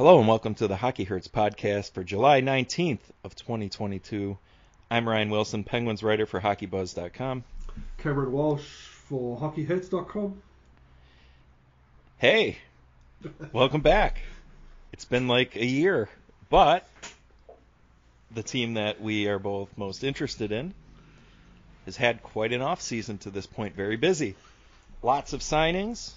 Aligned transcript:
Hello 0.00 0.18
and 0.18 0.26
welcome 0.26 0.54
to 0.54 0.66
the 0.66 0.76
Hockey 0.76 1.04
Hurts 1.04 1.28
podcast 1.28 1.92
for 1.92 2.02
July 2.02 2.40
19th 2.40 3.02
of 3.22 3.34
2022. 3.36 4.38
I'm 4.90 5.06
Ryan 5.06 5.28
Wilson, 5.28 5.62
Penguins 5.62 6.02
writer 6.02 6.24
for 6.24 6.40
HockeyBuzz.com. 6.40 7.44
Cameron 7.98 8.32
Walsh 8.32 8.62
for 8.62 9.38
HockeyHurts.com. 9.38 10.40
Hey, 12.16 12.56
welcome 13.52 13.82
back. 13.82 14.22
It's 14.94 15.04
been 15.04 15.28
like 15.28 15.56
a 15.56 15.66
year, 15.66 16.08
but 16.48 16.88
the 18.30 18.42
team 18.42 18.72
that 18.74 19.02
we 19.02 19.28
are 19.28 19.38
both 19.38 19.68
most 19.76 20.02
interested 20.02 20.50
in 20.50 20.72
has 21.84 21.98
had 21.98 22.22
quite 22.22 22.54
an 22.54 22.62
off 22.62 22.80
season 22.80 23.18
to 23.18 23.30
this 23.30 23.46
point, 23.46 23.76
very 23.76 23.98
busy. 23.98 24.34
Lots 25.02 25.34
of 25.34 25.40
signings, 25.40 26.12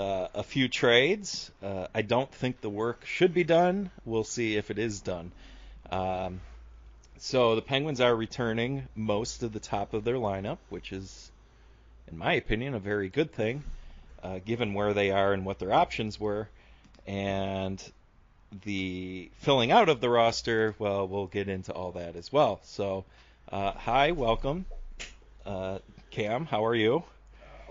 uh, 0.00 0.28
a 0.34 0.42
few 0.42 0.66
trades. 0.66 1.50
Uh, 1.62 1.86
I 1.94 2.00
don't 2.00 2.32
think 2.32 2.60
the 2.60 2.70
work 2.70 3.04
should 3.04 3.34
be 3.34 3.44
done. 3.44 3.90
We'll 4.06 4.24
see 4.24 4.56
if 4.56 4.70
it 4.70 4.78
is 4.78 5.00
done. 5.00 5.30
Um, 5.90 6.40
so 7.18 7.54
the 7.54 7.62
Penguins 7.62 8.00
are 8.00 8.16
returning 8.16 8.88
most 8.96 9.42
of 9.42 9.52
the 9.52 9.60
top 9.60 9.92
of 9.92 10.04
their 10.04 10.14
lineup, 10.14 10.56
which 10.70 10.90
is, 10.90 11.30
in 12.10 12.16
my 12.16 12.32
opinion, 12.32 12.74
a 12.74 12.78
very 12.78 13.10
good 13.10 13.30
thing, 13.30 13.62
uh, 14.22 14.38
given 14.38 14.72
where 14.72 14.94
they 14.94 15.10
are 15.10 15.34
and 15.34 15.44
what 15.44 15.58
their 15.58 15.72
options 15.72 16.18
were. 16.18 16.48
And 17.06 17.82
the 18.64 19.30
filling 19.40 19.70
out 19.70 19.90
of 19.90 20.00
the 20.00 20.08
roster, 20.08 20.74
well, 20.78 21.06
we'll 21.06 21.26
get 21.26 21.48
into 21.48 21.72
all 21.72 21.92
that 21.92 22.16
as 22.16 22.32
well. 22.32 22.60
So, 22.64 23.04
uh, 23.52 23.72
hi, 23.72 24.12
welcome. 24.12 24.64
Uh, 25.44 25.80
Cam, 26.10 26.46
how 26.46 26.64
are 26.64 26.74
you? 26.74 27.04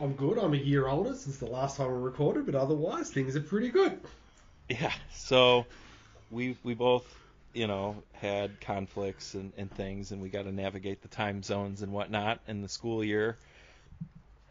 I'm 0.02 0.14
good. 0.14 0.38
I'm 0.38 0.54
a 0.54 0.58
year 0.58 0.88
older 0.88 1.14
since 1.16 1.38
the 1.38 1.46
last 1.46 1.78
time 1.78 1.88
we 1.92 1.98
recorded, 1.98 2.46
but 2.46 2.56
otherwise 2.56 3.10
things 3.10 3.36
are 3.36 3.42
pretty 3.42 3.70
good. 3.70 4.00
Yeah. 4.70 4.94
So 5.14 5.66
we 6.32 6.58
we 6.64 6.74
both 6.74 7.06
you 7.54 7.68
know 7.68 8.04
had 8.14 8.62
conflicts 8.62 9.34
and, 9.34 9.52
and 9.58 9.72
things, 9.72 10.12
and 10.12 10.22
we 10.22 10.30
got 10.30 10.44
to 10.44 10.52
navigate 10.52 11.02
the 11.02 11.08
time 11.08 11.44
zones 11.44 11.82
and 11.82 11.92
whatnot. 11.92 12.40
And 12.48 12.64
the 12.64 12.70
school 12.70 13.04
year 13.04 13.38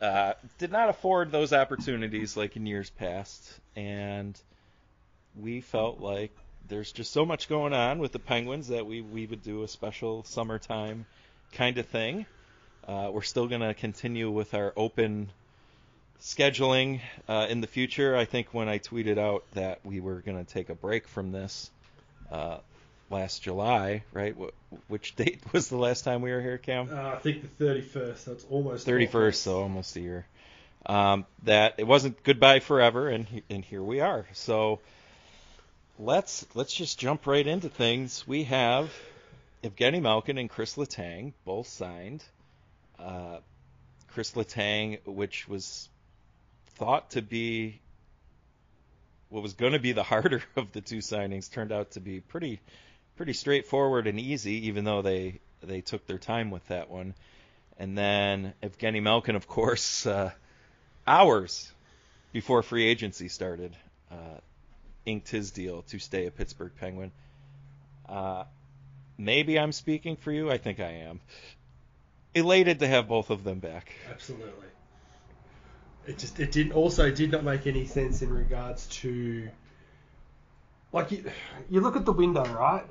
uh, 0.00 0.34
did 0.58 0.70
not 0.70 0.88
afford 0.88 1.32
those 1.32 1.52
opportunities 1.52 2.36
like 2.36 2.56
in 2.56 2.66
years 2.66 2.90
past, 2.90 3.60
and 3.76 4.38
we 5.40 5.60
felt 5.60 6.00
like 6.00 6.36
there's 6.68 6.92
just 6.92 7.12
so 7.12 7.24
much 7.24 7.48
going 7.48 7.72
on 7.72 7.98
with 7.98 8.12
the 8.12 8.18
Penguins 8.18 8.68
that 8.68 8.86
we 8.86 9.00
we 9.00 9.26
would 9.26 9.42
do 9.42 9.62
a 9.62 9.68
special 9.68 10.24
summertime 10.24 11.06
kind 11.52 11.78
of 11.78 11.86
thing. 11.86 12.26
Uh, 12.86 13.10
we're 13.12 13.22
still 13.22 13.48
going 13.48 13.60
to 13.60 13.74
continue 13.74 14.30
with 14.30 14.54
our 14.54 14.72
open 14.74 15.30
scheduling 16.20 17.00
uh, 17.28 17.46
in 17.48 17.60
the 17.60 17.66
future. 17.66 18.16
I 18.16 18.24
think 18.24 18.52
when 18.52 18.68
I 18.68 18.78
tweeted 18.78 19.18
out 19.18 19.44
that 19.54 19.80
we 19.84 20.00
were 20.00 20.20
going 20.20 20.44
to 20.44 20.50
take 20.50 20.68
a 20.68 20.74
break 20.74 21.08
from 21.08 21.32
this 21.32 21.70
uh, 22.30 22.58
last 23.10 23.42
July, 23.42 24.02
right? 24.12 24.34
Wh- 24.34 24.90
which 24.90 25.16
date 25.16 25.40
was 25.52 25.68
the 25.68 25.76
last 25.76 26.04
time 26.04 26.22
we 26.22 26.30
were 26.30 26.40
here, 26.40 26.58
Cam? 26.58 26.88
Uh, 26.92 27.10
I 27.10 27.16
think 27.16 27.58
the 27.58 27.64
31st. 27.64 28.24
That's 28.24 28.44
almost 28.50 28.86
31st, 28.86 29.34
so 29.34 29.62
almost 29.62 29.96
a 29.96 30.00
year. 30.00 30.26
Um, 30.86 31.26
that 31.42 31.74
it 31.78 31.86
wasn't 31.86 32.22
goodbye 32.22 32.60
forever, 32.60 33.08
and 33.08 33.26
and 33.50 33.64
here 33.64 33.82
we 33.82 34.00
are. 34.00 34.26
So 34.32 34.80
let's 35.98 36.46
let's 36.54 36.72
just 36.72 36.98
jump 36.98 37.26
right 37.26 37.46
into 37.46 37.68
things. 37.68 38.26
We 38.26 38.44
have 38.44 38.90
Evgeny 39.62 40.00
Malkin 40.00 40.38
and 40.38 40.48
Kris 40.48 40.76
Letang 40.76 41.32
both 41.44 41.66
signed. 41.66 42.24
Uh, 42.98 43.38
Kris 44.12 44.32
Letang, 44.32 45.04
which 45.04 45.48
was 45.48 45.88
thought 46.78 47.10
to 47.10 47.22
be 47.22 47.80
what 49.28 49.42
was 49.42 49.52
going 49.54 49.72
to 49.72 49.78
be 49.78 49.92
the 49.92 50.02
harder 50.02 50.42
of 50.56 50.72
the 50.72 50.80
two 50.80 50.98
signings, 50.98 51.50
turned 51.50 51.72
out 51.72 51.92
to 51.92 52.00
be 52.00 52.20
pretty 52.20 52.60
pretty 53.16 53.32
straightforward 53.32 54.06
and 54.06 54.18
easy, 54.18 54.68
even 54.68 54.84
though 54.84 55.02
they 55.02 55.40
they 55.62 55.80
took 55.80 56.06
their 56.06 56.18
time 56.18 56.50
with 56.50 56.66
that 56.68 56.88
one. 56.88 57.14
And 57.78 57.96
then 57.96 58.54
Evgeny 58.62 59.02
Malkin, 59.02 59.36
of 59.36 59.46
course, 59.46 60.06
uh, 60.06 60.30
hours 61.06 61.70
before 62.32 62.62
free 62.62 62.86
agency 62.86 63.28
started, 63.28 63.76
uh, 64.10 64.38
inked 65.06 65.28
his 65.28 65.50
deal 65.50 65.82
to 65.82 65.98
stay 65.98 66.26
a 66.26 66.30
Pittsburgh 66.30 66.72
Penguin. 66.78 67.12
Uh, 68.08 68.44
maybe 69.16 69.58
I'm 69.58 69.72
speaking 69.72 70.16
for 70.16 70.32
you. 70.32 70.50
I 70.50 70.58
think 70.58 70.80
I 70.80 71.04
am. 71.08 71.20
Elated 72.34 72.80
to 72.80 72.86
have 72.86 73.08
both 73.08 73.30
of 73.30 73.42
them 73.42 73.58
back. 73.58 73.92
Absolutely. 74.10 74.68
It 76.08 76.16
just 76.16 76.40
it 76.40 76.52
didn't 76.52 76.72
also 76.72 77.10
did 77.10 77.30
not 77.30 77.44
make 77.44 77.66
any 77.66 77.84
sense 77.84 78.22
in 78.22 78.32
regards 78.32 78.86
to 79.02 79.50
like 80.90 81.10
you 81.10 81.30
you 81.68 81.82
look 81.82 81.96
at 81.96 82.06
the 82.06 82.12
window 82.12 82.44
right. 82.46 82.86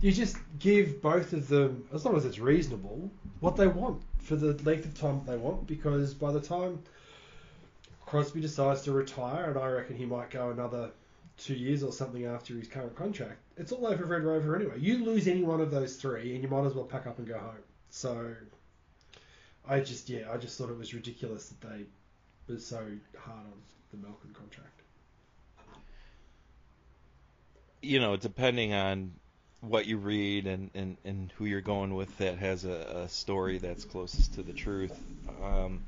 You 0.00 0.12
just 0.12 0.36
give 0.60 1.02
both 1.02 1.32
of 1.32 1.48
them 1.48 1.88
as 1.92 2.04
long 2.04 2.16
as 2.16 2.24
it's 2.24 2.38
reasonable 2.38 3.10
what 3.40 3.56
they 3.56 3.66
want 3.66 4.02
for 4.18 4.36
the 4.36 4.52
length 4.62 4.84
of 4.84 4.94
time 4.94 5.22
they 5.26 5.36
want 5.36 5.66
because 5.66 6.14
by 6.14 6.30
the 6.30 6.40
time 6.40 6.78
Crosby 8.06 8.40
decides 8.40 8.82
to 8.82 8.92
retire 8.92 9.50
and 9.50 9.58
I 9.58 9.66
reckon 9.66 9.96
he 9.96 10.06
might 10.06 10.30
go 10.30 10.50
another 10.50 10.92
two 11.36 11.54
years 11.54 11.82
or 11.82 11.92
something 11.92 12.26
after 12.26 12.54
his 12.54 12.68
current 12.68 12.94
contract, 12.94 13.40
it's 13.56 13.72
all 13.72 13.88
over 13.88 14.04
Red 14.04 14.22
Rover 14.22 14.54
anyway. 14.54 14.78
You 14.78 15.04
lose 15.04 15.26
any 15.26 15.42
one 15.42 15.60
of 15.60 15.72
those 15.72 15.96
three 15.96 16.32
and 16.34 16.44
you 16.44 16.48
might 16.48 16.64
as 16.64 16.74
well 16.74 16.84
pack 16.84 17.08
up 17.08 17.18
and 17.18 17.26
go 17.26 17.38
home. 17.38 17.64
So 17.90 18.36
I 19.68 19.80
just 19.80 20.08
yeah, 20.08 20.30
I 20.32 20.36
just 20.36 20.56
thought 20.56 20.70
it 20.70 20.78
was 20.78 20.94
ridiculous 20.94 21.48
that 21.48 21.68
they 21.68 21.86
were 22.50 22.58
so 22.58 22.76
hard 22.76 23.46
on 23.46 23.52
the 23.92 23.96
Malkin 23.96 24.34
contract. 24.34 24.80
you 27.82 28.00
know, 28.00 28.16
depending 28.16 28.74
on 28.74 29.12
what 29.60 29.86
you 29.86 29.96
read 29.98 30.46
and, 30.46 30.70
and, 30.74 30.96
and 31.04 31.32
who 31.36 31.44
you're 31.44 31.60
going 31.60 31.94
with 31.94 32.16
that 32.18 32.38
has 32.38 32.64
a, 32.64 33.02
a 33.04 33.08
story 33.08 33.58
that's 33.58 33.84
closest 33.84 34.34
to 34.34 34.42
the 34.42 34.52
truth, 34.52 34.96
um, 35.42 35.80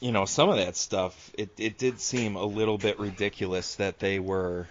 you 0.00 0.12
know, 0.12 0.24
some 0.24 0.48
of 0.48 0.56
that 0.56 0.76
stuff, 0.76 1.32
it, 1.38 1.50
it 1.58 1.78
did 1.78 2.00
seem 2.00 2.36
a 2.36 2.44
little 2.44 2.78
bit 2.78 2.98
ridiculous 2.98 3.76
that 3.76 3.98
they 3.98 4.18
were 4.18 4.68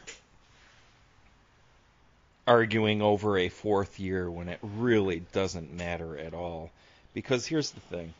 arguing 2.45 3.01
over 3.01 3.37
a 3.37 3.49
fourth 3.49 3.99
year 3.99 4.29
when 4.29 4.49
it 4.49 4.59
really 4.61 5.21
doesn't 5.31 5.73
matter 5.73 6.17
at 6.17 6.33
all. 6.33 6.69
Because 7.13 7.45
here's 7.45 7.71
the 7.71 7.79
thing. 7.79 8.13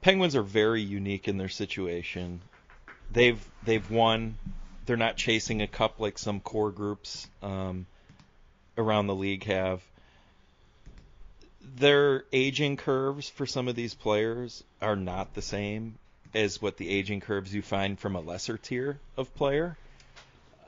Penguins 0.00 0.36
are 0.36 0.42
very 0.42 0.82
unique 0.82 1.28
in 1.28 1.36
their 1.36 1.48
situation. 1.48 2.40
They've 3.10 3.44
they've 3.64 3.88
won 3.90 4.36
they're 4.86 4.96
not 4.96 5.16
chasing 5.16 5.62
a 5.62 5.66
cup 5.66 6.00
like 6.00 6.16
some 6.16 6.40
core 6.40 6.70
groups 6.70 7.28
um, 7.42 7.86
around 8.78 9.08
the 9.08 9.14
league 9.14 9.44
have. 9.44 9.82
Their 11.76 12.24
aging 12.32 12.76
curves 12.76 13.28
for 13.28 13.44
some 13.44 13.66
of 13.68 13.74
these 13.74 13.94
players 13.94 14.62
are 14.80 14.96
not 14.96 15.34
the 15.34 15.42
same 15.42 15.96
as 16.32 16.62
what 16.62 16.76
the 16.76 16.88
aging 16.88 17.20
curves 17.20 17.52
you 17.52 17.62
find 17.62 17.98
from 17.98 18.14
a 18.14 18.20
lesser 18.20 18.56
tier 18.56 18.98
of 19.16 19.34
player. 19.34 19.76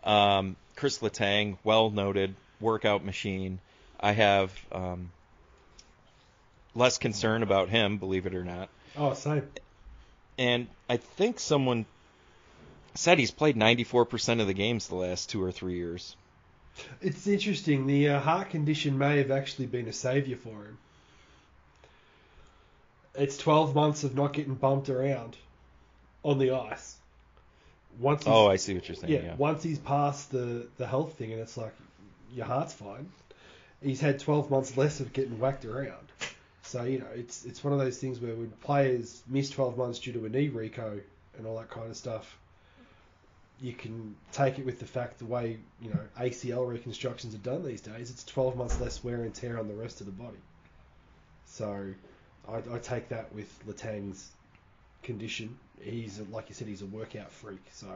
Um, 0.03 0.57
Kris 0.75 0.99
Letang, 0.99 1.57
well 1.63 1.91
noted 1.91 2.35
workout 2.61 3.05
machine. 3.05 3.61
I 4.01 4.13
have 4.13 4.53
um, 4.73 5.11
less 6.75 6.99
concern 6.99 7.43
about 7.43 7.69
him, 7.69 7.99
believe 7.99 8.27
it 8.27 8.35
or 8.35 8.45
not. 8.45 8.69
Oh, 8.97 9.15
same. 9.15 9.43
And 10.39 10.67
I 10.89 10.97
think 10.99 11.41
someone 11.41 11.85
said 12.95 13.19
he's 13.19 13.31
played 13.31 13.57
94% 13.57 14.41
of 14.41 14.47
the 14.47 14.55
games 14.55 14.89
the 14.89 14.95
last 14.97 15.31
two 15.31 15.43
or 15.43 15.53
three 15.53 15.75
years. 15.75 16.17
It's 17.03 17.27
interesting. 17.27 17.87
The 17.87 18.11
uh, 18.11 18.21
heart 18.21 18.51
condition 18.51 18.99
may 18.99 19.19
have 19.19 19.31
actually 19.31 19.67
been 19.67 19.89
a 19.89 19.93
savior 19.93 20.37
for 20.37 20.51
him. 20.51 20.79
It's 23.15 23.37
12 23.37 23.75
months 23.75 24.05
of 24.05 24.15
not 24.15 24.33
getting 24.33 24.55
bumped 24.55 24.89
around 24.89 25.37
on 26.23 26.39
the 26.39 26.53
ice. 26.53 26.97
Once 27.99 28.23
Oh, 28.27 28.47
I 28.47 28.57
see 28.57 28.75
what 28.75 28.89
you're 28.89 28.95
saying. 28.95 29.13
yeah, 29.13 29.21
Yeah. 29.21 29.35
once 29.35 29.63
he's 29.65 29.79
past 29.79 30.31
the, 30.31 30.69
the 30.77 30.87
health 30.87 31.15
thing 31.15 31.33
and 31.33 31.41
it's 31.41 31.57
like 31.57 31.75
your 32.33 32.47
heart's 32.47 32.75
fine, 32.75 33.11
he's 33.83 34.01
had 34.01 34.21
12 34.21 34.51
months 34.51 34.77
less 34.77 35.01
of 35.01 35.13
getting 35.13 35.41
whacked 35.41 35.65
around. 35.65 35.97
So 36.69 36.85
you 36.85 36.99
know, 36.99 37.07
it's 37.15 37.47
it's 37.47 37.65
one 37.65 37.73
of 37.73 37.79
those 37.79 37.97
things 37.97 38.21
where 38.21 38.35
when 38.35 38.51
players 38.63 39.23
miss 39.27 39.49
12 39.49 39.79
months 39.79 39.99
due 40.01 40.13
to 40.13 40.27
a 40.27 40.29
knee 40.29 40.51
reco 40.51 41.01
and 41.39 41.47
all 41.47 41.57
that 41.57 41.71
kind 41.71 41.89
of 41.89 41.97
stuff, 41.97 42.37
you 43.59 43.73
can 43.73 44.15
take 44.33 44.59
it 44.59 44.67
with 44.67 44.79
the 44.79 44.85
fact 44.85 45.19
the 45.19 45.25
way 45.25 45.57
you 45.81 45.89
know 45.89 46.01
ACL 46.21 46.69
reconstructions 46.69 47.35
are 47.35 47.39
done 47.39 47.65
these 47.65 47.81
days. 47.81 48.11
It's 48.11 48.23
12 48.25 48.57
months 48.57 48.79
less 48.81 49.03
wear 49.03 49.23
and 49.23 49.35
tear 49.35 49.59
on 49.59 49.67
the 49.67 49.75
rest 49.75 50.01
of 50.01 50.07
the 50.07 50.13
body. 50.13 50.37
So 51.47 51.87
I, 52.47 52.57
I 52.57 52.79
take 52.81 53.09
that 53.09 53.35
with 53.35 53.49
Letang's 53.67 54.29
condition. 55.03 55.57
He's 55.81 56.21
like 56.31 56.51
you 56.51 56.55
said, 56.55 56.69
he's 56.69 56.83
a 56.83 56.87
workout 56.87 57.33
freak. 57.33 57.65
So 57.73 57.89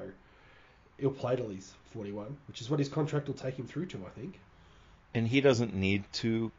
he'll 0.99 1.11
play 1.11 1.37
till 1.37 1.51
he's 1.51 1.71
41, 1.93 2.39
which 2.49 2.63
is 2.63 2.71
what 2.71 2.79
his 2.79 2.89
contract 2.89 3.27
will 3.27 3.35
take 3.35 3.57
him 3.57 3.67
through 3.67 3.87
to, 3.87 3.99
I 4.07 4.19
think. 4.19 4.41
and 5.13 5.29
he 5.29 5.43
doesn't 5.43 5.75
need 5.75 6.05
to 6.15 6.51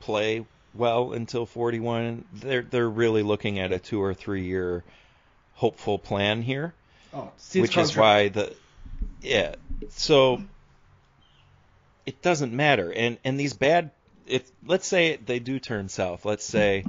play 0.00 0.46
well 0.78 1.12
until 1.12 1.46
41. 1.46 2.24
They're 2.32 2.62
they're 2.62 2.88
really 2.88 3.22
looking 3.22 3.58
at 3.58 3.72
a 3.72 3.78
two 3.78 4.02
or 4.02 4.14
three 4.14 4.44
year 4.44 4.84
hopeful 5.54 5.98
plan 5.98 6.42
here, 6.42 6.74
Oh, 7.12 7.32
which 7.54 7.76
is 7.76 7.96
why 7.96 8.28
the 8.28 8.54
Yeah. 9.22 9.54
So 9.90 10.42
it 12.04 12.22
doesn't 12.22 12.52
matter. 12.52 12.92
And 12.92 13.18
and 13.24 13.38
these 13.38 13.54
bad 13.54 13.90
if 14.26 14.48
let's 14.64 14.86
say 14.86 15.16
they 15.16 15.38
do 15.38 15.58
turn 15.58 15.88
south. 15.88 16.24
Let's 16.24 16.44
say 16.44 16.84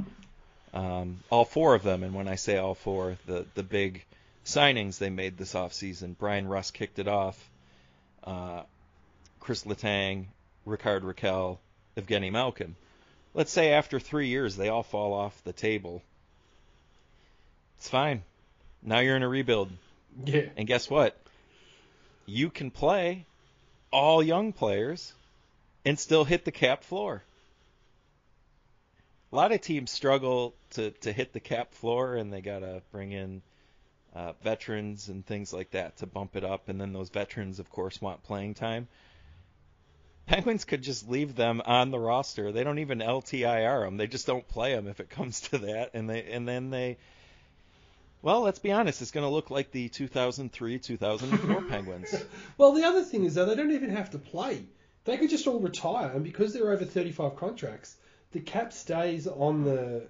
um, 0.74 1.20
all 1.30 1.46
four 1.46 1.76
of 1.76 1.84
them, 1.84 2.04
and 2.04 2.14
when 2.14 2.28
I 2.28 2.36
say 2.36 2.58
all 2.58 2.76
four, 2.76 3.18
the 3.26 3.46
the 3.56 3.64
big 3.64 4.04
signings 4.46 4.98
they 4.98 5.10
made 5.10 5.38
this 5.38 5.54
offseason. 5.54 6.18
Bryan 6.18 6.48
Rust 6.48 6.74
kicked 6.74 7.00
it 7.00 7.08
off. 7.08 7.50
Uh, 8.24 8.64
Kris 9.40 9.64
Letang, 9.64 10.26
Rickard 10.66 11.04
Rakell, 11.04 11.58
Evgeny 11.98 12.32
Malkin. 12.32 12.76
Let's 13.38 13.52
say 13.52 13.74
after 13.74 14.00
three 14.00 14.30
years 14.30 14.56
they 14.56 14.70
all 14.70 14.82
fall 14.82 15.14
off 15.14 15.44
the 15.44 15.54
table. 15.54 16.02
It's 17.78 17.88
fine. 17.88 18.24
Now 18.82 18.98
you're 18.98 19.16
in 19.16 19.22
a 19.22 19.28
rebuild. 19.28 19.70
Yeah. 20.26 20.48
And 20.58 20.68
guess 20.68 20.90
what? 20.90 21.16
You 22.26 22.50
can 22.50 22.72
play 22.72 23.28
all 23.92 24.24
young 24.24 24.54
players 24.54 25.14
and 25.86 26.00
still 26.00 26.24
hit 26.24 26.46
the 26.46 26.52
cap 26.52 26.84
floor. 26.84 27.22
A 29.32 29.36
lot 29.36 29.52
of 29.52 29.62
teams 29.62 29.92
struggle 29.92 30.56
to, 30.72 30.90
to 31.02 31.14
hit 31.14 31.32
the 31.32 31.40
cap 31.40 31.74
floor 31.74 32.16
and 32.16 32.34
they 32.34 32.42
got 32.42 32.60
to 32.62 32.82
bring 32.92 33.12
in 33.12 33.44
uh, 34.16 34.34
veterans 34.42 35.10
and 35.10 35.24
things 35.24 35.54
like 35.54 35.70
that 35.72 35.98
to 35.98 36.08
bump 36.08 36.36
it 36.36 36.44
up. 36.44 36.70
And 36.70 36.82
then 36.82 36.92
those 36.92 37.10
veterans, 37.10 37.60
of 37.60 37.70
course, 37.70 38.02
want 38.02 38.24
playing 38.24 38.56
time. 38.56 38.88
Penguins 40.28 40.66
could 40.66 40.84
just 40.84 41.10
leave 41.10 41.36
them 41.36 41.62
on 41.66 41.90
the 41.90 42.00
roster. 42.00 42.52
They 42.52 42.64
don't 42.64 42.80
even 42.80 43.00
LTIR 43.00 43.86
them. 43.86 43.98
They 43.98 44.08
just 44.08 44.28
don't 44.28 44.48
play 44.48 44.76
them 44.76 44.88
if 44.88 45.00
it 45.00 45.10
comes 45.18 45.42
to 45.50 45.60
that. 45.60 45.92
And 45.94 46.10
they 46.10 46.24
and 46.32 46.48
then 46.48 46.70
they 46.70 46.98
well, 48.22 48.42
let's 48.42 48.60
be 48.60 48.72
honest. 48.72 49.02
It's 49.02 49.12
going 49.12 49.26
to 49.26 49.30
look 49.30 49.52
like 49.52 49.72
the 49.72 49.90
2003-2004 49.90 51.70
Penguins. 51.70 52.14
well, 52.58 52.74
the 52.74 52.84
other 52.84 53.04
thing 53.04 53.24
is 53.26 53.36
though 53.36 53.46
they 53.46 53.56
don't 53.56 53.72
even 53.72 53.92
have 53.92 54.12
to 54.12 54.18
play. 54.18 54.66
They 55.06 55.18
could 55.18 55.30
just 55.30 55.48
all 55.48 55.60
retire, 55.60 56.12
and 56.14 56.24
because 56.24 56.54
they're 56.54 56.72
over 56.72 56.84
35 56.84 57.38
contracts, 57.38 57.96
the 58.34 58.42
cap 58.42 58.74
stays 58.74 59.26
on 59.28 59.64
the 59.64 60.08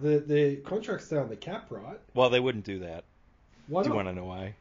the 0.00 0.20
the 0.20 0.56
contracts 0.56 1.06
stay 1.06 1.18
on 1.18 1.28
the 1.28 1.36
cap, 1.36 1.66
right? 1.68 2.00
Well, 2.14 2.30
they 2.30 2.40
wouldn't 2.40 2.64
do 2.64 2.78
that. 2.78 3.04
Why 3.66 3.82
do 3.82 3.90
you 3.90 3.94
want 3.94 4.08
to 4.08 4.14
know 4.14 4.24
why? 4.24 4.54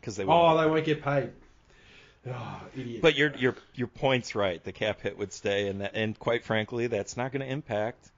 Because 0.00 0.16
they 0.16 0.24
won't. 0.24 0.42
oh 0.42 0.60
they 0.60 0.68
won't 0.68 0.84
get 0.84 1.02
paid. 1.02 1.30
Oh, 2.28 2.62
idiot. 2.76 3.02
But 3.02 3.16
your 3.16 3.34
your 3.36 3.56
your 3.74 3.88
point's 3.88 4.34
right. 4.34 4.62
The 4.62 4.72
cap 4.72 5.00
hit 5.00 5.18
would 5.18 5.32
stay, 5.32 5.68
and 5.68 5.80
that, 5.80 5.92
and 5.94 6.18
quite 6.18 6.44
frankly, 6.44 6.86
that's 6.86 7.16
not 7.16 7.32
going 7.32 7.44
to 7.44 7.50
impact 7.50 8.10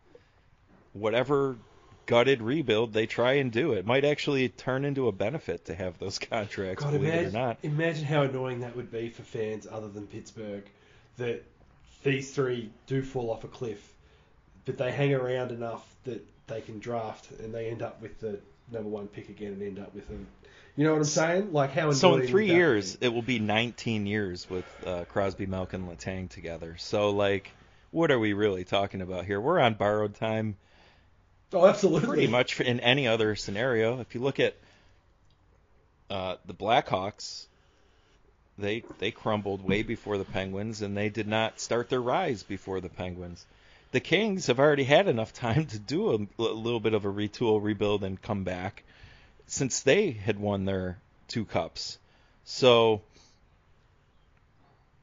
whatever 0.92 1.56
gutted 2.06 2.42
rebuild 2.42 2.92
they 2.92 3.06
try 3.06 3.34
and 3.34 3.52
do. 3.52 3.72
It 3.72 3.86
might 3.86 4.04
actually 4.04 4.48
turn 4.48 4.84
into 4.84 5.08
a 5.08 5.12
benefit 5.12 5.66
to 5.66 5.74
have 5.74 5.98
those 5.98 6.18
contracts, 6.30 6.82
God, 6.82 6.92
believe 6.92 7.08
imagine, 7.08 7.24
it 7.24 7.28
or 7.28 7.32
not. 7.32 7.58
imagine 7.62 8.04
how 8.04 8.22
annoying 8.22 8.60
that 8.60 8.76
would 8.76 8.90
be 8.90 9.08
for 9.08 9.22
fans 9.22 9.66
other 9.70 9.88
than 9.88 10.06
Pittsburgh 10.06 10.64
that 11.18 11.44
these 12.02 12.32
three 12.32 12.70
do 12.86 13.02
fall 13.02 13.30
off 13.30 13.44
a 13.44 13.48
cliff, 13.48 13.92
but 14.64 14.76
they 14.78 14.90
hang 14.90 15.14
around 15.14 15.52
enough 15.52 15.86
that 16.04 16.26
they 16.48 16.60
can 16.60 16.78
draft 16.80 17.30
and 17.40 17.54
they 17.54 17.68
end 17.68 17.82
up 17.82 18.02
with 18.02 18.18
the 18.20 18.40
number 18.70 18.88
one 18.88 19.06
pick 19.06 19.28
again 19.28 19.52
and 19.52 19.62
end 19.62 19.78
up 19.78 19.94
with 19.94 20.08
them. 20.08 20.26
You 20.76 20.84
know 20.84 20.92
what 20.92 20.98
I'm 20.98 21.04
saying? 21.04 21.52
Like 21.52 21.72
how 21.72 21.92
So 21.92 22.14
in 22.14 22.26
three 22.26 22.46
years, 22.46 22.96
be? 22.96 23.06
it 23.06 23.12
will 23.12 23.22
be 23.22 23.38
19 23.38 24.06
years 24.06 24.48
with 24.48 24.64
uh, 24.86 25.04
Crosby, 25.04 25.46
Malkin, 25.46 25.82
and 25.82 25.98
Letang 25.98 26.30
together. 26.30 26.76
So 26.78 27.10
like, 27.10 27.50
what 27.90 28.10
are 28.10 28.18
we 28.18 28.32
really 28.32 28.64
talking 28.64 29.02
about 29.02 29.26
here? 29.26 29.38
We're 29.40 29.60
on 29.60 29.74
borrowed 29.74 30.14
time. 30.14 30.56
Oh, 31.52 31.66
absolutely. 31.66 32.08
pretty 32.08 32.26
much 32.28 32.58
in 32.60 32.80
any 32.80 33.06
other 33.06 33.36
scenario. 33.36 34.00
If 34.00 34.14
you 34.14 34.22
look 34.22 34.40
at 34.40 34.56
uh, 36.08 36.36
the 36.46 36.54
Blackhawks, 36.54 37.44
they 38.56 38.82
they 38.98 39.10
crumbled 39.10 39.62
way 39.62 39.82
before 39.82 40.16
the 40.16 40.24
Penguins, 40.24 40.80
and 40.80 40.96
they 40.96 41.10
did 41.10 41.28
not 41.28 41.60
start 41.60 41.90
their 41.90 42.00
rise 42.00 42.42
before 42.42 42.80
the 42.80 42.88
Penguins. 42.88 43.44
The 43.90 44.00
Kings 44.00 44.46
have 44.46 44.58
already 44.58 44.84
had 44.84 45.06
enough 45.06 45.34
time 45.34 45.66
to 45.66 45.78
do 45.78 46.12
a, 46.12 46.42
a 46.42 46.42
little 46.42 46.80
bit 46.80 46.94
of 46.94 47.04
a 47.04 47.12
retool, 47.12 47.62
rebuild, 47.62 48.04
and 48.04 48.20
come 48.20 48.44
back 48.44 48.84
since 49.52 49.80
they 49.80 50.12
had 50.12 50.38
won 50.40 50.64
their 50.64 50.96
two 51.28 51.44
cups. 51.44 51.98
So 52.44 53.02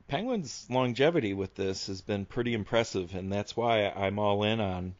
Penguins' 0.07 0.65
longevity 0.71 1.35
with 1.35 1.53
this 1.53 1.85
has 1.85 2.01
been 2.01 2.25
pretty 2.25 2.55
impressive, 2.55 3.13
and 3.13 3.31
that's 3.31 3.55
why 3.55 3.87
I'm 3.87 4.17
all 4.17 4.41
in 4.43 4.59
on 4.59 4.95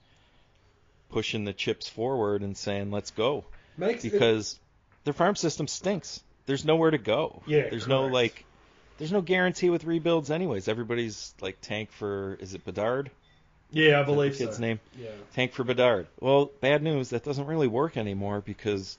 pushing 1.09 1.45
the 1.45 1.53
chips 1.53 1.89
forward 1.89 2.43
and 2.43 2.55
saying 2.55 2.91
let's 2.91 3.09
go 3.09 3.43
Makes 3.75 4.05
it- 4.05 4.11
because 4.11 4.59
their 5.03 5.13
farm 5.15 5.35
system 5.35 5.67
stinks. 5.67 6.21
There's 6.45 6.63
nowhere 6.63 6.91
to 6.91 6.99
go. 6.99 7.41
Yeah, 7.47 7.69
There's 7.69 7.87
no 7.87 8.05
like 8.05 8.45
there's 8.99 9.11
no 9.11 9.21
guarantee 9.21 9.71
with 9.71 9.83
rebuilds 9.83 10.29
anyways. 10.29 10.67
Everybody's 10.67 11.33
like 11.41 11.57
tank 11.61 11.91
for 11.91 12.37
is 12.39 12.53
it 12.53 12.63
Bedard? 12.65 13.09
yeah, 13.71 13.99
I 13.99 14.03
believe 14.03 14.33
the 14.37 14.45
kid's 14.45 14.57
so. 14.57 14.61
name? 14.61 14.79
Yeah. 14.99 15.09
Tank 15.33 15.53
for 15.53 15.63
Bedard. 15.63 16.05
Well, 16.19 16.51
bad 16.61 16.83
news, 16.83 17.09
that 17.09 17.23
doesn't 17.23 17.45
really 17.47 17.67
work 17.67 17.97
anymore 17.97 18.41
because 18.41 18.97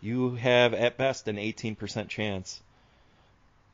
you 0.00 0.34
have 0.36 0.74
at 0.74 0.96
best 0.96 1.28
an 1.28 1.36
18% 1.36 2.08
chance 2.08 2.60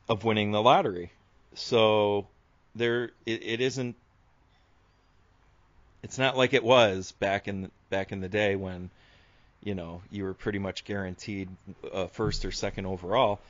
of 0.09 0.25
winning 0.25 0.53
the 0.53 0.63
lottery. 0.63 1.13
So 1.55 2.27
there 2.75 3.11
it, 3.27 3.43
it 3.43 3.61
isn't 3.61 3.95
it's 6.03 6.19
not 6.19 6.37
like 6.37 6.53
it 6.53 6.65
was 6.65 7.13
back 7.13 7.49
in 7.49 7.71
back 7.89 8.13
in 8.13 8.21
the 8.21 8.29
day 8.29 8.57
when 8.57 8.91
you 9.63 9.75
know 9.75 10.03
you 10.11 10.25
were 10.25 10.35
pretty 10.35 10.59
much 10.59 10.85
guaranteed 10.85 11.49
uh, 11.93 12.07
first 12.09 12.45
or 12.45 12.53
second 12.53 12.87
overall. 12.87 13.41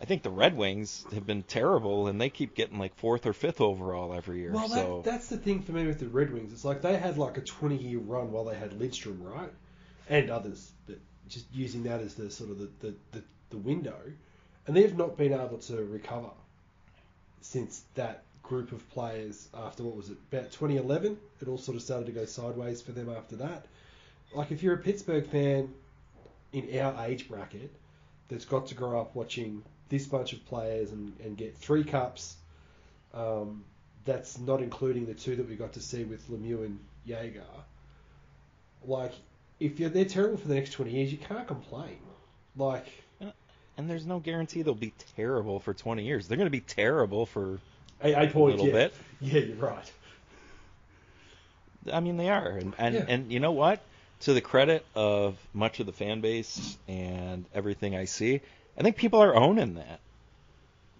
I 0.00 0.04
think 0.04 0.24
the 0.24 0.30
Red 0.30 0.56
Wings 0.56 1.06
have 1.14 1.26
been 1.26 1.44
terrible 1.44 2.08
and 2.08 2.20
they 2.20 2.28
keep 2.28 2.56
getting 2.56 2.78
like 2.78 2.94
fourth 2.96 3.24
or 3.24 3.32
fifth 3.32 3.60
overall 3.60 4.12
every 4.12 4.40
year. 4.40 4.50
Well, 4.50 4.68
so 4.68 5.02
that, 5.04 5.12
that's 5.12 5.28
the 5.28 5.36
thing 5.36 5.62
for 5.62 5.70
me 5.70 5.86
with 5.86 6.00
the 6.00 6.08
Red 6.08 6.32
Wings. 6.32 6.52
It's 6.52 6.64
like 6.64 6.82
they 6.82 6.96
had 6.96 7.18
like 7.18 7.36
a 7.36 7.40
20 7.40 7.76
year 7.76 8.00
run 8.00 8.32
while 8.32 8.44
they 8.44 8.56
had 8.56 8.72
Lidstrom, 8.72 9.18
right? 9.22 9.52
And 10.08 10.28
others, 10.28 10.71
just 11.28 11.46
using 11.52 11.84
that 11.84 12.00
as 12.00 12.14
the 12.14 12.30
sort 12.30 12.50
of 12.50 12.58
the, 12.58 12.68
the, 12.80 12.94
the, 13.12 13.22
the 13.50 13.56
window. 13.56 13.98
And 14.66 14.76
they've 14.76 14.96
not 14.96 15.16
been 15.16 15.32
able 15.32 15.58
to 15.58 15.84
recover 15.84 16.30
since 17.40 17.82
that 17.94 18.22
group 18.42 18.72
of 18.72 18.88
players 18.90 19.48
after 19.54 19.82
what 19.82 19.96
was 19.96 20.10
it, 20.10 20.18
about 20.30 20.50
2011? 20.52 21.16
It 21.40 21.48
all 21.48 21.58
sort 21.58 21.76
of 21.76 21.82
started 21.82 22.06
to 22.06 22.12
go 22.12 22.24
sideways 22.24 22.82
for 22.82 22.92
them 22.92 23.08
after 23.08 23.36
that. 23.36 23.66
Like, 24.34 24.50
if 24.50 24.62
you're 24.62 24.74
a 24.74 24.78
Pittsburgh 24.78 25.26
fan 25.26 25.72
in 26.52 26.78
our 26.80 27.06
age 27.06 27.28
bracket 27.28 27.72
that's 28.28 28.44
got 28.44 28.66
to 28.68 28.74
grow 28.74 29.00
up 29.00 29.14
watching 29.14 29.62
this 29.88 30.06
bunch 30.06 30.32
of 30.32 30.44
players 30.46 30.90
and, 30.90 31.12
and 31.24 31.36
get 31.36 31.56
three 31.56 31.84
cups, 31.84 32.36
um, 33.14 33.64
that's 34.04 34.38
not 34.38 34.62
including 34.62 35.06
the 35.06 35.14
two 35.14 35.36
that 35.36 35.48
we 35.48 35.54
got 35.54 35.74
to 35.74 35.80
see 35.80 36.04
with 36.04 36.28
Lemieux 36.30 36.64
and 36.64 36.78
Jagr. 37.06 37.42
Like, 38.84 39.12
if 39.64 39.78
you're, 39.80 39.88
they're 39.90 40.04
terrible 40.04 40.36
for 40.36 40.48
the 40.48 40.54
next 40.54 40.70
20 40.72 40.90
years, 40.90 41.12
you 41.12 41.18
can't 41.18 41.46
complain. 41.46 41.98
Like, 42.56 42.86
and 43.76 43.88
there's 43.88 44.06
no 44.06 44.18
guarantee 44.18 44.62
they'll 44.62 44.74
be 44.74 44.92
terrible 45.16 45.60
for 45.60 45.72
20 45.72 46.04
years. 46.04 46.28
They're 46.28 46.36
going 46.36 46.46
to 46.46 46.50
be 46.50 46.60
terrible 46.60 47.26
for 47.26 47.58
a, 48.02 48.12
a 48.12 48.30
point, 48.30 48.56
little 48.56 48.66
yeah. 48.66 48.72
bit. 48.72 48.94
Yeah, 49.20 49.40
you're 49.40 49.56
right. 49.56 49.92
I 51.92 52.00
mean, 52.00 52.16
they 52.16 52.28
are, 52.28 52.48
and 52.48 52.74
and, 52.78 52.94
Yeah. 52.94 53.04
and 53.08 53.32
you 53.32 53.40
know 53.40 53.52
what? 53.52 53.80
To 54.20 54.34
the 54.34 54.40
credit 54.40 54.84
of 54.94 55.36
much 55.52 55.80
of 55.80 55.86
the 55.86 55.92
fan 55.92 56.20
base 56.20 56.76
and 56.86 57.44
everything 57.54 57.96
I 57.96 58.04
see, 58.04 58.40
I 58.78 58.82
think 58.82 58.96
people 58.96 59.20
are 59.22 59.34
owning 59.34 59.74
that. 59.74 60.00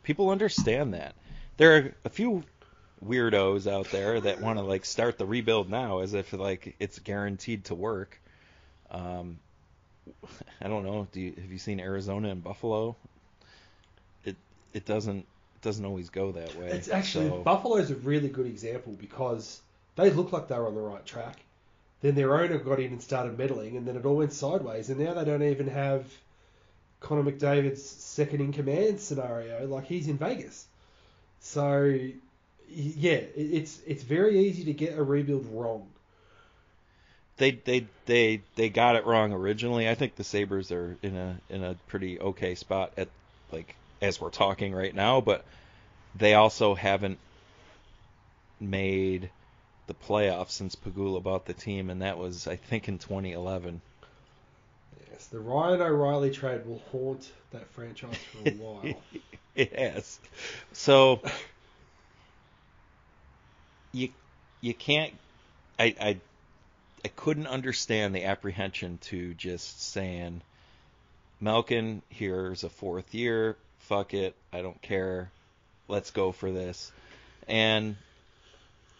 People 0.02 0.30
understand 0.30 0.94
that. 0.94 1.14
There 1.56 1.76
are 1.76 1.94
a 2.04 2.08
few 2.08 2.42
weirdos 3.04 3.70
out 3.70 3.90
there 3.90 4.20
that 4.20 4.40
want 4.40 4.58
to 4.58 4.64
like 4.64 4.84
start 4.84 5.18
the 5.18 5.26
rebuild 5.26 5.70
now 5.70 6.00
as 6.00 6.14
if 6.14 6.32
like 6.32 6.74
it's 6.80 6.98
guaranteed 6.98 7.66
to 7.66 7.74
work. 7.74 8.18
Um, 8.92 9.38
I 10.60 10.68
don't 10.68 10.84
know. 10.84 11.08
Do 11.12 11.20
you, 11.20 11.32
have 11.40 11.50
you 11.50 11.58
seen 11.58 11.80
Arizona 11.80 12.28
and 12.28 12.44
Buffalo? 12.44 12.94
It 14.24 14.36
it 14.72 14.84
doesn't 14.84 15.18
it 15.20 15.62
doesn't 15.62 15.84
always 15.84 16.10
go 16.10 16.32
that 16.32 16.54
way. 16.56 16.68
It's 16.68 16.88
actually 16.88 17.28
So- 17.30 17.42
Buffalo's 17.42 17.90
a 17.90 17.96
really 17.96 18.28
good 18.28 18.46
example 18.46 18.92
because 18.92 19.60
they 19.96 20.10
look 20.10 20.32
like 20.32 20.48
they 20.48 20.56
were 20.58 20.66
on 20.66 20.74
the 20.74 20.80
right 20.80 21.04
track. 21.04 21.36
Then 22.02 22.14
their 22.16 22.34
owner 22.34 22.58
got 22.58 22.80
in 22.80 22.92
and 22.92 23.02
started 23.02 23.38
meddling, 23.38 23.76
and 23.76 23.86
then 23.86 23.96
it 23.96 24.04
all 24.04 24.16
went 24.16 24.32
sideways. 24.32 24.90
And 24.90 24.98
now 24.98 25.14
they 25.14 25.24
don't 25.24 25.42
even 25.42 25.68
have 25.68 26.04
Connor 27.00 27.22
McDavid's 27.30 27.84
second 27.84 28.40
in 28.40 28.52
command 28.52 29.00
scenario. 29.00 29.66
Like 29.68 29.84
he's 29.86 30.08
in 30.08 30.18
Vegas. 30.18 30.66
So 31.40 31.84
yeah, 32.68 33.20
it's 33.36 33.80
it's 33.86 34.02
very 34.02 34.40
easy 34.40 34.64
to 34.64 34.72
get 34.72 34.98
a 34.98 35.02
rebuild 35.02 35.46
wrong. 35.52 35.86
They 37.38 37.52
they 37.52 37.86
they 38.06 38.42
they 38.56 38.68
got 38.68 38.96
it 38.96 39.06
wrong 39.06 39.32
originally. 39.32 39.88
I 39.88 39.94
think 39.94 40.16
the 40.16 40.24
Sabres 40.24 40.70
are 40.70 40.96
in 41.02 41.16
a 41.16 41.36
in 41.48 41.64
a 41.64 41.74
pretty 41.88 42.20
okay 42.20 42.54
spot 42.54 42.92
at 42.96 43.08
like 43.50 43.74
as 44.00 44.20
we're 44.20 44.30
talking 44.30 44.74
right 44.74 44.94
now, 44.94 45.20
but 45.20 45.44
they 46.14 46.34
also 46.34 46.74
haven't 46.74 47.18
made 48.60 49.30
the 49.86 49.94
playoffs 49.94 50.50
since 50.50 50.76
Pegula 50.76 51.22
bought 51.22 51.46
the 51.46 51.54
team, 51.54 51.90
and 51.90 52.02
that 52.02 52.18
was 52.18 52.46
I 52.46 52.56
think 52.56 52.88
in 52.88 52.98
2011. 52.98 53.80
Yes. 55.10 55.26
The 55.26 55.40
Ryan 55.40 55.80
O'Reilly 55.80 56.30
trade 56.30 56.66
will 56.66 56.82
haunt 56.90 57.30
that 57.50 57.68
franchise 57.70 58.16
for 58.32 58.48
a 58.48 58.52
while. 58.54 59.02
it 59.54 59.78
has. 59.78 60.18
So 60.72 61.20
you 63.92 64.10
you 64.60 64.74
can't. 64.74 65.14
I 65.78 65.94
I 66.00 66.16
I 67.04 67.08
couldn't 67.08 67.48
understand 67.48 68.14
the 68.14 68.24
apprehension 68.24 68.98
to 69.02 69.34
just 69.34 69.82
saying, 69.82 70.42
Malkin, 71.40 72.02
here's 72.08 72.62
a 72.62 72.68
fourth 72.68 73.14
year. 73.14 73.56
Fuck 73.80 74.14
it. 74.14 74.36
I 74.52 74.62
don't 74.62 74.80
care. 74.80 75.30
Let's 75.88 76.12
go 76.12 76.30
for 76.30 76.52
this. 76.52 76.92
And 77.48 77.96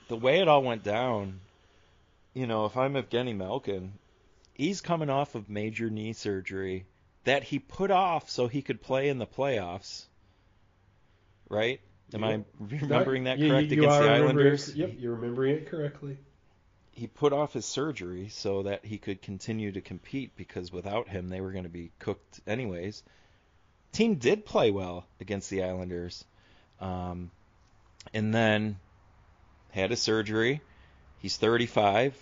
the 0.09 0.17
way 0.17 0.41
it 0.41 0.49
all 0.49 0.63
went 0.63 0.83
down, 0.83 1.41
you 2.35 2.47
know, 2.47 2.65
if 2.65 2.77
I'm 2.77 2.95
Evgeny 2.95 3.37
Malkin, 3.37 3.93
he's 4.55 4.81
coming 4.81 5.09
off 5.09 5.37
of 5.37 5.49
major 5.49 5.89
knee 5.89 6.13
surgery 6.13 6.85
that 7.25 7.45
he 7.45 7.61
put 7.61 7.93
off 7.93 8.29
so 8.31 8.49
he 8.49 8.63
could 8.63 8.83
play 8.83 9.09
in 9.09 9.19
the 9.19 9.27
playoffs. 9.27 10.05
Right? 11.49 11.81
Am 12.15 12.25
I 12.25 12.43
remembering 12.59 13.25
that 13.25 13.39
You- 13.39 13.51
correct 13.51 13.69
you 13.69 13.83
against 13.83 13.97
are 13.97 14.03
the 14.03 14.11
Islanders? 14.11 14.75
Yep, 14.75 14.95
you're 14.99 15.15
remembering 15.15 15.57
it 15.57 15.67
correctly. 15.69 16.19
He 16.93 17.07
put 17.07 17.33
off 17.33 17.55
his 17.55 17.65
surgery 17.65 18.29
so 18.29 18.63
that 18.65 18.85
he 18.85 18.99
could 18.99 19.23
continue 19.23 19.73
to 19.73 19.81
compete 19.81 20.37
because 20.37 20.73
without 20.73 21.09
him 21.09 21.29
they 21.29 21.41
were 21.41 21.53
going 21.53 21.65
to 21.65 21.71
be 21.71 21.91
cooked 21.99 22.41
anyways. 22.47 23.03
Team 23.93 24.17
did 24.17 24.45
play 24.45 24.71
well 24.71 25.07
against 25.21 25.51
the 25.51 25.63
Islanders. 25.63 26.25
Um, 26.81 27.31
and 28.13 28.35
then 28.35 28.77
had 29.71 29.93
a 29.93 29.97
surgery. 29.97 30.61
He's 31.21 31.37
35. 31.37 32.15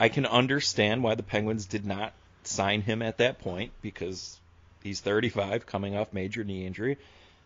I 0.00 0.08
can 0.08 0.26
understand 0.26 1.02
why 1.02 1.14
the 1.14 1.22
Penguins 1.22 1.66
did 1.66 1.84
not 1.84 2.12
sign 2.44 2.82
him 2.82 3.02
at 3.02 3.18
that 3.18 3.40
point 3.40 3.72
because 3.82 4.38
he's 4.82 5.00
35, 5.00 5.66
coming 5.66 5.96
off 5.96 6.12
major 6.12 6.44
knee 6.44 6.64
injury. 6.64 6.98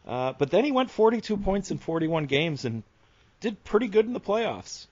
Uh, 0.07 0.33
but 0.39 0.51
then 0.51 0.65
he 0.65 0.73
went 0.73 0.91
42 0.91 1.37
points 1.39 1.71
in 1.71 1.79
41 1.79 2.27
games 2.27 2.65
and 2.65 2.83
did 3.41 3.63
pretty 3.65 3.89
good 3.89 4.07
in 4.07 4.13
the 4.13 4.21
playoffs. 4.21 4.87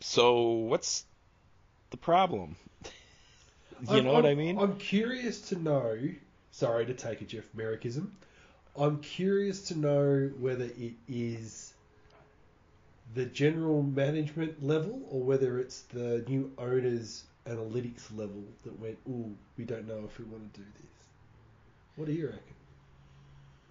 So 0.00 0.42
what's 0.50 1.04
the 1.90 1.96
problem? 1.96 2.56
you 2.84 3.88
I'm- 3.88 4.04
know 4.04 4.12
what 4.12 4.24
I 4.26 4.30
I'm- 4.30 4.38
mean? 4.38 4.58
I'm 4.58 4.76
curious 4.78 5.40
to 5.48 5.56
know. 5.62 5.96
Sorry 6.52 6.86
to 6.86 6.94
take 6.94 7.20
a 7.20 7.24
Jeff 7.24 7.44
Marekism. 7.54 8.08
I'm 8.78 9.00
curious 9.00 9.68
to 9.68 9.78
know 9.78 10.30
whether 10.38 10.64
it 10.64 10.94
is 11.08 11.72
the 13.14 13.24
general 13.26 13.82
management 13.82 14.62
level 14.62 15.00
or 15.10 15.22
whether 15.22 15.58
it's 15.58 15.82
the 15.82 16.24
new 16.28 16.50
owners 16.58 17.24
analytics 17.46 18.04
level 18.16 18.42
that 18.64 18.78
went, 18.80 18.98
ooh, 19.08 19.34
we 19.56 19.64
don't 19.64 19.86
know 19.86 20.02
if 20.04 20.18
we 20.18 20.24
want 20.26 20.52
to 20.54 20.60
do 20.60 20.66
this. 20.66 21.06
What 21.96 22.06
do 22.06 22.12
you 22.12 22.26
reckon? 22.26 22.40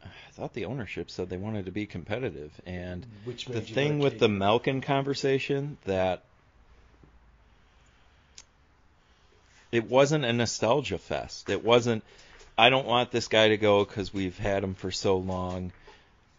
I 0.06 0.32
thought 0.32 0.54
the 0.54 0.66
ownership 0.66 1.10
said 1.10 1.30
they 1.30 1.38
wanted 1.38 1.66
to 1.66 1.72
be 1.72 1.86
competitive, 1.86 2.52
and 2.66 3.06
Which 3.24 3.46
the 3.46 3.62
thing 3.62 4.00
with 4.00 4.20
the 4.20 4.28
Malkin 4.28 4.82
conversation 4.82 5.78
that 5.86 6.24
it 9.72 9.90
wasn't 9.90 10.26
a 10.26 10.34
nostalgia 10.34 10.98
fest. 10.98 11.50
It 11.50 11.64
wasn't. 11.64 12.04
I 12.58 12.70
don't 12.70 12.88
want 12.88 13.12
this 13.12 13.28
guy 13.28 13.50
to 13.50 13.58
go 13.58 13.84
because 13.84 14.14
we've 14.14 14.38
had 14.38 14.64
him 14.64 14.74
for 14.74 14.92
so 14.92 15.18
long. 15.18 15.74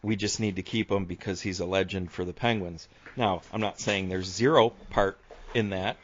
We 0.02 0.16
just 0.16 0.40
need 0.40 0.56
to 0.56 0.62
keep 0.62 0.90
him 0.90 1.04
because 1.04 1.40
he's 1.40 1.60
a 1.60 1.66
legend 1.66 2.10
for 2.10 2.24
the 2.24 2.32
Penguins. 2.32 2.88
Now, 3.16 3.42
I'm 3.52 3.60
not 3.60 3.80
saying 3.80 4.08
there's 4.08 4.26
zero 4.26 4.70
part 4.90 5.18
in 5.54 5.70
that. 5.70 5.96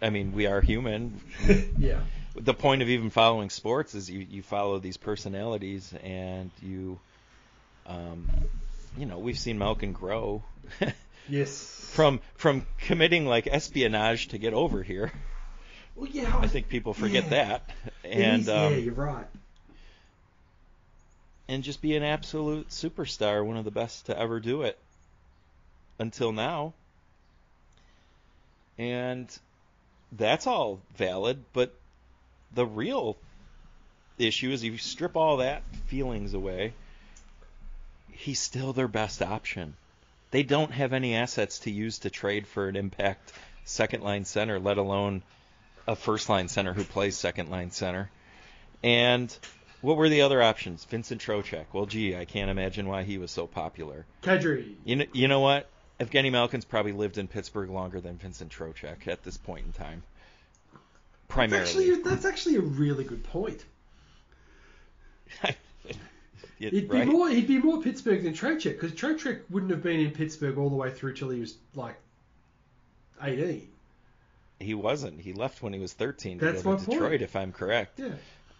I 0.00 0.10
mean, 0.10 0.32
we 0.32 0.46
are 0.46 0.60
human. 0.60 1.20
yeah. 1.78 2.00
the 2.36 2.54
point 2.54 2.82
of 2.82 2.88
even 2.88 3.10
following 3.10 3.50
sports 3.50 3.94
is 3.94 4.08
you, 4.08 4.26
you 4.30 4.42
follow 4.42 4.78
these 4.78 4.96
personalities 4.96 5.92
and 6.04 6.50
you 6.62 7.00
um, 7.88 8.28
you 8.96 9.06
know 9.06 9.18
we've 9.18 9.38
seen 9.38 9.58
Malkin 9.58 9.92
grow 9.92 10.42
Yes. 11.28 11.90
from 11.92 12.20
from 12.36 12.64
committing 12.78 13.26
like 13.26 13.46
espionage 13.46 14.28
to 14.28 14.38
get 14.38 14.54
over 14.54 14.82
here. 14.82 15.12
Well, 15.96 16.08
yeah. 16.10 16.36
I 16.38 16.46
think 16.46 16.68
people 16.68 16.94
forget 16.94 17.24
Yeah. 17.24 17.30
that 17.30 17.70
and 18.04 18.42
is- 18.42 18.48
um, 18.48 18.72
yeah, 18.72 18.78
you're 18.78 18.94
right. 18.94 19.26
and 21.48 21.62
just 21.64 21.80
be 21.82 21.96
an 21.96 22.02
absolute 22.02 22.68
superstar, 22.68 23.44
one 23.44 23.56
of 23.56 23.64
the 23.64 23.70
best 23.70 24.06
to 24.06 24.18
ever 24.18 24.38
do 24.40 24.62
it 24.62 24.78
until 25.98 26.30
now. 26.32 26.72
And 28.78 29.26
that's 30.12 30.46
all 30.46 30.80
valid, 30.96 31.44
but 31.52 31.74
the 32.54 32.64
real 32.66 33.16
issue 34.18 34.50
is 34.50 34.62
if 34.62 34.72
you 34.72 34.78
strip 34.78 35.16
all 35.16 35.38
that 35.38 35.62
feelings 35.86 36.32
away, 36.34 36.74
he's 38.18 38.40
still 38.40 38.72
their 38.72 38.88
best 38.88 39.22
option. 39.22 39.74
They 40.30 40.42
don't 40.42 40.72
have 40.72 40.92
any 40.92 41.14
assets 41.14 41.60
to 41.60 41.70
use 41.70 42.00
to 42.00 42.10
trade 42.10 42.46
for 42.46 42.68
an 42.68 42.76
impact 42.76 43.32
second 43.64 44.02
line 44.02 44.24
center, 44.24 44.58
let 44.58 44.76
alone 44.76 45.22
a 45.86 45.94
first 45.94 46.28
line 46.28 46.48
center 46.48 46.72
who 46.74 46.84
plays 46.84 47.16
second 47.16 47.48
line 47.48 47.70
center. 47.70 48.10
And 48.82 49.34
what 49.80 49.96
were 49.96 50.08
the 50.08 50.22
other 50.22 50.42
options? 50.42 50.84
Vincent 50.84 51.20
Trocheck. 51.20 51.66
Well, 51.72 51.86
gee, 51.86 52.16
I 52.16 52.24
can't 52.24 52.50
imagine 52.50 52.88
why 52.88 53.04
he 53.04 53.18
was 53.18 53.30
so 53.30 53.46
popular. 53.46 54.04
Kadri. 54.22 54.74
You 54.84 54.96
know, 54.96 55.04
you 55.12 55.28
know 55.28 55.40
what? 55.40 55.70
Evgeny 56.00 56.30
Malkin's 56.30 56.64
probably 56.64 56.92
lived 56.92 57.18
in 57.18 57.28
Pittsburgh 57.28 57.70
longer 57.70 58.00
than 58.00 58.16
Vincent 58.16 58.50
Trocheck 58.50 59.06
at 59.06 59.22
this 59.22 59.36
point 59.36 59.66
in 59.66 59.72
time. 59.72 60.02
Primarily. 61.28 61.64
That's 61.64 61.76
actually, 61.76 62.02
that's 62.02 62.24
actually 62.24 62.56
a 62.56 62.60
really 62.60 63.04
good 63.04 63.22
point. 63.24 63.64
Yeah, 66.58 66.70
He'd 66.70 66.90
right? 66.92 67.04
be 67.06 67.12
more 67.12 67.28
he'd 67.28 67.46
be 67.46 67.58
more 67.58 67.80
Pittsburgh 67.82 68.22
than 68.22 68.32
Trocheck 68.34 68.80
because 68.80 68.92
Trocheck 68.92 69.40
wouldn't 69.50 69.70
have 69.70 69.82
been 69.82 70.00
in 70.00 70.10
Pittsburgh 70.10 70.58
all 70.58 70.70
the 70.70 70.76
way 70.76 70.90
through 70.90 71.14
till 71.14 71.30
he 71.30 71.40
was 71.40 71.56
like 71.74 71.96
eighteen. 73.22 73.68
He 74.60 74.74
wasn't. 74.74 75.20
He 75.20 75.32
left 75.32 75.62
when 75.62 75.72
he 75.72 75.78
was 75.78 75.92
13 75.92 76.40
to 76.40 76.44
That's 76.44 76.62
go 76.62 76.72
to 76.72 76.78
point. 76.78 76.90
Detroit, 76.90 77.22
if 77.22 77.36
I'm 77.36 77.52
correct. 77.52 78.00
Yeah. 78.00 78.08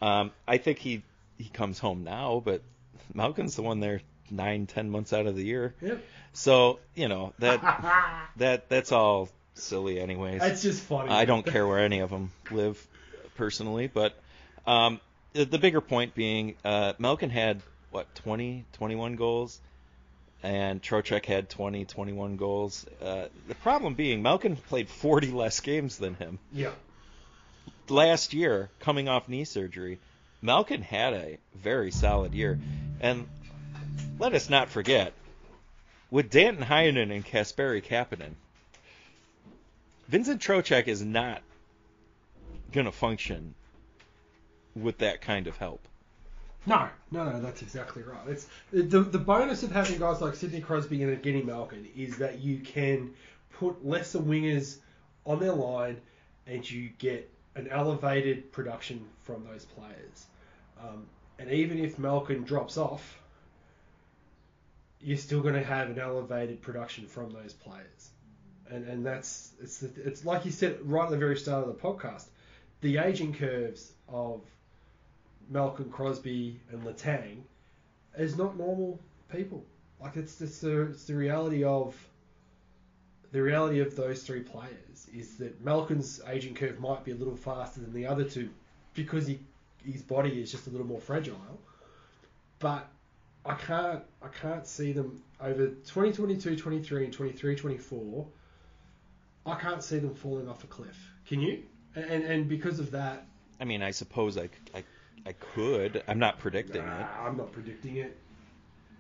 Um, 0.01 0.31
I 0.47 0.59
think 0.59 0.79
he 0.79 1.03
he 1.39 1.49
comes 1.49 1.79
home 1.81 2.05
now, 2.05 2.41
but 2.45 2.63
Malkin's 3.15 3.57
the 3.57 3.63
one 3.63 3.81
there 3.81 4.01
nine, 4.31 4.67
ten 4.67 4.91
months 4.91 5.13
out 5.13 5.27
of 5.27 5.35
the 5.35 5.45
year. 5.45 5.75
Yep. 5.81 6.05
So 6.35 6.79
you 6.95 7.09
know 7.09 7.33
that 7.41 7.61
that 8.37 8.69
that's 8.69 8.93
all 8.93 9.29
silly, 9.55 9.99
anyways. 10.01 10.43
It's 10.43 10.63
just 10.63 10.83
funny. 10.83 11.11
I 11.11 11.25
don't 11.25 11.45
care 11.45 11.67
where 11.67 11.81
any 11.81 11.99
of 11.99 12.11
them 12.11 12.31
live, 12.51 12.85
personally. 13.37 13.89
But 13.89 14.15
um, 14.67 15.01
the, 15.33 15.45
the 15.45 15.59
bigger 15.59 15.81
point 15.81 16.15
being, 16.15 16.55
uh, 16.65 16.95
Malkin 16.99 17.31
had 17.31 17.61
what 17.91 18.13
20, 18.17 18.65
21 18.75 19.17
goals, 19.17 19.61
and 20.43 20.83
Trocheck 20.83 21.25
had 21.25 21.49
20, 21.49 21.85
21 21.85 22.37
goals. 22.37 22.87
Uh, 23.03 23.27
the 23.49 23.55
problem 23.57 23.95
being, 23.95 24.23
Malkin 24.23 24.57
played 24.57 24.89
40 24.89 25.31
less 25.33 25.61
games 25.61 25.99
than 25.99 26.15
him 26.15 26.39
Yeah. 26.53 26.73
last 27.89 28.35
year, 28.35 28.71
coming 28.81 29.09
off 29.09 29.29
knee 29.29 29.45
surgery. 29.45 29.99
Malkin 30.41 30.83
had 30.83 31.15
a 31.15 31.39
very 31.57 31.91
solid 31.91 32.35
year, 32.35 32.59
and 33.01 33.27
let 34.19 34.35
us 34.35 34.49
not 34.49 34.69
forget, 34.69 35.13
with 36.11 36.31
Danton 36.31 36.65
Heinen 36.65 37.11
and 37.13 37.25
Kasperi 37.25 37.83
Kapanen, 37.85 38.35
Vincent 40.09 40.41
Trocheck 40.41 40.87
is 40.89 41.03
not 41.03 41.43
going 42.73 42.87
to 42.87 42.93
function 42.93 43.55
with 44.83 44.99
that 44.99 45.21
kind 45.21 45.47
of 45.47 45.57
help. 45.57 45.87
No, 46.67 46.89
no, 47.11 47.25
no, 47.25 47.41
that's 47.41 47.63
exactly 47.63 48.03
right. 48.03 48.29
It's 48.29 48.47
the 48.73 49.01
the 49.01 49.19
bonus 49.19 49.63
of 49.63 49.73
having 49.73 49.99
guys 49.99 50.21
like 50.21 50.35
Sidney 50.35 50.61
Crosby 50.61 51.03
and 51.03 51.17
Evgeny 51.17 51.45
Malkin 51.45 51.87
is 51.97 52.19
that 52.19 52.41
you 52.41 52.59
can 52.59 53.15
put 53.53 53.87
lesser 53.87 54.19
wingers 54.19 54.77
on 55.25 55.41
their 55.41 55.53
line, 55.53 55.99
and 56.47 56.69
you 56.69 56.91
get 56.99 57.31
an 57.55 57.69
elevated 57.69 58.53
production 58.53 59.05
from 59.23 59.45
those 59.45 59.65
players. 59.65 60.27
Um, 60.81 61.07
and 61.39 61.51
even 61.51 61.79
if 61.79 61.99
Malkin 61.99 62.45
drops 62.45 62.77
off, 62.77 63.19
you're 65.01 65.17
still 65.17 65.41
going 65.41 65.55
to 65.55 65.65
have 65.65 65.91
an 65.91 65.99
elevated 65.99 66.61
production 66.61 67.07
from 67.07 67.31
those 67.31 67.53
players. 67.53 68.11
And 68.71 68.87
and 68.87 69.07
that's 69.07 69.53
it's 69.63 69.83
it's 69.83 70.25
like 70.25 70.45
you 70.45 70.51
said 70.51 70.79
right 70.83 71.05
at 71.05 71.11
the 71.11 71.17
very 71.17 71.39
start 71.39 71.67
of 71.67 71.75
the 71.75 71.81
podcast, 71.81 72.27
the 72.83 72.99
aging 72.99 73.35
curves 73.35 73.91
of 74.09 74.43
Malkin 75.49 75.91
Crosby 75.91 76.61
and 76.71 76.83
Letang 76.83 77.43
is 78.17 78.37
not 78.37 78.57
normal 78.57 79.01
people. 79.31 79.65
Like 80.01 80.17
it's 80.17 80.39
just 80.39 80.61
the, 80.61 80.83
it's 80.83 81.05
the 81.05 81.15
reality 81.15 81.65
of 81.65 81.97
the 83.33 83.43
reality 83.43 83.81
of 83.81 83.95
those 83.95 84.23
three 84.23 84.41
players 84.41 85.07
is 85.15 85.37
that 85.37 85.63
Malkin's 85.63 86.21
aging 86.29 86.55
curve 86.55 86.81
might 86.81 87.05
be 87.05 87.11
a 87.11 87.15
little 87.15 87.37
faster 87.37 87.81
than 87.81 87.93
the 87.93 88.07
other 88.07 88.25
two 88.25 88.49
because 88.95 89.27
he 89.27 89.41
his 89.85 90.03
body 90.03 90.41
is 90.41 90.51
just 90.51 90.67
a 90.67 90.71
little 90.71 90.87
more 90.87 91.01
fragile. 91.01 91.37
But 92.59 92.89
I 93.45 93.55
can't 93.55 94.03
I 94.23 94.29
can't 94.29 94.67
see 94.67 94.93
them 94.93 95.23
over 95.41 95.69
2022, 95.69 96.57
23 96.57 97.05
and 97.05 97.13
23, 97.13 97.57
24. 97.57 98.27
I 99.47 99.55
can't 99.55 99.83
see 99.83 99.99
them 99.99 100.15
falling 100.15 100.49
off 100.49 100.65
a 100.65 100.67
cliff. 100.67 100.99
Can 101.27 101.41
you? 101.41 101.63
and 101.95 102.25
and 102.25 102.49
because 102.49 102.79
of 102.79 102.91
that, 102.93 103.27
I 103.61 103.65
mean, 103.65 103.83
I 103.83 103.91
suppose 103.91 104.39
I, 104.39 104.49
I, 104.75 104.85
I 105.27 105.33
could. 105.55 106.03
I'm 106.09 106.19
not 106.19 106.39
predicting 106.39 106.83
it. 106.83 107.07
I'm 107.21 107.37
not 107.37 107.53
predicting 107.53 107.97
it. 107.97 108.17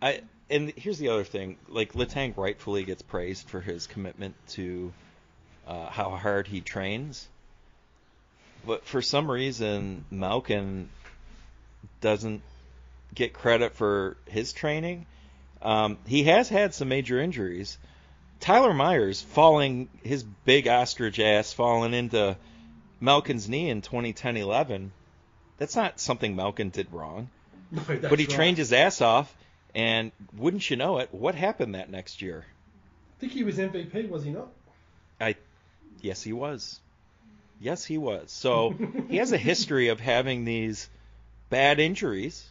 I 0.00 0.20
and 0.50 0.72
here's 0.76 0.98
the 0.98 1.08
other 1.08 1.24
thing. 1.24 1.56
Like 1.68 1.92
Letang 1.92 2.36
rightfully 2.36 2.84
gets 2.84 3.02
praised 3.02 3.48
for 3.48 3.60
his 3.60 3.86
commitment 3.86 4.34
to 4.50 4.92
uh, 5.66 5.86
how 5.90 6.10
hard 6.10 6.46
he 6.46 6.60
trains, 6.60 7.28
but 8.66 8.84
for 8.84 9.02
some 9.02 9.30
reason 9.30 10.04
Malkin 10.10 10.88
doesn't 12.00 12.42
get 13.14 13.32
credit 13.32 13.74
for 13.74 14.16
his 14.26 14.52
training. 14.52 15.06
Um, 15.60 15.98
he 16.06 16.24
has 16.24 16.48
had 16.48 16.74
some 16.74 16.88
major 16.88 17.20
injuries. 17.20 17.78
Tyler 18.40 18.72
Myers 18.72 19.20
falling 19.20 19.88
his 20.04 20.22
big 20.22 20.68
ostrich 20.68 21.18
ass 21.18 21.52
falling 21.52 21.94
into 21.94 22.36
Malkin's 23.00 23.48
knee 23.48 23.68
in 23.68 23.82
2010-11. 23.82 24.90
That's 25.58 25.76
not 25.76 26.00
something 26.00 26.34
Malkin 26.34 26.70
did 26.70 26.92
wrong. 26.92 27.28
No, 27.70 27.82
But 27.86 28.18
he 28.18 28.24
trained 28.24 28.56
his 28.56 28.72
ass 28.72 29.02
off, 29.02 29.36
and 29.74 30.10
wouldn't 30.38 30.70
you 30.70 30.76
know 30.76 31.00
it, 31.00 31.12
what 31.12 31.34
happened 31.34 31.74
that 31.74 31.90
next 31.90 32.22
year? 32.22 32.46
I 32.46 33.20
think 33.20 33.32
he 33.32 33.44
was 33.44 33.58
MVP, 33.58 34.08
was 34.08 34.24
he 34.24 34.30
not? 34.30 34.48
I, 35.20 35.34
yes, 36.00 36.22
he 36.22 36.32
was. 36.32 36.80
Yes, 37.60 37.84
he 37.84 37.98
was. 37.98 38.30
So 38.30 38.74
he 39.10 39.18
has 39.18 39.32
a 39.32 39.36
history 39.36 39.88
of 39.88 40.00
having 40.00 40.46
these 40.46 40.88
bad 41.50 41.78
injuries 41.78 42.42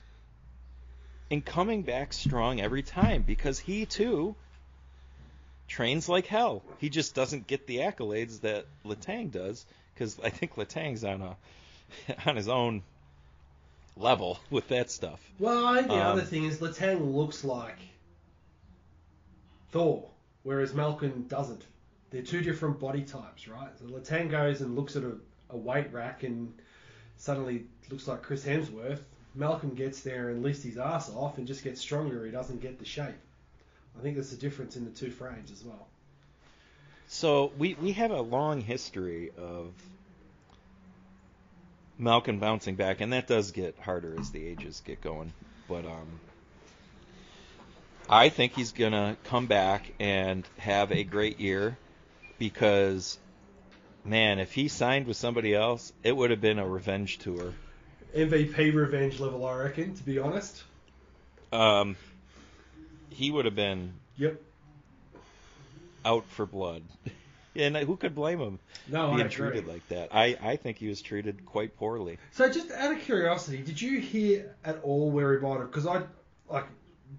and 1.32 1.44
coming 1.44 1.82
back 1.82 2.14
strong 2.14 2.62
every 2.62 2.84
time 2.84 3.24
because 3.24 3.58
he 3.58 3.88
too 3.88 4.36
trains 5.68 6.08
like 6.08 6.26
hell. 6.28 6.62
He 6.80 6.90
just 6.90 7.16
doesn't 7.16 7.48
get 7.48 7.68
the 7.68 7.78
accolades 7.78 8.42
that 8.42 8.66
Letang 8.86 9.32
does 9.32 9.66
because 9.94 10.20
I 10.24 10.30
think 10.30 10.56
Letang's 10.56 11.04
on 11.04 11.22
a 11.22 11.38
on 12.30 12.36
his 12.36 12.48
own 12.48 12.84
level 14.00 14.39
with 14.50 14.68
that 14.70 14.89
stuff. 14.92 15.20
Well, 15.39 15.66
I 15.66 15.77
think 15.77 15.88
the 15.89 15.94
Um, 15.96 16.01
other 16.13 16.22
thing 16.22 16.46
is 16.46 16.60
Letang 16.60 17.13
looks 17.16 17.44
like 17.44 17.77
Thor, 19.72 20.10
whereas 20.44 20.74
Malkin 20.74 21.27
doesn't. 21.27 21.63
They're 22.10 22.22
two 22.22 22.42
different 22.42 22.80
body 22.80 23.04
types, 23.04 23.48
right? 23.48 23.70
So 23.80 23.86
Letang 23.86 24.30
goes 24.32 24.62
and 24.62 24.75
looks 24.75 24.96
at 24.96 25.04
a, 25.04 25.18
a 25.50 25.58
weight 25.58 25.92
rack 25.92 26.24
and 26.24 26.54
suddenly 27.18 27.66
looks 27.89 28.08
like 28.08 28.22
Chris 28.22 28.46
Hemsworth. 28.46 29.00
Malkin 29.36 29.75
gets 29.75 30.01
there 30.01 30.30
and 30.30 30.42
lifts 30.42 30.63
his 30.63 30.77
ass 30.77 31.12
off 31.13 31.38
and 31.38 31.46
just 31.46 31.63
gets 31.63 31.82
stronger. 31.82 32.25
He 32.25 32.32
doesn't 32.32 32.62
get 32.62 32.80
the 32.80 32.86
shape. 32.86 33.16
I 33.98 34.01
think 34.01 34.16
there's 34.16 34.32
a 34.32 34.38
difference 34.38 34.77
in 34.77 34.86
the 34.86 34.92
two 34.92 35.12
frames 35.12 35.51
as 35.51 35.63
well. 35.63 35.88
So 37.08 37.51
we 37.58 37.74
we 37.75 37.92
have 37.94 38.12
a 38.12 38.22
long 38.22 38.62
history 38.62 39.32
of 39.38 39.74
Malkin 41.98 42.39
bouncing 42.39 42.75
back, 42.75 43.01
and 43.01 43.12
that 43.13 43.27
does 43.27 43.51
get 43.51 43.77
harder 43.80 44.13
as 44.16 44.30
the 44.30 44.46
ages 44.46 44.82
get 44.86 45.01
going. 45.01 45.34
But 45.68 45.86
um, 45.86 46.20
I 48.10 48.30
think 48.30 48.54
he's 48.54 48.72
gonna 48.72 49.18
come 49.25 49.48
back 49.48 49.92
and 50.00 50.44
have 50.60 50.92
a 50.92 51.04
great 51.04 51.39
year 51.39 51.77
because, 52.39 53.18
man, 54.06 54.39
if 54.39 54.54
he 54.54 54.68
signed 54.68 55.08
with 55.08 55.18
somebody 55.18 55.54
else, 55.54 55.92
it 56.04 56.16
would 56.16 56.32
have 56.32 56.42
been 56.42 56.60
a 56.60 56.68
revenge 56.68 57.18
tour. 57.18 57.54
MVP 58.16 58.74
revenge 58.74 59.20
level, 59.20 59.46
I 59.46 59.56
reckon, 59.58 59.94
to 59.96 60.04
be 60.04 60.20
honest. 60.20 60.63
Um, 61.51 61.96
he 63.10 63.32
would 63.32 63.46
have 63.46 63.56
been 63.56 63.94
Yep. 64.18 64.42
out 66.06 66.25
for 66.25 66.46
blood. 66.46 66.84
And 67.58 67.76
who 67.76 67.98
could 67.98 68.16
blame 68.16 68.40
him 68.40 68.60
No, 68.88 69.12
I 69.12 69.18
being 69.18 69.30
treated 69.30 69.68
like 69.68 69.88
that? 69.90 70.10
I, 70.14 70.38
I 70.42 70.56
think 70.56 70.78
he 70.78 70.88
was 70.88 71.02
treated 71.02 71.46
quite 71.46 71.76
poorly. 71.78 72.18
So 72.32 72.50
just 72.50 72.72
out 72.72 72.94
of 72.94 73.02
curiosity, 73.02 73.58
did 73.58 73.82
you 73.82 74.00
hear 74.00 74.56
at 74.64 74.82
all 74.84 75.12
where 75.12 75.34
he 75.34 75.40
might 75.46 75.60
have? 75.60 75.72
Because 75.72 75.88
I 75.88 76.04
like 76.50 76.65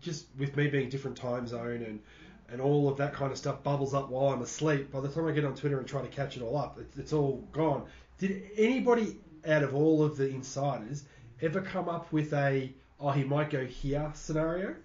just 0.01 0.27
with 0.39 0.57
me 0.57 0.69
being 0.69 0.89
different 0.89 1.17
time 1.17 1.47
zone 1.47 1.83
and 1.83 2.01
and 2.51 2.61
all 2.63 2.89
of 2.89 2.97
that 2.97 3.13
kind 3.13 3.31
of 3.31 3.37
stuff 3.37 3.63
bubbles 3.63 3.93
up 3.93 4.09
while 4.09 4.33
I'm 4.33 4.41
asleep. 4.41 4.91
By 4.91 5.01
the 5.01 5.09
time 5.09 5.27
I 5.27 5.33
get 5.33 5.45
on 5.45 5.55
Twitter 5.55 5.79
and 5.79 5.87
try 5.87 6.01
to 6.01 6.09
catch 6.09 6.37
it 6.37 6.43
all 6.43 6.57
up, 6.57 6.79
it's, 6.81 6.97
it's 6.97 7.13
all 7.13 7.47
gone. 7.53 7.85
Did 8.19 8.43
anybody 8.57 9.19
out 9.47 9.63
of 9.63 9.75
all 9.75 10.03
of 10.03 10.17
the 10.17 10.29
insiders 10.29 11.05
ever 11.43 11.61
come 11.61 11.89
up 11.89 12.11
with 12.11 12.33
a 12.33 12.73
oh 13.01 13.11
he 13.11 13.25
might 13.25 13.51
go 13.51 13.65
here 13.65 14.11
scenario? 14.15 14.77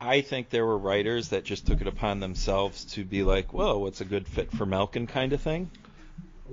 I 0.00 0.20
think 0.20 0.50
there 0.50 0.66
were 0.66 0.76
writers 0.76 1.30
that 1.30 1.44
just 1.44 1.66
took 1.66 1.80
it 1.80 1.86
upon 1.86 2.20
themselves 2.20 2.84
to 2.94 3.04
be 3.04 3.22
like, 3.22 3.52
"Whoa, 3.52 3.78
what's 3.78 4.00
a 4.00 4.04
good 4.04 4.26
fit 4.26 4.52
for 4.52 4.66
Malkin?" 4.66 5.06
kind 5.06 5.32
of 5.32 5.40
thing. 5.40 5.70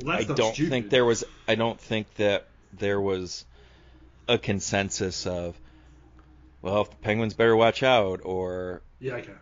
Well, 0.01 0.15
I 0.17 0.23
don't 0.23 0.53
stupid. 0.53 0.69
think 0.69 0.89
there 0.89 1.05
was. 1.05 1.23
I 1.47 1.55
don't 1.55 1.79
think 1.79 2.13
that 2.15 2.47
there 2.71 2.99
was 3.01 3.45
a 4.27 4.37
consensus 4.37 5.27
of, 5.27 5.55
well, 6.61 6.81
if 6.81 6.89
the 6.89 6.95
Penguins 6.97 7.33
better 7.33 7.55
watch 7.55 7.83
out, 7.83 8.21
or 8.23 8.81
Yeah, 8.99 9.15
okay. 9.15 9.33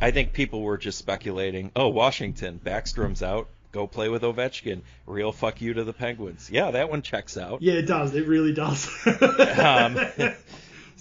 I 0.00 0.10
think 0.10 0.32
people 0.32 0.62
were 0.62 0.78
just 0.78 0.98
speculating. 0.98 1.70
Oh, 1.76 1.88
Washington, 1.88 2.58
Backstrom's 2.64 3.22
out. 3.22 3.48
Go 3.70 3.86
play 3.86 4.08
with 4.08 4.22
Ovechkin. 4.22 4.80
Real 5.06 5.32
fuck 5.32 5.60
you 5.60 5.74
to 5.74 5.84
the 5.84 5.92
Penguins. 5.92 6.50
Yeah, 6.50 6.72
that 6.72 6.90
one 6.90 7.02
checks 7.02 7.36
out. 7.36 7.62
Yeah, 7.62 7.74
it 7.74 7.86
does. 7.86 8.14
It 8.14 8.26
really 8.26 8.52
does. 8.52 8.88
Um, 9.06 9.98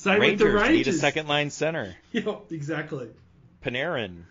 Same 0.02 0.20
with 0.20 0.40
the 0.40 0.50
Rangers 0.50 0.70
need 0.70 0.88
a 0.88 0.94
second 0.94 1.28
line 1.28 1.52
center. 1.52 1.96
Yeah, 2.12 2.38
exactly. 2.50 3.10
Panarin, 3.64 4.24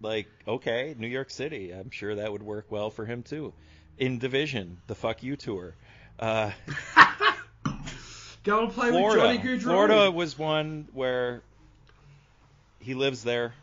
like 0.00 0.26
okay, 0.48 0.96
New 0.98 1.06
York 1.06 1.30
City. 1.30 1.70
I'm 1.70 1.90
sure 1.90 2.16
that 2.16 2.32
would 2.32 2.42
work 2.42 2.66
well 2.70 2.90
for 2.90 3.06
him 3.06 3.22
too. 3.22 3.52
In 3.98 4.18
division, 4.18 4.78
the 4.88 4.96
fuck 4.96 5.22
you 5.22 5.36
tour. 5.36 5.76
Uh, 6.18 6.50
Go 8.42 8.66
play 8.66 8.90
Florida. 8.90 9.28
with 9.28 9.36
Johnny 9.42 9.58
Gaudreau. 9.58 9.62
Florida 9.62 10.10
was 10.10 10.36
one 10.36 10.88
where 10.92 11.42
he 12.80 12.94
lives 12.94 13.22
there. 13.22 13.54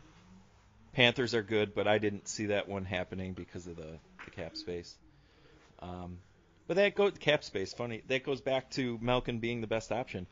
Panthers 0.94 1.34
are 1.34 1.42
good, 1.42 1.74
but 1.74 1.86
I 1.86 1.98
didn't 1.98 2.26
see 2.26 2.46
that 2.46 2.70
one 2.70 2.86
happening 2.86 3.34
because 3.34 3.66
of 3.66 3.76
the, 3.76 3.98
the 4.24 4.30
cap 4.30 4.56
space. 4.56 4.96
Um, 5.80 6.20
but 6.66 6.76
that 6.76 6.94
goes 6.94 7.12
cap 7.20 7.44
space. 7.44 7.74
Funny 7.74 8.02
that 8.08 8.24
goes 8.24 8.40
back 8.40 8.70
to 8.70 8.98
Malkin 9.02 9.40
being 9.40 9.60
the 9.60 9.66
best 9.66 9.92
option. 9.92 10.26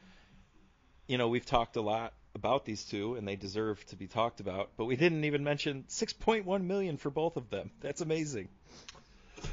You 1.08 1.16
know, 1.16 1.28
we've 1.28 1.46
talked 1.46 1.76
a 1.76 1.80
lot 1.80 2.12
about 2.34 2.66
these 2.66 2.84
two, 2.84 3.14
and 3.14 3.26
they 3.26 3.34
deserve 3.34 3.84
to 3.86 3.96
be 3.96 4.06
talked 4.06 4.40
about. 4.40 4.70
But 4.76 4.84
we 4.84 4.94
didn't 4.94 5.24
even 5.24 5.42
mention 5.42 5.84
6.1 5.88 6.62
million 6.64 6.98
for 6.98 7.10
both 7.10 7.36
of 7.36 7.48
them. 7.48 7.70
That's 7.80 8.02
amazing. 8.02 8.48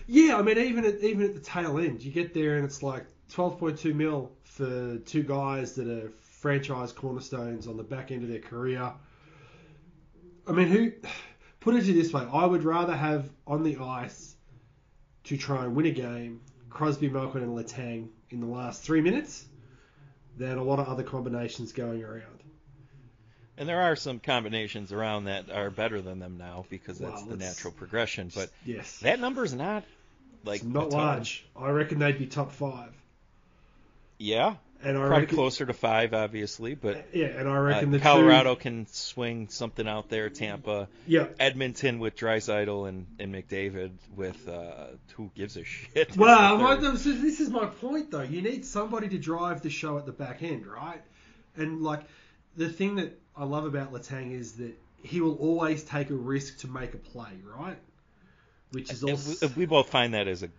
Yeah, 0.06 0.38
I 0.38 0.42
mean, 0.42 0.58
even 0.58 0.84
at 0.84 0.96
even 1.02 1.24
at 1.24 1.34
the 1.34 1.40
tail 1.40 1.78
end, 1.78 2.04
you 2.04 2.12
get 2.12 2.34
there 2.34 2.58
and 2.58 2.66
it's 2.66 2.84
like 2.84 3.06
12.2 3.32 3.96
mil 3.96 4.32
for 4.44 4.98
two 4.98 5.24
guys 5.24 5.76
that 5.76 5.88
are 5.88 6.10
franchise 6.42 6.92
cornerstones 6.92 7.68
on 7.68 7.78
the 7.78 7.84
back 7.84 8.12
end 8.12 8.24
of 8.24 8.30
their 8.30 8.40
career. 8.40 8.92
I 10.48 10.52
mean, 10.52 10.68
who? 10.68 10.92
Put 11.62 11.76
it 11.76 11.84
this 11.86 12.12
way: 12.12 12.28
I 12.32 12.46
would 12.46 12.64
rather 12.64 12.96
have 12.96 13.30
on 13.48 13.64
the 13.64 13.78
ice 13.78 14.36
to 15.26 15.38
try 15.38 15.64
and 15.64 15.76
win 15.76 15.86
a 15.86 15.92
game 15.92 16.42
Crosby, 16.70 17.10
Malkin, 17.10 17.42
and 17.42 17.58
Letang 17.58 18.10
in 18.30 18.42
the 18.42 18.48
last 18.48 18.84
three 18.84 19.02
minutes 19.02 19.46
than 20.38 20.58
a 20.58 20.64
lot 20.64 20.80
of 20.80 20.88
other 20.88 21.04
combinations 21.04 21.72
going 21.72 22.04
around. 22.04 22.44
And 23.58 23.70
there 23.70 23.82
are 23.82 23.96
some 23.96 24.20
combinations 24.20 24.92
around 24.92 25.26
that 25.26 25.50
are 25.50 25.70
better 25.70 26.02
than 26.02 26.20
them 26.20 26.38
now 26.38 26.66
because 26.70 27.00
that's 27.00 27.22
Wow, 27.22 27.28
the 27.30 27.38
natural 27.38 27.72
progression. 27.72 28.30
But 28.36 28.50
Yes, 28.66 29.00
that 29.00 29.20
number's 29.20 29.54
not 29.54 29.86
like 30.44 30.62
it's 30.62 30.70
not 30.70 30.90
large. 30.92 31.46
I 31.56 31.70
reckon 31.70 32.00
they'd 32.00 32.20
be 32.20 32.28
top 32.28 32.52
five, 32.52 32.92
Yeah, 34.18 34.56
and 34.86 34.98
I 34.98 35.02
probably 35.02 35.22
reckon, 35.22 35.36
closer 35.36 35.66
to 35.66 35.74
five, 35.74 36.14
obviously. 36.14 36.76
But 36.76 37.08
Yeah, 37.14 37.26
and 37.28 37.50
I 37.50 37.58
uh, 37.58 37.62
reckon 37.62 37.92
the 37.92 38.00
Colorado 38.00 38.56
Two, 38.56 38.62
can 38.62 38.88
swing 38.88 39.50
something 39.50 39.88
out 39.88 40.10
there. 40.10 40.30
Tampa, 40.30 40.88
yeah, 41.08 41.28
Edmonton 41.40 42.00
with 42.00 42.16
Draisaitl 42.16 42.88
and, 42.88 43.08
and 43.20 43.34
McDavid 43.34 43.92
with 44.16 44.48
uh, 44.48 44.88
who 45.16 45.32
gives 45.36 45.58
a 45.58 45.64
shit. 45.64 46.16
Well, 46.26 46.58
my, 46.58 46.76
this 46.76 47.06
is- 47.06 47.50
my 47.50 47.66
point 47.66 48.12
though. 48.12 48.22
You 48.22 48.42
need 48.42 48.66
somebody 48.66 49.10
to 49.10 49.18
drive 49.18 49.62
the 49.62 49.70
show 49.70 49.98
at 49.98 50.06
the 50.06 50.12
back 50.12 50.44
end, 50.44 50.66
right? 50.66 51.02
And 51.56 51.82
like 51.82 52.02
the 52.56 52.70
thing 52.70 52.96
that 52.96 53.20
I 53.36 53.44
love 53.44 53.66
about 53.66 53.94
Letang 53.94 54.32
is 54.32 54.54
that 54.54 54.74
he 55.04 55.22
will 55.22 55.36
always 55.36 55.84
take 55.84 56.10
a 56.10 56.16
risk 56.16 56.60
to 56.60 56.68
make 56.68 56.94
a 56.94 56.98
play, 56.98 57.32
right? 57.58 57.78
Which 58.72 58.92
is 58.92 59.04
If 59.04 59.28
we, 59.28 59.48
if 59.48 59.58
we 59.58 59.66
both 59.66 59.90
find 59.90 60.14
that 60.14 60.28
as 60.28 60.44
a 60.44 60.50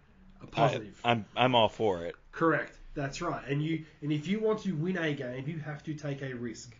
a 0.42 0.46
positive. 0.46 1.00
I, 1.04 1.12
I'm 1.12 1.24
I'm 1.36 1.54
all 1.54 1.68
for 1.68 2.04
it. 2.04 2.14
Correct. 2.32 2.76
That's 2.96 3.20
right. 3.20 3.46
And 3.46 3.62
you 3.62 3.85
and 4.02 4.11
if 4.11 4.26
you 4.26 4.40
want 4.40 4.61
to 4.61 4.72
win 4.72 4.96
a 4.96 5.12
game, 5.12 5.46
you 5.46 5.59
have 5.59 5.85
to 5.85 5.94
take 5.94 6.22
a 6.22 6.35
risk. 6.35 6.74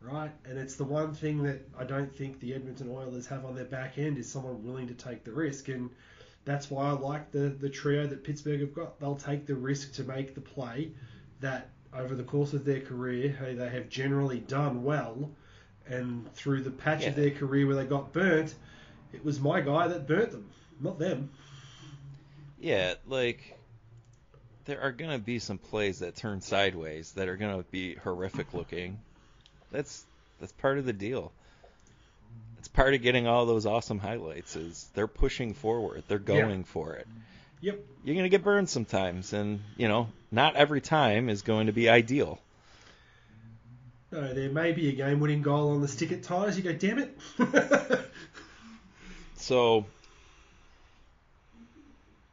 Right? 0.00 0.30
And 0.44 0.58
it's 0.58 0.76
the 0.76 0.84
one 0.84 1.12
thing 1.12 1.42
that 1.42 1.68
I 1.78 1.84
don't 1.84 2.14
think 2.14 2.40
the 2.40 2.54
Edmonton 2.54 2.88
Oilers 2.90 3.26
have 3.26 3.44
on 3.44 3.54
their 3.54 3.64
back 3.64 3.98
end 3.98 4.16
is 4.16 4.30
someone 4.30 4.64
willing 4.64 4.88
to 4.88 4.94
take 4.94 5.24
the 5.24 5.32
risk 5.32 5.68
and 5.68 5.90
that's 6.44 6.70
why 6.70 6.88
I 6.88 6.92
like 6.92 7.30
the, 7.30 7.50
the 7.50 7.68
trio 7.68 8.06
that 8.06 8.24
Pittsburgh 8.24 8.60
have 8.60 8.72
got. 8.72 8.98
They'll 9.00 9.16
take 9.16 9.44
the 9.44 9.56
risk 9.56 9.92
to 9.94 10.04
make 10.04 10.34
the 10.34 10.40
play 10.40 10.92
that 11.40 11.68
over 11.92 12.14
the 12.14 12.22
course 12.22 12.52
of 12.54 12.64
their 12.64 12.80
career 12.80 13.36
hey, 13.38 13.54
they 13.54 13.68
have 13.68 13.88
generally 13.88 14.38
done 14.38 14.82
well 14.82 15.30
and 15.88 16.32
through 16.34 16.62
the 16.62 16.70
patch 16.70 17.04
of 17.04 17.16
their 17.16 17.30
career 17.32 17.66
where 17.66 17.76
they 17.76 17.84
got 17.84 18.12
burnt, 18.12 18.54
it 19.12 19.24
was 19.24 19.40
my 19.40 19.60
guy 19.60 19.88
that 19.88 20.06
burnt 20.06 20.30
them. 20.30 20.48
not 20.80 20.98
them. 20.98 21.30
Yeah, 22.60 22.94
like 23.06 23.57
there 24.68 24.82
are 24.82 24.92
gonna 24.92 25.18
be 25.18 25.38
some 25.38 25.56
plays 25.56 26.00
that 26.00 26.14
turn 26.14 26.42
sideways 26.42 27.12
that 27.12 27.26
are 27.26 27.36
gonna 27.38 27.64
be 27.70 27.94
horrific 27.94 28.52
looking. 28.52 28.98
That's 29.72 30.04
that's 30.40 30.52
part 30.52 30.76
of 30.76 30.84
the 30.84 30.92
deal. 30.92 31.32
It's 32.58 32.68
part 32.68 32.92
of 32.92 33.00
getting 33.00 33.26
all 33.26 33.46
those 33.46 33.64
awesome 33.64 33.98
highlights 33.98 34.56
is 34.56 34.86
they're 34.94 35.06
pushing 35.06 35.54
forward. 35.54 36.04
They're 36.06 36.18
Yeah. 36.18 36.42
going 36.42 36.64
for 36.64 36.92
it. 36.94 37.06
Yep. 37.62 37.80
You're 38.04 38.14
gonna 38.16 38.28
get 38.28 38.44
burned 38.44 38.68
sometimes 38.68 39.32
and 39.32 39.60
you 39.78 39.88
know, 39.88 40.08
not 40.30 40.54
every 40.54 40.82
time 40.82 41.30
is 41.30 41.40
going 41.40 41.68
to 41.68 41.72
be 41.72 41.88
ideal. 41.88 42.38
No, 44.12 44.34
there 44.34 44.50
may 44.50 44.72
be 44.72 44.90
a 44.90 44.92
game-winning 44.92 45.40
goal 45.42 45.70
on 45.70 45.80
the 45.80 45.88
stick 45.88 46.12
at 46.12 46.22
times. 46.22 46.56
You 46.58 46.62
go, 46.62 46.72
damn 46.74 46.98
it. 46.98 47.18
So 49.36 49.86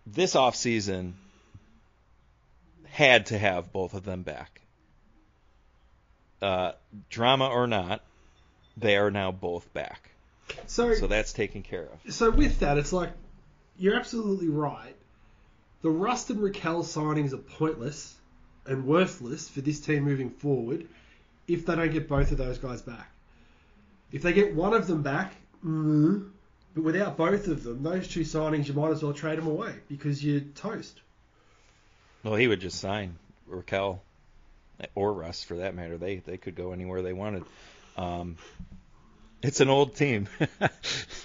this 0.08 0.36
offseason 0.36 1.13
had 2.95 3.25
to 3.25 3.38
have 3.38 3.73
both 3.73 3.93
of 3.93 4.05
them 4.05 4.21
back. 4.21 4.62
Uh, 6.41 6.71
drama 7.10 7.45
or 7.49 7.67
not, 7.67 8.01
they 8.77 8.95
are 8.95 9.12
now 9.12 9.34
both 9.34 9.73
back. 9.73 10.12
so, 10.65 10.93
So 10.93 11.08
that's 11.08 11.34
taken 11.34 11.62
care 11.62 11.89
of. 11.91 12.13
so 12.13 12.31
with 12.31 12.60
that, 12.60 12.77
it's 12.77 12.93
like 12.93 13.10
you're 13.77 13.95
absolutely 13.95 14.47
right. 14.47 14.95
The 15.81 15.89
Rust 15.89 16.29
and 16.29 16.39
Rakell 16.39 16.86
signings 16.86 17.34
are 17.34 17.38
pointless 17.38 18.15
and 18.65 18.88
worthless 18.88 19.49
for 19.49 19.60
this 19.60 19.81
team 19.81 20.03
moving 20.03 20.29
forward 20.29 20.88
if 21.49 21.65
they 21.65 21.75
don't 21.75 21.91
get 21.91 22.08
both 22.08 22.31
of 22.31 22.38
those 22.38 22.60
guys 22.60 22.81
back. 22.81 23.12
If 24.13 24.21
they 24.21 24.31
get 24.31 24.55
one 24.55 24.73
of 24.73 24.88
them 24.88 25.01
back, 25.01 25.34
mm, 25.65 26.29
but 26.73 26.84
without 26.86 27.17
both 27.17 27.47
of 27.47 27.63
them, 27.63 27.84
those 27.84 28.08
two 28.08 28.21
signings, 28.21 28.69
you 28.69 28.73
might 28.73 28.91
as 28.91 29.03
well 29.03 29.12
trade 29.12 29.38
them 29.38 29.47
away 29.47 29.73
because 29.89 30.23
you're 30.23 30.39
toast. 30.39 31.01
Well, 32.25 32.35
he 32.35 32.47
would 32.47 32.59
just 32.59 32.79
sign 32.79 33.15
Rakell 33.47 33.99
or 34.95 35.13
Rust 35.13 35.45
for 35.45 35.57
that 35.57 35.75
matter. 35.75 35.97
They 35.97 36.17
they 36.17 36.38
could 36.38 36.55
go 36.55 36.73
anywhere 36.73 37.03
they 37.03 37.13
wanted. 37.13 37.43
Um, 37.95 38.38
it's 39.43 39.61
an 39.61 39.69
old 39.69 39.95
team. 39.95 40.27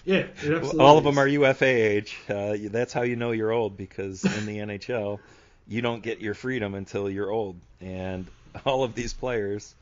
Yeah, 0.05 0.17
it 0.17 0.31
absolutely 0.41 0.81
All 0.81 0.97
of 0.97 1.05
them 1.05 1.19
are 1.19 1.29
UFA 1.29 1.67
age. 1.67 2.17
Uh, 2.27 2.57
that's 2.65 2.95
how 2.95 3.03
you 3.03 3.17
know 3.17 3.33
you're 3.33 3.53
old 3.53 3.77
because 3.77 4.25
in 4.25 4.47
the 4.47 4.57
NHL, 4.65 5.21
you 5.69 5.83
don't 5.83 6.03
get 6.03 6.21
your 6.21 6.33
freedom 6.33 6.75
until 6.75 7.11
you're 7.11 7.31
old. 7.31 7.57
And 7.83 8.27
all 8.65 8.83
of 8.83 8.95
these 8.95 9.13
players, 9.13 9.75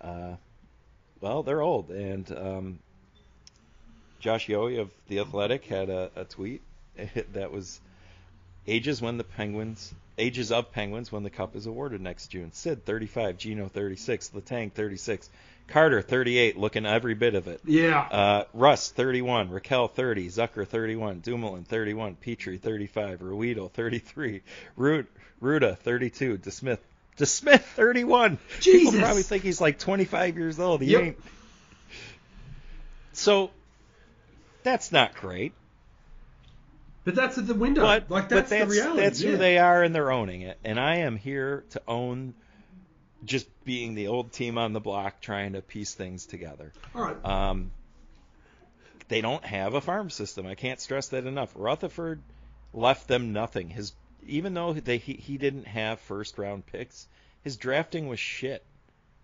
uh, 0.00 0.34
well, 1.20 1.44
they're 1.44 1.62
old. 1.62 1.90
And 1.90 2.30
um, 2.36 2.78
Josh 4.18 4.48
Yohe 4.48 4.80
of 4.80 4.90
The 5.06 5.20
Athletic 5.20 5.64
had 5.66 5.88
a, 5.88 6.10
a 6.16 6.24
tweet 6.24 6.60
that 7.32 7.52
was 7.52 7.80
ages 8.66 9.00
when 9.00 9.16
the 9.16 9.24
Penguins, 9.24 9.94
ages 10.18 10.52
of 10.52 10.72
Penguins 10.72 11.10
when 11.10 11.22
the 11.22 11.30
Cup 11.30 11.56
is 11.56 11.66
awarded 11.66 12.00
next 12.00 12.28
June. 12.28 12.52
Sid 12.52 12.84
35, 12.84 13.38
Gino 13.38 13.68
36, 13.68 14.30
Letang 14.34 14.72
36, 14.72 15.30
Carter 15.68 16.02
38, 16.02 16.56
looking 16.58 16.84
every 16.86 17.14
bit 17.14 17.34
of 17.34 17.48
it. 17.48 17.60
Yeah. 17.64 18.00
Uh, 18.00 18.44
Rust 18.52 18.94
31, 18.96 19.48
Rakell 19.48 19.90
30, 19.90 20.28
Zucker 20.28 20.66
31, 20.66 21.20
Dumoulin 21.20 21.64
31, 21.64 22.16
Petry 22.24 22.60
35, 22.60 23.20
Ruido 23.20 23.70
33, 23.70 24.42
Ru- 24.76 25.06
Ruda 25.40 25.76
32, 25.78 26.38
DeSmith 26.38 26.78
DeSmith 27.18 27.60
31. 27.60 28.38
Jesus. 28.60 28.90
People 28.90 29.00
probably 29.00 29.22
think 29.22 29.42
he's 29.42 29.60
like 29.60 29.78
25 29.78 30.36
years 30.38 30.58
old. 30.58 30.80
He 30.80 30.92
Yep. 30.92 31.02
ain't. 31.02 31.18
So 33.12 33.50
that's 34.62 34.92
not 34.92 35.14
great. 35.14 35.52
But 37.04 37.16
that's 37.16 37.36
at 37.38 37.46
the 37.46 37.54
window. 37.54 37.82
But 37.82 38.10
like 38.10 38.28
but 38.28 38.36
that's, 38.36 38.50
that's 38.50 38.64
the 38.64 38.70
reality. 38.70 39.00
that's 39.00 39.20
yeah. 39.20 39.30
who 39.32 39.36
they 39.36 39.58
are, 39.58 39.82
and 39.82 39.94
they're 39.94 40.12
owning 40.12 40.42
it. 40.42 40.58
And 40.64 40.78
I 40.78 40.98
am 40.98 41.16
here 41.16 41.64
to 41.70 41.82
own 41.88 42.34
just 43.24 43.46
being 43.64 43.94
the 43.94 44.08
old 44.08 44.32
team 44.32 44.58
on 44.58 44.72
the 44.72 44.80
block, 44.80 45.20
trying 45.20 45.54
to 45.54 45.62
piece 45.62 45.94
things 45.94 46.26
together. 46.26 46.72
All 46.94 47.02
right. 47.02 47.24
Um, 47.24 47.70
they 49.08 49.20
don't 49.20 49.44
have 49.44 49.74
a 49.74 49.80
farm 49.80 50.10
system. 50.10 50.46
I 50.46 50.54
can't 50.54 50.80
stress 50.80 51.08
that 51.08 51.26
enough. 51.26 51.52
Rutherford 51.54 52.22
left 52.72 53.08
them 53.08 53.32
nothing. 53.32 53.68
His 53.68 53.92
even 54.26 54.54
though 54.54 54.72
they 54.72 54.98
he, 54.98 55.14
he 55.14 55.38
didn't 55.38 55.66
have 55.66 56.00
first 56.00 56.38
round 56.38 56.66
picks, 56.66 57.06
his 57.42 57.56
drafting 57.56 58.08
was 58.08 58.20
shit. 58.20 58.64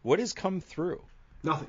What 0.03 0.19
has 0.19 0.33
come 0.33 0.61
through? 0.61 1.01
Nothing. 1.43 1.69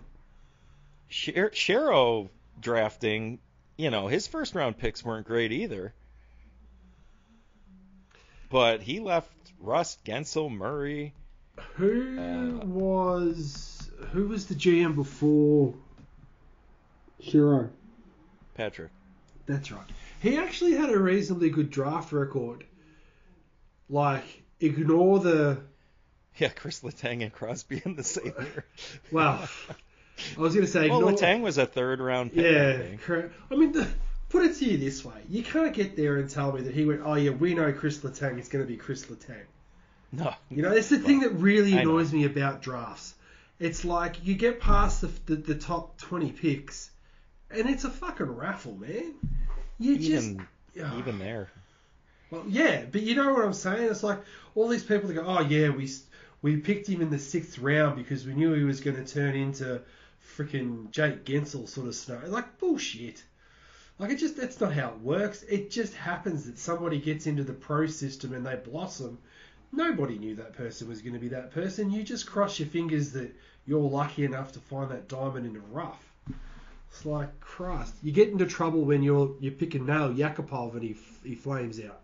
Sher- 1.07 1.51
Shero 1.51 2.29
drafting, 2.59 3.39
you 3.77 3.89
know, 3.89 4.07
his 4.07 4.27
first 4.27 4.55
round 4.55 4.77
picks 4.77 5.03
weren't 5.03 5.27
great 5.27 5.51
either. 5.51 5.93
But 8.49 8.81
he 8.81 8.99
left 8.99 9.31
Rust, 9.59 10.03
Guentzel, 10.05 10.49
Murray. 10.51 11.13
Who 11.75 12.17
Uh, 12.19 12.65
was 12.65 13.89
who 14.11 14.27
was 14.29 14.45
the 14.47 14.55
GM 14.55 14.95
before 14.95 15.73
Shero? 17.21 17.69
Patrick. 18.55 18.91
That's 19.45 19.71
right. 19.71 19.85
He 20.21 20.37
actually 20.37 20.73
had 20.73 20.89
a 20.89 20.97
reasonably 20.97 21.49
good 21.49 21.69
draft 21.69 22.11
record. 22.11 22.63
Like, 23.89 24.23
ignore 24.59 25.19
the 25.19 25.59
Yeah, 26.37 26.49
Kris 26.49 26.81
Letang 26.81 27.21
and 27.23 27.33
Crosby 27.33 27.81
in 27.85 27.95
the 27.95 28.03
same 28.03 28.25
year. 28.39 28.65
well. 29.11 29.47
I 30.37 30.39
was 30.41 30.53
going 30.53 30.65
to 30.65 30.71
say 30.71 30.89
well, 30.89 30.99
ignore. 30.99 31.13
Letang 31.13 31.41
was 31.41 31.57
a 31.57 31.65
third 31.65 31.99
round 31.99 32.33
pick. 32.33 32.45
I 32.45 32.49
yeah, 32.49 32.95
correct. 32.97 33.33
I 33.51 33.55
mean, 33.55 33.71
the, 33.71 33.87
put 34.29 34.45
it 34.45 34.55
to 34.57 34.65
you 34.65 34.77
this 34.77 35.03
way: 35.03 35.21
you 35.27 35.43
can't 35.43 35.73
get 35.73 35.95
there 35.95 36.17
and 36.17 36.29
tell 36.29 36.51
me 36.53 36.61
that 36.61 36.73
he 36.73 36.85
went, 36.85 37.01
"Oh 37.03 37.15
yeah, 37.15 37.31
we 37.31 37.53
know 37.53 37.71
Kris 37.73 37.99
Letang 37.99 38.39
is 38.39 38.47
going 38.49 38.63
to 38.63 38.67
be 38.67 38.77
Kris 38.77 39.05
Letang." 39.05 39.45
No. 40.11 40.33
You 40.49 40.63
know, 40.63 40.71
it's 40.71 40.89
the 40.89 40.99
thing 40.99 41.19
that 41.19 41.31
really 41.31 41.77
annoys 41.77 42.11
me 42.11 42.25
about 42.25 42.61
drafts. 42.61 43.13
It's 43.59 43.85
like 43.85 44.25
you 44.25 44.35
get 44.35 44.59
past 44.59 45.01
the, 45.01 45.07
the, 45.25 45.35
the 45.35 45.55
top 45.55 45.97
20 45.99 46.31
picks, 46.31 46.89
and 47.51 47.69
it's 47.69 47.83
a 47.83 47.89
fucking 47.89 48.25
raffle, 48.25 48.75
man. 48.75 49.13
You 49.77 49.97
just. 49.97 50.27
even 50.29 50.47
Ugh. 50.81 50.99
even 50.99 51.19
there. 51.19 51.49
Well, 52.31 52.43
yeah, 52.47 52.85
but 52.91 53.01
you 53.01 53.15
know 53.15 53.33
what 53.33 53.43
I'm 53.43 53.53
saying? 53.53 53.89
It's 53.89 54.03
like 54.03 54.19
all 54.55 54.67
these 54.67 54.83
people 54.83 55.07
that 55.07 55.15
go, 55.15 55.25
oh, 55.25 55.41
yeah, 55.41 55.69
we, 55.69 55.89
we 56.41 56.57
picked 56.57 56.87
him 56.87 57.01
in 57.01 57.09
the 57.09 57.19
sixth 57.19 57.57
round 57.59 57.95
because 57.95 58.25
we 58.25 58.33
knew 58.33 58.53
he 58.53 58.63
was 58.63 58.81
going 58.81 59.03
to 59.03 59.13
turn 59.13 59.35
into 59.35 59.81
freaking 60.37 60.91
Jake 60.91 61.25
Guentzel 61.25 61.67
sort 61.67 61.87
of 61.87 61.95
snow. 61.95 62.21
Like, 62.27 62.59
bullshit. 62.59 63.23
Like, 63.99 64.11
it 64.11 64.15
just, 64.15 64.37
that's 64.37 64.59
not 64.59 64.73
how 64.73 64.89
it 64.89 64.99
works. 65.01 65.43
It 65.43 65.69
just 65.69 65.93
happens 65.93 66.45
that 66.45 66.57
somebody 66.57 66.99
gets 66.99 67.27
into 67.27 67.43
the 67.43 67.53
pro 67.53 67.85
system 67.85 68.33
and 68.33 68.45
they 68.45 68.55
blossom. 68.55 69.19
Nobody 69.71 70.17
knew 70.17 70.35
that 70.35 70.53
person 70.53 70.87
was 70.87 71.01
going 71.01 71.13
to 71.13 71.19
be 71.19 71.27
that 71.27 71.51
person. 71.51 71.91
You 71.91 72.01
just 72.01 72.25
cross 72.25 72.59
your 72.59 72.69
fingers 72.69 73.11
that 73.11 73.35
you're 73.67 73.79
lucky 73.79 74.25
enough 74.25 74.53
to 74.53 74.59
find 74.59 74.89
that 74.89 75.07
diamond 75.07 75.45
in 75.45 75.53
the 75.53 75.59
rough. 75.59 76.03
It's 76.89 77.05
like 77.05 77.39
Christ. 77.39 77.93
You 78.01 78.11
get 78.11 78.29
into 78.29 78.47
trouble 78.47 78.81
when 78.81 79.03
you're 79.03 79.35
you're 79.39 79.51
picking 79.51 79.85
Nail 79.85 80.11
Yakupov 80.11 80.73
and 80.73 80.81
he 80.81 80.95
he 81.23 81.35
flames 81.35 81.79
out. 81.79 82.01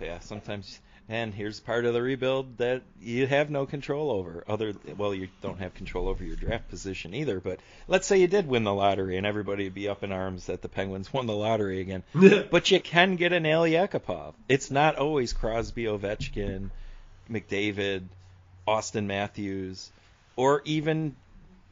Yeah, 0.00 0.20
sometimes. 0.20 0.80
And 1.10 1.32
here's 1.32 1.58
part 1.58 1.86
of 1.86 1.94
the 1.94 2.02
rebuild 2.02 2.58
that 2.58 2.82
you 3.00 3.26
have 3.26 3.48
no 3.48 3.64
control 3.64 4.10
over. 4.10 4.44
Other, 4.46 4.74
well, 4.98 5.14
you 5.14 5.28
don't 5.40 5.58
have 5.58 5.72
control 5.72 6.06
over 6.06 6.22
your 6.22 6.36
draft 6.36 6.68
position 6.68 7.14
either. 7.14 7.40
But 7.40 7.60
let's 7.86 8.06
say 8.06 8.18
you 8.18 8.26
did 8.26 8.46
win 8.46 8.64
the 8.64 8.74
lottery, 8.74 9.16
and 9.16 9.26
everybody 9.26 9.64
would 9.64 9.74
be 9.74 9.88
up 9.88 10.04
in 10.04 10.12
arms 10.12 10.46
that 10.46 10.60
the 10.60 10.68
Penguins 10.68 11.10
won 11.10 11.26
the 11.26 11.34
lottery 11.34 11.80
again. 11.80 12.02
But 12.50 12.70
you 12.70 12.80
can 12.80 13.16
get 13.16 13.32
an 13.32 13.44
Nail 13.44 13.62
Yakupov. 13.62 14.34
It's 14.50 14.70
not 14.70 14.96
always 14.96 15.32
Crosby, 15.32 15.84
Ovechkin, 15.84 16.68
McDavid, 17.30 18.02
Auston 18.66 19.06
Matthews, 19.06 19.90
or 20.36 20.60
even 20.66 21.16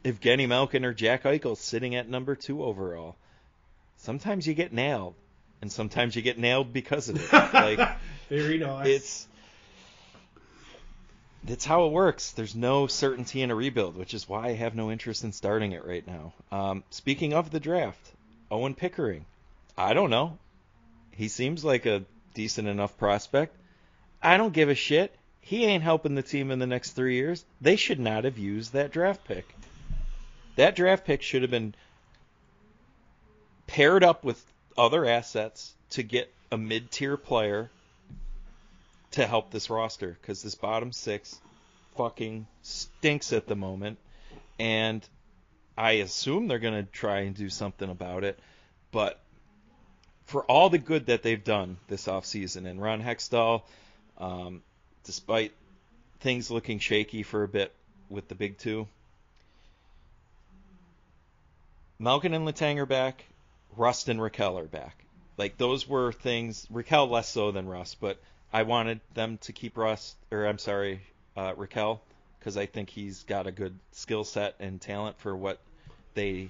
Evgeny 0.03 0.47
Malkin 0.47 0.83
or 0.83 0.93
Jack 0.93 1.23
Eichel 1.23 1.57
sitting 1.57 1.93
at 1.93 2.09
number 2.09 2.35
two 2.35 2.63
overall. 2.63 3.15
Sometimes 3.97 4.47
you 4.47 4.53
get 4.53 4.73
nailed, 4.73 5.13
and 5.61 5.71
sometimes 5.71 6.15
you 6.15 6.21
get 6.21 6.37
nailed 6.37 6.73
because 6.73 7.09
of 7.09 7.15
it. 7.17 7.31
Like 7.53 7.97
Very 8.29 8.57
nice. 8.57 8.87
it's 8.87 9.27
it's 11.47 11.65
how 11.65 11.85
it 11.85 11.91
works. 11.93 12.31
There's 12.31 12.55
no 12.55 12.87
certainty 12.87 13.41
in 13.41 13.51
a 13.51 13.55
rebuild, 13.55 13.95
which 13.95 14.13
is 14.13 14.27
why 14.27 14.47
I 14.47 14.53
have 14.53 14.75
no 14.75 14.91
interest 14.91 15.23
in 15.23 15.31
starting 15.31 15.71
it 15.71 15.85
right 15.85 16.05
now. 16.05 16.33
Um, 16.51 16.83
speaking 16.89 17.33
of 17.33 17.51
the 17.51 17.59
draft, 17.59 18.11
Owen 18.51 18.75
Pickering. 18.75 19.25
I 19.77 19.93
don't 19.93 20.09
know. 20.09 20.37
He 21.11 21.29
seems 21.29 21.63
like 21.63 21.85
a 21.85 22.03
decent 22.33 22.67
enough 22.67 22.97
prospect. 22.97 23.55
I 24.21 24.37
don't 24.37 24.53
give 24.53 24.69
a 24.69 24.75
shit. 24.75 25.15
He 25.39 25.65
ain't 25.65 25.83
helping 25.83 26.15
the 26.15 26.21
team 26.21 26.51
in 26.51 26.59
the 26.59 26.67
next 26.67 26.91
three 26.91 27.15
years. 27.15 27.45
They 27.61 27.77
should 27.77 27.99
not 27.99 28.25
have 28.25 28.37
used 28.37 28.73
that 28.73 28.91
draft 28.91 29.23
pick. 29.25 29.47
That 30.57 30.75
draft 30.75 31.05
pick 31.05 31.21
should 31.21 31.43
have 31.43 31.51
been 31.51 31.75
paired 33.67 34.03
up 34.03 34.23
with 34.23 34.43
other 34.77 35.05
assets 35.05 35.73
to 35.91 36.03
get 36.03 36.31
a 36.51 36.57
mid-tier 36.57 37.17
player 37.17 37.69
to 39.11 39.25
help 39.25 39.51
this 39.51 39.69
roster 39.69 40.17
because 40.21 40.43
this 40.43 40.55
bottom 40.55 40.91
six 40.91 41.39
fucking 41.95 42.45
stinks 42.61 43.33
at 43.33 43.47
the 43.47 43.55
moment, 43.55 43.97
and 44.59 45.07
I 45.77 45.93
assume 45.93 46.47
they're 46.47 46.59
gonna 46.59 46.83
try 46.83 47.21
and 47.21 47.35
do 47.35 47.49
something 47.49 47.89
about 47.89 48.23
it, 48.23 48.39
but 48.91 49.19
for 50.25 50.43
all 50.43 50.69
the 50.69 50.77
good 50.77 51.07
that 51.07 51.23
they've 51.23 51.43
done 51.43 51.77
this 51.87 52.07
offseason. 52.07 52.67
And 52.67 52.81
Ron 52.81 53.01
Hextall, 53.01 53.63
um, 54.17 54.61
despite 55.05 55.53
things 56.19 56.51
looking 56.51 56.79
shaky 56.79 57.23
for 57.23 57.43
a 57.43 57.47
bit 57.47 57.73
with 58.09 58.27
the 58.27 58.35
big 58.35 58.57
two, 58.57 58.87
Malkin 61.97 62.33
and 62.33 62.45
Letang 62.47 62.77
are 62.77 62.85
back. 62.85 63.23
Rust 63.75 64.09
and 64.09 64.19
Rakell 64.19 64.59
are 64.59 64.65
back. 64.65 65.05
Like 65.37 65.57
those 65.57 65.87
were 65.87 66.11
things. 66.11 66.67
Rakell 66.71 67.09
less 67.09 67.29
so 67.29 67.51
than 67.51 67.67
Rust, 67.67 67.97
but 67.99 68.17
I 68.51 68.63
wanted 68.63 69.01
them 69.13 69.37
to 69.43 69.53
keep 69.53 69.77
Rust, 69.77 70.15
or 70.31 70.45
I'm 70.45 70.57
sorry, 70.57 71.01
uh, 71.35 71.53
Rakell, 71.53 71.99
because 72.39 72.57
I 72.57 72.65
think 72.65 72.89
he's 72.89 73.23
got 73.23 73.45
a 73.45 73.51
good 73.51 73.77
skill 73.91 74.23
set 74.23 74.55
and 74.59 74.79
talent 74.81 75.19
for 75.19 75.35
what 75.35 75.59
they 76.13 76.49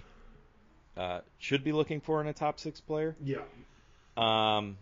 uh, 0.96 1.20
should 1.40 1.64
be 1.64 1.72
looking 1.72 2.02
for 2.02 2.22
in 2.22 2.28
a 2.28 2.34
top 2.34 2.60
six 2.60 2.80
player. 2.80 3.16
Yeah. 3.24 3.40
Um, 4.16 4.78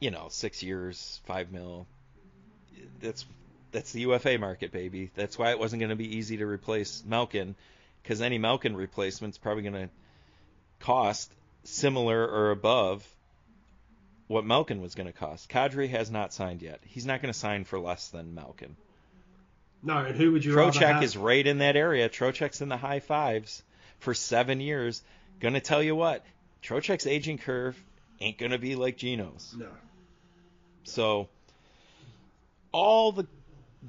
you 0.00 0.10
know, 0.10 0.26
six 0.30 0.62
years, 0.62 1.20
five 1.26 1.52
mil. 1.52 1.86
That's 3.00 3.24
that's 3.72 3.92
the 3.92 4.00
UFA 4.02 4.38
market, 4.38 4.72
baby. 4.72 5.10
That's 5.14 5.38
why 5.38 5.50
it 5.50 5.58
wasn't 5.58 5.80
going 5.80 5.90
to 5.90 5.96
be 5.96 6.16
easy 6.16 6.38
to 6.38 6.46
replace 6.46 7.02
Malkin, 7.06 7.54
because 8.02 8.20
any 8.20 8.38
Malkin 8.38 8.74
replacement's 8.76 9.38
probably 9.38 9.62
going 9.62 9.88
to 9.88 9.88
cost 10.82 11.32
similar 11.64 12.26
or 12.26 12.50
above 12.50 13.06
what 14.28 14.44
Malkin 14.44 14.80
was 14.80 14.94
going 14.94 15.06
to 15.06 15.12
cost. 15.12 15.48
Kadri 15.48 15.88
has 15.88 16.10
not 16.10 16.32
signed 16.32 16.62
yet. 16.62 16.80
He's 16.84 17.06
not 17.06 17.20
going 17.20 17.32
to 17.32 17.38
sign 17.38 17.64
for 17.64 17.78
less 17.78 18.08
than 18.08 18.34
Malkin. 18.34 18.76
No, 19.82 19.98
and 19.98 20.16
who 20.16 20.32
would 20.32 20.44
you 20.44 20.54
rather 20.54 20.70
Trocheck 20.70 21.02
is 21.02 21.16
right 21.16 21.44
in 21.44 21.58
that 21.58 21.76
area. 21.76 22.08
Trocheck's 22.08 22.60
in 22.60 22.68
the 22.68 22.76
high 22.76 23.00
fives 23.00 23.62
for 23.98 24.14
seven 24.14 24.60
years. 24.60 25.02
Gonna 25.40 25.60
tell 25.60 25.82
you 25.82 25.96
what, 25.96 26.24
Trocheck's 26.62 27.06
aging 27.06 27.38
curve 27.38 27.76
ain't 28.20 28.38
gonna 28.38 28.58
be 28.58 28.76
like 28.76 28.96
Gino's. 28.96 29.54
No. 29.58 29.66
So 30.84 31.28
all 32.70 33.10
the 33.10 33.26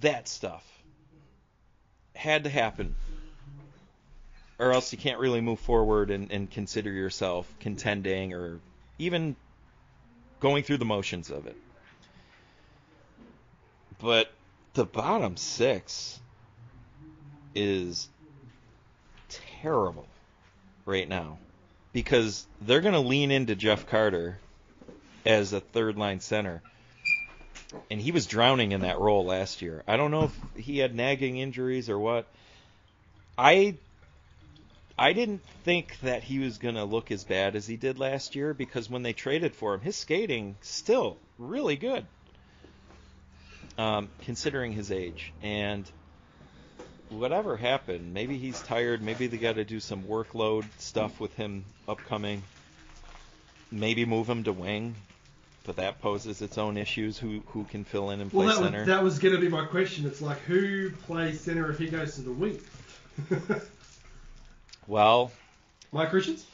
that 0.01 0.27
stuff 0.27 0.65
had 2.15 2.45
to 2.45 2.49
happen. 2.49 2.95
Or 4.63 4.71
else 4.71 4.93
you 4.93 4.97
can't 4.97 5.19
really 5.19 5.41
move 5.41 5.59
forward 5.59 6.09
and, 6.09 6.31
and 6.31 6.49
consider 6.49 6.89
yourself 6.89 7.53
contending 7.59 8.33
or 8.33 8.59
even 8.97 9.35
going 10.39 10.63
through 10.63 10.77
the 10.77 10.85
motions 10.85 11.29
of 11.29 11.47
it. 11.47 11.57
But 14.01 14.31
the 14.73 14.85
bottom 14.85 15.35
six 15.35 16.17
is 17.53 18.07
terrible 19.61 20.07
right 20.85 21.09
now 21.09 21.39
because 21.91 22.47
they're 22.61 22.79
going 22.79 22.93
to 22.93 23.01
lean 23.01 23.31
into 23.31 23.55
Jeff 23.55 23.85
Carter 23.87 24.37
as 25.25 25.51
a 25.51 25.59
third 25.59 25.97
line 25.97 26.21
center. 26.21 26.61
And 27.91 27.99
he 27.99 28.11
was 28.11 28.27
drowning 28.27 28.71
in 28.71 28.79
that 28.81 28.99
role 28.99 29.25
last 29.25 29.61
year. 29.61 29.83
I 29.89 29.97
don't 29.97 30.11
know 30.11 30.23
if 30.23 30.39
he 30.55 30.77
had 30.77 30.95
nagging 30.95 31.37
injuries 31.37 31.89
or 31.89 31.99
what. 31.99 32.25
I 33.37 33.75
I 34.97 35.13
didn't 35.13 35.41
think 35.63 35.99
that 36.01 36.23
he 36.23 36.39
was 36.39 36.57
going 36.57 36.75
to 36.75 36.83
look 36.83 37.11
as 37.11 37.23
bad 37.23 37.55
as 37.55 37.65
he 37.65 37.77
did 37.77 37.97
last 37.97 38.35
year 38.35 38.53
because 38.53 38.89
when 38.89 39.01
they 39.03 39.13
traded 39.13 39.55
for 39.55 39.73
him, 39.73 39.81
his 39.81 39.95
skating 39.95 40.55
still 40.61 41.17
really 41.39 41.75
good. 41.75 42.05
Um, 43.75 44.09
considering 44.21 44.71
his 44.71 44.91
age 44.91 45.33
and 45.41 45.89
whatever 47.09 47.57
happened, 47.57 48.13
maybe 48.13 48.37
he's 48.37 48.61
tired. 48.61 49.01
Maybe 49.01 49.25
they 49.25 49.37
got 49.37 49.55
to 49.55 49.63
do 49.63 49.79
some 49.79 50.03
workload 50.03 50.65
stuff 50.77 51.19
with 51.19 51.33
him 51.35 51.65
upcoming. 51.87 52.43
Maybe 53.71 54.05
move 54.05 54.29
him 54.29 54.43
to 54.43 54.53
wing, 54.53 54.93
but 55.65 55.77
that 55.77 56.01
poses 56.03 56.43
its 56.43 56.59
own 56.59 56.77
issues. 56.77 57.17
Who 57.17 57.41
who 57.47 57.63
can 57.63 57.83
fill 57.83 58.11
in 58.11 58.21
and 58.21 58.29
play 58.29 58.45
Well, 58.45 58.61
that 58.61 58.65
center? 58.65 58.79
was, 58.79 58.87
that 58.87 59.03
was 59.03 59.17
going 59.17 59.33
to 59.33 59.41
be 59.41 59.49
my 59.49 59.65
question. 59.65 60.05
It's 60.05 60.21
like, 60.21 60.37
who 60.41 60.91
plays 60.91 61.41
center 61.41 61.71
if 61.71 61.79
he 61.79 61.87
goes 61.87 62.13
to 62.15 62.21
the 62.21 62.31
wing? 62.31 62.59
Well, 64.87 65.31
Mike 65.91 66.11
Richards? 66.13 66.45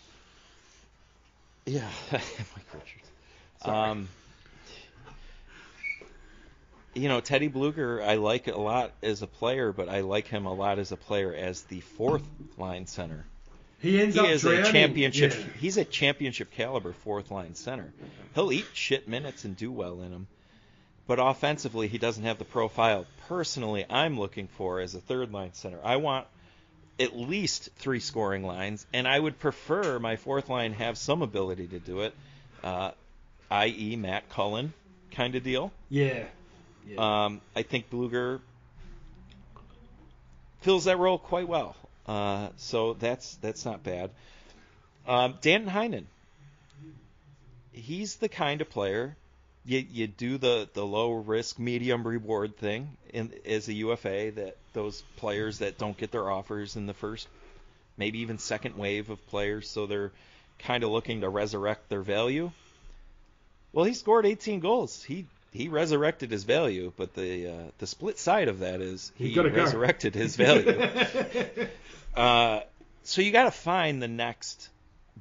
yeah, 1.66 1.88
Mike 2.12 2.22
Richards. 2.74 3.10
Sorry. 3.64 3.90
Um, 3.92 4.08
you 6.96 7.08
know, 7.08 7.22
Teddy 7.22 7.50
Blueger, 7.50 8.04
I 8.06 8.16
like 8.16 8.48
a 8.48 8.58
lot 8.58 8.92
as 9.04 9.22
a 9.22 9.28
player, 9.28 9.72
but 9.72 9.90
I 9.90 10.02
like 10.02 10.28
him 10.28 10.46
a 10.46 10.54
lot 10.54 10.80
as 10.80 10.92
a 10.92 10.98
player 10.98 11.34
as 11.34 11.62
the 11.64 11.80
fourth 11.82 12.24
line 12.58 12.88
center. 12.88 13.26
He 13.80 14.02
ends 14.02 14.16
He 14.16 14.22
up 14.22 14.28
is 14.28 14.42
drowning. 14.42 14.62
a 14.66 14.72
championship. 14.72 15.34
Yeah. 15.38 15.46
He's 15.60 15.78
a 15.78 15.86
championship 15.86 16.52
caliber 16.52 16.92
fourth 16.92 17.32
line 17.32 17.56
center. 17.56 17.94
He'll 18.36 18.52
eat 18.52 18.66
shit 18.74 19.08
minutes 19.08 19.46
and 19.46 19.56
do 19.56 19.72
well 19.72 20.02
in 20.02 20.12
them, 20.12 20.28
but 21.08 21.20
offensively 21.20 21.88
he 21.88 21.98
doesn't 21.98 22.24
have 22.24 22.40
the 22.40 22.46
profile. 22.46 23.06
Personally, 23.28 23.86
I'm 23.90 24.20
looking 24.20 24.48
for 24.48 24.80
as 24.82 24.96
a 24.96 25.00
third 25.00 25.32
line 25.32 25.54
center. 25.54 25.80
I 25.84 25.98
want 25.98 26.26
at 27.00 27.16
least 27.16 27.70
three 27.78 28.00
scoring 28.00 28.44
lines, 28.44 28.86
and 28.94 29.08
I 29.08 29.18
would 29.20 29.40
prefer 29.40 30.00
my 30.00 30.18
fourth 30.18 30.50
line 30.50 30.74
have 30.74 30.98
some 30.98 31.22
ability 31.22 31.68
to 31.68 31.80
do 31.80 32.02
it, 32.02 32.14
uh, 32.64 32.92
i.e. 33.50 33.96
Matt 33.96 34.30
Cullen 34.30 34.74
kind 35.12 35.36
of 35.36 35.44
deal. 35.44 35.72
Yeah. 35.90 36.26
yeah. 36.88 37.26
Um, 37.26 37.42
I 37.56 37.64
think 37.64 37.90
Blueger 37.90 38.42
fills 40.62 40.86
that 40.86 40.98
role 40.98 41.18
quite 41.18 41.48
well. 41.48 41.76
Uh, 42.06 42.50
so 42.58 42.94
that's 42.94 43.36
that's 43.36 43.66
not 43.66 43.84
bad. 43.84 44.10
Um, 45.08 45.36
Danton 45.42 45.72
Heinen, 45.72 46.06
he's 47.72 48.18
the 48.18 48.30
kind 48.30 48.62
of 48.62 48.70
player 48.70 49.16
you 49.66 49.86
you 49.92 50.08
do 50.08 50.38
the 50.38 50.70
the 50.74 50.86
low 50.86 51.14
risk 51.14 51.60
medium 51.60 52.08
reward 52.08 52.58
thing 52.58 52.98
in 53.14 53.32
as 53.46 53.68
a 53.68 53.74
UFA 53.74 54.32
that 54.32 54.58
those 54.74 55.04
players 55.18 55.60
that 55.60 55.78
don't 55.78 55.98
get 55.98 56.12
their 56.12 56.30
offers 56.30 56.76
in 56.76 56.86
the 56.86 56.94
first 56.94 57.28
maybe 57.98 58.20
even 58.20 58.38
second 58.38 58.78
wave 58.78 59.10
of 59.10 59.26
players 59.28 59.70
so 59.70 59.86
they're 59.86 60.12
kind 60.60 60.84
of 60.84 60.92
looking 60.92 61.22
to 61.22 61.30
resurrect 61.30 61.90
their 61.90 62.02
value. 62.02 62.52
Well, 63.72 63.86
he 63.86 63.94
scored 63.94 64.26
18 64.26 64.60
goals. 64.60 65.04
He 65.04 65.26
he 65.52 65.68
resurrected 65.68 66.30
his 66.30 66.44
value, 66.44 66.92
but 66.96 67.16
the 67.16 67.48
uh, 67.48 67.72
the 67.80 67.88
split 67.88 68.20
side 68.20 68.50
of 68.50 68.60
that 68.60 68.82
is 68.82 69.12
he 69.16 69.40
resurrected 69.40 70.16
his 70.16 70.36
value. 70.36 70.88
Uh, 72.16 72.62
so 73.04 73.22
you 73.22 73.32
got 73.32 73.44
to 73.44 73.52
find 73.52 74.02
the 74.02 74.08
next 74.08 74.70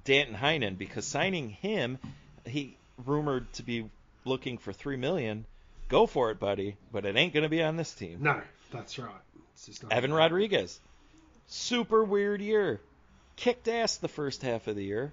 Danton 0.04 0.34
Heinen 0.34 0.78
because 0.78 1.06
signing 1.06 1.50
him, 1.50 1.98
he 2.46 2.76
rumored 3.04 3.52
to 3.52 3.62
be 3.62 3.88
looking 4.28 4.58
for 4.58 4.72
three 4.72 4.96
million. 4.96 5.44
Go 5.88 6.06
for 6.06 6.30
it, 6.30 6.38
buddy, 6.38 6.76
but 6.92 7.06
it 7.06 7.16
ain't 7.16 7.32
gonna 7.34 7.48
be 7.48 7.62
on 7.62 7.76
this 7.76 7.92
team. 7.94 8.18
no, 8.22 8.40
that's 8.70 8.98
right. 8.98 9.10
It's 9.54 9.66
just 9.66 9.82
not 9.82 9.92
Evan 9.92 10.12
Rodrigues, 10.12 10.78
super 11.46 12.04
weird 12.04 12.40
year, 12.40 12.80
kicked 13.36 13.66
ass 13.68 13.96
the 13.96 14.08
first 14.08 14.42
half 14.42 14.66
of 14.68 14.76
the 14.76 14.84
year. 14.84 15.12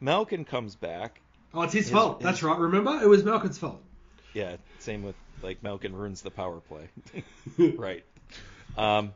Malkin 0.00 0.44
comes 0.46 0.74
back. 0.76 1.20
Oh, 1.52 1.62
it's 1.62 1.74
his, 1.74 1.84
His- 1.86 1.92
fault. 1.92 2.18
his- 2.20 2.24
That's 2.24 2.42
right. 2.42 2.58
Remember, 2.58 2.98
it 3.02 3.06
was 3.08 3.22
Malkin's 3.22 3.58
fault. 3.58 3.82
Yeah, 4.32 4.56
same 4.78 5.02
with 5.02 5.14
like 5.42 5.62
Malkin 5.62 5.94
ruins 5.94 6.22
the 6.22 6.30
power 6.30 6.60
play. 6.60 6.88
right. 7.76 8.04
Um, 8.78 9.12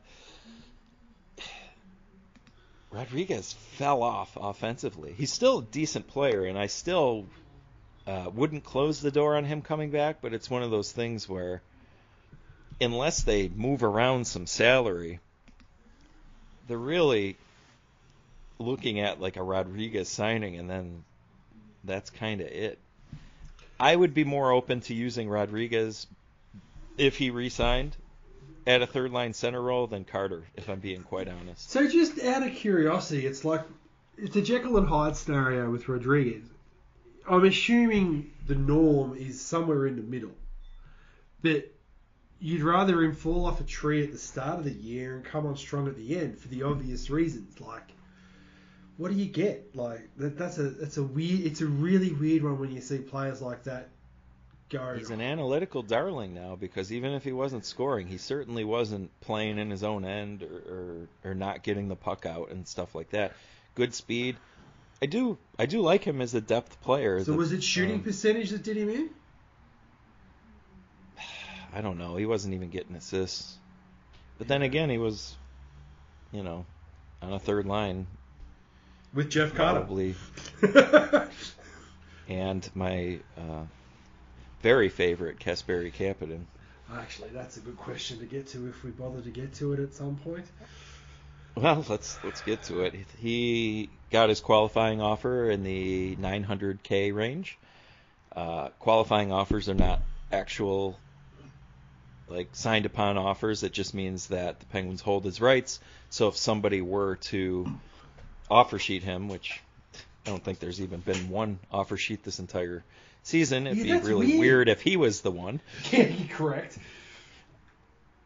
Rodrigues 2.91 3.53
fell 3.73 4.03
off 4.03 4.37
offensively. 4.41 5.13
He's 5.17 5.33
still 5.33 5.59
a 5.59 5.63
decent 5.65 6.07
player, 6.07 6.45
and 6.45 6.59
I 6.59 6.67
still 6.67 7.27
uh, 8.07 8.31
wouldn't 8.35 8.65
close 8.65 9.01
the 9.01 9.11
door 9.11 9.37
on 9.37 9.45
him 9.45 9.63
coming 9.63 9.91
back. 9.91 10.19
But 10.21 10.35
it's 10.35 10.51
one 10.51 10.63
of 10.63 10.71
those 10.71 10.93
things 10.93 11.29
where, 11.29 11.63
unless 12.81 13.23
they 13.23 13.49
move 13.49 13.83
around 13.83 14.27
some 14.27 14.47
salary, 14.47 15.21
they're 16.69 16.77
really 16.77 17.37
looking 18.59 19.01
at 19.01 19.21
like 19.21 19.37
a 19.37 19.43
Rodrigues 19.43 20.09
signing, 20.09 20.57
and 20.57 20.69
then 20.69 21.05
that's 21.85 22.11
kind 22.11 22.41
of 22.41 22.47
it. 22.47 22.79
I 23.79 23.95
would 23.95 24.15
be 24.15 24.25
more 24.25 24.53
open 24.53 24.81
to 24.83 24.95
using 24.95 25.29
Rodrigues 25.29 26.07
if 26.97 27.17
he 27.17 27.31
re-signed 27.31 27.97
at 28.67 28.83
a 28.83 28.87
third 28.87 29.11
line 29.11 29.35
center 29.35 29.61
role 29.61 29.87
than 29.87 30.05
Carter, 30.05 30.45
if 30.57 30.69
I'm 30.69 30.81
being 30.81 31.03
quite 31.03 31.29
honest. 31.29 31.71
So 31.71 31.89
just 31.89 32.23
out 32.23 32.47
of 32.47 32.55
curiosity, 32.55 33.27
it's 33.27 33.45
like 33.45 33.63
it's 34.17 34.37
a 34.37 34.43
Jekyll 34.43 34.79
and 34.79 34.89
Hyde 34.89 35.17
scenario 35.17 35.71
with 35.71 35.89
Rodrigues. 35.89 36.49
I'm 37.29 37.45
assuming 37.45 38.33
the 38.47 38.55
norm 38.55 39.17
is 39.17 39.41
somewhere 39.41 39.87
in 39.87 39.97
the 39.97 40.03
middle. 40.03 40.33
But 41.43 41.71
you'd 42.41 42.63
rather 42.63 43.03
him 43.03 43.15
fall 43.15 43.47
off 43.47 43.61
a 43.61 43.65
tree 43.65 44.05
at 44.05 44.13
the 44.13 44.19
start 44.19 44.59
of 44.59 44.65
the 44.65 44.73
year 44.73 45.15
and 45.17 45.25
come 45.25 45.47
on 45.47 45.57
strong 45.57 45.89
at 45.89 45.97
the 45.97 46.19
end 46.19 46.39
for 46.39 46.49
the 46.49 46.63
obvious 46.63 47.11
reasons. 47.11 47.61
Like, 47.61 47.93
what 48.97 49.11
do 49.11 49.17
you 49.17 49.27
get? 49.27 49.75
Like 49.75 50.09
that, 50.17 50.39
that's 50.39 50.59
a 50.59 50.65
that's 50.71 50.97
a 50.97 51.03
weird. 51.03 51.41
It's 51.41 51.61
a 51.61 51.67
really 51.67 52.13
weird 52.13 52.43
one 52.43 52.59
when 52.59 52.71
you 52.71 52.81
see 52.81 52.99
players 52.99 53.41
like 53.41 53.65
that 53.65 53.89
go. 54.69 54.95
He's 54.97 55.11
an 55.11 55.21
analytical 55.21 55.83
darling 55.83 56.35
now 56.35 56.57
because 56.57 56.93
even 56.93 57.13
if 57.13 57.25
he 57.25 57.33
wasn't 57.33 57.65
scoring, 57.65 58.07
he 58.07 58.19
certainly 58.19 58.65
wasn't 58.65 59.11
playing 59.21 59.59
in 59.59 59.71
his 59.71 59.83
own 59.83 60.05
end 60.05 60.43
or, 60.43 61.09
or, 61.25 61.31
or 61.31 61.35
not 61.35 61.63
getting 61.63 61.89
the 61.89 61.97
puck 61.97 62.27
out 62.27 62.51
and 62.51 62.67
stuff 62.67 62.95
like 62.95 63.11
that. 63.11 63.33
Good 63.75 63.95
speed. 63.95 64.37
I 65.03 65.07
do 65.07 65.39
I 65.59 65.67
do 65.67 65.81
like 65.81 66.05
him 66.05 66.21
as 66.21 66.35
a 66.35 66.41
depth 66.41 66.81
player. 66.81 67.19
So 67.25 67.33
The- 67.33 67.39
was 67.39 67.53
it 67.53 67.63
shooting 67.63 67.97
um, 67.97 68.03
percentage 68.03 68.51
that 68.51 68.63
did 68.63 68.77
him 68.77 68.89
in? 68.89 69.11
I 71.75 71.81
don't 71.81 71.99
know. 71.99 72.17
He 72.17 72.27
wasn't 72.27 72.55
even 72.55 72.71
getting 72.71 72.97
assists. 72.97 73.57
But 74.39 74.49
then 74.49 74.63
again, 74.63 74.91
he 74.91 74.99
was, 74.99 75.35
you 76.33 76.43
know, 76.43 76.65
on 77.23 77.33
a 77.33 77.39
third 77.39 77.67
line 77.67 78.07
With 79.13 79.31
Jeff 79.31 79.55
Carter. 79.55 79.81
probably, 79.81 80.15
and 82.29 82.69
my 82.75 83.21
uh, 83.39 83.63
very 84.63 84.89
favorite 84.89 85.39
Kasperi 85.39 85.93
Kapanen. 85.93 86.45
Actually, 86.93 87.31
that's 87.31 87.57
a 87.57 87.61
good 87.61 87.77
question 87.77 88.19
to 88.19 88.25
get 88.27 88.49
to 88.49 88.67
if 88.69 88.83
we 88.85 88.91
bother 88.91 89.21
to 89.21 89.31
get 89.31 89.55
to 89.55 89.73
it 89.73 89.81
at 89.81 89.95
some 89.95 90.17
point. 90.17 90.45
Well, 91.55 91.85
let's 91.89 92.19
let's 92.25 92.41
get 92.43 92.65
to 92.65 92.81
it. 92.81 92.95
He 93.19 93.89
got 94.15 94.29
his 94.29 94.41
qualifying 94.41 95.01
offer 95.01 95.51
in 95.51 95.65
the 95.65 96.15
900k 96.17 97.13
range. 97.13 97.59
Uh, 98.35 98.69
qualifying 98.79 99.33
offers 99.33 99.69
are 99.69 99.75
not 99.75 100.01
actual 100.31 100.97
like 102.29 102.49
signed 102.53 102.87
upon 102.87 103.19
offers. 103.19 103.65
It 103.65 103.73
just 103.73 103.93
means 103.93 104.29
that 104.29 104.61
the 104.61 104.67
Penguins 104.67 105.01
hold 105.01 105.25
his 105.25 105.41
rights. 105.41 105.81
So 106.11 106.29
if 106.29 106.37
somebody 106.37 106.81
were 106.81 107.17
to 107.33 107.67
offer 108.49 108.79
sheet 108.79 109.03
him, 109.03 109.29
which 109.29 109.61
I 110.25 110.31
don't 110.31 110.43
think 110.45 110.61
there's 110.61 110.81
even 110.81 111.01
been 111.01 111.29
one 111.29 111.59
offer 111.73 111.97
sheet 111.97 112.23
this 112.23 112.39
entire 112.39 112.85
season, 113.25 113.67
it'd 113.67 113.85
Yeah, 113.85 113.99
be 113.99 114.07
really 114.07 114.27
weird. 114.29 114.39
weird 114.39 114.69
if 114.69 114.81
he 114.81 114.97
was 114.97 115.23
the 115.23 115.33
one. 115.33 115.61
Yeah, 115.91 116.07
correct. 116.31 116.79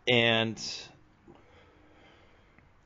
and 0.07 0.63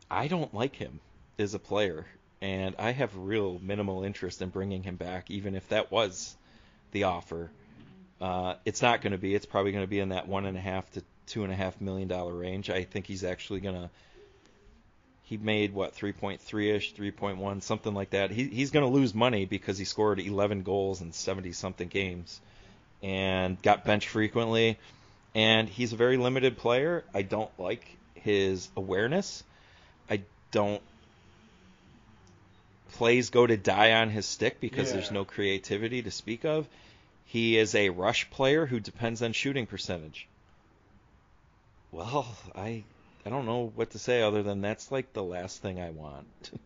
I 0.08 0.28
don't 0.28 0.54
like 0.54 0.76
him 0.76 1.00
as 1.38 1.54
a 1.54 1.58
player, 1.58 2.06
and 2.42 2.74
I 2.78 2.90
have 2.90 3.16
real 3.16 3.58
minimal 3.62 4.04
interest 4.04 4.42
in 4.42 4.50
bringing 4.50 4.82
him 4.82 4.96
back, 4.96 5.30
even 5.30 5.54
if 5.54 5.66
that 5.70 5.90
was 5.90 6.36
the 6.90 7.04
offer. 7.04 7.50
Uh, 8.20 8.54
it's 8.66 8.82
not 8.82 9.00
going 9.00 9.12
to 9.12 9.18
be. 9.18 9.34
It's 9.34 9.46
probably 9.46 9.72
going 9.72 9.84
to 9.84 9.90
be 9.90 10.00
in 10.00 10.10
that 10.10 10.28
one 10.28 10.44
and 10.44 10.58
a 10.58 10.60
half 10.60 10.90
to 10.92 11.02
two 11.26 11.44
and 11.44 11.52
a 11.52 11.56
half 11.56 11.80
million 11.80 12.08
dollar 12.08 12.34
range. 12.34 12.68
I 12.68 12.84
think 12.84 13.06
he's 13.06 13.24
actually 13.24 13.60
going 13.60 13.76
to. 13.76 13.90
He 15.24 15.38
made 15.38 15.72
what 15.72 15.96
3.3 15.96 16.74
ish, 16.74 16.94
3.1, 16.94 17.62
something 17.62 17.94
like 17.94 18.10
that. 18.10 18.30
He, 18.30 18.44
he's 18.48 18.70
going 18.70 18.84
to 18.84 18.92
lose 18.92 19.14
money 19.14 19.46
because 19.46 19.78
he 19.78 19.86
scored 19.86 20.20
11 20.20 20.62
goals 20.62 21.00
in 21.00 21.12
70 21.12 21.52
something 21.52 21.88
games, 21.88 22.38
and 23.02 23.60
got 23.62 23.86
benched 23.86 24.08
frequently 24.08 24.76
and 25.34 25.68
he's 25.68 25.92
a 25.92 25.96
very 25.96 26.16
limited 26.16 26.58
player. 26.58 27.04
I 27.14 27.22
don't 27.22 27.50
like 27.58 27.84
his 28.14 28.68
awareness. 28.76 29.42
I 30.10 30.22
don't 30.50 30.82
plays 32.92 33.30
go 33.30 33.46
to 33.46 33.56
die 33.56 33.92
on 33.92 34.10
his 34.10 34.26
stick 34.26 34.60
because 34.60 34.88
Yeah. 34.88 34.94
there's 34.94 35.10
no 35.10 35.24
creativity 35.24 36.02
to 36.02 36.10
speak 36.10 36.44
of. 36.44 36.66
He 37.26 37.56
is 37.56 37.74
a 37.74 37.88
rush 37.90 38.28
player 38.30 38.66
who 38.66 38.80
depends 38.80 39.22
on 39.22 39.32
shooting 39.32 39.66
percentage. 39.66 40.28
Well, 41.90 42.26
I 42.54 42.84
I 43.24 43.30
don't 43.30 43.46
know 43.46 43.70
what 43.74 43.90
to 43.90 43.98
say 43.98 44.22
other 44.22 44.42
than 44.42 44.60
that's 44.60 44.90
like 44.90 45.12
the 45.12 45.22
last 45.22 45.60
thing 45.62 45.80
I 45.80 45.90
want. 45.90 46.50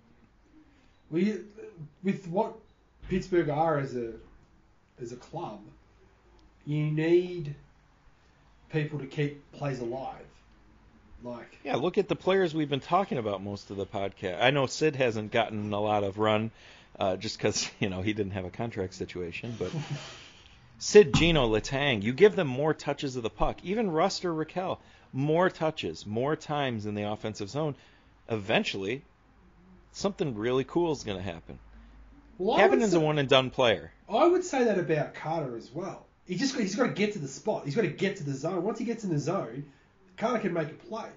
We, 1.09 1.39
with 2.03 2.27
what 2.27 2.57
Pittsburgh 3.09 3.49
are 3.49 3.79
as 3.79 3.95
a 3.95 4.15
as 5.01 5.13
a 5.13 5.17
club, 5.17 5.61
you 6.67 6.91
need 6.91 7.55
people 8.73 8.99
to 8.99 9.07
keep 9.07 9.53
plays 9.53 9.79
alive. 9.79 10.27
Like 11.27 11.59
Yeah, 11.65 11.75
look 11.77 11.99
at 11.99 12.09
the 12.09 12.15
players 12.17 12.55
we've 12.55 12.71
been 12.71 12.81
talking 12.81 13.19
about 13.19 13.43
most 13.43 13.71
of 13.71 13.77
the 13.77 13.87
podcast. 13.87 14.41
I 14.41 14.51
know 14.51 14.67
Sid 14.67 14.95
hasn't 14.97 15.33
gotten 15.33 15.73
a 15.73 15.81
lot 15.81 16.05
of 16.05 16.19
run 16.19 16.53
uh, 17.01 17.17
just 17.17 17.37
because 17.37 17.69
you 17.81 17.89
know 17.89 18.01
he 18.01 18.13
didn't 18.13 18.33
have 18.33 18.45
a 18.45 18.51
contract 18.51 18.95
situation, 18.95 19.55
but 19.59 19.71
Sid, 20.79 21.15
Gino, 21.15 21.49
Letang, 21.49 22.03
you 22.03 22.13
give 22.13 22.37
them 22.37 22.47
more 22.47 22.75
touches 22.75 23.17
of 23.17 23.23
the 23.23 23.31
puck. 23.31 23.59
Even 23.65 23.91
Rust 23.91 24.25
or 24.25 24.33
Rakell, 24.33 24.79
more 25.13 25.49
touches, 25.51 26.07
more 26.07 26.37
times 26.37 26.85
in 26.87 26.95
the 26.95 27.05
offensive 27.05 27.49
zone. 27.49 27.75
Eventually, 28.29 29.03
something 29.93 30.37
really 30.37 30.65
cool 30.65 30.93
is 30.93 31.03
going 31.03 31.17
to 31.17 31.23
happen. 31.25 31.59
well, 32.39 32.59
I 32.59 32.67
would 32.67 32.79
Kapanen's 32.79 32.91
say- 32.93 32.99
a 32.99 33.01
one 33.01 33.19
and 33.19 33.29
done 33.29 33.51
player. 33.51 33.91
I 34.09 34.27
would 34.27 34.45
say 34.45 34.65
that 34.65 34.79
about 34.79 35.15
Carter 35.15 35.57
as 35.57 35.73
well. 35.73 36.07
He 36.27 36.37
just 36.37 36.57
he's 36.57 36.75
got 36.77 36.87
to 36.89 36.93
get 36.93 37.15
to 37.15 37.19
the 37.19 37.29
spot. 37.29 37.65
He's 37.65 37.75
got 37.75 37.83
to 37.83 37.89
get 37.89 38.17
to 38.17 38.25
the 38.25 38.35
zone. 38.35 38.63
Once 38.63 38.79
he 38.79 38.85
gets 38.85 39.03
in 39.03 39.11
the 39.11 39.19
zone, 39.19 39.65
Carter 40.17 40.39
can 40.41 40.53
make 40.53 40.69
a 40.69 40.75
play, 40.75 41.09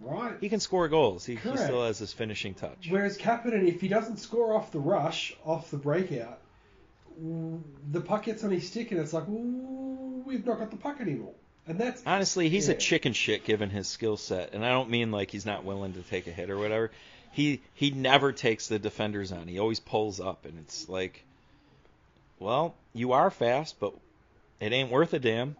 right? 0.00 0.34
He 0.40 0.48
can 0.48 0.60
score 0.60 0.88
goals. 0.88 1.24
He, 1.24 1.34
he 1.36 1.56
still 1.56 1.84
has 1.84 1.98
his 1.98 2.12
finishing 2.12 2.54
touch. 2.54 2.88
Whereas 2.88 3.16
Kapanen, 3.18 3.66
if 3.68 3.80
he 3.80 3.88
doesn't 3.88 4.18
score 4.18 4.54
off 4.56 4.72
the 4.72 4.80
rush, 4.80 5.36
off 5.44 5.70
the 5.70 5.76
breakout, 5.76 6.38
the 7.90 8.00
puck 8.00 8.24
gets 8.24 8.44
on 8.44 8.50
his 8.50 8.68
stick 8.68 8.90
and 8.92 9.00
it's 9.00 9.12
like, 9.12 9.24
we've 9.28 10.44
not 10.46 10.58
got 10.58 10.70
the 10.70 10.76
puck 10.76 11.00
anymore. 11.00 11.34
And 11.66 11.78
that's 11.78 12.02
Honestly, 12.06 12.48
he's 12.48 12.68
Yeah. 12.68 12.74
a 12.74 12.78
chicken 12.78 13.12
shit 13.12 13.44
given 13.44 13.68
his 13.70 13.88
skill 13.88 14.16
set, 14.16 14.54
and 14.54 14.64
I 14.64 14.70
don't 14.70 14.88
mean 14.88 15.10
like 15.10 15.30
he's 15.30 15.44
not 15.44 15.64
willing 15.64 15.92
to 15.94 16.02
take 16.02 16.26
a 16.26 16.30
hit 16.30 16.48
or 16.48 16.56
whatever. 16.56 16.90
He 17.32 17.60
he 17.74 17.90
never 17.90 18.32
takes 18.32 18.68
the 18.68 18.78
defenders 18.78 19.32
on. 19.32 19.46
He 19.48 19.58
always 19.58 19.78
pulls 19.78 20.18
up, 20.18 20.46
and 20.46 20.58
it's 20.60 20.88
like, 20.88 21.22
well, 22.38 22.74
you 22.94 23.12
are 23.12 23.30
fast, 23.30 23.78
but 23.78 23.92
it 24.60 24.72
ain't 24.72 24.90
worth 24.90 25.12
a 25.12 25.18
damn. 25.18 25.56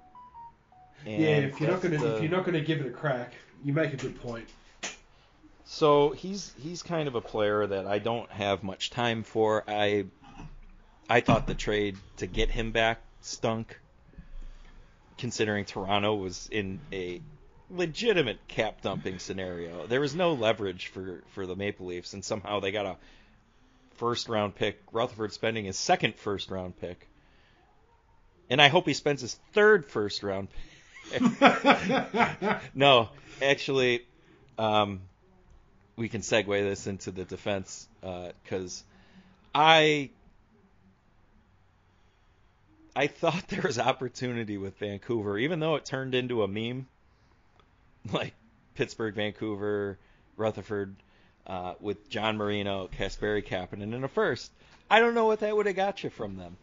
And 1.07 1.23
yeah. 1.23 1.29
If 1.39 1.61
you're 1.61 1.71
not 1.71 1.83
gonna 1.83 1.99
the- 1.99 2.17
if 2.17 2.23
you're 2.23 2.31
not 2.31 2.45
gonna 2.45 2.61
give 2.61 2.81
it 2.81 2.87
a 2.87 2.91
crack, 2.91 3.35
you 3.65 3.73
make 3.73 3.93
a 3.93 3.97
good 3.97 4.21
point. 4.21 4.49
So 5.65 6.11
he's 6.11 6.53
he's 6.59 6.83
kind 6.83 7.09
of 7.09 7.15
a 7.15 7.21
player 7.21 7.67
that 7.67 7.87
I 7.87 7.99
don't 7.99 8.31
have 8.31 8.63
much 8.63 8.91
time 8.91 9.23
for. 9.23 9.65
I 9.69 10.07
I 11.09 11.21
thought 11.21 11.47
the 11.47 11.55
trade 11.55 11.97
to 12.19 12.27
get 12.27 12.51
him 12.51 12.73
back 12.73 13.01
stunk, 13.21 13.79
considering 15.19 15.65
Toronto 15.65 16.15
was 16.15 16.49
in 16.51 16.81
a 16.93 17.21
legitimate 17.71 18.39
cap 18.49 18.81
dumping 18.81 19.19
scenario. 19.19 19.87
There 19.87 20.01
was 20.01 20.15
no 20.15 20.33
leverage 20.33 20.87
for 20.87 21.23
for 21.29 21.47
the 21.47 21.57
Maple 21.57 21.87
Leafs, 21.87 22.15
and 22.15 22.25
somehow 22.25 22.61
they 22.61 22.73
got 22.73 22.87
a 22.87 22.97
first 23.97 24.29
round 24.29 24.55
pick. 24.55 24.81
Rutherford 24.93 25.33
spending 25.33 25.67
his 25.67 25.77
second 25.77 26.15
first 26.17 26.51
round 26.51 26.79
pick, 26.81 27.07
and 28.49 28.61
I 28.63 28.69
hope 28.69 28.87
he 28.87 28.95
spends 28.95 29.21
his 29.21 29.35
third 29.53 29.85
first 29.85 30.23
round 30.23 30.49
pick. 30.51 30.61
no, 32.75 33.09
actually, 33.43 34.05
um, 34.59 35.01
we 35.97 36.09
can 36.09 36.21
segue 36.21 36.47
this 36.47 36.87
into 36.87 37.11
the 37.11 37.25
defense 37.25 37.89
because 38.01 38.83
I 39.55 40.11
I 42.99 43.07
thought 43.07 43.47
there 43.47 43.63
was 43.63 43.79
opportunity 43.79 44.59
with 44.59 44.77
Vancouver, 44.79 45.39
even 45.39 45.61
though 45.61 45.77
it 45.77 45.85
turned 45.85 46.17
into 46.17 46.43
a 46.43 46.49
meme, 46.49 46.89
like 48.13 48.35
Pittsburgh, 48.75 49.15
Vancouver, 49.15 49.99
Rutherford, 50.37 50.97
uh, 51.47 51.75
with 51.81 52.09
John 52.09 52.37
Marino, 52.37 52.89
Kasperi 52.89 53.47
Kapanen 53.47 53.95
in 53.95 54.03
a 54.03 54.09
first. 54.09 54.51
I 54.91 54.99
don't 54.99 55.15
know 55.15 55.27
what 55.27 55.41
that 55.41 55.57
would 55.57 55.67
have 55.67 55.77
got 55.77 56.03
you 56.03 56.11
from 56.11 56.37
them, 56.37 56.57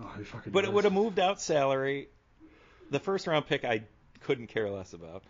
Oh, 0.00 0.14
but 0.46 0.64
it 0.64 0.72
would 0.72 0.84
have 0.84 0.92
moved 0.92 1.18
out 1.18 1.40
salary. 1.40 2.08
The 2.90 3.00
first 3.00 3.26
round 3.26 3.46
pick 3.46 3.64
I 3.64 3.82
couldn't 4.20 4.48
care 4.48 4.70
less 4.70 4.92
about, 4.92 5.22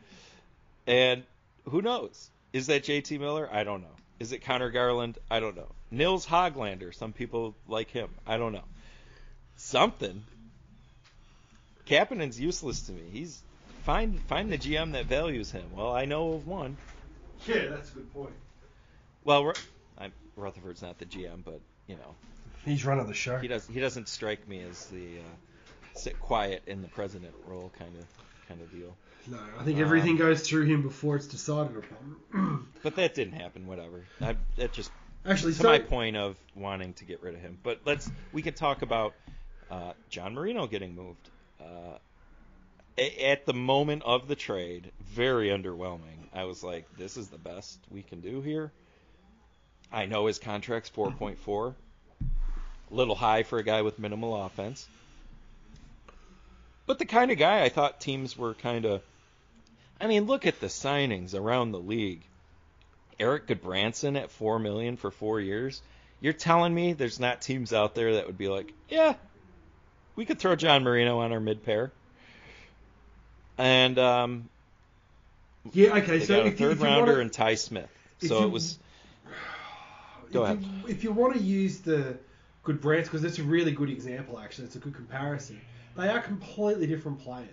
and 0.86 1.22
who 1.68 1.82
knows? 1.82 2.30
Is 2.52 2.68
that 2.68 2.84
JT 2.84 3.18
Miller? 3.18 3.48
I 3.50 3.64
don't 3.64 3.82
know. 3.82 3.94
Is 4.18 4.32
it 4.32 4.42
Conor 4.42 4.70
Garland? 4.70 5.18
I 5.30 5.40
don't 5.40 5.56
know. 5.56 5.68
Nils 5.90 6.26
Hoglander. 6.26 6.94
Some 6.94 7.12
people 7.12 7.54
like 7.68 7.90
him. 7.90 8.08
I 8.26 8.38
don't 8.38 8.52
know. 8.52 8.64
Something. 9.56 10.24
Kapanen's 11.86 12.40
useless 12.40 12.82
to 12.82 12.92
me. 12.92 13.02
He's 13.12 13.42
find 13.84 14.20
find 14.22 14.50
the 14.50 14.58
GM 14.58 14.92
that 14.92 15.06
values 15.06 15.50
him. 15.50 15.64
Well, 15.74 15.94
I 15.94 16.04
know 16.04 16.32
of 16.32 16.46
one. 16.46 16.76
Yeah, 17.46 17.66
that's 17.70 17.90
a 17.90 17.94
good 17.94 18.12
point. 18.12 18.32
Well, 19.24 19.52
I'm, 19.98 20.12
Rutherford's 20.36 20.82
not 20.82 20.98
the 20.98 21.06
GM, 21.06 21.44
but 21.44 21.60
you 21.86 21.96
know 21.96 22.14
He's 22.64 22.84
running 22.84 23.06
the 23.06 23.14
show. 23.14 23.38
he 23.38 23.48
does 23.48 23.66
he 23.66 23.80
doesn't 23.80 24.08
strike 24.08 24.48
me 24.48 24.62
as 24.62 24.86
the 24.86 25.18
uh, 25.18 25.36
sit 25.98 26.18
quiet 26.20 26.62
in 26.66 26.82
the 26.82 26.88
president 26.88 27.34
role 27.46 27.70
kind 27.78 27.94
of 27.96 28.04
kind 28.48 28.60
of 28.60 28.70
deal. 28.72 28.94
No, 29.28 29.38
I 29.58 29.64
think 29.64 29.78
everything 29.80 30.12
Um, 30.12 30.18
goes 30.18 30.42
through 30.48 30.66
him 30.66 30.82
before 30.82 31.16
it's 31.16 31.26
decided 31.26 31.76
upon. 31.76 32.66
But 32.82 32.94
that 32.96 33.14
didn't 33.14 33.34
happen. 33.34 33.66
Whatever. 33.66 34.04
I, 34.20 34.36
that 34.56 34.72
just 34.72 34.92
Actually, 35.24 35.54
to 35.54 35.58
so 35.58 35.64
my 35.68 35.80
point 35.80 36.16
of 36.16 36.36
wanting 36.54 36.92
to 36.94 37.04
get 37.04 37.20
rid 37.22 37.34
of 37.34 37.40
him. 37.40 37.58
But 37.62 37.80
let's 37.84 38.08
we 38.32 38.42
can 38.42 38.54
talk 38.54 38.82
about 38.82 39.14
uh, 39.70 39.92
John 40.08 40.34
Marino 40.34 40.66
getting 40.68 40.94
moved. 40.94 41.28
Uh, 41.60 41.98
a- 42.96 43.30
at 43.30 43.44
the 43.46 43.52
moment 43.54 44.04
of 44.04 44.28
the 44.28 44.36
trade, 44.36 44.92
very 45.00 45.48
underwhelming. 45.48 46.28
I 46.32 46.44
was 46.44 46.62
like, 46.62 46.84
this 46.96 47.16
is 47.16 47.28
the 47.28 47.38
best 47.38 47.78
we 47.90 48.02
can 48.02 48.20
do 48.20 48.40
here. 48.40 48.70
I 49.92 50.06
know 50.06 50.26
his 50.26 50.38
contract's 50.38 50.90
4.4, 50.90 51.74
a 52.20 52.94
little 52.94 53.14
high 53.14 53.42
for 53.42 53.58
a 53.58 53.62
guy 53.64 53.82
with 53.82 53.98
minimal 53.98 54.40
offense. 54.44 54.86
But 56.86 56.98
the 56.98 57.04
kind 57.04 57.30
of 57.30 57.38
guy 57.38 57.62
I 57.62 57.68
thought 57.68 58.00
teams 58.00 58.36
were 58.36 58.54
kind 58.54 58.84
of. 58.84 59.02
I 60.00 60.06
mean, 60.06 60.24
look 60.24 60.46
at 60.46 60.60
the 60.60 60.66
signings 60.66 61.34
around 61.34 61.72
the 61.72 61.78
league. 61.80 62.20
Erik 63.18 63.46
Gudbranson 63.46 64.16
at 64.20 64.30
four 64.30 64.58
million 64.58 64.96
for 64.96 65.10
four 65.10 65.40
years. 65.40 65.80
You're 66.20 66.32
telling 66.34 66.74
me 66.74 66.92
there's 66.92 67.18
not 67.20 67.40
teams 67.40 67.72
out 67.72 67.94
there 67.94 68.14
that 68.14 68.26
would 68.26 68.36
be 68.38 68.48
like, 68.48 68.72
yeah, 68.88 69.14
we 70.16 70.24
could 70.26 70.38
throw 70.38 70.54
John 70.54 70.84
Marino 70.84 71.20
on 71.20 71.32
our 71.32 71.40
mid 71.40 71.64
pair. 71.64 71.90
And 73.58 73.98
um, 73.98 74.48
Yeah, 75.72 75.96
okay. 75.96 76.20
so 76.20 76.42
a 76.42 76.44
if, 76.46 76.60
you- 76.60 76.66
third 76.66 76.72
if 76.72 76.78
you 76.80 76.84
rounder 76.84 77.12
wanna, 77.12 77.22
and 77.22 77.32
Ty 77.32 77.54
Smith. 77.54 77.88
So 78.20 78.40
you- 78.40 78.46
it 78.46 78.50
was 78.50 78.78
Go 80.32 80.42
if 80.44 80.50
ahead. 80.50 80.62
You, 80.62 80.88
if 80.88 81.04
you 81.04 81.12
want 81.12 81.34
to 81.34 81.40
use 81.40 81.78
the 81.80 82.16
good 82.64 82.80
brands, 82.80 83.08
because 83.08 83.24
it's 83.24 83.38
a 83.38 83.42
really 83.44 83.72
good 83.72 83.88
example, 83.90 84.38
actually, 84.38 84.66
it's 84.66 84.76
a 84.76 84.80
good 84.80 84.94
comparison. 84.94 85.60
They 85.96 86.08
are 86.08 86.20
completely 86.20 86.86
different 86.86 87.20
players. 87.20 87.48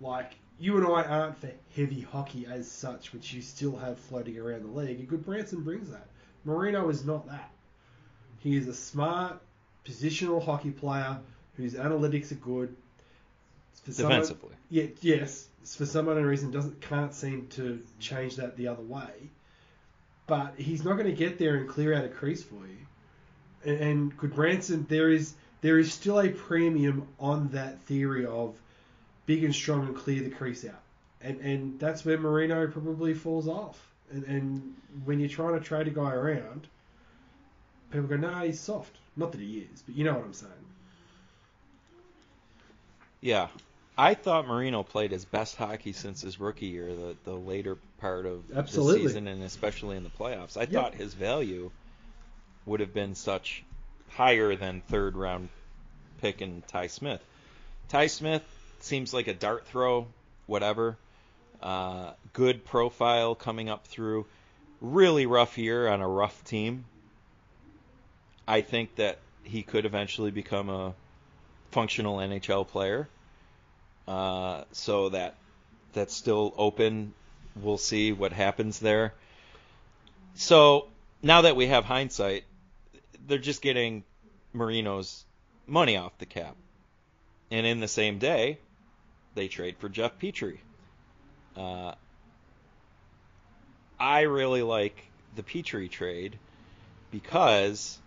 Like 0.00 0.32
you 0.58 0.76
and 0.76 0.86
I 0.86 1.02
aren't 1.02 1.38
for 1.38 1.50
heavy 1.74 2.00
hockey 2.00 2.46
as 2.46 2.70
such, 2.70 3.12
which 3.12 3.32
you 3.32 3.42
still 3.42 3.76
have 3.76 3.98
floating 3.98 4.38
around 4.38 4.62
the 4.62 4.78
league. 4.78 5.00
And 5.00 5.08
Gudbranson 5.08 5.64
brings 5.64 5.90
that. 5.90 6.06
Marino 6.44 6.88
is 6.88 7.04
not 7.04 7.26
that. 7.28 7.50
He 8.38 8.56
is 8.56 8.68
a 8.68 8.74
smart, 8.74 9.40
positional 9.84 10.42
hockey 10.42 10.70
player 10.70 11.18
whose 11.56 11.74
analytics 11.74 12.32
are 12.32 12.36
good. 12.36 12.76
For 13.84 13.92
someone- 13.92 14.20
defensively. 14.20 14.54
yeah, 14.68 14.86
yes. 15.00 15.48
For 15.64 15.86
some 15.86 16.08
unknown 16.08 16.24
reason, 16.24 16.50
doesn't 16.50 16.80
can't 16.80 17.14
seem 17.14 17.46
to 17.48 17.82
change 17.98 18.36
that 18.36 18.56
the 18.56 18.68
other 18.68 18.82
way. 18.82 19.30
But 20.26 20.54
he's 20.56 20.84
not 20.84 20.94
going 20.94 21.06
to 21.06 21.12
get 21.12 21.38
there 21.38 21.56
and 21.56 21.68
clear 21.68 21.92
out 21.94 22.04
a 22.04 22.08
crease 22.08 22.42
for 22.42 22.66
you. 22.66 22.78
And, 23.64 23.80
and 23.80 24.16
Gudbranson, 24.18 24.88
there 24.88 25.10
is 25.10 25.34
there 25.60 25.78
is 25.78 25.92
still 25.92 26.20
a 26.20 26.28
premium 26.28 27.06
on 27.18 27.48
that 27.48 27.80
theory 27.82 28.26
of 28.26 28.54
big 29.26 29.44
and 29.44 29.54
strong 29.54 29.86
and 29.86 29.96
clear 29.96 30.22
the 30.22 30.30
crease 30.30 30.64
out. 30.64 30.80
And 31.22 31.40
and 31.40 31.78
that's 31.78 32.04
where 32.04 32.18
Marino 32.18 32.66
probably 32.66 33.14
falls 33.14 33.46
off. 33.48 33.78
And, 34.10 34.24
and 34.24 34.74
when 35.04 35.20
you're 35.20 35.28
trying 35.28 35.54
to 35.58 35.60
trade 35.64 35.86
a 35.86 35.90
guy 35.90 36.12
around, 36.12 36.66
people 37.90 38.08
go, 38.08 38.16
no, 38.16 38.40
he's 38.40 38.58
soft. 38.58 38.96
Not 39.16 39.32
that 39.32 39.40
he 39.40 39.66
is, 39.72 39.82
but 39.82 39.94
you 39.94 40.04
know 40.04 40.14
what 40.14 40.24
I'm 40.24 40.32
saying. 40.32 40.52
Yeah. 43.20 43.48
I 43.98 44.14
thought 44.14 44.46
Marino 44.48 44.82
played 44.82 45.10
his 45.10 45.26
best 45.26 45.56
hockey 45.56 45.92
since 45.92 46.22
his 46.22 46.40
rookie 46.40 46.66
year, 46.66 46.86
the, 46.94 47.16
the 47.24 47.34
later 47.36 47.76
part 47.98 48.24
of 48.24 48.44
Absolutely. 48.56 49.02
the 49.02 49.08
season, 49.08 49.28
and 49.28 49.42
especially 49.42 49.96
in 49.98 50.04
the 50.04 50.10
playoffs. 50.10 50.56
I 50.56 50.60
Yep. 50.62 50.70
thought 50.70 50.94
his 50.94 51.12
value 51.12 51.70
would 52.64 52.80
have 52.80 52.94
been 52.94 53.14
such 53.14 53.62
higher 54.10 54.56
than 54.56 54.80
third 54.82 55.16
round 55.16 55.48
pick 56.20 56.42
in 56.42 56.62
Ty 56.68 56.88
Smith. 56.88 57.24
Ty 57.88 58.06
Smith 58.06 58.42
seems 58.80 59.12
like 59.12 59.26
a 59.26 59.34
dart 59.34 59.66
throw, 59.66 60.06
whatever. 60.46 60.96
Uh, 61.62 62.12
good 62.32 62.64
profile 62.64 63.34
coming 63.34 63.68
up 63.68 63.86
through. 63.86 64.26
Really 64.80 65.26
rough 65.26 65.58
year 65.58 65.88
on 65.88 66.00
a 66.00 66.08
rough 66.08 66.44
team. 66.44 66.84
I 68.46 68.62
think 68.62 68.96
that 68.96 69.18
he 69.44 69.62
could 69.62 69.84
eventually 69.84 70.30
become 70.30 70.68
a 70.68 70.94
functional 71.70 72.18
NHL 72.18 72.66
player. 72.66 73.08
Uh, 74.08 74.64
so 74.72 75.10
that 75.10 75.34
that's 75.92 76.14
still 76.14 76.54
open. 76.56 77.12
We'll 77.56 77.78
see 77.78 78.12
what 78.12 78.32
happens 78.32 78.78
there. 78.78 79.14
So 80.34 80.88
now 81.22 81.42
that 81.42 81.56
we 81.56 81.66
have 81.66 81.84
hindsight, 81.84 82.44
they're 83.26 83.38
just 83.38 83.62
getting 83.62 84.04
Marino's 84.52 85.24
money 85.66 85.96
off 85.96 86.16
the 86.18 86.26
cap. 86.26 86.56
And 87.50 87.66
in 87.66 87.80
the 87.80 87.88
same 87.88 88.18
day, 88.18 88.58
they 89.34 89.48
trade 89.48 89.76
for 89.78 89.88
Jeff 89.88 90.18
Petry. 90.18 90.58
Uh, 91.56 91.94
I 93.98 94.22
really 94.22 94.62
like 94.62 94.96
the 95.36 95.42
Petry 95.42 95.90
trade 95.90 96.38
because 97.10 97.98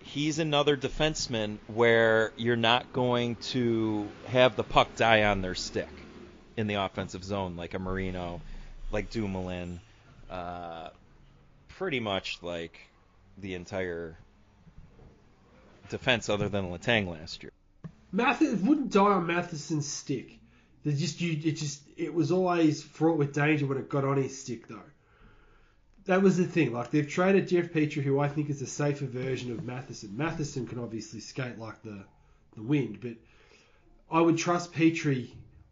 he's 0.00 0.38
another 0.38 0.76
defenseman 0.76 1.58
where 1.68 2.32
you're 2.36 2.56
not 2.56 2.92
going 2.92 3.36
to 3.36 4.08
have 4.26 4.56
the 4.56 4.64
puck 4.64 4.94
die 4.96 5.24
on 5.24 5.42
their 5.42 5.54
stick 5.54 5.88
in 6.56 6.66
the 6.66 6.74
offensive 6.74 7.24
zone 7.24 7.56
like 7.56 7.74
a 7.74 7.78
Marino, 7.78 8.40
like 8.90 9.10
Dumoulin, 9.10 9.80
uh, 10.30 10.90
pretty 11.68 12.00
much 12.00 12.38
like 12.42 12.78
the 13.38 13.54
entire 13.54 14.18
defense 15.88 16.28
other 16.28 16.48
than 16.48 16.70
Letang 16.70 17.08
last 17.08 17.42
year. 17.42 17.52
Mathis 18.12 18.60
wouldn't 18.60 18.92
die 18.92 19.00
on 19.00 19.26
Matheson's 19.26 19.86
stick. 19.86 20.38
They 20.84 20.92
just 20.92 21.20
you 21.20 21.32
it 21.32 21.56
just 21.56 21.82
it 21.96 22.12
was 22.12 22.32
always 22.32 22.82
fraught 22.82 23.18
with 23.18 23.32
danger 23.32 23.66
when 23.66 23.78
it 23.78 23.88
got 23.88 24.04
on 24.04 24.16
his 24.16 24.38
stick 24.38 24.68
though. 24.68 24.80
That 26.06 26.22
was 26.22 26.36
the 26.36 26.44
thing. 26.44 26.72
Like 26.72 26.90
they've 26.90 27.08
traded 27.08 27.48
Jeff 27.48 27.66
Petry, 27.72 28.02
who 28.02 28.18
I 28.18 28.28
think 28.28 28.50
is 28.50 28.60
a 28.60 28.66
safer 28.66 29.06
version 29.06 29.52
of 29.52 29.64
Matheson. 29.64 30.16
Matheson 30.16 30.66
can 30.66 30.80
obviously 30.80 31.20
skate 31.20 31.58
like 31.58 31.82
the 31.82 32.04
the 32.56 32.62
wind, 32.62 33.00
but 33.00 33.14
I 34.10 34.20
would 34.20 34.36
trust 34.36 34.72
Petry 34.72 35.30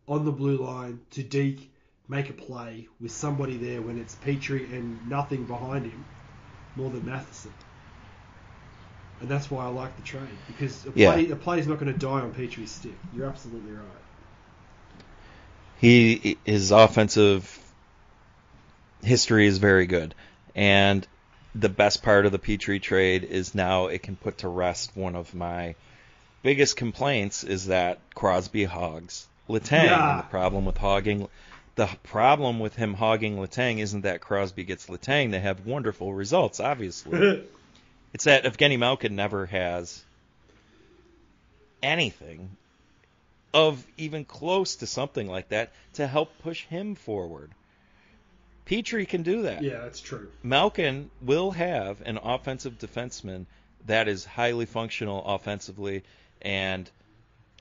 on 0.08 0.24
the 0.24 0.32
blue 0.32 0.56
line 0.58 1.00
to 1.10 1.22
deke, 1.22 1.70
make 2.08 2.30
a 2.30 2.32
play 2.32 2.88
with 3.00 3.12
somebody 3.12 3.56
there 3.56 3.82
when 3.82 3.98
it's 3.98 4.14
Petry 4.14 4.72
and 4.72 5.08
nothing 5.08 5.44
behind 5.44 5.86
him, 5.86 6.04
more 6.80 6.90
than 6.90 7.04
Matheson. 7.06 7.52
And 9.20 9.28
that's 9.28 9.50
why 9.50 9.64
I 9.64 9.68
like 9.68 9.94
the 9.96 10.02
trade 10.02 10.22
because 10.46 10.86
a 10.86 10.92
Yeah. 10.94 11.12
play 11.12 11.30
a 11.30 11.36
play's 11.36 11.66
not 11.66 11.78
going 11.78 11.92
to 11.92 11.98
die 11.98 12.20
on 12.20 12.32
Petry's 12.32 12.70
stick. 12.70 12.94
You're 13.14 13.26
absolutely 13.26 13.72
right. 13.72 13.84
He 15.78 16.38
his 16.44 16.70
offensive 16.70 17.58
history 19.02 19.46
is 19.46 19.58
very 19.58 19.86
good, 19.86 20.14
and 20.54 21.06
the 21.54 21.68
best 21.68 22.02
part 22.02 22.26
of 22.26 22.32
the 22.32 22.38
Petry 22.38 22.80
trade 22.80 23.24
is 23.24 23.54
now 23.54 23.86
it 23.86 24.02
can 24.02 24.16
put 24.16 24.38
to 24.38 24.48
rest 24.48 24.92
one 24.94 25.16
of 25.16 25.34
my 25.34 25.74
biggest 26.42 26.76
complaints 26.76 27.44
is 27.44 27.66
that 27.66 27.98
Crosby 28.14 28.64
hogs 28.64 29.26
Letang. 29.48 29.84
Yeah. 29.84 30.10
And 30.10 30.18
the 30.20 30.30
problem 30.30 30.64
with 30.64 30.78
hogging 30.78 31.28
the 31.74 31.86
problem 32.02 32.58
with 32.58 32.74
him 32.74 32.94
hogging 32.94 33.36
Letang 33.36 33.78
isn't 33.78 34.02
that 34.02 34.20
Crosby 34.20 34.64
gets 34.64 34.86
Letang. 34.86 35.30
They 35.30 35.40
have 35.40 35.66
wonderful 35.66 36.12
results, 36.12 36.60
obviously. 36.60 37.46
It's 38.12 38.24
that 38.24 38.42
Evgeny 38.42 38.76
Malkin 38.76 39.14
never 39.14 39.46
has 39.46 40.04
anything 41.80 42.56
of 43.52 43.84
even 43.96 44.24
close 44.24 44.76
to 44.76 44.86
something 44.86 45.28
like 45.28 45.48
that 45.50 45.72
to 45.94 46.06
help 46.06 46.36
push 46.42 46.64
him 46.66 46.94
forward. 46.94 47.52
Petry 48.66 49.06
can 49.08 49.22
do 49.22 49.42
that. 49.42 49.62
yeah, 49.62 49.80
that's 49.80 50.00
true. 50.00 50.28
Malkin 50.42 51.10
will 51.20 51.50
have 51.50 52.00
an 52.02 52.18
offensive 52.18 52.78
defenseman 52.78 53.46
that 53.86 54.06
is 54.08 54.24
highly 54.24 54.66
functional 54.66 55.24
offensively, 55.24 56.04
and 56.42 56.88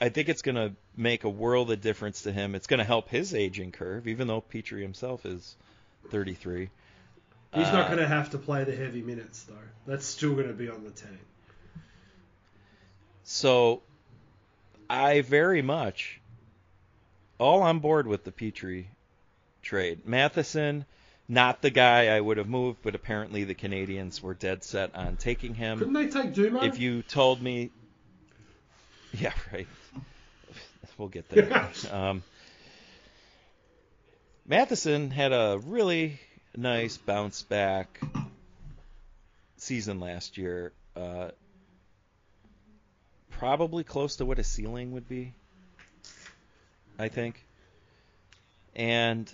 I 0.02 0.10
think 0.10 0.30
it's 0.30 0.42
going 0.42 0.56
to 0.56 0.74
make 1.00 1.24
a 1.24 1.30
world 1.30 1.72
of 1.72 1.80
difference 1.82 2.24
to 2.24 2.32
him. 2.32 2.54
It's 2.56 2.68
going 2.68 2.80
to 2.80 2.84
help 2.84 3.10
his 3.10 3.34
aging 3.34 3.72
curve, 3.72 4.08
even 4.08 4.28
though 4.28 4.42
Petry 4.42 4.82
himself 4.82 5.26
is 5.26 5.56
33. 6.10 6.70
He's 7.56 7.68
Uh, 7.68 7.72
not 7.72 7.88
going 7.88 8.00
to 8.00 8.08
have 8.08 8.30
to 8.32 8.38
play 8.38 8.64
the 8.66 8.76
heavy 8.76 9.02
minutes 9.02 9.44
though. 9.44 9.56
That's 9.88 10.06
still 10.06 10.34
going 10.36 10.50
to 10.50 10.54
be 10.54 10.70
on 10.70 10.84
the 10.84 10.92
team. 10.92 11.18
So 13.24 13.82
I 14.90 15.22
very 15.22 15.62
much 15.62 16.20
all 17.40 17.62
on 17.62 17.80
board 17.80 18.06
with 18.06 18.24
the 18.24 18.32
Petry 18.32 18.86
trade. 19.62 20.06
Matheson, 20.06 20.86
not 21.28 21.62
the 21.62 21.70
guy 21.70 22.08
I 22.16 22.20
would 22.20 22.38
have 22.38 22.50
moved, 22.50 22.80
but 22.84 22.94
apparently 22.96 23.44
the 23.46 23.56
Canadiens 23.56 24.22
were 24.22 24.34
dead 24.34 24.64
set 24.64 24.94
on 24.96 25.16
taking 25.16 25.54
him. 25.56 25.78
Couldn't 25.80 25.94
they 25.94 26.08
take 26.08 26.34
Dumo? 26.34 26.64
If 26.64 26.80
you 26.80 27.04
told 27.04 27.42
me, 27.42 27.70
yeah, 29.14 29.34
right. 29.54 29.68
We'll 31.00 31.08
get 31.08 31.30
there. 31.30 31.72
um, 31.92 32.22
Matheson 34.46 35.12
had 35.12 35.32
a 35.32 35.60
really 35.66 36.20
nice 36.58 36.98
bounce 36.98 37.42
back 37.42 38.02
season 39.56 40.02
last 40.02 40.38
year. 40.38 40.74
Uh, 40.98 41.30
probably 43.32 43.86
close 43.86 44.18
to 44.18 44.26
what 44.26 44.40
a 44.40 44.44
ceiling 44.44 44.92
would 44.92 45.08
be, 45.08 45.32
I 47.00 47.08
think. 47.08 47.46
And, 48.76 49.34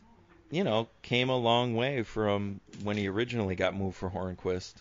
you 0.51 0.63
know, 0.63 0.87
came 1.01 1.29
a 1.29 1.37
long 1.37 1.75
way 1.75 2.03
from 2.03 2.59
when 2.83 2.95
he 2.95 3.07
originally 3.07 3.55
got 3.55 3.75
moved 3.75 3.97
for 3.97 4.11
Hornqvist. 4.11 4.75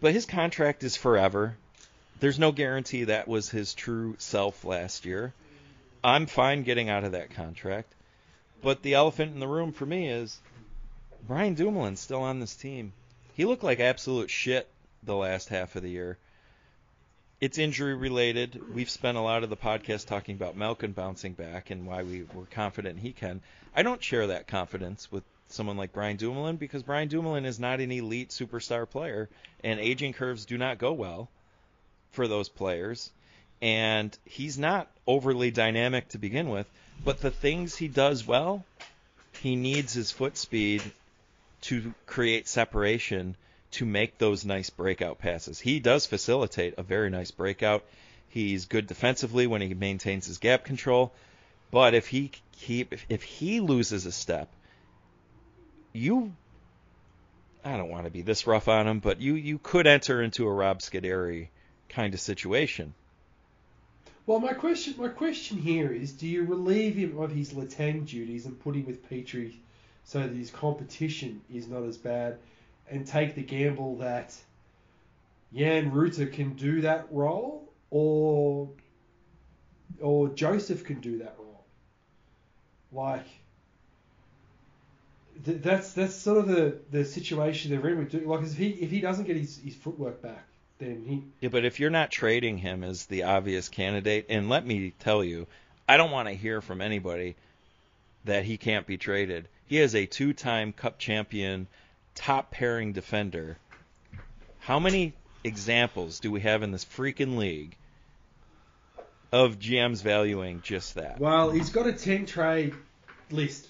But 0.00 0.12
his 0.12 0.26
contract 0.26 0.82
is 0.82 0.96
forever. 0.96 1.56
There's 2.18 2.38
no 2.38 2.50
guarantee 2.50 3.04
that 3.04 3.28
was 3.28 3.48
his 3.48 3.74
true 3.74 4.16
self 4.18 4.64
last 4.64 5.06
year. 5.06 5.32
I'm 6.02 6.26
fine 6.26 6.62
getting 6.62 6.88
out 6.88 7.04
of 7.04 7.12
that 7.12 7.30
contract. 7.30 7.94
But 8.62 8.82
the 8.82 8.94
elephant 8.94 9.34
in 9.34 9.40
the 9.40 9.48
room 9.48 9.72
for 9.72 9.86
me 9.86 10.08
is 10.08 10.38
Brian 11.26 11.54
Dumoulin's 11.54 12.00
still 12.00 12.22
on 12.22 12.40
this 12.40 12.54
team. 12.54 12.92
He 13.34 13.44
looked 13.44 13.62
like 13.62 13.80
absolute 13.80 14.30
shit 14.30 14.68
the 15.02 15.16
last 15.16 15.48
half 15.48 15.76
of 15.76 15.82
the 15.82 15.90
year. 15.90 16.18
It's 17.40 17.56
injury 17.56 17.94
related. 17.94 18.74
We've 18.74 18.90
spent 18.90 19.16
a 19.16 19.22
lot 19.22 19.42
of 19.42 19.50
the 19.50 19.56
podcast 19.56 20.06
talking 20.06 20.34
about 20.34 20.56
Malkin 20.56 20.92
bouncing 20.92 21.32
back 21.32 21.70
and 21.70 21.86
why 21.86 22.02
we 22.02 22.24
were 22.34 22.44
confident 22.50 22.98
he 22.98 23.12
can. 23.12 23.40
I 23.74 23.82
don't 23.82 24.02
share 24.02 24.26
that 24.26 24.46
confidence 24.46 25.10
with 25.10 25.24
someone 25.48 25.78
like 25.78 25.92
Brian 25.92 26.16
Dumoulin 26.16 26.56
because 26.56 26.82
Brian 26.82 27.08
Dumoulin 27.08 27.46
is 27.46 27.58
not 27.58 27.80
an 27.80 27.90
elite 27.90 28.28
superstar 28.28 28.88
player, 28.88 29.30
and 29.64 29.80
aging 29.80 30.12
curves 30.12 30.44
do 30.44 30.58
not 30.58 30.78
go 30.78 30.92
well 30.92 31.30
for 32.12 32.28
those 32.28 32.48
players. 32.48 33.10
And 33.62 34.16
he's 34.24 34.58
not 34.58 34.90
overly 35.06 35.50
dynamic 35.50 36.08
to 36.10 36.18
begin 36.18 36.48
with, 36.48 36.66
but 37.04 37.20
the 37.20 37.30
things 37.30 37.76
he 37.76 37.88
does 37.88 38.26
well, 38.26 38.64
he 39.40 39.56
needs 39.56 39.92
his 39.92 40.10
foot 40.10 40.36
speed 40.36 40.82
to 41.62 41.94
create 42.06 42.48
separation 42.48 43.36
to 43.72 43.84
make 43.84 44.18
those 44.18 44.44
nice 44.44 44.70
breakout 44.70 45.18
passes. 45.18 45.60
He 45.60 45.78
does 45.78 46.06
facilitate 46.06 46.74
a 46.76 46.82
very 46.82 47.10
nice 47.10 47.30
breakout. 47.30 47.84
He's 48.28 48.66
good 48.66 48.86
defensively 48.86 49.46
when 49.46 49.60
he 49.60 49.74
maintains 49.74 50.26
his 50.26 50.38
gap 50.38 50.64
control, 50.64 51.12
but 51.70 51.94
if 51.94 52.08
he 52.08 52.32
keep 52.52 52.94
if 53.08 53.22
he 53.22 53.60
loses 53.60 54.06
a 54.06 54.12
step, 54.12 54.48
you 55.92 56.32
I 57.64 57.76
don't 57.76 57.90
want 57.90 58.04
to 58.04 58.10
be 58.10 58.22
this 58.22 58.46
rough 58.46 58.68
on 58.68 58.86
him, 58.86 59.00
but 59.00 59.20
you 59.20 59.34
you 59.34 59.58
could 59.58 59.86
enter 59.86 60.22
into 60.22 60.46
a 60.46 60.52
Rob 60.52 60.80
Scuderi 60.80 61.48
kind 61.88 62.14
of 62.14 62.20
situation. 62.20 62.94
Well, 64.26 64.38
my 64.38 64.52
question 64.52 64.94
my 64.98 65.08
question 65.08 65.58
here 65.58 65.92
is: 65.92 66.12
Do 66.12 66.28
you 66.28 66.44
relieve 66.44 66.96
him 66.96 67.18
of 67.18 67.32
his 67.32 67.52
Letang 67.52 68.06
duties 68.06 68.46
and 68.46 68.58
put 68.60 68.76
him 68.76 68.86
with 68.86 69.08
Petry 69.08 69.54
so 70.04 70.20
that 70.20 70.34
his 70.34 70.50
competition 70.50 71.40
is 71.52 71.68
not 71.68 71.82
as 71.84 71.96
bad, 71.96 72.38
and 72.88 73.06
take 73.06 73.34
the 73.34 73.42
gamble 73.42 73.96
that 73.96 74.36
Jan 75.54 75.90
Rutta 75.90 76.32
can 76.32 76.54
do 76.54 76.82
that 76.82 77.06
role, 77.10 77.72
or 77.90 78.68
or 80.00 80.28
Joseph 80.28 80.84
can 80.84 81.00
do 81.00 81.18
that 81.18 81.36
role? 81.38 81.64
Like 82.92 83.26
th- 85.44 85.62
that's 85.62 85.92
that's 85.92 86.14
sort 86.14 86.38
of 86.38 86.48
the, 86.48 86.78
the 86.90 87.04
situation 87.04 87.70
they're 87.70 87.88
in. 87.88 88.26
Like 88.26 88.42
if 88.42 88.56
he 88.56 88.68
if 88.70 88.90
he 88.90 89.00
doesn't 89.00 89.24
get 89.24 89.36
his, 89.36 89.58
his 89.58 89.74
footwork 89.74 90.22
back, 90.22 90.44
then 90.80 91.04
he 91.06 91.22
Yeah, 91.40 91.50
but 91.50 91.64
if 91.64 91.78
you're 91.78 91.90
not 91.90 92.10
trading 92.10 92.58
him 92.58 92.82
as 92.82 93.06
the 93.06 93.24
obvious 93.24 93.68
candidate, 93.68 94.26
and 94.28 94.48
let 94.48 94.66
me 94.66 94.92
tell 94.98 95.22
you, 95.22 95.46
I 95.88 95.96
don't 95.96 96.10
want 96.10 96.28
to 96.28 96.34
hear 96.34 96.60
from 96.60 96.80
anybody 96.80 97.36
that 98.24 98.44
he 98.44 98.56
can't 98.56 98.86
be 98.86 98.96
traded. 98.96 99.48
He 99.66 99.78
is 99.78 99.94
a 99.94 100.06
two-time 100.06 100.72
Cup 100.72 100.98
champion, 100.98 101.68
top 102.14 102.50
pairing 102.50 102.92
defender. 102.92 103.58
How 104.58 104.78
many 104.78 105.14
examples 105.44 106.20
do 106.20 106.30
we 106.30 106.40
have 106.40 106.62
in 106.62 106.70
this 106.70 106.84
freaking 106.84 107.36
league 107.36 107.76
of 109.32 109.58
GMs 109.58 110.02
valuing 110.02 110.60
just 110.60 110.96
that? 110.96 111.20
well 111.20 111.50
he's 111.50 111.70
got 111.70 111.86
a 111.86 111.92
ten 111.92 112.26
trade 112.26 112.74
list. 113.30 113.68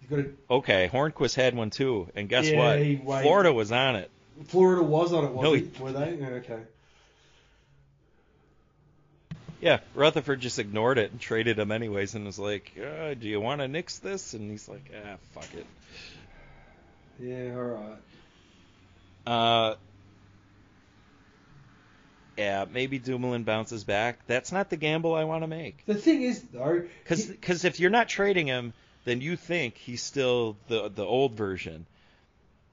He's 0.00 0.10
got 0.10 0.18
a 0.20 0.30
Okay, 0.50 0.90
Hornqvist 0.92 1.34
had 1.34 1.54
one 1.54 1.70
too, 1.70 2.08
and 2.14 2.28
guess 2.28 2.48
Yeah, 2.48 2.98
what? 3.04 3.22
Florida 3.22 3.52
was 3.52 3.72
on 3.72 3.96
it. 3.96 4.10
Florida 4.46 4.82
was 4.82 5.12
on 5.12 5.24
it, 5.24 5.30
wasn't 5.32 5.42
No, 5.42 5.54
it? 5.54 5.80
Were 5.80 5.92
they? 5.92 6.16
Yeah, 6.16 6.28
okay. 6.28 6.60
Yeah, 9.60 9.78
Rutherford 9.94 10.40
just 10.40 10.58
ignored 10.58 10.98
it 10.98 11.10
and 11.10 11.20
traded 11.20 11.58
him 11.58 11.72
anyways, 11.72 12.14
and 12.14 12.26
was 12.26 12.38
like, 12.38 12.72
uh, 12.78 13.14
"Do 13.14 13.28
you 13.28 13.40
want 13.40 13.60
to 13.62 13.68
nix 13.68 13.98
this?" 13.98 14.34
And 14.34 14.50
he's 14.50 14.68
like, 14.68 14.90
"Ah, 14.94 15.16
fuck 15.32 15.48
it." 15.54 15.66
Yeah, 17.18 17.54
all 17.56 17.62
right. 17.62 17.98
Uh, 19.26 19.76
yeah, 22.36 22.66
maybe 22.70 22.98
Dumoulin 22.98 23.44
bounces 23.44 23.84
back. 23.84 24.18
That's 24.26 24.52
not 24.52 24.68
the 24.68 24.76
gamble 24.76 25.14
I 25.14 25.24
want 25.24 25.44
to 25.44 25.46
make. 25.46 25.86
The 25.86 25.94
thing 25.94 26.22
is, 26.22 26.42
though, 26.52 26.82
he- 27.08 27.24
Because 27.28 27.64
if 27.64 27.80
you're 27.80 27.90
not 27.90 28.08
trading 28.08 28.48
him, 28.48 28.74
then 29.04 29.20
you 29.22 29.36
think 29.36 29.76
he's 29.76 30.02
still 30.02 30.56
the 30.68 30.88
the 30.90 31.04
old 31.04 31.34
version. 31.34 31.86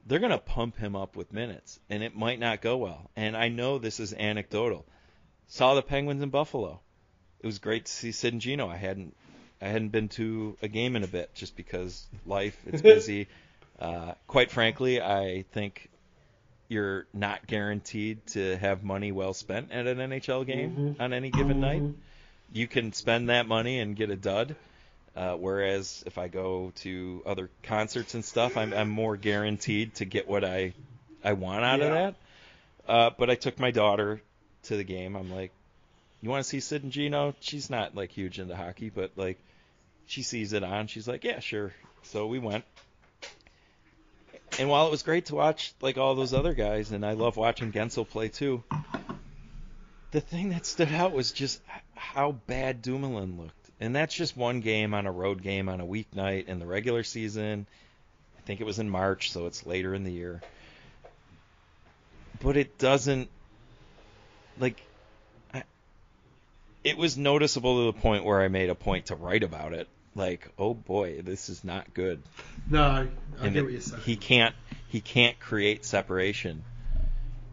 They're 0.06 0.20
gonna 0.20 0.38
pump 0.38 0.78
him 0.78 0.96
up 0.96 1.16
with 1.16 1.32
minutes, 1.32 1.80
and 1.90 2.04
it 2.04 2.16
might 2.16 2.40
not 2.40 2.62
go 2.62 2.78
well. 2.78 3.10
And 3.16 3.38
I 3.38 3.50
know 3.50 3.78
this 3.78 4.00
is 4.00 4.14
anecdotal. 4.14 4.86
Saw 5.48 5.76
the 5.76 5.82
Penguins 5.82 6.24
in 6.24 6.30
Buffalo. 6.30 6.80
It 7.40 7.46
was 7.46 7.60
great 7.60 7.86
to 7.86 7.92
see 7.92 8.12
Sid 8.12 8.34
and 8.34 8.42
Gino. 8.42 8.68
I 8.70 8.78
hadn't 8.78 9.16
I 9.62 9.68
hadn't 9.68 9.90
been 9.90 10.10
to 10.10 10.58
a 10.64 10.68
game 10.68 10.96
in 10.96 11.04
a 11.04 11.08
bit 11.08 11.34
just 11.36 11.56
because 11.56 12.06
life 12.26 12.58
it's 12.66 12.82
busy. 12.94 13.28
uh, 13.80 14.14
quite 14.28 14.50
frankly, 14.52 15.00
I 15.02 15.44
think 15.52 15.90
you're 16.68 17.06
not 17.14 17.46
guaranteed 17.48 18.26
to 18.28 18.58
have 18.58 18.84
money 18.84 19.12
well 19.12 19.34
spent 19.34 19.72
at 19.72 19.86
an 19.88 19.98
NHL 20.00 20.46
game 20.46 20.96
Mhm. 20.98 21.02
on 21.02 21.14
any 21.14 21.30
given 21.30 21.60
night 21.60 21.82
Mhm. 21.82 21.94
you 22.54 22.68
can 22.68 22.94
spend 22.94 23.30
that 23.30 23.46
money 23.48 23.80
and 23.80 23.96
get 23.96 24.10
a 24.10 24.16
dud. 24.16 24.56
Uh, 25.16 25.36
whereas 25.36 26.04
if 26.06 26.18
I 26.18 26.30
go 26.30 26.72
to 26.78 27.22
other 27.26 27.50
concerts 27.64 28.14
and 28.14 28.24
stuff, 28.24 28.56
I'm, 28.56 28.74
I'm 28.74 28.90
more 28.90 29.18
guaranteed 29.18 29.96
to 29.96 30.06
get 30.06 30.28
what 30.28 30.46
I 30.46 30.74
I 31.24 31.34
want 31.34 31.64
out 31.64 31.82
of 31.82 31.92
that. 31.92 32.16
Uh, 32.88 33.10
but 33.18 33.30
I 33.30 33.36
took 33.36 33.60
my 33.60 33.72
daughter 33.72 34.22
to 34.64 34.76
the 34.76 34.84
game. 34.84 35.16
I'm 35.16 35.32
like, 35.32 35.52
you 36.22 36.30
want 36.30 36.44
to 36.44 36.50
see 36.50 36.60
Sid 36.60 36.84
and 36.84 36.92
Gino? 36.92 37.36
She's 37.40 37.70
not 37.70 37.96
like 37.96 38.12
huge 38.12 38.40
into 38.40 38.56
hockey, 38.56 38.90
but 38.90 39.12
like 39.16 39.40
she 40.06 40.24
sees 40.24 40.54
it 40.54 40.64
on. 40.64 40.88
She's 40.88 41.08
like, 41.08 41.24
yeah, 41.24 41.40
sure. 41.40 41.74
So 42.04 42.28
we 42.28 42.40
went. 42.40 42.64
And 44.60 44.70
while 44.70 44.88
it 44.88 44.92
was 44.92 45.04
great 45.04 45.28
to 45.28 45.36
watch 45.36 45.74
like 45.82 45.98
all 45.98 46.16
those 46.16 46.34
other 46.34 46.54
guys, 46.54 46.92
and 46.92 47.06
I 47.06 47.14
love 47.14 47.38
watching 47.38 47.72
Guentzel 47.72 48.08
play 48.08 48.30
too, 48.30 48.64
the 50.12 50.22
thing 50.22 50.50
that 50.50 50.66
stood 50.66 50.92
out 50.92 51.14
was 51.14 51.32
just 51.32 51.62
how 51.96 52.34
bad 52.48 52.82
Dumoulin 52.82 53.38
looked. 53.40 53.61
And 53.82 53.96
that's 53.96 54.14
just 54.16 54.38
one 54.38 54.62
game 54.62 54.94
on 54.94 55.08
a 55.08 55.12
road 55.12 55.42
game 55.42 55.68
on 55.68 55.82
a 55.82 55.86
weeknight 55.86 56.46
in 56.48 56.60
the 56.60 56.66
regular 56.68 57.02
season. 57.04 57.66
I 58.38 58.42
think 58.44 58.62
it 58.62 58.64
was 58.64 58.80
in 58.80 58.90
March, 58.90 59.32
so 59.32 59.48
it's 59.48 59.66
later 59.66 59.94
in 59.96 60.04
the 60.04 60.12
year. 60.12 60.42
But 62.42 62.58
it 62.58 62.78
doesn't 62.78 63.28
like 64.60 64.82
I, 65.54 65.64
it 66.84 66.98
was 66.98 67.18
noticeable 67.18 67.80
to 67.92 67.96
the 67.98 68.00
point 68.02 68.24
where 68.24 68.42
I 68.42 68.48
made 68.48 68.70
a 68.70 68.76
point 68.76 69.08
to 69.08 69.16
write 69.16 69.44
about 69.44 69.74
it. 69.74 69.88
Like, 70.16 70.50
oh 70.60 70.74
boy, 70.74 71.22
this 71.22 71.50
is 71.50 71.64
not 71.64 71.94
good. 71.94 72.22
No, 72.70 72.84
I 72.84 73.00
And 73.42 73.54
get 73.54 73.58
it- 73.58 73.64
what 73.64 73.72
you're 73.72 73.82
saying. 73.82 74.02
he 74.04 74.16
can't 74.16 74.56
he 74.88 75.02
can't 75.02 75.40
create 75.40 75.86
separation. 75.86 76.64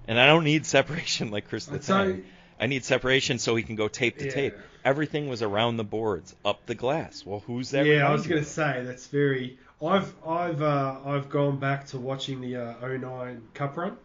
And 0.07 0.19
I 0.19 0.27
don't 0.27 0.45
need 0.45 0.67
separation 0.67 1.31
like 1.31 1.49
Chris 1.49 1.65
say- 1.65 2.21
I 2.61 2.67
need 2.67 2.85
separation 2.85 3.39
so 3.39 3.57
he 3.57 3.63
can 3.63 3.77
go 3.77 3.89
tape 3.89 4.19
to 4.19 4.27
Yeah. 4.27 4.33
tape. 4.33 4.59
Everything 4.85 5.29
was 5.29 5.43
around 5.43 5.77
the 5.77 5.85
boards, 5.85 6.35
up 6.45 6.67
the 6.67 6.75
glass. 6.75 7.25
Well, 7.27 7.41
who's 7.41 7.71
that? 7.73 7.85
yeah, 7.85 8.09
I 8.09 8.13
was 8.13 8.27
going 8.27 8.43
to 8.43 8.49
say 8.49 8.83
that's 8.85 9.07
very. 9.07 9.59
I've 9.85 10.13
I've 10.27 10.61
uh, 10.63 10.97
I've 11.05 11.29
gone 11.29 11.59
back 11.59 11.87
to 11.89 11.99
watching 11.99 12.41
the 12.41 12.57
uh, 12.57 12.87
09 12.89 13.43
Cup 13.55 13.77
run 13.77 13.97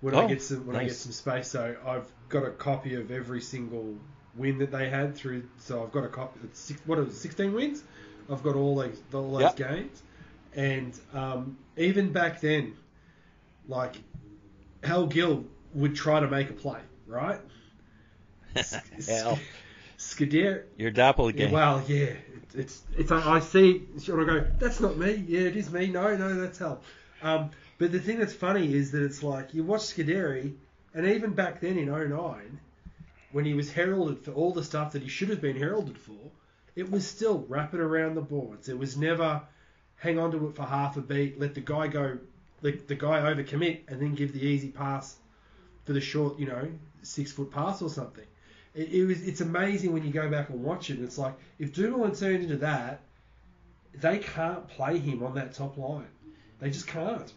when 0.00 0.14
I 0.14 0.24
Oh, 0.24 0.28
get 0.28 0.42
some 0.42 0.66
when 0.66 0.76
I 0.76 0.84
get 0.84 0.94
some 0.94 1.12
space. 1.12 1.48
So 1.48 1.76
I've 1.86 2.06
got 2.28 2.44
a 2.44 2.50
copy 2.50 2.94
of 2.94 3.10
every 3.10 3.40
single 3.40 3.96
win 4.34 4.58
that 4.58 4.70
they 4.70 4.88
had 4.88 5.16
through. 5.16 5.44
So 5.58 5.82
I've 5.82 5.92
got 5.92 6.04
a 6.04 6.08
copy. 6.08 6.40
Six, 6.52 6.80
what 6.86 6.98
was 6.98 7.08
it, 7.08 7.18
16 7.18 7.52
wins? 7.52 7.82
I've 8.30 8.42
got 8.42 8.54
all 8.56 8.76
those 8.76 9.00
all 9.12 9.32
those 9.32 9.42
Yep. 9.42 9.56
games, 9.56 10.02
and 10.54 10.98
um, 11.12 11.58
even 11.76 12.12
back 12.12 12.40
then, 12.40 12.76
like 13.68 13.96
Hal 14.84 15.06
Gill 15.06 15.44
would 15.74 15.94
try 15.94 16.20
to 16.20 16.28
make 16.28 16.50
a 16.50 16.52
play, 16.54 16.80
right? 17.10 17.40
Hell, 19.06 19.38
Scuderi, 19.98 20.62
your 20.76 20.90
doppelganger. 20.90 21.52
well, 21.52 21.82
yeah, 21.86 22.04
it, 22.04 22.54
it's 22.54 22.82
it's. 22.96 23.12
I 23.12 23.36
I 23.36 23.40
see, 23.40 23.86
and 24.08 24.20
I 24.20 24.24
go, 24.24 24.46
that's 24.58 24.80
not 24.80 24.96
me. 24.96 25.24
Yeah, 25.28 25.40
it 25.40 25.56
is 25.56 25.70
me. 25.70 25.88
No, 25.88 26.16
no, 26.16 26.40
that's 26.40 26.58
hell. 26.58 26.80
Um, 27.22 27.50
but 27.78 27.92
the 27.92 28.00
thing 28.00 28.18
that's 28.18 28.32
funny 28.32 28.74
is 28.74 28.92
that 28.92 29.02
it's 29.04 29.22
like 29.22 29.54
you 29.54 29.62
watch 29.62 29.82
Scuderi, 29.82 30.54
and 30.94 31.06
even 31.06 31.34
back 31.34 31.60
then 31.60 31.78
in 31.78 31.86
09, 31.86 32.60
when 33.32 33.44
he 33.44 33.54
was 33.54 33.70
heralded 33.70 34.24
for 34.24 34.32
all 34.32 34.52
the 34.52 34.64
stuff 34.64 34.92
that 34.92 35.02
he 35.02 35.08
should 35.08 35.28
have 35.28 35.40
been 35.40 35.56
heralded 35.56 35.98
for, 35.98 36.18
it 36.74 36.90
was 36.90 37.06
still 37.06 37.44
wrap 37.48 37.74
it 37.74 37.80
around 37.80 38.14
the 38.14 38.22
boards. 38.22 38.68
It 38.68 38.78
was 38.78 38.96
never 38.96 39.42
hang 39.96 40.18
on 40.18 40.32
to 40.32 40.48
it 40.48 40.56
for 40.56 40.62
half 40.62 40.96
a 40.96 41.00
beat, 41.00 41.38
let 41.38 41.54
the 41.54 41.60
guy 41.60 41.86
go, 41.86 42.18
let 42.62 42.88
the 42.88 42.94
guy 42.94 43.20
overcommit, 43.20 43.80
and 43.88 44.00
then 44.00 44.14
give 44.14 44.32
the 44.32 44.44
easy 44.44 44.68
pass 44.68 45.16
for 45.84 45.92
the 45.92 46.00
short, 46.00 46.38
you 46.38 46.46
know, 46.46 46.68
six 47.02 47.32
foot 47.32 47.50
pass 47.50 47.82
or 47.82 47.88
something. 47.88 48.26
It, 48.74 48.92
it 48.92 49.04
was 49.04 49.26
it's 49.26 49.40
amazing 49.40 49.92
when 49.92 50.04
you 50.04 50.12
go 50.12 50.28
back 50.30 50.50
and 50.50 50.62
watch 50.62 50.90
it. 50.90 51.00
It's 51.00 51.18
like 51.18 51.34
if 51.58 51.72
Dumoulin 51.72 52.14
turned 52.14 52.44
into 52.44 52.56
that, 52.58 53.00
they 53.94 54.18
can't 54.18 54.68
play 54.68 54.98
him 54.98 55.22
on 55.22 55.34
that 55.34 55.54
top 55.54 55.76
line. 55.76 56.06
They 56.60 56.70
just 56.70 56.86
can't. 56.86 57.32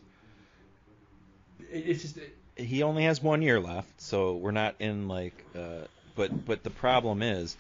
It, 1.72 1.86
it's 1.88 2.02
just 2.02 2.20
he 2.56 2.84
only 2.84 3.04
has 3.06 3.22
one 3.22 3.42
year 3.42 3.60
left, 3.60 4.02
so 4.02 4.36
we're 4.36 4.52
not 4.52 4.76
in 4.80 5.08
like. 5.08 5.46
Uh, 5.56 5.88
but 6.16 6.46
but 6.46 6.64
the 6.64 6.70
problem 6.70 7.24
is, 7.24 7.58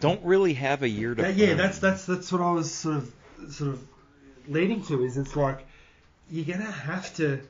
don't 0.00 0.24
really 0.24 0.54
have 0.54 0.82
a 0.82 0.88
year 0.88 1.14
to. 1.14 1.22
that, 1.22 1.34
yeah. 1.34 1.54
That's 1.54 1.78
that's 1.78 2.06
that's 2.06 2.32
what 2.32 2.40
I 2.40 2.52
was 2.52 2.72
sort 2.72 2.96
of 2.96 3.14
sort 3.50 3.74
of 3.74 3.86
leading 4.48 4.82
to. 4.84 5.04
Is 5.04 5.18
it's 5.18 5.36
like 5.36 5.66
you're 6.30 6.46
gonna 6.46 6.70
have 6.70 7.14
to. 7.16 7.40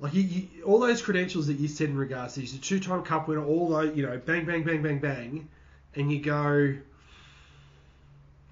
Like 0.00 0.14
you, 0.14 0.22
you, 0.22 0.64
all 0.64 0.80
those 0.80 1.00
credentials 1.00 1.46
that 1.46 1.54
you 1.54 1.68
said 1.68 1.88
in 1.88 1.96
regards 1.96 2.34
to 2.34 2.40
he's 2.40 2.54
a 2.54 2.58
two-time 2.58 3.02
cup 3.02 3.28
winner, 3.28 3.44
all 3.44 3.68
those 3.68 3.96
you 3.96 4.04
know, 4.04 4.18
bang, 4.18 4.44
bang, 4.44 4.64
bang, 4.64 4.82
bang, 4.82 4.98
bang, 4.98 5.48
and 5.94 6.10
you 6.10 6.20
go, 6.20 6.74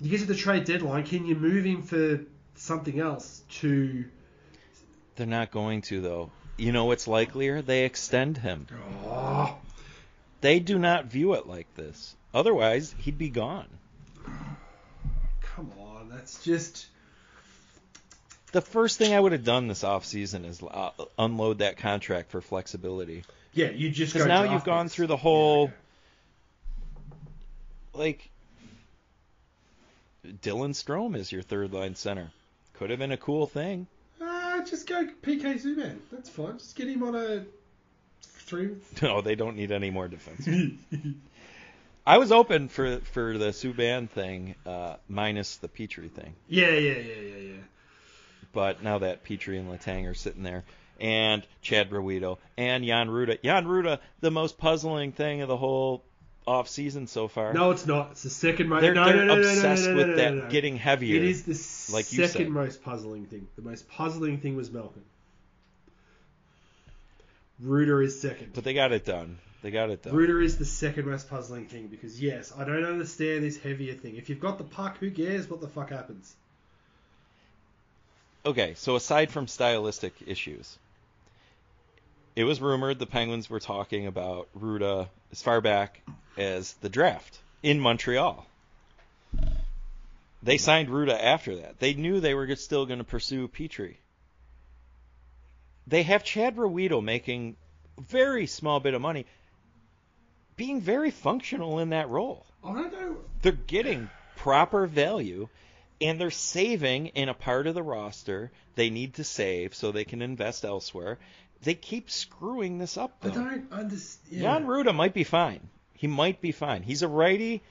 you 0.01 0.11
get 0.11 0.21
to 0.21 0.27
the 0.27 0.35
trade 0.35 0.65
deadline. 0.65 1.05
Can 1.05 1.27
you 1.27 1.35
move 1.35 1.65
him 1.65 1.83
for 1.83 2.21
something 2.55 3.01
else 3.01 3.43
to. 3.51 4.05
They're 5.17 5.27
not 5.27 5.51
going 5.51 5.83
to 5.83 6.01
though. 6.01 6.31
You 6.57 6.73
know 6.73 6.85
what's 6.85 7.09
likelier? 7.09 7.63
They 7.63 7.85
extend 7.85 8.39
him. 8.39 8.67
Oh, 9.05 9.57
They 10.41 10.61
do 10.61 10.79
not 10.79 11.07
view 11.07 11.35
it 11.35 11.47
like 11.47 11.75
this. 11.75 12.15
Otherwise, 12.35 12.95
he'd 12.99 13.19
be 13.19 13.31
gone. 13.31 13.69
come 15.43 15.71
on, 15.79 16.09
that's 16.09 16.43
just. 16.45 16.87
The 18.53 18.61
first 18.61 18.99
thing 18.99 19.15
I 19.15 19.21
would 19.21 19.33
have 19.33 19.45
done 19.45 19.67
this 19.67 19.83
offseason 19.83 20.45
is 20.47 20.63
uh, 20.63 20.91
unload 21.19 21.59
that 21.59 21.79
contract 21.79 22.31
for 22.31 22.41
flexibility. 22.41 23.25
Yeah, 23.55 23.71
you 23.71 23.91
just 23.91 24.13
Because 24.13 24.29
now 24.29 24.45
you've 24.45 24.65
gone 24.65 24.89
through 24.89 25.09
the 25.09 25.17
whole, 25.17 25.65
okay. 25.65 25.73
like, 27.95 28.31
Dylan 30.27 30.71
Strome 30.71 31.17
is 31.17 31.33
your 31.33 31.43
third 31.43 31.73
line 31.73 31.95
center. 31.95 32.31
Could 32.75 32.91
have 32.91 32.99
been 32.99 33.13
a 33.13 33.17
cool 33.17 33.47
thing. 33.47 33.87
Ah, 34.21 34.61
just 34.69 34.87
go 34.87 35.07
PK 35.23 35.61
Subban. 35.61 35.99
That's 36.11 36.29
fine. 36.29 36.59
Just 36.59 36.77
get 36.77 36.89
him 36.89 37.03
on 37.03 37.15
a 37.15 37.45
three. 38.23 38.77
No, 39.03 39.21
they 39.21 39.35
don't 39.35 39.57
need 39.57 39.73
any 39.73 39.91
more 39.91 40.09
defense. 40.09 40.49
I 42.07 42.19
was 42.19 42.33
open 42.33 42.69
for 42.69 42.99
for 42.99 43.39
the 43.39 43.49
Subban 43.51 44.09
thing, 44.09 44.57
uh, 44.67 44.97
minus 45.09 45.57
the 45.57 45.69
Petry 45.69 46.11
thing. 46.11 46.35
yeah, 46.49 46.71
yeah, 46.71 46.99
yeah, 46.99 47.21
yeah, 47.21 47.37
yeah. 47.37 47.61
But 48.53 48.83
now 48.83 48.99
that 48.99 49.25
Petry 49.25 49.59
and 49.59 49.71
Letang 49.71 50.09
are 50.09 50.15
sitting 50.15 50.43
there, 50.43 50.65
and 51.01 51.47
Chad 51.63 51.91
Ruhwedel 51.91 52.39
and 52.57 52.85
Jan 52.85 53.09
Rutta, 53.09 53.43
Jan 53.43 53.67
Rutta, 53.67 53.99
the 54.21 54.31
most 54.31 54.59
puzzling 54.59 55.13
thing 55.13 55.41
of 55.41 55.49
the 55.49 55.57
whole 55.57 56.05
off 56.47 56.69
season 56.69 57.07
so 57.07 57.29
far. 57.29 57.53
No, 57.53 57.71
it's 57.71 57.87
not. 57.87 58.13
It's 58.13 58.23
the 58.23 58.31
second 58.31 58.69
most. 58.69 58.83
they're, 58.83 58.95
no, 58.95 59.05
they're 59.05 59.25
no, 59.25 59.35
no, 59.37 59.41
obsessed 59.41 59.93
with 59.93 60.17
that 60.17 60.51
getting 60.51 60.77
heavier. 60.77 61.17
It 61.17 61.25
is 61.25 61.43
the 61.45 61.95
like 61.95 62.05
second 62.05 62.51
most 62.51 62.83
puzzling 62.83 63.27
thing. 63.27 63.49
The 63.57 63.63
most 63.63 63.89
puzzling 63.89 64.39
thing 64.39 64.57
was 64.57 64.71
Malkin. 64.71 65.03
Rutta 67.65 68.05
is 68.05 68.21
second. 68.21 68.53
But 68.55 68.65
they 68.65 68.75
got 68.75 68.93
it 68.93 69.05
done. 69.05 69.39
They 69.63 69.71
got 69.71 69.91
it 69.91 70.03
done. 70.03 70.15
Rutta 70.15 70.43
is 70.43 70.59
the 70.59 70.65
second 70.65 71.07
most 71.07 71.31
puzzling 71.31 71.67
thing 71.67 71.87
because 71.87 72.21
yes, 72.21 72.53
I 72.57 72.65
don't 72.65 72.85
understand 72.85 73.45
this 73.45 73.57
heavier 73.57 73.95
thing. 73.95 74.17
If 74.17 74.29
you've 74.29 74.41
got 74.41 74.59
the 74.59 74.65
puck, 74.65 74.99
who 74.99 75.11
cares 75.11 75.49
what 75.49 75.61
the 75.61 75.69
fuck 75.69 75.91
happens? 75.91 76.35
Okay, 78.45 78.75
so 78.75 78.97
aside 78.97 79.31
from 79.31 79.47
stylistic 79.47 80.15
issues, 80.27 80.79
it 82.35 82.45
was 82.45 82.61
rumored 82.61 82.99
the 82.99 83.07
Penguins 83.07 83.49
were 83.49 83.61
talking 83.61 84.07
about 84.07 84.49
Rutta 84.59 85.09
as 85.31 85.43
far 85.43 85.61
back 85.61 86.01
as 86.37 86.73
the 86.75 86.89
draft 86.89 87.39
in 87.63 87.79
Montreal. 87.79 88.45
They 90.43 90.59
signed 90.59 90.89
Rutta 90.89 91.17
after 91.17 91.57
that. 91.57 91.79
They 91.79 91.95
knew 91.95 92.19
they 92.19 92.35
were 92.35 92.55
still 92.57 92.85
going 92.85 92.99
to 92.99 93.05
pursue 93.05 93.47
Petry. 93.47 93.97
They 95.87 96.03
have 96.03 96.25
Chad 96.25 96.57
Ruhwedel 96.57 97.03
making 97.03 97.57
a 97.97 98.01
very 98.01 98.47
small 98.47 98.81
bit 98.81 98.95
of 98.95 99.01
money, 99.01 99.25
being 100.57 100.81
very 100.81 101.11
functional 101.11 101.79
in 101.79 101.91
that 101.91 102.09
role 102.09 102.47
oh, 102.65 102.73
know. 102.73 103.17
they're 103.43 103.53
getting 103.53 104.11
proper 104.37 104.87
value 104.87 105.49
and 106.03 106.21
they're 106.21 106.31
saving 106.31 107.09
in 107.09 107.29
a 107.29 107.35
part 107.35 107.67
of 107.67 107.75
the 107.75 107.83
roster 107.83 108.51
they 108.75 108.91
need 108.91 109.15
to 109.15 109.25
save 109.25 109.75
so 109.75 109.93
they 109.93 110.05
can 110.05 110.23
invest 110.23 110.65
elsewhere. 110.65 111.19
They 111.63 111.75
keep 111.75 112.11
screwing 112.11 112.79
this 112.79 112.97
up 112.97 113.21
though. 113.21 113.31
don't 113.31 113.73
understand. 113.73 114.41
Jan 114.43 114.67
Rutta 114.67 114.95
might 114.95 115.15
be 115.15 115.25
fine. 115.25 115.69
He 115.95 116.07
might 116.09 116.41
be 116.41 116.53
fine. 116.53 116.83
He's 116.83 117.03
a 117.03 117.09
righty 117.09 117.63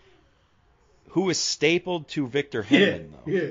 who 1.10 1.30
is 1.30 1.38
stapled 1.38 2.08
to 2.10 2.28
Victor 2.28 2.66
Yeah, 2.70 2.98
though. 3.00 3.32
yeah. 3.32 3.50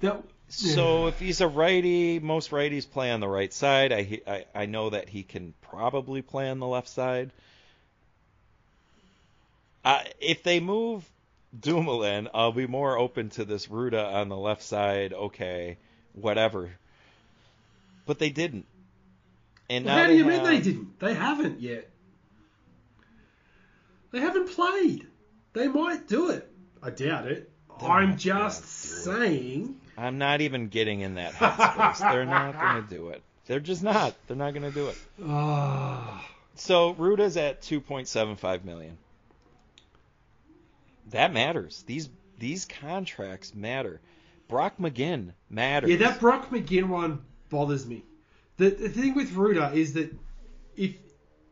That, 0.00 0.22
So 0.48 1.06
if 1.06 1.20
he's 1.20 1.40
a 1.40 1.46
righty, 1.46 2.18
most 2.18 2.50
righties 2.50 2.90
play 2.90 3.10
on 3.12 3.20
the 3.20 3.28
right 3.28 3.52
side. 3.52 3.92
I, 3.92 4.20
I 4.26 4.44
I 4.62 4.66
know 4.66 4.90
that 4.90 5.08
he 5.08 5.22
can 5.22 5.54
probably 5.62 6.22
play 6.22 6.50
on 6.50 6.58
the 6.58 6.66
left 6.66 6.88
side. 6.88 7.30
Uh, 9.84 10.02
if 10.20 10.42
they 10.42 10.60
move 10.60 11.08
Dumoulin, 11.58 12.28
I'll 12.32 12.52
be 12.52 12.66
more 12.66 12.96
open 12.98 13.30
to 13.30 13.44
this 13.44 13.66
Rutta 13.66 14.12
on 14.14 14.28
the 14.28 14.36
left 14.36 14.62
side. 14.62 15.12
Okay, 15.12 15.76
whatever. 16.14 16.70
But 18.06 18.18
they 18.18 18.30
didn't. 18.30 18.66
And 19.68 19.84
Well, 19.84 19.94
now 19.96 20.02
how 20.02 20.08
do 20.08 20.16
you 20.16 20.24
mean 20.24 20.42
they 20.42 20.60
didn't? 20.60 20.98
They 20.98 21.14
haven't 21.14 21.60
yet. 21.60 21.88
They 24.10 24.20
haven't 24.20 24.50
played. 24.50 25.06
They 25.52 25.68
might 25.68 26.08
do 26.08 26.30
it. 26.30 26.50
I 26.82 26.90
doubt 26.90 27.26
it. 27.26 27.50
They're 27.80 27.90
I'm 27.90 28.16
just 28.16 28.64
saying. 28.64 29.76
I'm 29.96 30.18
not 30.18 30.40
even 30.40 30.68
getting 30.68 31.00
in 31.00 31.14
that 31.14 31.32
headspace. 31.34 31.98
They're 32.12 32.24
not 32.24 32.58
going 32.58 32.82
to 32.86 32.94
do 32.94 33.08
it. 33.08 33.22
They're 33.46 33.60
just 33.60 33.82
not. 33.82 34.14
They're 34.26 34.36
not 34.36 34.54
going 34.54 34.64
to 34.64 34.70
do 34.70 34.88
it. 34.88 34.96
Ah, 35.24 36.26
So 36.54 36.94
Rutta's 36.94 37.36
at 37.36 37.62
2.75 37.62 38.64
million. 38.64 38.96
That 41.12 41.32
matters. 41.32 41.84
These 41.86 42.08
these 42.38 42.64
contracts 42.64 43.54
matter. 43.54 44.00
Brock 44.48 44.78
McGinn 44.78 45.32
matters. 45.48 45.90
yeah, 45.90 45.96
that 45.96 46.20
Brock 46.20 46.50
McGinn 46.50 46.88
one 46.88 47.22
bothers 47.48 47.86
me. 47.86 48.04
The, 48.56 48.70
the 48.70 48.88
thing 48.88 49.14
with 49.14 49.32
Rutta 49.32 49.74
is 49.74 49.94
that 49.94 50.14
if 50.76 50.96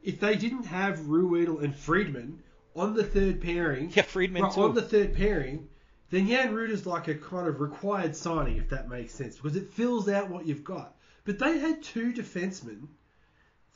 if 0.02 0.20
they 0.20 0.36
didn't 0.36 0.64
have 0.64 0.98
Ruhwedel 1.00 1.62
and 1.62 1.74
Friedman 1.74 2.42
on 2.74 2.94
the 2.94 3.04
third 3.04 3.40
pairing, 3.40 3.90
yeah, 3.94 4.02
Friedman 4.02 4.42
right, 4.42 4.52
too. 4.52 4.62
on 4.62 4.74
the 4.74 4.82
third 4.82 5.14
pairing, 5.14 5.68
then 6.10 6.26
Jan 6.26 6.54
Rutta's 6.54 6.86
like 6.86 7.08
a 7.08 7.14
kind 7.14 7.46
of 7.46 7.60
required 7.60 8.16
signing, 8.16 8.56
if 8.56 8.68
that 8.70 8.88
makes 8.88 9.14
sense, 9.14 9.36
because 9.36 9.56
it 9.56 9.72
fills 9.72 10.08
out 10.08 10.30
what 10.30 10.46
you've 10.46 10.64
got. 10.64 10.96
But 11.24 11.38
they 11.38 11.58
had 11.58 11.82
two 11.82 12.12
defensemen 12.12 12.88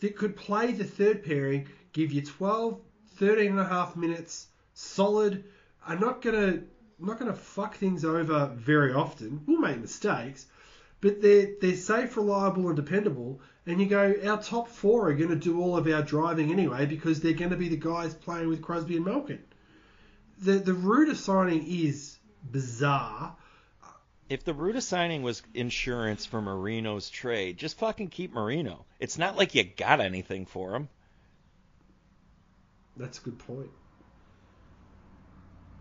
that 0.01 0.17
could 0.17 0.37
play 0.37 0.73
the 0.73 0.85
third 0.85 1.25
pairing, 1.25 1.69
give 1.93 2.13
you 2.13 2.23
12, 2.23 2.81
13 3.17 3.53
and 3.53 3.61
a 3.61 3.65
half 3.65 3.97
minutes, 3.97 4.49
solid. 4.73 5.45
Are 5.87 5.99
not 5.99 6.23
gonna 6.23 6.63
not 6.99 7.19
gonna 7.19 7.35
fuck 7.35 7.77
things 7.77 8.05
over 8.05 8.47
very 8.55 8.93
often. 8.93 9.43
We'll 9.47 9.61
make 9.61 9.81
mistakes, 9.81 10.47
but 11.01 11.21
they're 11.21 11.55
they're 11.61 11.77
safe, 11.77 12.17
reliable, 12.17 12.69
and 12.69 12.77
dependable. 12.77 13.41
And 13.67 13.81
you 13.81 13.87
go, 13.87 14.15
our 14.27 14.43
top 14.43 14.69
four 14.69 15.09
are 15.09 15.15
going 15.15 15.31
to 15.31 15.37
do 15.37 15.59
all 15.61 15.77
of 15.77 15.87
our 15.87 16.03
driving 16.03 16.53
anyway 16.53 16.85
because 16.85 17.21
they're 17.21 17.33
going 17.33 17.51
to 17.51 17.57
be 17.57 17.71
the 17.71 17.77
guys 17.79 18.15
playing 18.15 18.49
with 18.49 18.61
Crosby 18.61 18.97
and 18.97 19.05
Malkin. 19.07 19.43
The 20.39 20.53
the 20.59 20.73
Rutta 20.73 21.17
signing 21.17 21.65
is 21.67 22.19
bizarre. 22.51 23.37
if 24.29 24.45
the 24.45 24.53
Rutta 24.55 24.83
signing 24.83 25.23
was 25.23 25.43
insurance 25.55 26.27
for 26.27 26.43
Marino's 26.43 27.09
trade, 27.11 27.57
just 27.57 27.79
fucking 27.79 28.09
keep 28.09 28.33
Marino. 28.35 28.85
It's 29.01 29.17
not 29.19 29.37
like 29.37 29.55
you 29.55 29.65
got 29.65 30.01
anything 30.01 30.45
for 30.47 30.75
him. 30.75 30.89
That's 32.97 33.19
a 33.19 33.23
good 33.23 33.39
point. 33.39 33.71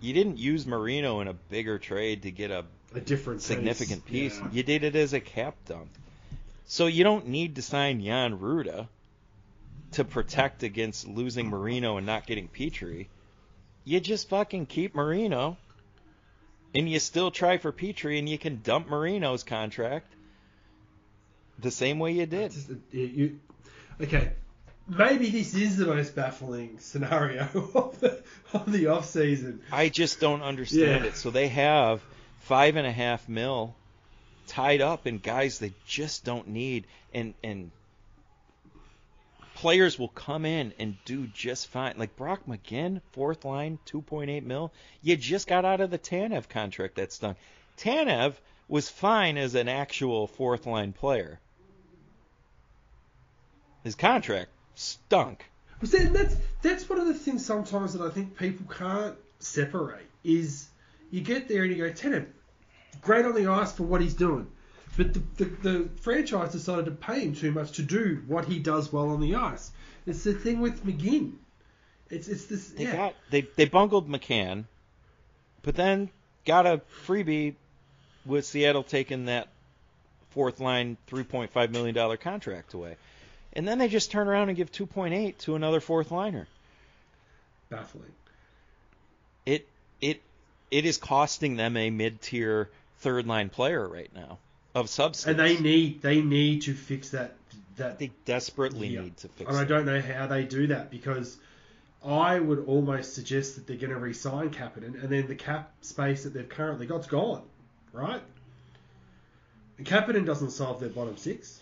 You 0.04 0.14
didn't 0.14 0.38
use 0.38 0.68
Marino 0.68 1.22
in 1.22 1.30
a 1.30 1.34
bigger 1.34 1.80
trade 1.80 2.24
to 2.24 2.32
get 2.32 2.51
a 2.51 2.66
A 2.93 2.99
different 2.99 3.41
significant 3.41 4.06
piece. 4.06 4.38
Yeah. 4.38 4.49
You 4.51 4.64
did 4.64 4.84
it 4.84 4.97
as 4.97 5.14
a 5.14 5.22
cap 5.22 5.56
dump. 5.66 5.88
So 6.66 6.88
you 6.88 7.06
don't 7.06 7.30
need 7.30 7.56
to 7.56 7.62
sign 7.62 8.04
Jan 8.04 8.38
Rutta 8.38 8.88
to 9.93 10.04
protect 10.04 10.64
against 10.64 11.08
losing 11.08 11.47
Marino 11.49 11.95
and 11.95 12.06
not 12.06 12.28
getting 12.28 12.49
Petry. 12.49 13.08
You 13.86 14.01
just 14.01 14.28
fucking 14.28 14.66
keep 14.66 14.93
Marino 14.93 15.56
and 16.76 16.89
you 16.89 16.99
still 16.99 17.32
try 17.32 17.58
for 17.58 17.72
Petry 17.72 18.20
and 18.20 18.28
you 18.28 18.38
can 18.38 18.60
dump 18.62 18.89
Marino's 18.89 19.43
contract 19.43 20.12
the 21.60 21.72
same 21.72 21.99
way 21.99 22.12
you 22.12 22.26
did. 22.26 22.51
Just, 22.51 22.70
you- 22.91 23.39
okay, 24.01 24.34
maybe 24.88 25.30
this 25.30 25.54
is 25.56 25.78
the 25.78 25.86
most 25.86 26.16
baffling 26.16 26.80
scenario 26.80 27.44
of 27.76 28.00
the, 28.00 28.22
of 28.54 28.72
the 28.72 28.88
off 28.88 29.06
season. 29.06 29.62
I 29.72 29.90
just 29.90 30.20
don't 30.20 30.42
understand 30.42 31.04
Yeah. 31.04 31.10
it. 31.10 31.16
So 31.16 31.30
they 31.32 31.48
have 31.50 32.02
five 32.42 32.76
and 32.76 32.86
a 32.88 32.92
half 32.92 33.28
mil 33.30 33.76
tied 34.48 34.82
up 34.82 35.08
in 35.08 35.20
guys 35.20 35.60
they 35.60 35.72
just 35.88 36.26
don't 36.26 36.50
need, 36.50 36.86
and 37.14 37.34
and 37.44 37.72
players 39.56 39.98
will 39.98 40.10
come 40.10 40.46
in 40.46 40.74
and 40.80 40.98
do 41.06 41.28
just 41.28 41.68
fine. 41.68 41.94
Like 41.98 42.16
Brock 42.18 42.42
McGinn, 42.48 43.00
fourth 43.14 43.46
line, 43.46 43.80
two 43.86 44.02
point 44.02 44.30
eight 44.30 44.44
mil. 44.44 44.74
You 45.02 45.16
just 45.16 45.48
got 45.48 45.64
out 45.64 45.80
of 45.80 45.90
the 45.92 46.00
Tanev 46.00 46.50
contract 46.50 46.96
that's 46.96 47.20
done. 47.20 47.36
Tanev 47.78 48.34
was 48.68 48.90
fine 48.90 49.38
as 49.38 49.56
an 49.56 49.68
actual 49.70 50.28
fourth 50.28 50.66
line 50.66 50.92
player. 50.94 51.40
His 53.84 53.96
contract 53.96 54.50
stunk. 54.76 55.46
That, 55.82 56.14
that's 56.14 56.36
that's 56.62 56.90
one 56.90 57.00
of 57.00 57.08
the 57.08 57.14
things 57.14 57.46
sometimes 57.46 57.94
that 57.94 58.02
I 58.02 58.10
think 58.10 58.38
people 58.38 58.66
can't 58.74 59.16
separate 59.40 60.08
is 60.24 60.68
you 61.12 61.22
get 61.22 61.48
there 61.48 61.64
and 61.64 61.76
you 61.76 61.78
go, 61.78 61.92
Tanev, 61.92 62.26
great 63.02 63.26
on 63.26 63.36
the 63.36 63.48
ice 63.48 63.74
for 63.74 63.84
what 63.84 64.02
he's 64.02 64.14
doing, 64.14 64.48
but 64.96 65.14
the, 65.14 65.22
the, 65.38 65.46
the 65.62 65.90
franchise 66.02 66.54
decided 66.54 66.86
to 66.86 66.92
pay 66.92 67.22
him 67.22 67.36
too 67.36 67.52
much 67.52 67.74
to 67.74 67.82
do 67.82 68.24
what 68.28 68.46
he 68.46 68.60
does 68.60 68.94
well 68.94 69.10
on 69.10 69.20
the 69.20 69.36
ice. 69.36 69.72
It's 70.06 70.24
the 70.24 70.34
thing 70.34 70.62
with 70.62 70.86
McGinn. 70.86 71.34
It's 72.10 72.28
it's 72.28 72.46
this 72.46 72.70
They 72.70 72.86
yeah. 72.86 72.96
got 72.96 73.16
they 73.30 73.42
they 73.42 73.66
bungled 73.66 74.10
McCann, 74.10 74.66
but 75.64 75.76
then 75.76 76.10
got 76.46 76.66
a 76.66 76.82
freebie 77.06 77.56
with 78.26 78.46
Seattle 78.46 78.84
taking 78.84 79.26
that 79.26 79.50
fourth 80.32 80.60
line 80.60 80.98
$3.5 81.10 81.72
million 81.72 82.18
contract 82.18 82.74
away. 82.74 82.96
And 83.54 83.68
then 83.68 83.78
they 83.78 83.88
just 83.88 84.12
turn 84.12 84.28
around 84.28 84.49
and 84.49 84.58
give 84.58 84.72
2.8 84.72 85.38
to 85.39 85.56
another 85.56 85.80
fourth 85.80 86.12
liner. 86.12 86.47
Baffling. 87.70 88.12
It 89.45 89.68
it 90.01 90.22
it 90.72 90.86
is 90.86 90.97
costing 90.97 91.56
them 91.56 91.78
a 91.78 91.89
mid-tier 91.89 92.70
third 92.99 93.28
line 93.28 93.49
player 93.49 93.88
right 93.88 94.10
now 94.16 94.39
of 94.74 94.89
substance. 94.89 95.28
And 95.28 95.39
they 95.39 95.60
need 95.60 96.01
they 96.01 96.22
need 96.22 96.64
to 96.64 96.74
fix 96.74 97.10
that 97.12 97.36
that 97.78 97.99
they 97.99 98.12
desperately 98.26 98.88
Yeah. 98.89 99.01
need 99.01 99.18
to 99.18 99.28
fix 99.30 99.49
and 99.49 99.58
I 99.58 99.66
don't 99.66 99.86
know 99.86 99.99
how 100.01 100.28
they 100.28 100.43
do 100.45 100.68
that 100.68 100.91
because 100.91 101.38
I 102.06 102.39
would 102.39 102.66
almost 102.68 103.14
suggest 103.14 103.56
that 103.56 103.66
they're 103.66 103.78
going 103.78 103.93
to 103.93 103.97
re-sign 103.97 104.49
Kapanen, 104.49 105.01
and 105.01 105.10
then 105.10 105.28
the 105.28 105.36
cap 105.36 105.72
space 105.82 106.24
that 106.24 106.34
they've 106.34 106.49
currently 106.49 106.86
got's 106.86 107.08
gone, 107.08 107.43
right? 107.93 108.22
And 109.78 109.88
Kapanen 109.88 110.26
doesn't 110.26 110.51
solve 110.51 110.82
their 110.82 110.89
bottom 110.89 111.16
six. 111.16 111.60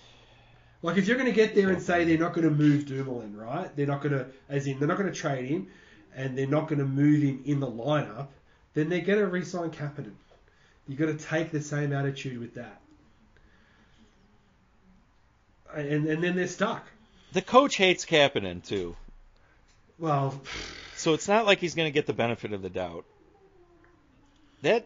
Like 0.84 0.97
if 0.97 1.07
you're 1.07 1.17
going 1.17 1.29
to 1.29 1.36
get 1.36 1.53
there 1.53 1.69
and 1.69 1.82
say 1.82 2.03
they're 2.05 2.17
not 2.17 2.34
going 2.34 2.47
to 2.47 2.53
move 2.53 2.86
Dumoulin, 2.86 3.38
right? 3.38 3.75
They're 3.75 3.86
not 3.86 4.01
going 4.01 4.13
to, 4.13 4.25
as 4.49 4.65
in 4.65 4.79
they're 4.79 4.88
not 4.88 4.97
going 4.97 5.11
to 5.11 5.17
trade 5.17 5.45
him, 5.45 5.67
and 6.15 6.38
they're 6.38 6.47
not 6.47 6.67
going 6.67 6.79
to 6.79 6.86
move 6.86 7.21
him 7.21 7.41
in 7.45 7.59
the 7.59 7.69
lineup, 7.69 8.27
then 8.73 8.89
they're 8.89 9.01
going 9.01 9.19
to 9.19 9.27
re-sign 9.27 9.71
Kapanen. 9.71 10.13
You've 10.88 10.99
got 10.99 11.05
to 11.07 11.13
take 11.13 11.51
the 11.51 11.61
same 11.61 11.93
attitude 11.93 12.39
with 12.39 12.55
that. 12.55 12.82
And, 15.73 16.07
and 16.07 16.23
then 16.23 16.36
they're 16.36 16.47
stuck. 16.47 16.86
The 17.32 17.41
coach 17.41 17.75
hates 17.75 18.05
Kapanen 18.05 18.65
too, 18.65 18.97
Well, 19.97 20.41
so 20.95 21.13
it's 21.13 21.27
not 21.27 21.45
like 21.45 21.59
he's 21.59 21.75
going 21.75 21.88
to 21.88 21.93
get 21.93 22.07
the 22.07 22.13
benefit 22.13 22.51
of 22.51 22.61
the 22.61 22.69
doubt. 22.69 23.05
That 24.63 24.86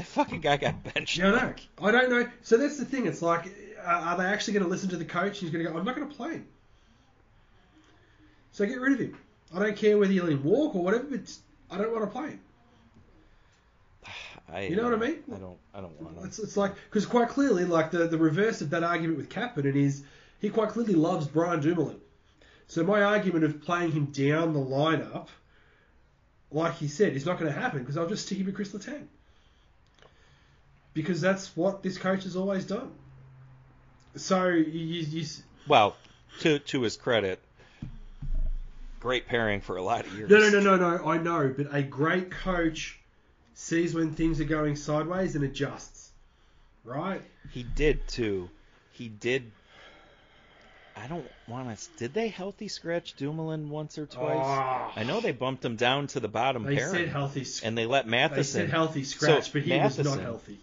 that 0.00 0.06
fucking 0.06 0.40
guy 0.40 0.56
got 0.56 0.82
benched. 0.82 1.18
Yeah, 1.18 1.32
I 1.32 1.40
know. 1.40 1.54
I 1.82 1.90
don't 1.90 2.10
know. 2.10 2.28
So 2.42 2.56
that's 2.56 2.78
the 2.78 2.84
thing. 2.84 3.06
It's 3.06 3.20
like, 3.22 3.52
are 3.84 3.92
are 3.92 4.16
they 4.16 4.24
actually 4.24 4.54
going 4.54 4.64
to 4.64 4.70
listen 4.70 4.88
to 4.90 4.96
the 4.96 5.04
coach? 5.04 5.38
He's 5.38 5.50
going 5.50 5.64
to 5.64 5.70
go, 5.70 5.76
I'm 5.78 5.84
not 5.84 5.94
going 5.94 6.08
to 6.08 6.14
play 6.14 6.32
him. 6.32 6.46
So 8.52 8.66
get 8.66 8.80
rid 8.80 8.92
of 8.94 8.98
him. 8.98 9.16
I 9.54 9.58
don't 9.58 9.76
care 9.76 9.98
whether 9.98 10.12
you 10.12 10.22
let 10.22 10.32
him 10.32 10.42
walk 10.42 10.74
or 10.74 10.82
whatever, 10.82 11.04
but 11.04 11.20
I 11.70 11.78
don't 11.78 11.92
want 11.92 12.04
to 12.04 12.10
play 12.10 12.28
him. 12.30 12.40
I, 14.52 14.62
You 14.62 14.76
know 14.76 14.84
what 14.84 14.94
I 14.94 14.96
mean? 14.96 15.18
I 15.32 15.36
don't. 15.38 15.58
I 15.74 15.80
don't 15.80 16.00
want 16.00 16.18
to. 16.18 16.24
It's, 16.24 16.38
it's 16.38 16.56
like, 16.56 16.74
because 16.88 17.04
quite 17.06 17.28
clearly, 17.28 17.64
like 17.64 17.90
the, 17.90 18.08
the 18.08 18.18
reverse 18.18 18.62
of 18.62 18.70
that 18.70 18.82
argument 18.82 19.18
with 19.18 19.28
Kapanen 19.28 19.76
is 19.76 20.02
he 20.40 20.48
quite 20.48 20.70
clearly 20.70 20.94
loves 20.94 21.26
Brian 21.26 21.60
Dumoulin. 21.60 22.00
So 22.68 22.84
my 22.84 23.02
argument 23.02 23.44
of 23.44 23.60
playing 23.62 23.92
him 23.92 24.06
down 24.06 24.54
the 24.54 24.60
lineup, 24.60 25.28
like 26.50 26.76
he 26.76 26.88
said, 26.88 27.14
is 27.14 27.26
not 27.26 27.38
going 27.38 27.52
to 27.52 27.58
happen 27.58 27.80
because 27.80 27.96
I'll 27.96 28.08
just 28.08 28.26
stick 28.26 28.38
him 28.38 28.46
with 28.46 28.54
Kris 28.54 28.72
Letang. 28.72 29.06
Because 30.94 31.20
that's 31.20 31.56
what 31.56 31.82
this 31.82 31.98
coach 31.98 32.24
has 32.24 32.36
always 32.36 32.64
done. 32.64 32.90
So 34.16 34.48
you, 34.48 34.62
you, 34.64 35.02
you 35.20 35.26
Well, 35.68 35.96
to 36.40 36.58
to 36.58 36.82
his 36.82 36.96
credit, 36.96 37.40
great 38.98 39.26
pairing 39.26 39.60
for 39.60 39.76
a 39.76 39.82
lot 39.82 40.06
of 40.06 40.12
years. 40.14 40.28
no, 40.30 40.38
no, 40.38 40.48
no, 40.60 40.76
no, 40.76 40.96
no. 40.96 41.06
I 41.08 41.18
know, 41.18 41.54
but 41.56 41.68
a 41.72 41.82
great 41.82 42.30
coach 42.30 42.98
sees 43.54 43.94
when 43.94 44.14
things 44.14 44.40
are 44.40 44.44
going 44.44 44.74
sideways 44.74 45.36
and 45.36 45.44
adjusts, 45.44 46.10
right? 46.84 47.22
He 47.52 47.62
did 47.62 48.06
too. 48.08 48.50
He 48.92 49.08
did. 49.08 49.50
I 50.96 51.06
don't 51.06 51.24
want 51.46 51.78
to. 51.78 51.88
Did 51.98 52.14
they 52.14 52.28
healthy 52.28 52.68
scratch 52.68 53.14
Dumoulin 53.14 53.70
once 53.70 53.96
or 53.96 54.06
twice? 54.06 54.36
Oh. 54.44 54.92
I 54.96 55.04
know 55.04 55.20
they 55.20 55.32
bumped 55.32 55.64
him 55.64 55.76
down 55.76 56.08
to 56.08 56.20
the 56.20 56.28
bottom 56.28 56.64
They 56.64 56.76
pairing, 56.76 56.92
said 56.94 57.08
healthy, 57.08 57.46
and 57.62 57.78
they 57.78 57.86
let 57.86 58.06
Matheson. 58.08 58.32
they 58.32 58.36
Matheson. 58.36 58.60
said 58.62 58.70
healthy 58.70 59.04
scratch, 59.04 59.44
So, 59.46 59.50
but 59.52 59.62
he 59.62 59.72
was 59.78 59.98
not 59.98 60.20
healthy. 60.20 60.58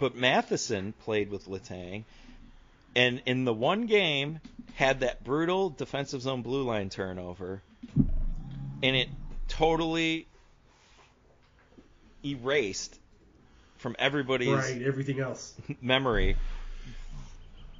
But 0.00 0.16
Matheson 0.16 0.94
played 1.04 1.30
with 1.30 1.46
Letang, 1.46 2.04
and 2.96 3.22
in 3.26 3.44
the 3.44 3.52
one 3.52 3.86
game 3.86 4.40
had 4.74 5.00
that 5.00 5.22
brutal 5.22 5.68
defensive 5.70 6.22
zone 6.22 6.40
blue 6.42 6.62
line 6.64 6.88
turnover, 6.88 7.62
and 8.82 8.96
it 8.96 9.08
totally 9.46 10.26
erased 12.24 12.98
from 13.76 13.94
everybody's 13.98 14.48
Right, 14.48 14.82
everything 14.82 15.20
else. 15.20 15.54
memory 15.80 16.36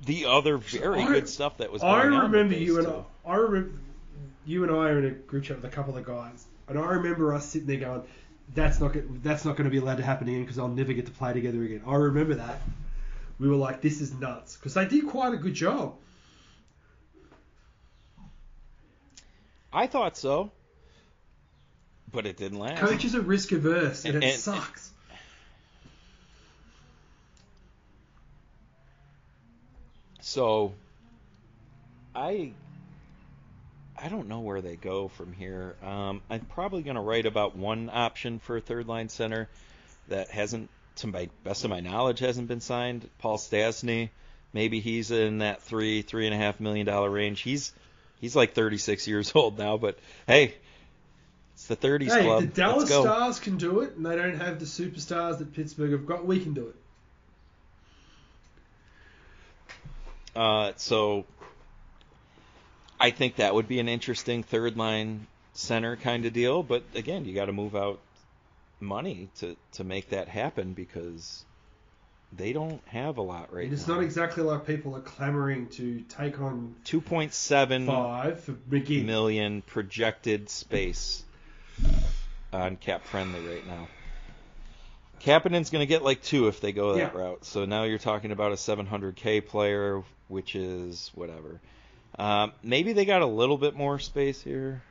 the 0.07 0.25
other 0.27 0.57
very 0.57 1.03
I- 1.03 1.07
good 1.09 1.29
stuff 1.29 1.59
that 1.59 1.71
was 1.73 1.83
I 1.83 2.03
going 2.03 2.15
on. 2.15 2.31
remember 2.33 2.55
you 2.55 2.79
and. 2.79 2.87
I, 2.87 3.03
I 3.27 3.37
remember 3.37 3.73
you 4.47 4.63
and 4.65 4.73
I 4.73 4.89
are 4.91 4.99
in 4.99 5.05
a 5.05 5.11
group 5.11 5.45
chat 5.45 5.57
with 5.57 5.65
a 5.71 5.75
couple 5.75 5.97
of 5.97 6.05
guys, 6.05 6.45
and 6.69 6.79
I 6.79 6.93
remember 6.93 7.35
us 7.35 7.45
sitting 7.47 7.67
there 7.67 7.77
going, 7.79 8.03
"That's 8.55 8.81
not 8.81 8.95
that's 9.23 9.45
not 9.45 9.57
going 9.57 9.65
to 9.65 9.71
be 9.71 9.79
allowed 9.79 9.99
to 9.99 10.03
happen 10.03 10.29
again 10.29 10.43
because 10.43 10.59
I'll 10.59 10.69
never 10.69 10.93
get 10.93 11.07
to 11.07 11.13
play 11.13 11.33
together 11.33 11.63
again." 11.63 11.83
I 11.87 11.95
remember 11.95 12.35
that. 12.35 12.61
We 13.39 13.49
were 13.49 13.57
like, 13.57 13.81
"This 13.81 14.01
is 14.01 14.13
nuts," 14.13 14.57
because 14.57 14.75
they 14.75 14.87
did 14.87 15.07
quite 15.09 15.33
a 15.35 15.37
good 15.37 15.55
job. 15.55 15.95
I 19.73 19.87
thought 19.87 20.17
so, 20.17 20.51
but 22.13 22.27
it 22.27 22.37
didn't 22.37 22.59
last. 22.59 22.81
Coaches 22.81 23.15
are 23.15 23.21
risk 23.21 23.53
averse, 23.53 24.05
and, 24.05 24.17
And- 24.17 24.25
it 24.25 24.33
and- 24.33 24.41
sucks. 24.41 24.91
So 30.21 30.75
I 32.15 32.53
I 34.03 34.09
don't 34.09 34.29
know 34.29 34.41
where 34.41 34.61
they 34.61 34.77
go 34.77 35.09
from 35.09 35.33
here. 35.33 35.77
Um, 35.85 36.23
I'm 36.31 36.41
probably 36.41 36.83
going 36.83 36.97
to 36.97 37.03
write 37.03 37.27
about 37.27 37.57
one 37.57 37.91
option 37.93 38.39
for 38.39 38.57
a 38.57 38.61
third 38.61 38.87
line 38.87 39.09
center 39.09 39.49
that 40.09 40.31
hasn't, 40.31 40.71
to 40.97 41.07
my 41.07 41.29
best 41.45 41.65
of 41.65 41.71
my 41.71 41.81
knowledge, 41.81 42.21
hasn't 42.21 42.49
been 42.49 42.61
signed. 42.61 43.09
Paul 43.19 43.39
Stastny. 43.39 44.11
Maybe 44.53 44.81
he's 44.81 45.11
in 45.13 45.39
that 45.39 45.63
three 45.63 46.03
three 46.03 46.27
and 46.27 46.35
a 46.35 46.39
half 46.39 46.59
million 46.59 46.85
dollar 46.85 47.09
range. 47.09 47.41
He's 47.43 47.73
he's 48.21 48.35
like 48.35 48.53
36 48.55 49.07
years 49.07 49.31
old 49.35 49.59
now, 49.59 49.77
but 49.77 49.99
hey, 50.27 50.55
it's 51.55 51.67
the 51.67 51.77
30s 51.77 52.09
Hey, 52.11 52.25
club. 52.25 52.41
the 52.43 52.47
Dallas 52.49 52.89
Stars 52.89 53.39
can 53.39 53.59
do 53.59 53.81
it, 53.81 53.95
and 53.97 54.05
they 54.05 54.17
don't 54.17 54.39
have 54.39 54.59
the 54.59 54.65
superstars 54.65 55.39
that 55.39 55.55
Pittsburgh 55.55 55.93
have 55.93 56.05
got, 56.07 56.27
we 56.27 56.41
can 56.41 56.53
do 56.55 56.67
it. 56.69 56.75
Uh, 60.35 60.73
so 60.77 61.27
I 63.01 63.11
think 63.11 63.37
that 63.37 63.55
would 63.55 63.69
be 63.69 63.81
an 63.81 63.89
interesting 63.89 64.43
third 64.43 64.77
line 64.77 65.27
center 65.55 65.97
kind 65.97 66.25
of 66.27 66.33
deal. 66.33 66.63
But 66.63 66.85
again, 66.95 67.25
you 67.25 67.35
got 67.35 67.47
to 67.47 67.53
move 67.53 67.75
out 67.75 68.01
money 68.81 69.29
to 69.41 69.57
to 69.73 69.85
make 69.85 70.11
that 70.11 70.29
happen 70.29 70.73
because 70.73 71.45
they 72.33 72.53
don't 72.53 72.87
have 72.89 73.19
a 73.19 73.23
lot 73.23 73.53
right 73.53 73.71
it's 73.71 73.87
now. 73.87 73.95
not 73.95 74.03
exactly 74.03 74.43
like 74.43 74.67
people 74.67 74.95
are 74.97 75.01
clamoring 75.01 75.67
to 75.69 76.01
take 76.03 76.41
on 76.41 76.75
2.7 76.85 77.87
five 77.87 78.49
million 79.05 79.63
projected 79.63 80.49
space 80.49 81.25
on 82.53 82.77
cap 82.77 83.05
friendly 83.07 83.41
right 83.47 83.67
now. 83.67 83.89
Kapanen's 85.21 85.71
going 85.71 85.81
to 85.81 85.87
get 85.87 86.03
like 86.03 86.23
two 86.23 86.49
if 86.49 86.61
they 86.61 86.73
go 86.73 86.95
that 86.95 86.99
Yeah. 87.15 87.21
route. 87.21 87.45
So 87.45 87.65
now 87.67 87.85
you're 87.85 87.99
talking 87.99 88.33
about 88.33 88.53
a 88.53 88.57
700k 88.57 89.41
player, 89.47 90.03
which 90.29 90.55
is 90.57 91.11
whatever. 91.15 91.61
Um, 92.21 92.53
maybe 92.63 92.93
they 92.93 93.07
got 93.07 93.23
a 93.23 93.27
little 93.27 93.57
bit 93.57 93.75
more 93.75 93.99
space 93.99 94.43
here. 94.43 94.83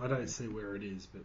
I 0.00 0.06
don't 0.06 0.26
see 0.26 0.48
where 0.48 0.74
it 0.74 0.82
is, 0.82 1.06
but 1.06 1.20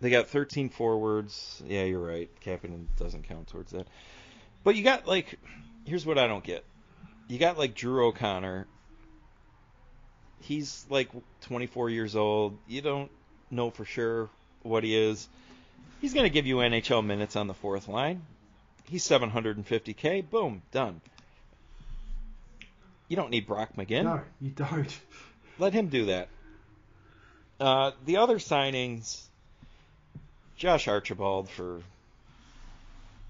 They 0.00 0.08
got 0.08 0.28
13 0.28 0.68
forwards. 0.68 1.60
Yeah, 1.66 1.82
you're 1.82 1.98
right. 1.98 2.30
Kapanen 2.44 2.86
doesn't 2.96 3.24
count 3.28 3.48
towards 3.48 3.72
that. 3.72 3.88
But 4.62 4.76
you 4.76 4.84
got 4.84 5.08
like, 5.08 5.36
here's 5.84 6.06
what 6.06 6.16
I 6.16 6.28
don't 6.28 6.44
get. 6.44 6.64
You 7.26 7.40
got 7.40 7.58
like 7.58 7.74
Drew 7.74 8.06
O'Connor. 8.06 8.68
He's 10.42 10.86
like 10.88 11.08
24 11.40 11.90
years 11.90 12.14
old. 12.14 12.56
You 12.68 12.82
don't 12.82 13.10
know 13.50 13.70
for 13.70 13.84
sure 13.84 14.30
what 14.62 14.84
he 14.84 14.96
is. 14.96 15.28
He's 16.00 16.14
going 16.14 16.22
to 16.22 16.30
give 16.30 16.46
you 16.46 16.58
NHL 16.58 17.04
minutes 17.04 17.34
on 17.34 17.48
the 17.48 17.54
fourth 17.54 17.88
line. 17.88 18.22
He's 18.88 19.02
750k. 19.08 20.30
Boom, 20.30 20.62
done. 20.70 21.00
You 23.08 23.16
don't 23.16 23.30
need 23.30 23.46
Brock 23.46 23.70
McGinn. 23.76 24.04
no, 24.04 24.20
you 24.40 24.50
don't. 24.50 25.00
Let 25.58 25.72
him 25.72 25.88
do 25.88 26.06
that. 26.06 26.28
Uh, 27.58 27.92
the 28.04 28.18
other 28.18 28.36
signings, 28.38 29.22
Josh 30.56 30.88
Archibald, 30.88 31.48
for 31.48 31.80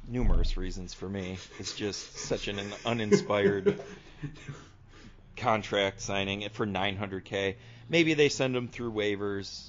numerous 0.09 0.57
reasons 0.57 0.95
for 0.95 1.09
me, 1.09 1.39
is 1.61 1.75
just 1.75 2.19
such 2.19 2.49
an 2.49 2.59
uninspired 2.85 3.79
contract 5.37 6.01
signing 6.01 6.49
for 6.53 6.67
900k. 6.67 7.55
Maybe 7.89 8.15
they 8.15 8.29
send 8.29 8.57
him 8.57 8.67
through 8.67 8.93
waivers, 8.93 9.69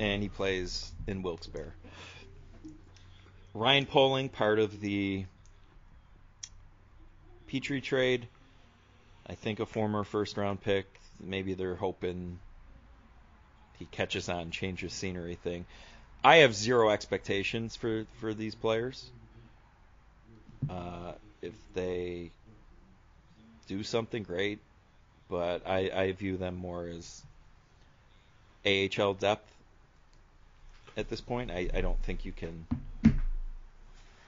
and 0.00 0.22
he 0.22 0.28
plays 0.28 0.90
in 1.06 1.22
Wilkes-Barre. 1.22 1.74
Ryan 3.54 3.86
Poehling, 3.86 4.32
part 4.32 4.58
of 4.58 4.80
the 4.80 5.24
Petry 7.48 7.82
trade. 7.82 8.26
I 9.28 9.34
think 9.34 9.60
a 9.60 9.66
former 9.66 10.04
first 10.04 10.36
round 10.36 10.60
pick. 10.60 10.86
Maybe 11.20 11.54
they're 11.54 11.74
hoping 11.74 12.38
he 13.78 13.86
catches 13.86 14.28
on, 14.28 14.50
changes 14.50 14.92
scenery 14.92 15.34
thing. 15.36 15.64
I 16.22 16.36
have 16.36 16.54
zero 16.54 16.90
expectations 16.90 17.76
for 17.76 18.06
for 18.20 18.34
these 18.34 18.54
players. 18.54 19.04
Uh, 20.68 21.12
if 21.42 21.52
they 21.74 22.30
do 23.68 23.82
something 23.82 24.22
great, 24.22 24.58
but 25.28 25.66
I, 25.66 25.90
I 25.94 26.12
view 26.12 26.36
them 26.36 26.56
more 26.56 26.86
as 26.86 27.22
AHL 28.64 29.14
depth 29.14 29.48
at 30.96 31.08
this 31.08 31.20
point. 31.20 31.50
I, 31.50 31.68
I 31.74 31.80
don't 31.80 32.00
think 32.02 32.24
you 32.24 32.32
can 32.32 32.66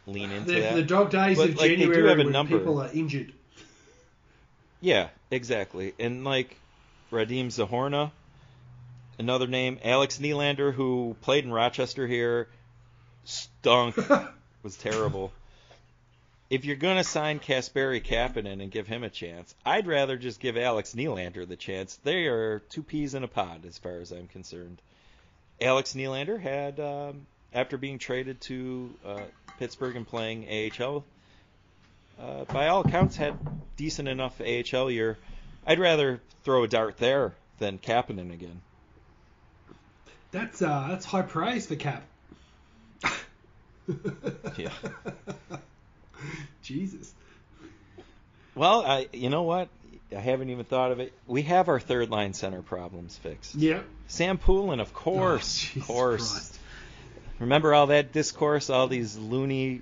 lean 0.06 0.30
into 0.30 0.52
The, 0.52 0.60
that. 0.60 0.74
the 0.76 0.82
dog 0.82 1.10
days 1.10 1.36
But, 1.38 1.50
of 1.50 1.56
like, 1.56 1.70
January 1.70 2.16
when 2.16 2.30
number. 2.32 2.58
people 2.58 2.80
are 2.80 2.90
injured. 2.92 3.32
Yeah, 4.80 5.08
exactly. 5.30 5.94
And 5.98 6.24
like 6.24 6.56
Radim 7.10 7.46
Zohorna, 7.46 8.10
another 9.18 9.46
name, 9.46 9.78
Alex 9.82 10.18
Nylander, 10.18 10.72
who 10.72 11.16
played 11.20 11.44
in 11.44 11.52
Rochester 11.52 12.06
here, 12.06 12.48
stunk, 13.24 13.96
was 14.62 14.76
terrible. 14.76 15.32
If 16.50 16.64
you're 16.64 16.76
gonna 16.76 17.04
sign 17.04 17.40
Kasperi 17.40 18.02
Kapanen 18.02 18.62
and 18.62 18.70
give 18.70 18.86
him 18.86 19.04
a 19.04 19.10
chance, 19.10 19.54
I'd 19.66 19.86
rather 19.86 20.16
just 20.16 20.40
give 20.40 20.56
Alex 20.56 20.94
Nylander 20.94 21.46
the 21.46 21.56
chance. 21.56 21.96
They 22.04 22.26
are 22.26 22.60
two 22.70 22.82
peas 22.82 23.14
in 23.14 23.22
a 23.22 23.28
pod, 23.28 23.66
as 23.66 23.76
far 23.76 23.98
as 23.98 24.12
I'm 24.12 24.28
concerned. 24.28 24.80
Alex 25.60 25.92
Nylander 25.92 26.40
had, 26.40 26.80
um, 26.80 27.26
after 27.52 27.76
being 27.76 27.98
traded 27.98 28.40
to 28.42 28.94
uh, 29.04 29.20
Pittsburgh 29.58 29.96
and 29.96 30.06
playing 30.06 30.46
AHL, 30.48 31.04
uh, 32.20 32.44
by 32.44 32.68
all 32.68 32.80
accounts, 32.80 33.16
had 33.16 33.38
decent 33.76 34.08
enough 34.08 34.40
AHL 34.40 34.90
year. 34.90 35.18
I'd 35.66 35.78
rather 35.78 36.20
throw 36.44 36.64
a 36.64 36.68
dart 36.68 36.96
there 36.98 37.34
than 37.58 37.78
Kapanen 37.78 38.32
again. 38.32 38.60
That's 40.30 40.60
uh, 40.62 40.86
that's 40.90 41.04
high 41.04 41.22
praise 41.22 41.66
for 41.66 41.76
Cap. 41.76 42.02
Yeah. 44.58 44.70
Jesus. 46.62 47.14
Well, 48.54 48.84
I, 48.84 49.08
you 49.12 49.30
know 49.30 49.44
what? 49.44 49.68
I 50.14 50.20
haven't 50.20 50.50
even 50.50 50.64
thought 50.66 50.92
of 50.92 51.00
it. 51.00 51.12
We 51.26 51.42
have 51.42 51.68
our 51.68 51.80
third 51.80 52.10
line 52.10 52.34
center 52.34 52.60
problems 52.60 53.16
fixed. 53.16 53.54
Yeah. 53.54 53.80
Sam 54.08 54.36
Poulin, 54.36 54.80
of 54.80 54.92
course, 54.92 55.70
Oh, 55.76 55.80
of 55.80 55.86
course. 55.86 56.30
Christ. 56.32 56.58
Remember 57.38 57.72
all 57.72 57.86
that 57.86 58.12
discourse, 58.12 58.68
all 58.68 58.88
these 58.88 59.16
loony 59.16 59.80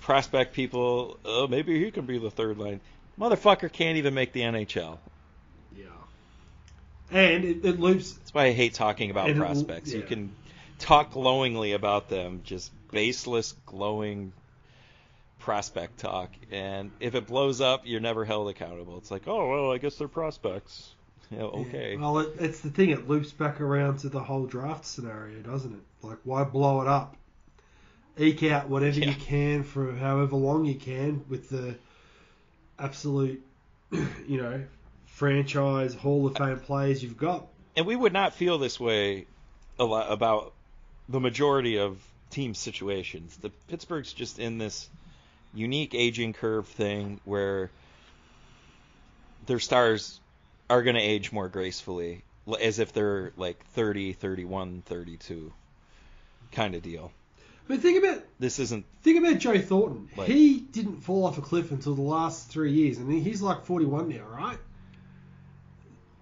prospect 0.00 0.54
people. 0.54 1.18
Oh, 1.24 1.46
maybe 1.46 1.82
he 1.82 1.90
can 1.90 2.06
be 2.06 2.18
the 2.18 2.30
third 2.30 2.58
line. 2.58 2.80
Motherfucker 3.18 3.70
can't 3.72 3.98
even 3.98 4.14
make 4.14 4.32
the 4.32 4.40
NHL. 4.40 4.98
Yeah. 5.76 5.84
And 7.10 7.44
it, 7.44 7.64
it 7.64 7.80
loops. 7.80 8.12
That's 8.12 8.34
why 8.34 8.46
I 8.46 8.52
hate 8.52 8.74
talking 8.74 9.10
about 9.10 9.28
And 9.28 9.36
it- 9.38 9.40
prospects. 9.40 9.92
You 9.92 10.02
can 10.02 10.32
talk 10.78 11.12
glowingly 11.12 11.72
about 11.72 12.08
them, 12.08 12.40
just 12.44 12.70
baseless, 12.90 13.54
glowing 13.66 14.32
prospect 15.38 15.98
talk. 15.98 16.30
And 16.50 16.90
if 17.00 17.14
it 17.14 17.26
blows 17.26 17.60
up, 17.60 17.82
you're 17.86 18.00
never 18.00 18.24
held 18.24 18.48
accountable. 18.48 18.98
It's 18.98 19.10
like, 19.10 19.26
oh 19.26 19.48
well, 19.48 19.72
I 19.72 19.78
guess 19.78 19.96
they're 19.96 20.08
prospects. 20.08 20.90
Yeah, 21.30 21.42
okay. 21.42 21.96
Well, 21.96 22.18
it, 22.18 22.30
it's 22.40 22.60
the 22.60 22.70
thing. 22.70 22.90
It 22.90 23.08
loops 23.08 23.30
back 23.30 23.60
around 23.60 23.98
to 24.00 24.08
the 24.08 24.18
whole 24.20 24.46
draft 24.46 24.84
scenario, 24.84 25.38
doesn't 25.40 25.72
it? 25.72 25.80
Like, 26.06 26.18
why 26.24 26.42
blow 26.42 26.80
it 26.82 26.88
up? 26.88 27.16
Eke 28.18 28.44
out 28.50 28.68
whatever 28.68 28.98
Yeah. 28.98 29.10
you 29.10 29.14
can 29.14 29.62
for 29.62 29.94
however 29.94 30.36
long 30.36 30.64
you 30.64 30.74
can 30.74 31.24
with 31.28 31.48
the 31.48 31.76
absolute, 32.78 33.42
you 33.90 34.40
know, 34.42 34.64
franchise 35.06 35.94
Hall 35.94 36.26
of 36.26 36.36
Fame 36.36 36.60
players 36.60 37.02
you've 37.02 37.16
got. 37.16 37.46
and 37.76 37.86
we 37.86 37.94
would 37.96 38.12
not 38.12 38.34
feel 38.34 38.58
this 38.58 38.78
way 38.80 39.26
a 39.78 39.84
lot 39.84 40.10
about 40.10 40.52
the 41.08 41.20
majority 41.20 41.78
of 41.78 41.98
team 42.30 42.54
situations. 42.54 43.36
The 43.38 43.50
Pittsburgh's 43.68 44.12
just 44.12 44.38
in 44.38 44.58
this 44.58 44.88
unique 45.54 45.94
aging 45.94 46.32
curve 46.32 46.68
thing 46.68 47.20
where 47.24 47.70
their 49.46 49.58
stars 49.58 50.20
are 50.68 50.82
going 50.82 50.96
to 50.96 51.02
age 51.02 51.32
more 51.32 51.48
gracefully 51.48 52.22
as 52.60 52.78
if 52.78 52.92
they're 52.92 53.32
like 53.36 53.64
30, 53.68 54.12
31, 54.12 54.82
32 54.86 55.52
kind 56.52 56.74
of 56.74 56.82
deal. 56.82 57.12
But 57.68 57.80
think 57.80 58.02
about 58.04 58.22
This 58.38 58.58
isn't 58.58 58.84
think 59.02 59.24
about 59.24 59.38
Joe 59.38 59.58
Thornton. 59.58 60.08
Like- 60.16 60.28
he 60.28 60.58
didn't 60.60 60.96
fall 61.02 61.24
off 61.26 61.38
a 61.38 61.40
cliff 61.42 61.70
until 61.70 61.94
the 61.94 62.02
last 62.02 62.48
three 62.50 62.72
years, 62.72 62.98
and 62.98 63.10
he's 63.12 63.40
like 63.42 63.64
41 63.64 64.08
now, 64.08 64.24
right? 64.24 64.58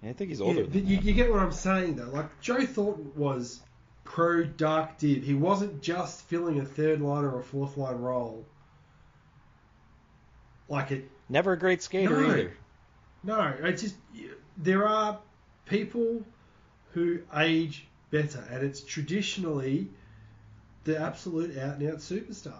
I 0.01 0.13
think 0.13 0.29
he's 0.29 0.39
older 0.41 0.61
Yeah, 0.61 0.67
but 0.71 0.83
you, 0.85 0.97
you 0.99 1.13
get 1.13 1.29
what 1.29 1.39
I'm 1.41 1.51
saying 1.51 1.95
though. 1.95 2.09
Like 2.09 2.39
Joe 2.39 2.65
Thornton 2.65 3.11
was 3.15 3.59
pro 4.05 4.43
dark 4.45 4.97
dib. 4.97 5.23
He 5.23 5.33
wasn't 5.33 5.81
just 5.81 6.21
filling 6.23 6.59
a 6.59 6.65
third 6.65 7.01
line 7.01 7.25
or 7.25 7.39
a 7.39 7.43
fourth 7.43 7.75
line 7.77 7.97
role. 7.97 8.45
Like 10.67 10.91
it. 10.91 11.09
Never 11.29 11.53
a 11.53 11.59
great 11.59 11.81
skater 11.81 12.21
No. 12.21 12.29
either. 12.29 12.53
No, 13.23 13.53
it's 13.63 13.81
just 13.81 13.95
there 14.57 14.87
are 14.87 15.19
people 15.65 16.23
who 16.93 17.19
age 17.35 17.85
better, 18.11 18.43
and 18.49 18.63
it's 18.63 18.81
traditionally 18.81 19.89
the 20.89 20.99
absolute 20.99 21.57
out 21.57 21.77
and 21.77 21.89
out 21.91 21.97
superstars. 21.99 22.53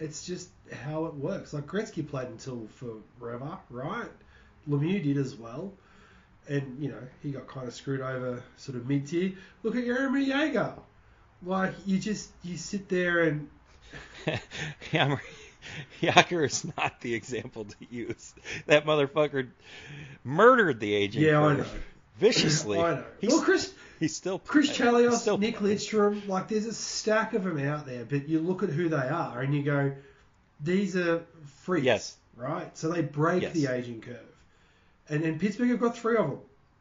It's 0.00 0.24
just 0.24 0.48
how 0.72 1.06
it 1.06 1.14
works. 1.14 1.52
Like 1.52 1.66
Gretzky 1.66 2.08
played 2.08 2.28
until 2.28 2.66
forever, 3.18 3.58
right? 3.70 4.08
Lemieux 4.68 5.02
did 5.02 5.16
as 5.16 5.34
well. 5.34 5.72
And, 6.48 6.82
you 6.82 6.88
know, 6.88 7.02
he 7.22 7.30
got 7.30 7.46
kind 7.46 7.68
of 7.68 7.74
screwed 7.74 8.00
over 8.00 8.42
sort 8.56 8.78
of 8.78 8.88
mid 8.88 9.06
tier. 9.06 9.32
Look 9.62 9.76
at 9.76 9.84
Jaromir 9.84 10.26
Jagr. 10.26 10.78
Like, 11.44 11.74
you 11.84 11.98
just, 11.98 12.30
you 12.42 12.56
sit 12.56 12.88
there 12.88 13.24
and, 13.24 13.48
Yammer- 14.92 15.22
Jagr 16.00 16.46
is 16.46 16.64
not 16.76 17.00
the 17.02 17.14
example 17.14 17.66
to 17.66 17.76
use. 17.90 18.34
That 18.66 18.86
motherfucker 18.86 19.48
murdered 20.24 20.80
the 20.80 20.94
aging 20.94 21.22
yeah, 21.22 21.42
I 21.42 21.56
know. 21.56 21.66
viciously. 22.16 22.78
I 22.80 22.94
know. 22.94 23.04
He's, 23.20 23.30
well, 23.30 23.42
Chris, 23.42 23.72
he's 24.00 24.14
still 24.16 24.38
Chris 24.38 24.70
still 24.72 25.38
Nick. 25.38 25.58
Lidstrom, 25.58 26.26
like 26.28 26.48
there's 26.48 26.66
a 26.66 26.72
stack 26.74 27.34
of 27.34 27.44
them 27.44 27.58
out 27.58 27.86
there, 27.86 28.04
but 28.04 28.28
you 28.28 28.40
look 28.40 28.62
at 28.62 28.68
who 28.70 28.88
they 28.88 28.96
are 28.96 29.40
and 29.40 29.54
you 29.54 29.62
go, 29.62 29.92
these 30.60 30.96
are 30.96 31.24
freaks, 31.62 31.84
Yes. 31.84 32.16
right? 32.36 32.76
So 32.76 32.90
they 32.90 33.02
break 33.02 33.42
Yes. 33.42 33.52
the 33.52 33.66
aging 33.68 34.00
curve. 34.00 34.16
And, 35.08 35.24
and 35.24 35.40
Pittsburgh 35.40 35.70
have 35.70 35.80
got 35.80 35.96
three 35.96 36.16
of 36.16 36.28
them, 36.28 36.38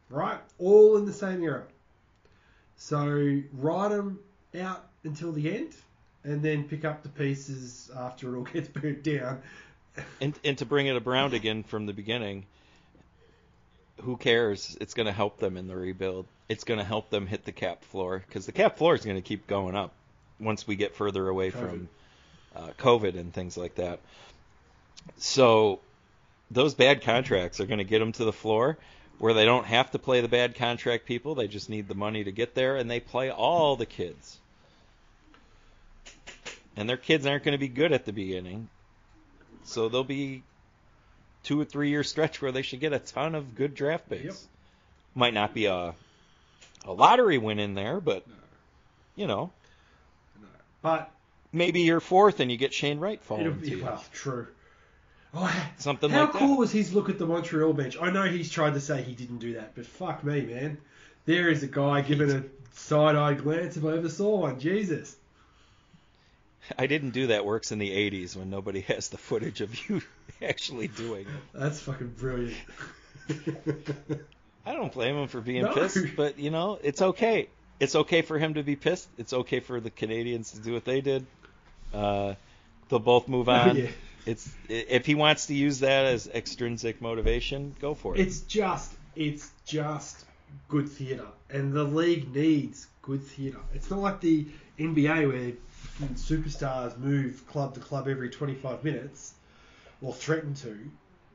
right? 0.09 0.39
All 0.59 0.97
in 0.97 1.05
the 1.05 1.13
same 1.13 1.43
era. 1.43 1.63
So 2.77 3.41
ride 3.53 3.91
them 3.91 4.19
out 4.59 4.87
until 5.03 5.31
the 5.31 5.55
end 5.55 5.73
and 6.23 6.41
then 6.41 6.65
pick 6.65 6.85
up 6.85 7.03
the 7.03 7.09
pieces 7.09 7.89
after 7.95 8.35
it 8.35 8.37
all 8.37 8.43
gets 8.53 8.67
burnt 8.67 9.03
down. 9.03 9.41
And, 10.21 10.37
and 10.43 10.57
to 10.59 10.65
bring 10.65 10.87
it 10.87 11.07
around 11.07 11.33
again 11.33 11.63
from 11.63 11.85
the 11.87 11.93
beginning, 11.93 12.45
who 14.01 14.15
cares? 14.17 14.77
It's 14.79 14.93
going 14.93 15.07
to 15.07 15.11
help 15.11 15.39
them 15.39 15.57
in 15.57 15.67
the 15.67 15.75
rebuild. 15.75 16.27
It's 16.49 16.63
going 16.63 16.79
to 16.79 16.85
help 16.85 17.09
them 17.09 17.27
hit 17.27 17.45
the 17.45 17.51
cap 17.51 17.83
floor 17.85 18.23
because 18.25 18.45
the 18.45 18.51
cap 18.51 18.77
floor 18.77 18.95
is 18.95 19.03
going 19.03 19.17
to 19.17 19.21
keep 19.21 19.47
going 19.47 19.75
up 19.75 19.91
once 20.39 20.65
we 20.65 20.75
get 20.75 20.95
further 20.95 21.27
away 21.27 21.49
from 21.49 21.89
uh, 22.55 22.69
COVID 22.77 23.17
and 23.17 23.33
things 23.33 23.57
like 23.57 23.75
that. 23.75 23.99
So 25.17 25.79
those 26.51 26.73
bad 26.73 27.01
contracts 27.01 27.59
are 27.59 27.65
going 27.65 27.79
to 27.79 27.83
get 27.83 27.99
them 27.99 28.11
to 28.13 28.25
the 28.25 28.33
floor 28.33 28.77
where 29.19 29.33
they 29.33 29.45
don't 29.45 29.65
have 29.65 29.91
to 29.91 29.99
play 29.99 30.21
the 30.21 30.27
bad 30.27 30.55
contract 30.55 31.05
people. 31.05 31.35
They 31.35 31.47
just 31.47 31.69
need 31.69 31.87
the 31.87 31.95
money 31.95 32.23
to 32.23 32.31
get 32.31 32.53
there, 32.53 32.77
and 32.77 32.89
they 32.89 32.99
play 32.99 33.31
all 33.31 33.75
the 33.75 33.85
kids. 33.85 34.37
And 36.75 36.87
their 36.87 36.97
kids 36.97 37.25
aren't 37.25 37.43
going 37.43 37.53
to 37.53 37.59
be 37.59 37.67
good 37.67 37.91
at 37.91 38.05
the 38.05 38.13
beginning. 38.13 38.69
So 39.63 39.89
there'll 39.89 40.03
be 40.03 40.43
two 41.43 41.59
or 41.59 41.65
three 41.65 41.89
year 41.89 42.03
stretch 42.03 42.41
where 42.41 42.51
they 42.51 42.61
should 42.61 42.79
get 42.79 42.93
a 42.93 42.99
ton 42.99 43.33
of 43.33 43.55
good 43.55 43.73
draft 43.73 44.07
picks. 44.09 44.23
Yep. 44.23 44.35
Might 45.15 45.33
not 45.33 45.53
be 45.55 45.65
a 45.65 45.95
a 46.85 46.93
lottery 46.93 47.37
win 47.37 47.59
in 47.59 47.73
there, 47.73 47.99
but 47.99 48.25
you 49.15 49.27
know, 49.27 49.51
But 50.81 51.11
maybe 51.51 51.81
you're 51.81 51.99
fourth 51.99 52.39
and 52.39 52.51
you 52.51 52.57
get 52.57 52.73
Shane 52.73 52.99
Wright 52.99 53.21
falling 53.21 53.45
to 53.45 53.51
be, 53.51 53.81
well, 53.81 54.03
true. 54.13 54.47
Oh, 55.33 55.53
Something 55.77 56.11
like 56.11 56.15
that. 56.15 56.17
How 56.17 56.31
like 56.31 56.33
cool 56.33 56.47
that. 56.55 56.59
was 56.59 56.71
his 56.71 56.93
look 56.93 57.09
at 57.09 57.17
the 57.19 57.25
Montreal 57.25 57.73
bench? 57.73 57.97
I 58.01 58.09
know 58.11 58.23
he's 58.23 58.49
tried 58.49 58.75
to 58.75 58.79
say 58.79 59.01
he 59.01 59.13
didn't 59.13 59.39
do 59.39 59.55
that, 59.55 59.73
but 59.75 59.85
fuck 59.85 60.23
me, 60.23 60.41
man. 60.41 60.77
There 61.25 61.49
is 61.49 61.63
a 61.63 61.67
guy 61.67 62.01
giving 62.01 62.31
a 62.31 62.43
side-eye 62.73 63.33
glance 63.33 63.75
if 63.75 63.83
I 63.83 63.97
ever 63.97 64.07
saw 64.09 64.37
one. 64.37 64.59
Jesus. 64.59 65.15
I 66.77 66.87
didn't 66.87 67.11
do 67.11 67.27
that 67.27 67.45
works 67.45 67.71
in 67.71 67.79
the 67.79 67.89
80s 67.91 68.35
when 68.35 68.49
nobody 68.49 68.81
has 68.81 69.09
the 69.09 69.17
footage 69.17 69.61
of 69.61 69.89
you 69.89 70.01
actually 70.41 70.87
doing 70.87 71.21
it. 71.21 71.27
That's 71.53 71.79
fucking 71.81 72.13
brilliant. 72.17 72.55
I 74.67 74.73
don't 74.73 74.91
blame 74.91 75.15
him 75.15 75.27
for 75.27 75.39
being 75.41 75.63
No. 75.63 75.73
pissed, 75.73 75.99
but 76.15 76.37
you 76.39 76.49
know, 76.51 76.77
it's 76.83 77.01
okay. 77.01 77.49
It's 77.79 77.95
okay 77.95 78.21
for 78.21 78.37
him 78.37 78.55
to 78.55 78.63
be 78.63 78.75
pissed. 78.75 79.07
It's 79.17 79.33
okay 79.33 79.59
for 79.59 79.79
the 79.79 79.91
Canadiens 79.91 80.51
to 80.53 80.59
do 80.59 80.73
what 80.73 80.83
they 80.83 80.99
did. 81.01 81.25
Uh, 81.93 82.33
they'll 82.89 82.99
both 82.99 83.27
move 83.27 83.47
on. 83.63 83.75
Yeah. 83.77 83.89
It's 84.25 84.49
if 84.67 85.05
he 85.05 85.15
wants 85.15 85.45
to 85.45 85.53
use 85.53 85.79
that 85.79 86.05
as 86.05 86.27
extrinsic 86.27 87.01
motivation, 87.01 87.75
go 87.79 87.93
for 87.93 88.15
it. 88.15 88.19
it's 88.19 88.41
just, 88.41 88.91
it's 89.15 89.51
just 89.65 90.25
good 90.67 90.89
theatre, 90.89 91.27
and 91.49 91.71
the 91.71 91.83
league 91.85 92.35
needs 92.35 92.87
good 93.01 93.23
theatre. 93.23 93.61
It's 93.73 93.89
not 93.89 93.99
like 93.99 94.19
the 94.19 94.47
NBA 94.77 95.27
where 95.31 95.53
superstars 96.15 96.97
move 96.97 97.47
club 97.47 97.73
to 97.75 97.79
club 97.79 98.07
every 98.09 98.29
25 98.29 98.83
minutes 98.83 99.33
or 100.01 100.13
threaten 100.13 100.53
to. 100.55 100.77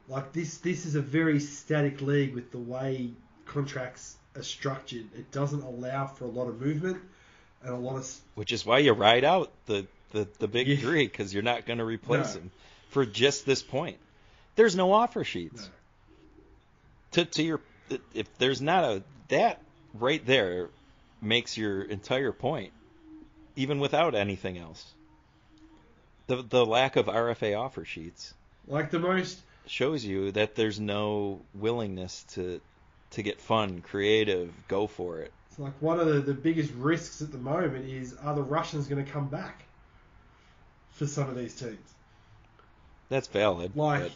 Like 0.08 0.32
this, 0.32 0.58
this 0.58 0.84
is 0.86 0.94
a 0.94 1.00
very 1.00 1.40
static 1.40 2.00
league 2.00 2.34
with 2.34 2.50
the 2.50 2.58
way 2.58 3.10
contracts 3.46 4.16
are 4.36 4.42
structured. 4.42 5.06
It 5.16 5.30
doesn't 5.30 5.62
allow 5.62 6.06
for 6.06 6.24
a 6.24 6.28
lot 6.28 6.48
of 6.48 6.60
movement 6.60 6.98
and 7.62 7.72
a 7.72 7.76
lot 7.76 7.96
of. 7.96 8.20
Which 8.34 8.52
is 8.52 8.66
why 8.66 8.78
you 8.78 8.92
ride 8.92 9.24
out 9.24 9.50
the 9.66 9.86
the, 10.10 10.28
the 10.38 10.48
big 10.48 10.68
Yeah. 10.68 10.76
three 10.76 11.06
because 11.06 11.32
you're 11.32 11.42
not 11.42 11.64
going 11.66 11.78
to 11.78 11.84
replace 11.84 12.34
No. 12.34 12.40
them 12.40 12.50
for 12.90 13.06
just 13.06 13.46
this 13.46 13.62
point. 13.62 13.96
There's 14.56 14.76
no 14.76 14.92
offer 14.92 15.24
sheets. 15.24 15.62
No. 15.62 15.70
To 17.12 17.24
to 17.24 17.42
your 17.42 17.60
if 18.14 18.26
there's 18.38 18.60
not 18.60 18.84
a 18.84 19.02
that 19.28 19.60
right 19.94 20.24
there 20.26 20.68
makes 21.20 21.56
your 21.56 21.82
entire 21.82 22.32
point, 22.32 22.72
even 23.56 23.78
without 23.78 24.14
anything 24.14 24.58
else. 24.58 24.84
The 26.26 26.42
the 26.42 26.66
lack 26.66 26.96
of 26.96 27.06
RFA 27.06 27.58
offer 27.58 27.84
sheets 27.84 28.34
Like 28.66 28.90
the 28.90 28.98
most. 28.98 29.38
Shows 29.66 30.04
you 30.04 30.32
that 30.32 30.54
there's 30.54 30.80
no 30.80 31.40
willingness 31.54 32.24
to 32.34 32.60
to 33.10 33.22
get 33.22 33.40
fun, 33.40 33.82
creative, 33.82 34.50
go 34.68 34.86
for 34.86 35.20
it. 35.20 35.32
It's 35.50 35.58
like 35.58 35.74
one 35.80 36.00
of 36.00 36.06
the, 36.06 36.20
the 36.20 36.34
biggest 36.34 36.72
risks 36.72 37.20
at 37.20 37.30
the 37.30 37.38
moment 37.38 37.86
is 37.86 38.14
are 38.14 38.34
the 38.34 38.42
Russians 38.42 38.86
going 38.86 39.04
to 39.04 39.10
come 39.10 39.28
back 39.28 39.64
for 40.92 41.06
some 41.06 41.28
of 41.28 41.36
these 41.36 41.54
teams? 41.54 41.78
That's 43.10 43.28
valid. 43.28 43.76
Like, 43.76 44.02
but- 44.02 44.12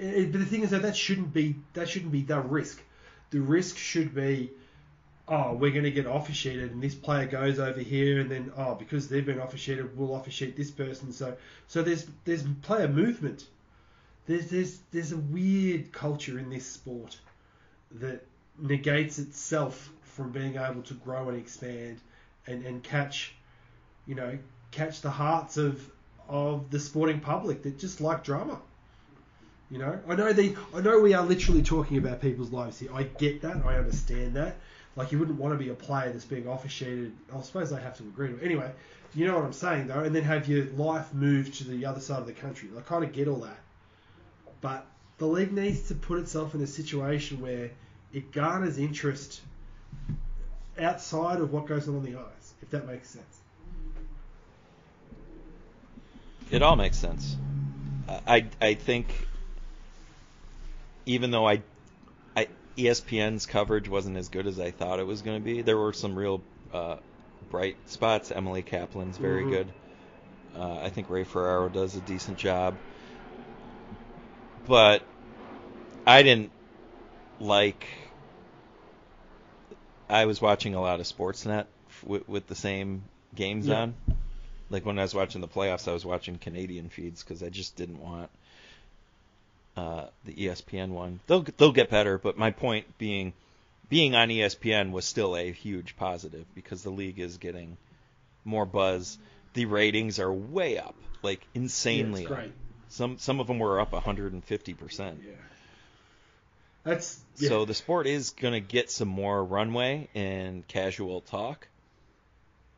it, 0.00 0.32
but 0.32 0.38
the 0.38 0.46
thing 0.46 0.62
is 0.62 0.70
that 0.70 0.82
that 0.82 0.96
shouldn't 0.96 1.32
be 1.32 1.56
that 1.74 1.88
shouldn't 1.88 2.12
be 2.12 2.22
the 2.22 2.40
risk. 2.40 2.80
The 3.30 3.40
risk 3.40 3.76
should 3.76 4.14
be, 4.14 4.50
oh, 5.26 5.54
we're 5.54 5.70
going 5.70 5.84
to 5.84 5.90
get 5.90 6.06
offer 6.06 6.32
sheeted, 6.32 6.70
and 6.72 6.82
this 6.82 6.94
player 6.94 7.26
goes 7.26 7.58
over 7.58 7.80
here, 7.80 8.20
and 8.20 8.30
then 8.30 8.52
oh, 8.56 8.74
because 8.74 9.08
they've 9.08 9.24
been 9.24 9.40
offer 9.40 9.56
sheeted, 9.56 9.96
we'll 9.96 10.14
offer 10.14 10.30
sheet 10.30 10.56
this 10.56 10.70
person. 10.70 11.12
So 11.12 11.36
so 11.66 11.82
there's 11.82 12.06
there's 12.24 12.42
player 12.62 12.88
movement. 12.88 13.44
There's 14.28 14.50
there's 14.50 14.78
there's 14.92 15.12
a 15.12 15.16
weird 15.16 15.90
culture 15.90 16.38
in 16.38 16.50
this 16.50 16.66
sport 16.66 17.16
that 17.92 18.24
negates 18.58 19.18
itself 19.18 19.90
from 20.02 20.30
being 20.32 20.56
able 20.56 20.82
to 20.82 20.94
grow 20.94 21.30
and 21.30 21.38
expand 21.38 21.98
and, 22.46 22.64
and 22.66 22.82
catch 22.82 23.32
you 24.06 24.14
know 24.14 24.38
catch 24.70 25.00
the 25.00 25.10
hearts 25.10 25.56
of 25.56 25.90
of 26.28 26.70
the 26.70 26.78
sporting 26.78 27.20
public 27.20 27.62
that 27.62 27.78
just 27.78 28.02
like 28.02 28.22
drama. 28.22 28.60
You 29.70 29.78
know, 29.78 29.98
I 30.06 30.14
know 30.14 30.32
the 30.34 30.54
I 30.74 30.82
know 30.82 31.00
we 31.00 31.14
are 31.14 31.24
literally 31.24 31.62
talking 31.62 31.96
about 31.96 32.20
people's 32.20 32.52
lives 32.52 32.78
here. 32.78 32.90
I 32.92 33.04
get 33.04 33.40
that. 33.42 33.64
I 33.64 33.76
understand 33.76 34.34
that. 34.34 34.56
Like 34.94 35.10
you 35.10 35.18
wouldn't 35.18 35.38
want 35.38 35.58
to 35.58 35.58
be 35.58 35.70
a 35.70 35.74
player 35.74 36.12
that's 36.12 36.26
being 36.26 36.46
officiated. 36.46 37.12
I 37.34 37.40
suppose 37.40 37.72
I 37.72 37.80
have 37.80 37.96
to 37.96 38.02
agree 38.02 38.28
to 38.28 38.36
it. 38.36 38.44
Anyway, 38.44 38.70
you 39.14 39.26
know 39.26 39.36
what 39.36 39.44
I'm 39.44 39.54
saying 39.54 39.86
though, 39.86 40.00
and 40.00 40.14
then 40.14 40.24
have 40.24 40.48
your 40.48 40.66
life 40.72 41.14
moved 41.14 41.54
to 41.54 41.64
the 41.64 41.86
other 41.86 42.00
side 42.00 42.18
of 42.18 42.26
the 42.26 42.32
country. 42.34 42.68
I 42.76 42.80
kind 42.82 43.04
of 43.04 43.12
get 43.12 43.26
all 43.26 43.40
that, 43.40 43.58
but 44.60 44.86
the 45.18 45.26
league 45.26 45.52
needs 45.52 45.88
to 45.88 45.94
put 45.94 46.18
itself 46.20 46.54
in 46.54 46.62
a 46.62 46.66
situation 46.66 47.40
where 47.40 47.70
it 48.12 48.32
garners 48.32 48.78
interest 48.78 49.40
outside 50.80 51.40
of 51.40 51.52
what 51.52 51.66
goes 51.66 51.88
on 51.88 51.96
on 51.96 52.04
the 52.04 52.14
ice, 52.14 52.54
if 52.62 52.70
that 52.70 52.86
makes 52.86 53.10
sense. 53.10 53.40
It 56.50 56.62
all 56.62 56.76
makes 56.76 56.96
sense. 56.96 57.36
I 58.26 58.46
I 58.60 58.74
think 58.74 59.06
even 61.04 61.30
though 61.30 61.46
I, 61.46 61.62
I 62.36 62.48
ESPN's 62.76 63.46
coverage 63.46 63.88
wasn't 63.88 64.16
as 64.16 64.28
good 64.28 64.46
as 64.46 64.58
I 64.60 64.70
thought 64.70 65.00
it 65.00 65.06
was 65.06 65.22
going 65.22 65.38
to 65.38 65.44
be, 65.44 65.62
there 65.62 65.76
were 65.76 65.92
some 65.92 66.14
real 66.14 66.42
uh, 66.72 66.96
bright 67.50 67.76
spots. 67.86 68.30
Emily 68.30 68.62
Kaplan's 68.62 69.18
very 69.18 69.44
Mhm. 69.44 69.50
good. 69.50 69.72
Uh, 70.56 70.78
I 70.82 70.90
think 70.90 71.10
Ray 71.10 71.24
Ferraro 71.24 71.68
does 71.68 71.96
a 71.96 72.00
decent 72.00 72.38
job. 72.38 72.74
But 74.68 75.02
I 76.06 76.22
didn't 76.22 76.50
like. 77.40 77.86
I 80.10 80.26
was 80.26 80.40
watching 80.40 80.74
a 80.74 80.80
lot 80.80 81.00
of 81.00 81.06
Sportsnet 81.06 81.66
with, 82.04 82.28
with 82.28 82.46
the 82.46 82.54
same 82.54 83.02
games 83.34 83.66
Yeah. 83.66 83.82
on. 83.82 83.94
Like 84.70 84.84
when 84.84 84.98
I 84.98 85.02
was 85.02 85.14
watching 85.14 85.40
the 85.40 85.48
playoffs, 85.48 85.88
I 85.88 85.92
was 85.92 86.04
watching 86.04 86.36
Canadian 86.36 86.90
feeds 86.90 87.22
because 87.22 87.42
I 87.42 87.48
just 87.48 87.76
didn't 87.76 88.02
want 88.02 88.30
uh, 89.76 90.06
the 90.26 90.34
ESPN 90.34 90.90
one. 90.90 91.20
They'll 91.26 91.42
they'll 91.56 91.72
get 91.72 91.88
better, 91.88 92.18
but 92.18 92.36
my 92.36 92.50
point 92.50 92.86
being, 92.98 93.32
being 93.88 94.14
on 94.14 94.28
ESPN 94.28 94.90
was 94.92 95.06
still 95.06 95.36
a 95.36 95.50
huge 95.50 95.96
positive 95.96 96.44
because 96.54 96.82
the 96.82 96.90
league 96.90 97.18
is 97.18 97.38
getting 97.38 97.78
more 98.44 98.66
buzz. 98.66 99.16
The 99.54 99.64
ratings 99.64 100.18
are 100.18 100.30
way 100.32 100.76
up, 100.78 100.94
like 101.22 101.40
insanely 101.54 102.22
yeah, 102.24 102.28
up. 102.28 102.34
great. 102.34 102.52
Some 102.88 103.18
some 103.18 103.40
of 103.40 103.46
them 103.46 103.58
were 103.58 103.80
up 103.80 103.92
150 103.92 104.74
percent. 104.74 105.20
Yeah. 105.24 105.32
That's 106.84 107.20
yeah. 107.36 107.48
So 107.48 107.64
the 107.64 107.74
sport 107.74 108.06
is 108.06 108.30
going 108.30 108.54
to 108.54 108.60
get 108.60 108.90
some 108.90 109.08
more 109.08 109.44
runway 109.44 110.08
and 110.14 110.66
casual 110.66 111.20
talk, 111.20 111.68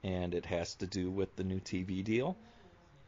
and 0.03 0.35
it 0.35 0.47
has 0.47 0.75
to 0.77 0.87
do 0.87 1.11
with 1.11 1.35
the 1.37 1.45
new 1.45 1.61
TV 1.61 2.03
deal, 2.03 2.37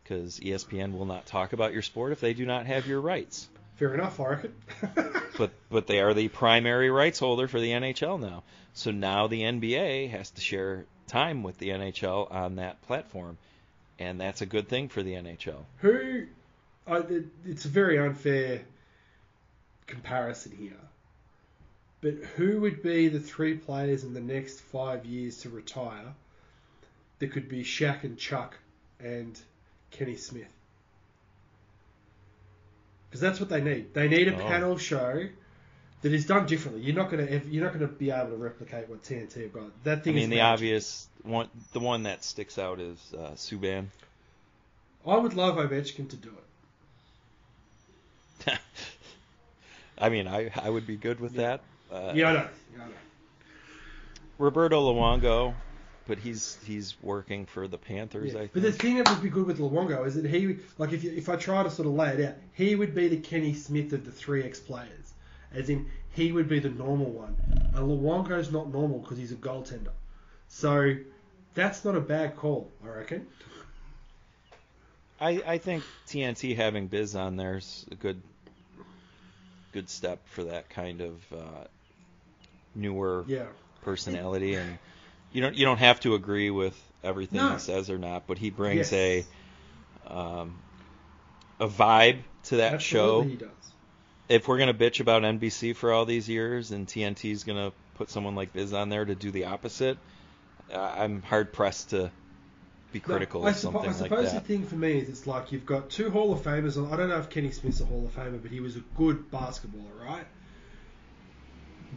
because 0.02 0.38
ESPN 0.40 0.92
will 0.96 1.06
not 1.06 1.26
talk 1.26 1.52
about 1.52 1.72
your 1.72 1.82
sport 1.82 2.12
if 2.12 2.20
they 2.20 2.34
do 2.34 2.46
not 2.46 2.66
have 2.66 2.86
your 2.86 3.00
rights. 3.00 3.48
Fair 3.76 3.94
enough, 3.94 4.18
reckon. 4.18 4.54
But 5.38 5.50
but 5.70 5.86
they 5.86 6.00
are 6.00 6.12
the 6.12 6.28
primary 6.28 6.90
rights 6.90 7.18
holder 7.18 7.48
for 7.48 7.58
the 7.58 7.70
NHL 7.70 8.20
now. 8.20 8.42
So 8.74 8.90
now 8.90 9.26
the 9.26 9.42
NBA 9.42 10.10
has 10.10 10.30
to 10.32 10.42
share 10.42 10.84
time 11.06 11.42
with 11.42 11.58
the 11.58 11.70
NHL 11.70 12.30
on 12.30 12.56
that 12.56 12.82
platform, 12.82 13.38
and 13.98 14.20
that's 14.20 14.42
a 14.42 14.46
good 14.46 14.68
thing 14.68 14.88
for 14.88 15.02
the 15.02 15.14
NHL. 15.14 15.64
Who? 15.78 16.26
I, 16.86 16.98
it, 16.98 17.24
it's 17.44 17.64
a 17.64 17.68
very 17.68 17.98
unfair 17.98 18.62
comparison 19.86 20.52
here. 20.56 20.72
But 22.00 22.14
who 22.36 22.60
would 22.62 22.82
be 22.82 23.08
the 23.08 23.20
three 23.20 23.54
players 23.54 24.02
in 24.02 24.12
the 24.14 24.20
next 24.20 24.60
five 24.60 25.04
years 25.06 25.38
to 25.42 25.50
retire 25.50 26.14
that 27.20 27.28
could 27.32 27.48
be 27.48 27.62
Shaq 27.62 28.02
and 28.02 28.18
Chuck 28.18 28.56
and 28.98 29.38
Kenny 29.92 30.16
Smith? 30.16 30.48
Because 33.08 33.20
that's 33.20 33.38
what 33.38 33.48
they 33.50 33.60
need. 33.60 33.94
They 33.94 34.08
need 34.08 34.28
a 34.28 34.34
Oh. 34.34 34.48
panel 34.48 34.76
show 34.78 35.28
that 36.00 36.12
is 36.12 36.26
done 36.26 36.46
differently. 36.46 36.82
You're 36.82 36.96
not 36.96 37.10
gonna 37.10 37.40
you're 37.48 37.62
not 37.62 37.72
gonna 37.74 37.86
be 37.86 38.10
able 38.10 38.30
to 38.30 38.36
replicate 38.36 38.88
what 38.88 39.02
TNT 39.04 39.42
have 39.42 39.52
got. 39.52 39.84
That 39.84 39.98
I 39.98 40.00
thing 40.00 40.14
mean 40.14 40.24
is 40.24 40.30
the 40.30 40.36
magic. 40.36 40.52
obvious 40.54 41.08
one, 41.22 41.48
the 41.72 41.80
one 41.80 42.04
that 42.04 42.24
sticks 42.24 42.58
out 42.58 42.80
is 42.80 42.98
uh, 43.16 43.32
Subban. 43.36 43.86
I 45.06 45.16
would 45.16 45.34
love 45.34 45.56
Ovechkin 45.56 46.08
to 46.10 46.16
do 46.16 46.30
it. 46.30 46.44
I 49.98 50.08
mean, 50.08 50.26
I 50.26 50.50
I 50.60 50.68
would 50.68 50.86
be 50.86 50.96
good 50.96 51.20
with 51.20 51.34
that. 51.34 51.60
Uh, 51.90 52.12
Yeah, 52.14 52.30
I. 52.30 52.32
Yeah, 52.34 52.48
Roberto 54.38 54.92
Luongo, 54.92 55.54
but 56.08 56.18
he's 56.18 56.58
he's 56.66 56.96
working 57.02 57.46
for 57.46 57.68
the 57.68 57.78
Panthers. 57.78 58.32
Yeah. 58.32 58.38
I 58.38 58.40
think. 58.40 58.52
But 58.54 58.62
the 58.62 58.72
thing 58.72 58.96
that 58.98 59.08
would 59.08 59.22
be 59.22 59.28
good 59.28 59.46
with 59.46 59.58
Luongo 59.58 60.06
is 60.06 60.14
that 60.16 60.26
he 60.26 60.56
like 60.78 60.92
if 60.92 61.04
you, 61.04 61.12
if 61.12 61.28
I 61.28 61.36
try 61.36 61.62
to 61.62 61.70
sort 61.70 61.86
of 61.86 61.94
lay 61.94 62.14
it 62.14 62.28
out, 62.28 62.34
he 62.54 62.74
would 62.74 62.94
be 62.94 63.08
the 63.08 63.18
Kenny 63.18 63.54
Smith 63.54 63.92
of 63.92 64.04
the 64.04 64.10
three 64.10 64.42
X 64.42 64.58
players, 64.58 65.12
as 65.54 65.68
in 65.68 65.88
he 66.14 66.32
would 66.32 66.48
be 66.48 66.58
the 66.58 66.70
normal 66.70 67.10
one, 67.10 67.36
and 67.74 67.88
Luongo's 67.88 68.50
not 68.50 68.72
normal 68.72 68.98
because 68.98 69.18
he's 69.18 69.32
a 69.32 69.36
goaltender, 69.36 69.92
so 70.48 70.96
that's 71.54 71.84
not 71.84 71.94
a 71.94 72.00
bad 72.00 72.36
call, 72.36 72.70
I 72.84 72.88
reckon. 72.88 73.26
I 75.20 75.42
I 75.46 75.58
think 75.58 75.84
TNT 76.08 76.56
having 76.56 76.88
Biz 76.88 77.14
on 77.14 77.36
there's 77.36 77.86
a 77.90 77.94
good 77.94 78.20
good 79.72 79.88
step 79.88 80.20
for 80.28 80.44
that 80.44 80.70
kind 80.70 81.00
of 81.00 81.32
uh, 81.32 81.64
newer 82.74 83.24
Yeah, 83.28 83.46
personality, 83.82 84.54
and 84.54 84.78
you 85.32 85.40
don't 85.42 85.54
you 85.56 85.64
don't 85.64 85.78
have 85.78 86.00
to 86.00 86.14
agree 86.14 86.50
with 86.50 86.76
everything 87.02 87.40
No. 87.40 87.52
he 87.54 87.58
says 87.58 87.90
or 87.90 87.98
not, 87.98 88.26
but 88.26 88.38
he 88.38 88.50
brings 88.50 88.92
Yes. 88.92 88.92
a 88.92 89.26
um, 90.06 90.54
a 91.60 91.68
vibe 91.68 92.22
to 92.44 92.56
that 92.56 92.74
absolutely 92.74 92.80
show. 92.82 93.22
he 93.30 93.36
does. 93.36 93.74
if 94.28 94.48
we're 94.48 94.58
gonna 94.58 94.74
bitch 94.74 95.00
about 95.00 95.24
NBC 95.24 95.72
for 95.74 95.92
all 95.92 96.04
these 96.04 96.28
years 96.28 96.70
and 96.70 96.86
TNT's 96.88 97.44
gonna 97.44 97.72
put 97.94 98.10
someone 98.10 98.34
like 98.34 98.52
Biz 98.52 98.72
on 98.72 98.88
there 98.88 99.04
to 99.04 99.14
do 99.14 99.30
the 99.30 99.44
opposite, 99.46 99.98
uh, 100.72 100.78
I'm 100.78 101.22
hard 101.22 101.52
pressed 101.52 101.90
to 101.90 102.10
be 102.92 103.00
critical 103.00 103.44
I 103.44 103.50
of 103.50 103.54
suppo- 103.56 103.60
something 103.60 103.90
I 103.90 103.92
suppose 103.92 104.32
the 104.32 104.40
thing 104.40 104.64
for 104.64 104.76
me 104.76 104.98
is 104.98 105.08
it's 105.08 105.26
like 105.26 105.52
you've 105.52 105.66
got 105.66 105.90
two 105.90 106.10
Hall 106.10 106.32
of 106.32 106.40
Famers. 106.40 106.76
On, 106.76 106.92
I 106.92 106.96
don't 106.96 107.08
know 107.08 107.18
if 107.18 107.30
Kenny 107.30 107.50
Smith's 107.50 107.80
a 107.80 107.84
Hall 107.84 108.04
of 108.04 108.14
Famer, 108.14 108.40
but 108.40 108.50
he 108.50 108.60
was 108.60 108.76
a 108.76 108.82
good 108.96 109.30
basketballer, 109.30 109.98
right? 110.00 110.26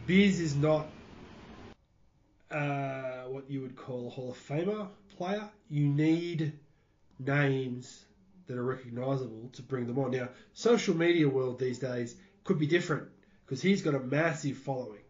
Biz 0.08 0.40
is 0.40 0.56
not 0.56 0.88
uh, 2.52 3.24
what 3.28 3.50
you 3.50 3.62
would 3.62 3.76
call 3.76 4.08
a 4.08 4.10
Hall 4.10 4.32
of 4.32 4.38
Famer 4.38 4.88
player. 5.18 5.50
You 5.70 5.88
need 5.88 6.54
names 7.20 8.06
that 8.48 8.58
are 8.58 8.64
recognisable 8.64 9.50
to 9.54 9.62
bring 9.62 9.88
them 9.88 9.98
on. 10.00 10.12
Now, 10.12 10.30
social 10.54 10.96
media 10.96 11.28
world 11.28 11.60
these 11.60 11.80
days 11.80 12.16
could 12.44 12.60
be 12.60 12.68
different 12.68 13.08
because 13.46 13.62
he's 13.62 13.82
got 13.82 13.96
a 13.96 14.00
massive 14.00 14.58
following. 14.58 15.02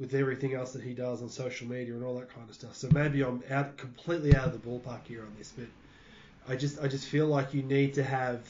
With 0.00 0.14
everything 0.14 0.54
else 0.54 0.72
that 0.72 0.82
he 0.82 0.94
does 0.94 1.22
on 1.22 1.28
social 1.28 1.68
media 1.68 1.92
and 1.92 2.02
all 2.02 2.18
that 2.18 2.34
kind 2.34 2.48
of 2.48 2.54
stuff. 2.54 2.74
So 2.74 2.88
maybe 2.90 3.22
I'm 3.22 3.42
out 3.50 3.76
completely 3.76 4.34
out 4.34 4.46
of 4.46 4.52
the 4.52 4.68
ballpark 4.68 5.06
here 5.06 5.20
on 5.20 5.32
this, 5.38 5.52
but 5.56 5.66
I 6.48 6.56
just 6.56 6.80
I 6.80 6.88
just 6.88 7.06
feel 7.06 7.26
like 7.26 7.52
you 7.52 7.62
need 7.62 7.94
to 7.94 8.02
have 8.02 8.40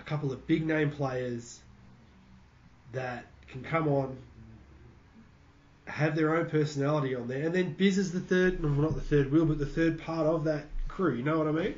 a 0.00 0.02
couple 0.02 0.32
of 0.32 0.46
big 0.46 0.66
name 0.66 0.90
players 0.90 1.60
that 2.92 3.26
can 3.48 3.62
come 3.62 3.88
on, 3.88 4.16
have 5.86 6.16
their 6.16 6.34
own 6.34 6.46
personality 6.46 7.14
on 7.14 7.28
there, 7.28 7.44
and 7.44 7.54
then 7.54 7.74
Biz 7.74 7.98
is 7.98 8.12
the 8.12 8.20
third, 8.20 8.62
well, 8.62 8.72
not 8.72 8.94
the 8.94 9.00
third 9.00 9.30
wheel, 9.30 9.44
but 9.44 9.58
the 9.58 9.66
third 9.66 10.00
part 10.00 10.26
of 10.26 10.44
that 10.44 10.64
crew. 10.88 11.14
You 11.14 11.22
know 11.22 11.38
what 11.38 11.48
I 11.48 11.52
mean? 11.52 11.74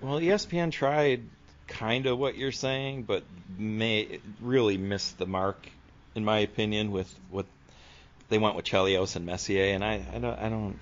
Well, 0.00 0.18
ESPN 0.18 0.72
tried 0.72 1.22
kind 1.68 2.06
of 2.06 2.18
what 2.18 2.36
you're 2.36 2.52
saying, 2.52 3.02
but 3.02 3.22
may 3.58 4.20
really 4.40 4.78
missed 4.78 5.18
the 5.18 5.26
mark, 5.26 5.68
in 6.14 6.24
my 6.24 6.38
opinion, 6.38 6.90
with 6.92 7.12
what 7.30 7.46
they 8.28 8.38
went 8.38 8.54
with 8.56 8.64
Chelios 8.64 9.16
and 9.16 9.26
Messier, 9.26 9.74
and 9.74 9.84
I, 9.84 10.04
I 10.14 10.18
don't, 10.18 10.38
I 10.38 10.48
don't, 10.48 10.78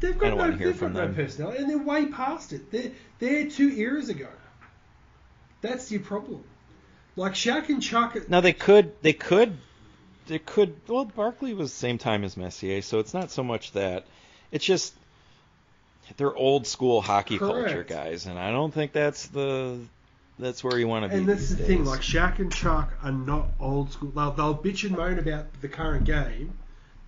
They've 0.00 0.10
I 0.10 0.18
got 0.18 0.20
don't 0.20 0.30
no, 0.30 0.36
wanna 0.36 0.56
hear 0.56 0.66
they've 0.68 0.76
from 0.76 0.92
got 0.92 0.98
no 1.00 1.06
them. 1.06 1.14
personality, 1.14 1.58
and 1.58 1.70
they're 1.70 1.78
way 1.78 2.06
past 2.06 2.52
it. 2.52 2.70
They're 2.70 2.92
they're 3.18 3.48
two 3.48 3.70
eras 3.70 4.08
ago. 4.08 4.28
That's 5.62 5.90
your 5.90 6.00
problem. 6.00 6.44
Like 7.16 7.32
Shaq 7.32 7.68
and 7.68 7.82
Chuck. 7.82 8.16
Now 8.28 8.40
they 8.40 8.52
could, 8.52 8.92
they 9.02 9.12
could, 9.12 9.58
they 10.26 10.38
could. 10.38 10.76
Well, 10.86 11.04
Barkley 11.04 11.54
was 11.54 11.70
the 11.70 11.76
same 11.76 11.98
time 11.98 12.24
as 12.24 12.36
Messier, 12.36 12.82
so 12.82 12.98
it's 12.98 13.12
not 13.14 13.30
so 13.30 13.42
much 13.42 13.72
that. 13.72 14.06
It's 14.52 14.64
just 14.64 14.94
they're 16.16 16.34
old 16.34 16.66
school 16.66 17.00
hockey 17.00 17.38
culture 17.38 17.84
guys, 17.84 18.26
and 18.26 18.38
I 18.38 18.50
don't 18.50 18.72
think 18.74 18.92
that's 18.92 19.26
the 19.28 19.78
that's 20.40 20.64
where 20.64 20.78
you 20.78 20.88
want 20.88 21.04
to 21.04 21.08
be. 21.08 21.16
And 21.16 21.28
that's 21.28 21.50
the 21.50 21.56
thing, 21.56 21.84
like 21.84 22.00
Shaq 22.00 22.38
and 22.38 22.52
Chuck 22.52 22.92
are 23.02 23.12
not 23.12 23.48
old 23.58 23.92
school. 23.92 24.10
They'll, 24.10 24.32
they'll 24.32 24.56
bitch 24.56 24.84
and 24.84 24.96
moan 24.96 25.18
about 25.18 25.46
the 25.60 25.68
current 25.68 26.04
game, 26.04 26.58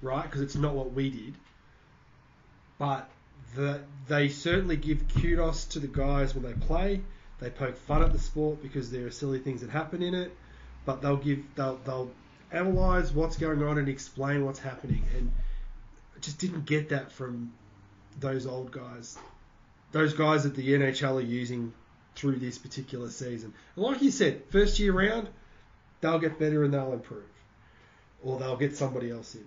right? 0.01 0.23
Because 0.23 0.41
it's 0.41 0.57
not 0.57 0.75
what 0.75 0.93
we 0.93 1.11
did. 1.11 1.35
But 2.79 3.09
the, 3.55 3.81
they 4.09 4.29
certainly 4.29 4.77
give 4.77 5.05
kudos 5.21 5.67
to 5.67 5.81
the 5.81 5.87
guys 5.87 6.35
when 6.35 6.45
they 6.45 6.67
play. 6.67 7.01
They 7.41 7.51
poke 7.51 7.77
fun 7.77 8.03
at 8.03 8.13
the 8.13 8.19
sport 8.19 8.63
because 8.63 8.91
there 8.91 9.07
are 9.07 9.11
silly 9.11 9.39
things 9.39 9.61
that 9.63 9.71
happen 9.71 10.03
in 10.03 10.15
it. 10.15 10.37
But 10.85 11.03
they'll 11.03 11.17
give 11.17 11.43
they'll 11.55 11.77
they'll 11.85 12.11
analyze 12.51 13.13
what's 13.13 13.37
going 13.37 13.63
on 13.63 13.79
and 13.79 13.89
explain 13.89 14.45
what's 14.45 14.59
happening. 14.59 15.05
And 15.17 15.33
I 16.17 16.21
just 16.21 16.39
didn't 16.39 16.67
get 16.67 16.91
that 16.91 17.13
from 17.13 17.53
those 18.21 18.47
old 18.47 18.73
guys. 18.73 19.19
Those 19.93 20.15
guys 20.15 20.45
that 20.45 20.55
the 20.55 20.69
NHL 20.69 21.17
are 21.17 21.21
using 21.21 21.73
through 22.15 22.37
this 22.37 22.59
particular 22.59 23.09
season. 23.11 23.53
And 23.77 23.85
like 23.85 24.03
you 24.03 24.11
said, 24.11 24.43
first 24.51 24.79
year 24.79 24.93
round, 24.93 25.29
they'll 26.01 26.19
get 26.19 26.39
better 26.39 26.65
and 26.65 26.73
they'll 26.75 26.93
improve. 26.93 27.25
Or 28.23 28.39
they'll 28.39 28.57
get 28.57 28.77
somebody 28.77 29.11
else 29.11 29.35
in. 29.35 29.45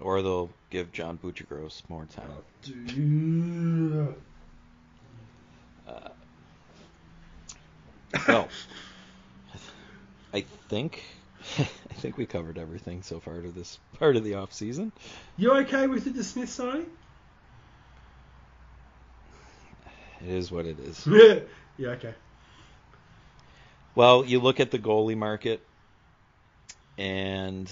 or 0.00 0.20
they'll 0.22 0.50
give 0.70 0.92
John 0.92 1.18
Buccigross 1.18 1.82
more 1.88 2.04
time. 2.06 2.28
Dude. 2.62 4.14
Uh, 5.88 6.08
well, 8.28 8.48
I 10.34 10.44
think 10.68 11.02
I 11.58 11.94
think 11.94 12.16
we 12.18 12.26
covered 12.26 12.58
everything 12.58 13.02
so 13.02 13.20
far 13.20 13.40
to 13.40 13.50
this 13.50 13.78
part 13.98 14.16
of 14.16 14.24
the 14.24 14.34
off 14.34 14.52
season. 14.52 14.92
You 15.36 15.52
okay 15.58 15.86
with 15.86 16.04
DeSmith 16.14 16.48
signing? 16.48 16.86
It 20.22 20.28
is 20.30 20.50
what 20.50 20.66
it 20.66 20.78
is. 20.78 21.06
Yeah. 21.78 21.90
Okay. 21.90 22.14
Well, 23.94 24.24
you 24.24 24.40
look 24.40 24.60
at 24.60 24.70
the 24.70 24.78
goalie 24.78 25.14
market 25.14 25.60
and 26.96 27.70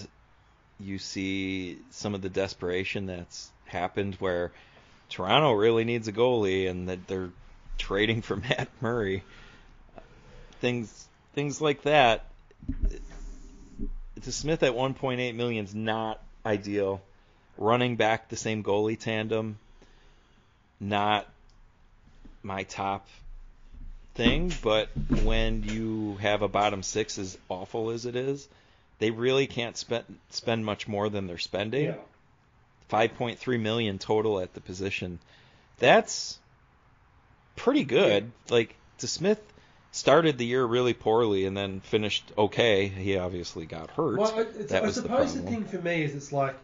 you 0.78 0.98
see 0.98 1.78
some 1.90 2.14
of 2.14 2.20
the 2.20 2.28
desperation 2.28 3.06
that's 3.06 3.50
happened 3.64 4.16
where 4.16 4.52
Toronto 5.08 5.52
really 5.52 5.84
needs 5.84 6.06
a 6.08 6.12
goalie 6.12 6.68
and 6.68 6.88
that 6.90 7.06
they're 7.06 7.30
trading 7.78 8.20
for 8.20 8.36
Matt 8.48 8.68
Murray. 8.80 9.22
Things 10.60 11.08
things 11.34 11.60
like 11.60 11.82
that. 11.82 12.26
DeSmith 14.20 14.62
at 14.62 14.72
1.8 14.72 15.34
million 15.34 15.64
is 15.64 15.74
not 15.74 16.22
ideal. 16.46 17.02
Running 17.56 17.96
back 17.96 18.28
the 18.28 18.36
same 18.36 18.62
goalie 18.62 18.98
tandem, 18.98 19.58
not 20.80 21.28
my 22.44 22.64
top 22.64 23.08
thing, 24.14 24.52
but 24.62 24.88
when 25.22 25.64
you 25.64 26.16
have 26.20 26.42
a 26.42 26.48
bottom 26.48 26.82
six 26.82 27.18
as 27.18 27.36
awful 27.48 27.90
as 27.90 28.06
it 28.06 28.16
is, 28.16 28.48
they 28.98 29.10
really 29.10 29.46
can't 29.46 29.76
spend 29.76 30.04
spend 30.30 30.64
much 30.64 30.86
more 30.86 31.08
than 31.08 31.26
they're 31.26 31.38
spending. 31.38 31.86
Yeah. 31.86 31.94
5.3 32.90 33.60
million 33.60 33.98
total 33.98 34.38
at 34.40 34.54
the 34.54 34.60
position. 34.60 35.18
That's 35.78 36.38
pretty 37.56 37.84
good. 37.84 38.30
Like 38.50 38.74
DeSmith 39.00 39.38
started 39.90 40.38
the 40.38 40.46
year 40.46 40.64
really 40.64 40.92
poorly 40.92 41.46
and 41.46 41.56
then 41.56 41.80
finished 41.80 42.30
okay. 42.36 42.88
He 42.88 43.16
obviously 43.16 43.66
got 43.66 43.90
hurt. 43.90 44.18
Well, 44.18 44.46
that 44.68 44.82
I 44.82 44.86
was 44.86 44.96
the 44.96 45.02
suppose 45.02 45.34
the, 45.34 45.40
problem. 45.40 45.64
thing 45.64 45.64
for 45.64 45.84
me 45.84 46.02
is 46.02 46.14
it's 46.14 46.32
like 46.32 46.56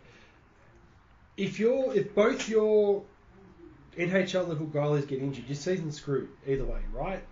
if 1.36 1.58
you're 1.58 1.94
if 1.96 2.14
both 2.14 2.48
your 2.48 3.02
NHL 3.96 4.48
level 4.48 4.66
goalies 4.66 5.06
get 5.06 5.20
injured, 5.20 5.46
your 5.46 5.56
season's 5.56 5.96
screwed 5.96 6.28
either 6.46 6.64
way, 6.64 6.80
right? 6.92 7.22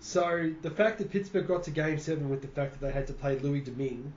So 0.00 0.52
the 0.62 0.70
fact 0.70 0.98
that 0.98 1.10
Pittsburgh 1.10 1.46
got 1.46 1.64
to 1.64 1.70
Game 1.70 1.98
Seven 1.98 2.28
with 2.28 2.42
the 2.42 2.48
fact 2.48 2.72
that 2.72 2.80
they 2.80 2.92
had 2.92 3.06
to 3.06 3.12
play 3.12 3.38
Louis 3.38 3.60
Domingue, 3.60 4.12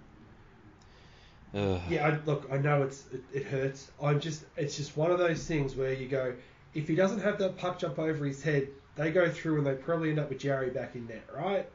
Ugh. 1.53 1.81
yeah, 1.89 2.07
I, 2.07 2.25
look, 2.25 2.47
I 2.51 2.57
know 2.57 2.83
it's 2.83 3.03
it, 3.13 3.23
it 3.33 3.43
hurts. 3.45 3.91
I'm 4.01 4.19
just 4.19 4.43
it's 4.57 4.77
just 4.77 4.97
one 4.97 5.11
of 5.11 5.19
those 5.19 5.45
things 5.45 5.75
where 5.75 5.93
you 5.93 6.07
go, 6.07 6.33
if 6.73 6.87
he 6.87 6.95
doesn't 6.95 7.21
have 7.21 7.37
that 7.39 7.57
puck 7.57 7.79
jump 7.79 7.99
over 7.99 8.25
his 8.25 8.41
head, 8.41 8.67
they 8.95 9.11
go 9.11 9.29
through 9.29 9.59
and 9.59 9.67
they 9.67 9.75
probably 9.75 10.09
end 10.09 10.19
up 10.19 10.29
with 10.29 10.39
Jarry 10.39 10.69
back 10.69 10.95
in 10.95 11.07
net, 11.07 11.27
right? 11.35 11.69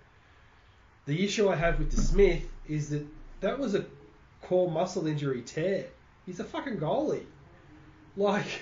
The 1.07 1.25
issue 1.25 1.49
I 1.49 1.57
have 1.57 1.79
with 1.79 1.93
DeSmith 1.95 2.43
is 2.69 2.91
that 2.91 3.07
that 3.41 3.59
was 3.59 3.75
a 3.75 3.85
core 4.43 4.71
muscle 4.71 5.07
injury 5.07 5.43
tear. 5.43 5.87
He's 6.27 6.41
a 6.41 6.45
fucking 6.45 6.79
goalie. 6.79 7.25
Like, 8.17 8.61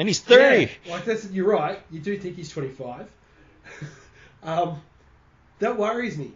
And 0.00 0.08
he's 0.08 0.20
30. 0.20 0.62
yeah, 0.86 0.92
like 0.94 1.04
that's 1.04 1.30
you're 1.30 1.50
right. 1.50 1.78
You 1.90 2.00
do 2.00 2.16
think 2.18 2.34
he's 2.34 2.48
25. 2.48 3.06
um, 4.42 4.80
that 5.58 5.76
worries 5.76 6.16
me. 6.16 6.32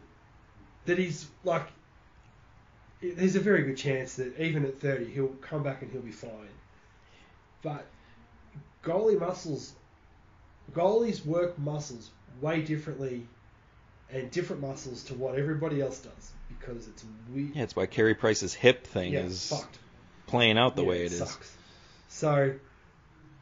That 0.84 0.98
he's 0.98 1.26
like, 1.44 1.66
there's 3.00 3.36
a 3.36 3.40
very 3.40 3.62
good 3.62 3.78
chance 3.78 4.16
that 4.16 4.38
even 4.38 4.66
at 4.66 4.78
30 4.82 5.06
he'll 5.06 5.28
come 5.28 5.62
back 5.62 5.80
and 5.80 5.90
he'll 5.90 6.02
be 6.02 6.10
fine. 6.10 6.30
But 7.62 7.86
goalie 8.84 9.18
muscles, 9.18 9.72
goalies 10.72 11.24
work 11.24 11.58
muscles 11.58 12.10
way 12.42 12.60
differently, 12.60 13.26
and 14.12 14.30
different 14.30 14.60
muscles 14.60 15.04
to 15.04 15.14
what 15.14 15.36
everybody 15.36 15.80
else 15.80 16.00
does 16.00 16.32
because 16.60 16.86
it's 16.86 17.02
weird. 17.32 17.56
Yeah, 17.56 17.62
it's 17.62 17.74
why 17.74 17.86
Carey 17.86 18.14
Price's 18.14 18.52
hip 18.52 18.86
thing 18.86 19.14
Yeah, 19.14 19.20
is 19.20 19.48
fucked. 19.48 19.78
playing 20.26 20.58
out 20.58 20.76
the 20.76 20.82
Yeah, 20.82 20.88
way 20.88 21.06
it 21.06 21.12
is. 21.12 21.18
sucks. 21.18 21.56
So, 22.10 22.52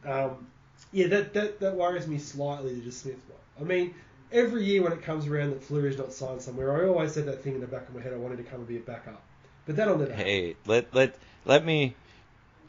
um, 0.05 0.47
yeah, 0.91 1.07
that, 1.07 1.33
that 1.33 1.59
that 1.59 1.75
worries 1.75 2.07
me 2.07 2.17
slightly. 2.17 2.73
DeSmith 2.75 3.13
one. 3.27 3.39
I 3.59 3.63
mean, 3.63 3.95
every 4.31 4.63
year 4.65 4.83
when 4.83 4.91
it 4.93 5.01
comes 5.03 5.27
around 5.27 5.51
that 5.51 5.63
Fleury's 5.63 5.97
not 5.97 6.13
signed 6.13 6.41
somewhere, 6.41 6.75
I 6.75 6.87
always 6.87 7.13
said 7.13 7.25
that 7.25 7.43
thing 7.43 7.55
in 7.55 7.61
the 7.61 7.67
back 7.67 7.87
of 7.87 7.95
my 7.95 8.01
head. 8.01 8.13
I 8.13 8.17
wanted 8.17 8.37
to 8.37 8.43
come 8.43 8.59
and 8.59 8.67
be 8.67 8.77
a 8.77 8.81
backup, 8.81 9.21
but 9.65 9.75
that'll 9.75 9.97
never 9.97 10.11
happen. 10.11 10.25
Hey, 10.25 10.55
let 10.65 10.93
let 10.93 11.15
let 11.45 11.65
me. 11.65 11.95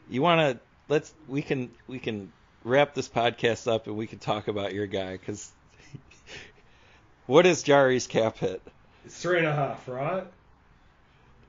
You 0.09 0.21
want 0.21 0.39
to? 0.41 0.59
Let's. 0.87 1.13
We 1.27 1.41
can 1.41 1.71
we 1.87 1.99
can 1.99 2.31
wrap 2.63 2.93
this 2.93 3.07
podcast 3.09 3.71
up 3.71 3.87
and 3.87 3.95
we 3.95 4.07
can 4.07 4.19
talk 4.19 4.47
about 4.47 4.73
your 4.73 4.87
guy 4.87 5.13
because. 5.13 5.51
what 7.27 7.45
is 7.45 7.63
Jarry's 7.63 8.07
cap 8.07 8.37
hit? 8.37 8.61
It's 9.05 9.19
three 9.19 9.37
and 9.37 9.47
a 9.47 9.53
half, 9.53 9.87
right? 9.87 10.25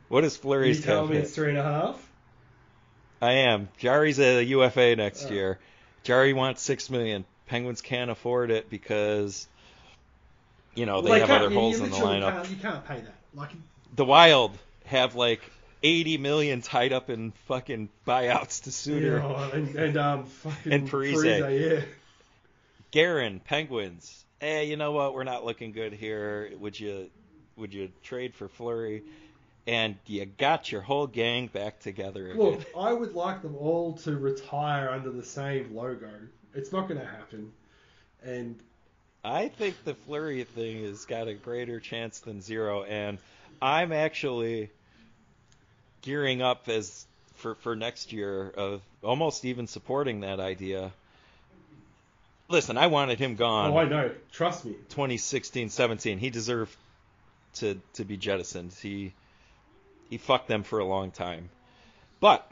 What 0.09 0.25
is 0.25 0.37
Fleury's 0.37 0.79
you 0.79 0.85
tell 0.85 1.03
cap 1.03 1.11
me 1.11 1.17
hit? 1.17 1.25
it's 1.25 1.35
three 1.35 1.49
and 1.51 1.59
a 1.59 1.63
half. 1.63 2.11
I 3.21 3.33
am. 3.33 3.69
Jarry's 3.79 4.19
a 4.21 4.43
UFA 4.45 4.95
next 4.97 5.27
Oh. 5.27 5.33
year. 5.33 5.59
Jarry 6.07 6.33
wants 6.33 6.63
six 6.63 6.89
million. 6.89 7.25
Penguins 7.47 7.81
can't 7.81 8.11
afford 8.11 8.51
it 8.53 8.71
because, 8.71 9.47
you 10.75 10.87
know, 10.87 11.01
they 11.03 11.11
Well, 11.11 11.21
have 11.21 11.31
other 11.31 11.51
holes 11.51 11.81
in 11.81 11.91
the 11.91 11.97
lineup. 11.97 12.33
Can't, 12.33 12.51
you 12.51 12.57
can't 12.57 12.87
pay 12.87 13.01
that. 13.01 13.15
Like, 13.35 13.51
The 13.97 14.05
Wild 14.05 14.57
have 14.85 15.17
like 15.17 15.41
80 15.83 16.19
million 16.19 16.63
tied 16.63 16.93
up 16.93 17.11
in 17.11 17.33
fucking 17.47 17.89
buyouts 18.07 18.63
to 18.65 18.73
Suter. 18.73 19.19
know, 19.19 19.51
and, 19.53 19.75
and 19.75 19.97
um, 19.97 20.25
fucking 20.27 20.73
And 20.73 20.89
Parise. 20.89 21.15
Parise, 21.15 21.79
yeah. 21.79 21.85
Garen, 22.93 23.41
Penguins. 23.41 24.25
Hey, 24.41 24.69
you 24.69 24.77
know 24.77 24.93
what? 24.93 25.13
We're 25.13 25.25
not 25.25 25.45
looking 25.45 25.73
good 25.73 25.93
here. 25.93 26.51
Would 26.59 26.79
you 26.79 27.11
would 27.57 27.73
you 27.75 27.91
trade 28.03 28.35
for 28.35 28.49
Fleury? 28.49 29.03
And 29.67 29.97
you 30.07 30.25
got 30.27 30.71
your 30.71 30.81
whole 30.81 31.09
gang 31.09 31.49
back 31.49 31.81
together 31.81 32.31
again. 32.31 32.39
Look, 32.39 32.67
I 32.77 32.93
would 32.93 33.15
like 33.15 33.43
them 33.43 33.57
all 33.57 33.95
to 33.99 34.17
retire 34.17 34.91
under 34.91 35.11
the 35.11 35.25
same 35.25 35.75
logo. 35.75 36.11
It's 36.55 36.73
not 36.73 36.89
going 36.89 37.01
to 37.01 37.07
happen. 37.07 37.53
And 38.23 38.57
I 39.25 39.49
think 39.49 39.83
the 39.85 39.95
Fleury 39.95 40.45
thing 40.45 40.85
has 40.85 41.05
got 41.05 41.27
a 41.27 41.35
greater 41.35 41.81
chance 41.81 42.21
than 42.21 42.41
zero, 42.41 42.85
and 42.85 43.19
I'm 43.61 43.93
actually 43.93 44.71
gearing 46.03 46.43
up 46.43 46.69
as 46.69 47.07
for 47.35 47.57
for 47.57 47.75
next 47.75 48.13
year 48.13 48.49
of 48.49 48.83
almost 49.03 49.45
even 49.45 49.67
supporting 49.67 50.21
that 50.21 50.39
idea. 50.39 50.93
Listen, 52.49 52.79
I 52.79 52.87
wanted 52.87 53.19
him 53.19 53.35
gone. 53.35 53.73
Oh, 53.73 53.79
I 53.79 53.89
know. 53.89 54.13
Trust 54.31 54.65
me. 54.65 54.75
2016, 54.91 55.71
17. 55.71 56.19
He 56.19 56.31
deserved 56.31 56.75
to 57.55 57.81
to 57.95 58.05
be 58.05 58.17
jettisoned. 58.17 58.73
He 58.81 59.13
he 60.11 60.19
fucked 60.19 60.49
them 60.49 60.63
for 60.63 60.79
a 60.79 60.85
long 60.85 61.11
time. 61.11 61.49
But 62.21 62.51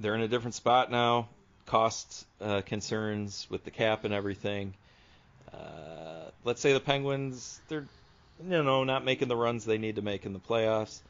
they're 0.00 0.14
in 0.14 0.20
a 0.20 0.28
different 0.28 0.54
spot 0.54 0.90
now. 0.90 1.28
Cost 1.66 2.26
uh, 2.40 2.62
concerns 2.62 3.46
with 3.50 3.64
the 3.64 3.70
cap 3.70 4.04
and 4.04 4.14
everything. 4.14 4.74
Uh, 5.52 6.30
let's 6.44 6.60
say 6.60 6.72
the 6.72 6.80
Penguins, 6.80 7.60
they're 7.68 7.86
you 8.42 8.62
know 8.62 8.84
not 8.84 9.04
making 9.04 9.28
the 9.28 9.36
runs 9.36 9.64
they 9.64 9.78
need 9.78 9.96
to 9.96 10.02
make 10.02 10.26
in 10.26 10.32
the 10.32 10.38
playoffs. 10.38 11.00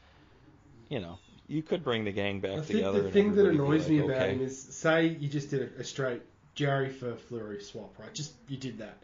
You 0.89 0.99
know, 0.99 1.19
you 1.47 1.61
could 1.61 1.83
bring 1.83 2.05
the 2.05 2.11
gang 2.11 2.39
back 2.39 2.59
I 2.59 2.61
together. 2.61 3.03
the 3.03 3.11
thing 3.11 3.35
that 3.35 3.45
annoys 3.45 3.87
me 3.87 3.99
about 3.99 4.17
okay. 4.17 4.33
him 4.33 4.41
is, 4.41 4.59
say 4.59 5.07
you 5.07 5.27
just 5.27 5.49
did 5.49 5.73
a, 5.77 5.81
a 5.81 5.83
straight 5.83 6.21
Jarry 6.55 6.89
for 6.89 7.15
Fleury 7.15 7.61
swap, 7.61 7.93
right? 7.99 8.13
Just 8.13 8.33
you 8.47 8.57
did 8.57 8.79
that. 8.79 8.97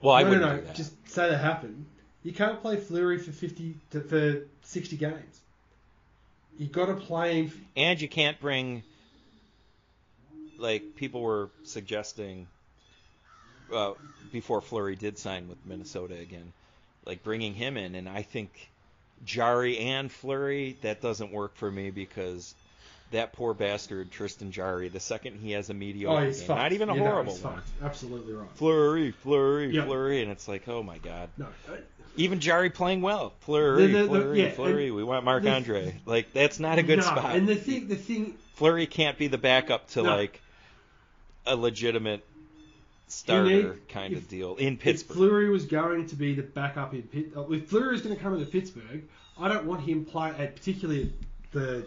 well, 0.00 0.14
I 0.14 0.22
no, 0.22 0.28
wouldn't 0.30 0.46
no, 0.46 0.52
no. 0.52 0.60
do 0.60 0.66
that. 0.66 0.74
Just 0.74 1.08
say 1.08 1.28
that 1.28 1.38
happened. 1.38 1.84
You 2.24 2.32
can't 2.32 2.60
play 2.60 2.76
Fleury 2.78 3.18
for 3.18 3.30
fifty 3.30 3.76
to, 3.90 4.00
for 4.00 4.46
sixty 4.62 4.96
games. 4.96 5.40
You 6.58 6.66
got 6.66 6.86
to 6.86 6.94
play 6.94 7.44
him. 7.44 7.66
and 7.76 8.00
you 8.00 8.08
can't 8.08 8.40
bring 8.40 8.82
like 10.58 10.96
people 10.96 11.20
were 11.20 11.50
suggesting 11.64 12.46
uh, 13.72 13.92
before 14.32 14.60
Fleury 14.60 14.96
did 14.96 15.18
sign 15.18 15.48
with 15.48 15.58
Minnesota 15.66 16.14
again, 16.14 16.52
like 17.04 17.22
bringing 17.22 17.54
him 17.54 17.76
in, 17.76 17.94
and 17.94 18.08
I 18.08 18.22
think 18.22 18.70
Jarry 19.24 19.78
and 19.78 20.10
Fleury 20.10 20.78
that 20.80 21.02
doesn't 21.02 21.30
work 21.30 21.56
for 21.56 21.70
me 21.70 21.90
because 21.90 22.54
that 23.10 23.32
poor 23.32 23.54
bastard 23.54 24.10
Tristan 24.10 24.50
Jarry, 24.50 24.88
the 24.88 24.98
second 25.00 25.36
he 25.40 25.52
has 25.52 25.70
a 25.70 25.74
mediocre 25.74 26.26
Oh, 26.26 26.32
game, 26.32 26.48
not 26.48 26.72
even 26.72 26.88
a 26.88 26.94
horrible 26.96 27.32
one, 27.34 27.40
fucked. 27.54 27.68
Absolutely 27.82 28.32
right. 28.32 28.48
Fleury, 28.54 29.12
Fleury, 29.12 29.74
Yeah. 29.74 29.84
Fleury, 29.84 30.22
and 30.22 30.30
it's 30.32 30.48
like, 30.48 30.66
oh 30.68 30.82
my 30.82 30.98
god. 30.98 31.28
No, 31.38 31.46
uh, 31.68 31.76
Even 32.16 32.40
Jarry 32.40 32.70
playing 32.70 33.02
well, 33.02 33.32
Fleury, 33.40 33.86
The- 33.86 33.92
the- 33.92 34.02
the- 34.02 34.08
Fleury, 34.08 34.42
yeah, 34.42 34.50
Fleury. 34.50 34.90
We 34.90 35.02
want 35.04 35.24
Marc 35.24 35.44
Andre. 35.46 35.94
Like 36.06 36.32
that's 36.32 36.58
not 36.60 36.78
a 36.78 36.82
good 36.82 36.98
no. 36.98 37.04
spot. 37.04 37.36
And 37.36 37.48
the 37.48 37.56
thing, 37.56 37.88
the 37.88 37.96
thing, 37.96 38.34
Fleury 38.54 38.86
can't 38.86 39.18
be 39.18 39.26
the 39.28 39.38
backup 39.38 39.88
to 39.90 40.02
No. 40.02 40.16
like 40.16 40.40
a 41.46 41.54
legitimate 41.56 42.24
starter 43.08 43.76
kind 43.88 44.12
if- 44.14 44.20
of 44.20 44.28
deal 44.28 44.56
in 44.56 44.74
if 44.74 44.80
Pittsburgh. 44.80 45.16
Fleury 45.16 45.50
was 45.50 45.66
going 45.66 46.06
to 46.08 46.16
be 46.16 46.34
the 46.34 46.42
backup 46.42 46.94
in 46.94 47.02
Pitt, 47.02 47.32
uh, 47.36 47.42
if 47.50 47.68
Fleury 47.68 47.94
is 47.94 48.00
going 48.02 48.16
to 48.16 48.20
come 48.20 48.34
into 48.34 48.46
Pittsburgh, 48.46 49.02
I 49.38 49.48
don't 49.48 49.66
want 49.66 49.82
him 49.82 50.04
play 50.04 50.30
at 50.38 50.56
particularly 50.56 51.12
the 51.52 51.86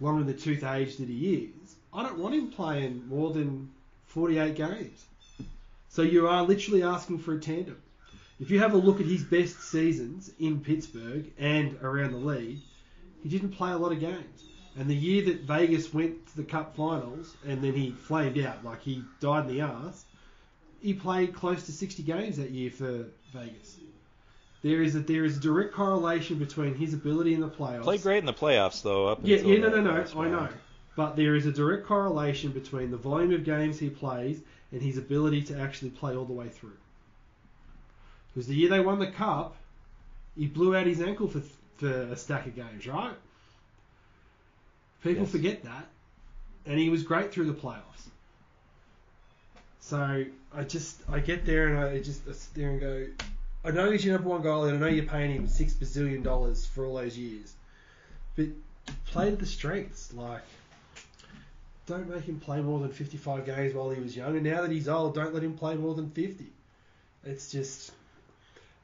long 0.00 0.20
in 0.20 0.26
the 0.26 0.34
tooth 0.34 0.64
age 0.64 0.96
that 0.96 1.08
he 1.08 1.34
is. 1.34 1.76
I 1.92 2.02
don't 2.02 2.18
want 2.18 2.34
him 2.34 2.50
playing 2.50 3.08
more 3.08 3.32
than 3.32 3.70
48 4.06 4.54
games. 4.54 5.04
So 5.88 6.02
you 6.02 6.28
are 6.28 6.42
literally 6.42 6.82
asking 6.82 7.18
for 7.20 7.34
a 7.34 7.40
tandem. 7.40 7.80
If 8.38 8.50
you 8.50 8.58
have 8.58 8.74
a 8.74 8.76
look 8.76 9.00
at 9.00 9.06
his 9.06 9.24
best 9.24 9.62
seasons 9.62 10.30
in 10.38 10.60
Pittsburgh 10.60 11.32
and 11.38 11.78
around 11.82 12.12
the 12.12 12.18
league, 12.18 12.58
he 13.22 13.30
didn't 13.30 13.52
play 13.52 13.72
a 13.72 13.78
lot 13.78 13.92
of 13.92 14.00
games. 14.00 14.44
And 14.78 14.90
the 14.90 14.94
year 14.94 15.24
that 15.24 15.42
Vegas 15.42 15.94
went 15.94 16.26
to 16.28 16.36
the 16.36 16.44
Cup 16.44 16.76
Finals 16.76 17.34
and 17.46 17.62
then 17.62 17.72
he 17.72 17.92
flamed 17.92 18.38
out, 18.38 18.62
like 18.62 18.82
he 18.82 19.02
died 19.20 19.48
in 19.48 19.56
the 19.56 19.62
arse, 19.62 20.04
he 20.82 20.92
played 20.92 21.34
close 21.34 21.62
to 21.64 21.72
60 21.72 22.02
games 22.02 22.36
that 22.36 22.50
year 22.50 22.70
for 22.70 23.06
Vegas. 23.32 23.78
There 24.62 24.82
is 24.82 24.96
a 24.96 25.00
there 25.00 25.24
is 25.24 25.36
a 25.36 25.40
direct 25.40 25.74
correlation 25.74 26.38
between 26.38 26.74
his 26.74 26.94
ability 26.94 27.34
in 27.34 27.40
the 27.40 27.48
playoffs. 27.48 27.82
Played 27.82 28.02
great 28.02 28.18
in 28.18 28.26
the 28.26 28.32
playoffs 28.32 28.82
though. 28.82 29.08
Up 29.08 29.20
Yeah, 29.22 29.38
yeah, 29.38 29.58
no, 29.58 29.68
no, 29.68 29.80
no, 29.80 30.20
I 30.20 30.28
know. 30.28 30.48
But 30.96 31.14
there 31.14 31.34
is 31.34 31.46
a 31.46 31.52
direct 31.52 31.86
correlation 31.86 32.52
between 32.52 32.90
the 32.90 32.96
volume 32.96 33.32
of 33.34 33.44
games 33.44 33.78
he 33.78 33.90
plays 33.90 34.40
and 34.72 34.80
his 34.80 34.96
ability 34.96 35.42
to 35.44 35.60
actually 35.60 35.90
play 35.90 36.16
all 36.16 36.24
the 36.24 36.32
way 36.32 36.48
through. 36.48 36.76
Because 38.32 38.48
the 38.48 38.54
year 38.54 38.70
they 38.70 38.80
won 38.80 38.98
the 38.98 39.10
cup, 39.10 39.56
he 40.36 40.46
blew 40.46 40.74
out 40.74 40.86
his 40.86 41.00
ankle 41.00 41.28
for 41.28 41.42
for 41.76 41.88
a 41.88 42.16
stack 42.16 42.46
of 42.46 42.56
games, 42.56 42.86
right? 42.86 43.14
People 45.02 45.24
Yes. 45.24 45.32
forget 45.32 45.62
that, 45.64 45.86
and 46.64 46.78
he 46.78 46.88
was 46.88 47.02
great 47.02 47.30
through 47.30 47.46
the 47.46 47.54
playoffs. 47.54 48.08
So 49.80 50.24
I 50.52 50.64
just 50.64 51.02
I 51.08 51.20
get 51.20 51.46
there 51.46 51.68
and 51.68 51.78
I 51.78 52.00
just 52.00 52.26
I 52.28 52.32
sit 52.32 52.54
there 52.54 52.70
and 52.70 52.80
go, 52.80 53.06
I 53.66 53.72
know 53.72 53.90
he's 53.90 54.04
your 54.04 54.14
number 54.14 54.30
one 54.30 54.44
goalie, 54.44 54.68
and 54.68 54.76
I 54.76 54.80
know 54.80 54.94
you're 54.94 55.06
paying 55.06 55.32
him 55.32 55.48
six 55.48 55.74
bazillion 55.74 56.22
dollars 56.22 56.64
for 56.64 56.86
all 56.86 56.94
those 56.94 57.18
years, 57.18 57.52
but 58.36 58.46
play 59.06 59.30
to 59.30 59.34
the 59.34 59.44
strengths. 59.44 60.14
Like, 60.14 60.42
don't 61.86 62.08
make 62.08 62.22
him 62.22 62.38
play 62.38 62.60
more 62.60 62.78
than 62.78 62.92
55 62.92 63.44
games 63.44 63.74
while 63.74 63.90
he 63.90 64.00
was 64.00 64.16
young, 64.16 64.36
and 64.36 64.44
now 64.44 64.62
that 64.62 64.70
he's 64.70 64.88
old, 64.88 65.16
don't 65.16 65.34
let 65.34 65.42
him 65.42 65.54
play 65.54 65.74
more 65.74 65.94
than 65.94 66.10
50. 66.10 66.46
It's 67.24 67.50
just, 67.50 67.90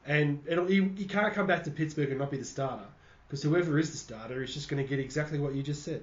and 0.05 0.43
it'll, 0.49 0.67
he, 0.67 0.83
he 0.97 1.05
can't 1.05 1.33
come 1.33 1.47
back 1.47 1.63
to 1.65 1.71
Pittsburgh 1.71 2.11
and 2.11 2.19
not 2.19 2.33
be 2.33 2.39
the 2.39 2.45
starter, 2.45 2.83
because 3.29 3.41
whoever 3.41 3.79
is 3.79 3.93
the 3.93 3.99
starter 3.99 4.43
is 4.43 4.53
just 4.53 4.69
going 4.69 4.83
to 4.83 4.89
get 4.89 4.99
exactly 4.99 5.39
what 5.39 5.55
you 5.55 5.63
just 5.63 5.85
said. 5.85 6.03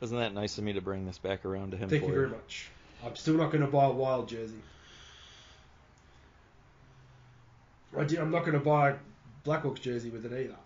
Wasn't 0.00 0.20
that 0.20 0.32
nice 0.32 0.56
of 0.56 0.64
me 0.64 0.72
to 0.72 0.80
bring 0.80 1.04
this 1.04 1.18
back 1.18 1.44
around 1.44 1.72
to 1.72 1.76
him 1.76 1.90
Thank 1.90 2.02
for 2.02 2.08
you 2.08 2.14
very 2.14 2.28
much. 2.28 2.70
I'm 3.04 3.14
still 3.14 3.34
not 3.34 3.52
going 3.52 3.62
to 3.62 3.70
buy 3.70 3.84
a 3.84 3.92
wild 3.92 4.30
jersey. 4.30 4.62
I 7.98 8.02
I'm 8.20 8.30
not 8.30 8.40
going 8.40 8.52
to 8.58 8.64
buy 8.64 8.90
a 8.90 8.94
Blackhawks 9.44 9.80
jersey 9.80 10.10
with 10.10 10.24
it 10.26 10.32
either. 10.32 10.56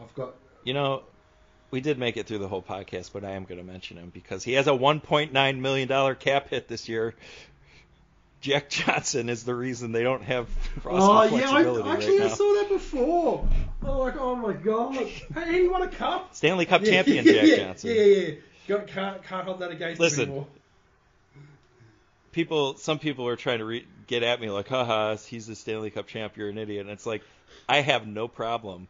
I've 0.00 0.14
got 0.14 0.34
You 0.64 0.74
know, 0.74 1.02
we 1.70 1.80
did 1.80 1.98
make 1.98 2.16
it 2.16 2.26
through 2.26 2.38
the 2.38 2.48
whole 2.48 2.62
podcast, 2.62 3.10
but 3.12 3.24
I 3.24 3.32
am 3.32 3.44
going 3.44 3.58
to 3.58 3.64
mention 3.66 3.96
him 3.96 4.10
because 4.12 4.42
he 4.44 4.54
has 4.54 4.66
a 4.66 4.72
1.9 4.72 5.58
million 5.58 5.88
dollar 5.88 6.14
cap 6.14 6.48
hit 6.48 6.68
this 6.68 6.88
year. 6.88 7.14
Jack 8.40 8.68
Johnson 8.70 9.28
is 9.28 9.42
the 9.44 9.54
reason 9.54 9.90
they 9.90 10.04
don't 10.04 10.22
have 10.22 10.48
roster 10.84 11.10
Oh 11.10 11.22
yeah, 11.36 11.48
flexibility 11.48 11.88
I, 11.88 11.94
actually 11.94 12.18
right 12.20 12.26
I 12.26 12.28
now. 12.28 12.34
saw 12.34 12.54
that 12.54 12.68
before. 12.68 13.48
I'm 13.82 13.88
like, 13.98 14.16
oh 14.16 14.36
my 14.36 14.52
god, 14.52 14.94
hey, 14.94 15.62
he 15.62 15.68
won 15.68 15.82
a 15.82 15.88
cup. 15.88 16.34
Stanley 16.36 16.64
Cup 16.64 16.82
Yeah, 16.82 16.90
champion 17.02 17.24
yeah, 17.26 17.32
Jack 17.32 17.46
yeah, 17.46 17.56
Johnson. 17.56 17.90
Yeah, 17.90 18.02
yeah, 18.02 18.28
yeah. 18.68 18.78
Can't 18.86 19.22
can't 19.24 19.44
hold 19.44 19.58
that 19.60 19.70
against 19.72 20.00
Listen. 20.00 20.24
him 20.24 20.28
anymore. 20.30 20.46
People 22.38 22.76
some 22.76 23.00
people 23.00 23.26
are 23.26 23.34
trying 23.34 23.58
to 23.58 23.64
re- 23.64 23.86
get 24.06 24.22
at 24.22 24.40
me 24.40 24.48
like 24.48 24.68
haha 24.68 25.16
he's 25.16 25.48
the 25.48 25.56
stanley 25.56 25.90
cup 25.90 26.06
champ 26.06 26.36
you're 26.36 26.48
an 26.48 26.56
idiot. 26.56 26.82
And 26.82 26.90
it's 26.90 27.04
like 27.04 27.22
i 27.68 27.80
have 27.80 28.06
no 28.06 28.28
problem 28.28 28.86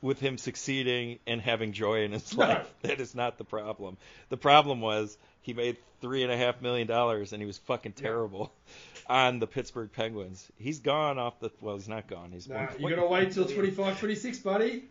with 0.00 0.20
him 0.20 0.38
succeeding 0.38 1.18
and 1.26 1.40
having 1.40 1.72
joy 1.72 2.04
in 2.04 2.12
his 2.12 2.32
life 2.34 2.64
that 2.82 3.00
is 3.00 3.12
not 3.14 3.38
the 3.38 3.44
problem. 3.44 3.96
The 4.28 4.36
problem 4.36 4.80
was 4.80 5.18
he 5.42 5.52
made 5.52 5.78
three 6.00 6.22
and 6.22 6.30
a 6.30 6.36
half 6.36 6.62
million 6.62 6.86
dollars 6.86 7.32
and 7.32 7.42
he 7.42 7.46
was 7.46 7.58
fucking 7.58 7.92
terrible 7.94 8.52
on 9.08 9.40
the 9.40 9.48
pittsburgh 9.48 9.90
penguins. 9.90 10.46
He's 10.56 10.78
gone 10.78 11.18
off 11.18 11.40
the 11.40 11.50
well 11.60 11.74
he's 11.74 11.88
not 11.88 12.06
gone. 12.06 12.30
He's 12.30 12.46
Nah, 12.48 12.60
you 12.60 12.66
point- 12.78 12.94
gotta 12.94 13.08
wait 13.08 13.32
till 13.32 13.46
25, 13.46 13.98
26, 13.98 14.38
buddy. 14.40 14.84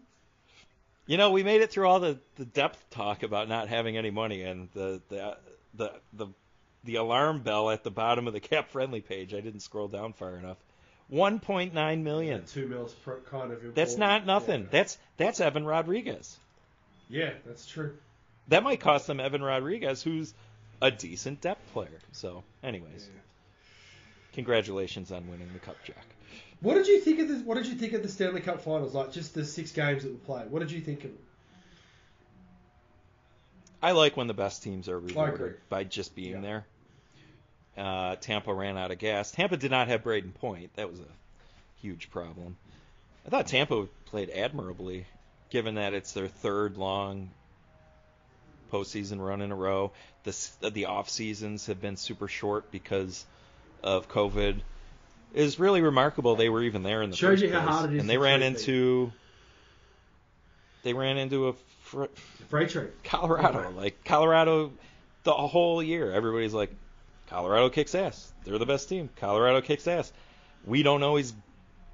you 1.08 1.16
know 1.18 1.32
we 1.32 1.44
made 1.44 1.62
it 1.62 1.72
through 1.72 1.88
all 1.88 2.02
the, 2.02 2.18
the 2.36 2.46
depth 2.46 2.84
talk 2.90 3.24
about 3.24 3.48
not 3.48 3.70
having 3.70 3.96
any 3.96 4.12
money 4.12 4.42
and 4.42 4.68
the 4.74 5.02
the 5.08 5.38
the 5.76 5.92
the 6.14 6.28
the 6.86 6.96
alarm 6.96 7.42
bell 7.42 7.70
at 7.70 7.84
the 7.84 7.92
bottom 7.92 8.28
of 8.28 8.34
the 8.34 8.40
cap 8.52 8.70
friendly 8.70 9.02
page. 9.02 9.34
I 9.34 9.42
didn't 9.42 9.60
scroll 9.62 9.88
down 9.88 10.14
far 10.14 10.36
enough. 10.38 10.58
1.9 11.12 12.02
million. 12.02 12.46
Two 12.46 12.68
mils 12.68 12.94
per 12.94 13.18
kind 13.30 13.52
of. 13.52 13.62
your. 13.62 13.72
That's 13.74 13.98
not 13.98 14.26
nothing. 14.26 14.62
Yeah. 14.62 14.68
That's 14.72 14.98
that's 15.18 15.40
Evan 15.40 15.66
Rodrigues. 15.66 16.38
yeah, 17.10 17.32
that's 17.46 17.68
true. 17.68 17.96
That 18.48 18.64
might 18.64 18.80
cost 18.80 19.06
them 19.08 19.20
Evan 19.20 19.44
Rodrigues, 19.44 20.02
who's 20.02 20.34
a 20.82 20.90
decent 20.92 21.42
depth 21.42 21.74
player. 21.74 22.00
So, 22.12 22.44
anyways, 22.64 23.08
Yeah. 23.14 23.20
congratulations 24.34 25.12
on 25.12 25.28
winning 25.30 25.50
the 25.54 25.60
cup, 25.60 25.78
Jack. 25.84 26.06
What 26.62 26.74
did 26.76 26.88
you 26.88 27.00
think 27.02 27.20
of 27.20 27.28
the 27.28 27.36
What 27.40 27.56
did 27.56 27.68
you 27.68 27.76
think 27.76 27.94
of 27.94 28.02
the 28.02 28.10
Stanley 28.10 28.42
Cup 28.42 28.62
Finals? 28.62 28.96
Like 28.96 29.12
just 29.12 29.36
the 29.36 29.46
six 29.46 29.72
games 29.72 30.04
that 30.04 30.12
were 30.12 30.18
played. 30.20 30.50
What 30.50 30.60
did 30.60 30.72
you 30.72 30.82
think 30.82 31.04
of 31.04 31.12
them? 31.12 31.20
I 33.82 33.92
like 33.92 34.18
when 34.18 34.26
the 34.28 34.34
best 34.34 34.64
teams 34.64 34.90
are 34.90 35.00
rewarded 35.00 35.58
by 35.70 35.84
just 35.84 36.16
being 36.16 36.34
Yeah. 36.36 36.42
there. 36.42 36.66
Uh, 37.78 38.16
Tampa 38.16 38.54
ran 38.54 38.78
out 38.78 38.92
of 38.92 39.00
gas. 39.00 39.32
Tampa 39.32 39.58
did 39.58 39.72
not 39.72 39.88
have 39.90 40.04
Brayden 40.04 40.34
Point. 40.34 40.74
That 40.76 40.90
was 40.90 41.00
a 41.00 41.82
huge 41.82 42.10
problem. 42.10 42.56
I 43.26 43.30
thought 43.30 43.48
Tampa 43.48 43.88
played 44.06 44.30
admirably, 44.30 45.06
given 45.50 45.76
that 45.76 45.94
it's 45.94 46.14
their 46.14 46.28
third 46.28 46.78
long 46.78 47.30
postseason 48.72 49.20
run 49.26 49.42
in 49.42 49.52
a 49.52 49.56
row. 49.56 49.92
The 50.24 50.70
the 50.72 50.86
off 50.86 51.10
seasons 51.10 51.68
have 51.68 51.82
been 51.82 51.98
super 51.98 52.28
short 52.28 52.72
because 52.72 53.26
of 53.84 54.10
COVID. 54.10 54.58
It 55.34 55.42
is 55.44 55.60
really 55.60 55.82
remarkable 55.82 56.36
they 56.36 56.50
were 56.50 56.64
even 56.64 56.82
there 56.84 57.02
in 57.02 57.10
the 57.10 57.16
Shows 57.18 57.42
first 57.42 57.52
place. 57.54 58.00
and 58.00 58.10
they 58.10 58.18
ran 58.18 58.42
into 58.42 59.12
they 60.84 60.94
ran 60.94 61.18
into 61.18 61.50
a 61.50 61.54
fr- 61.82 62.06
Freight 62.50 62.70
train. 62.70 62.88
Colorado. 63.04 63.64
Right. 63.64 63.76
Like 63.76 64.04
Colorado, 64.06 64.72
the 65.24 65.34
whole 65.34 65.82
year, 65.84 66.12
everybody's 66.12 66.54
like, 66.54 66.72
Colorado 67.30 67.70
kicks 67.70 67.96
ass. 67.96 68.32
They're 68.44 68.58
the 68.58 68.66
best 68.66 68.88
team. 68.90 69.10
Colorado 69.18 69.62
kicks 69.62 69.88
ass. 69.88 70.12
We 70.66 70.84
don't 70.84 71.04
always 71.04 71.34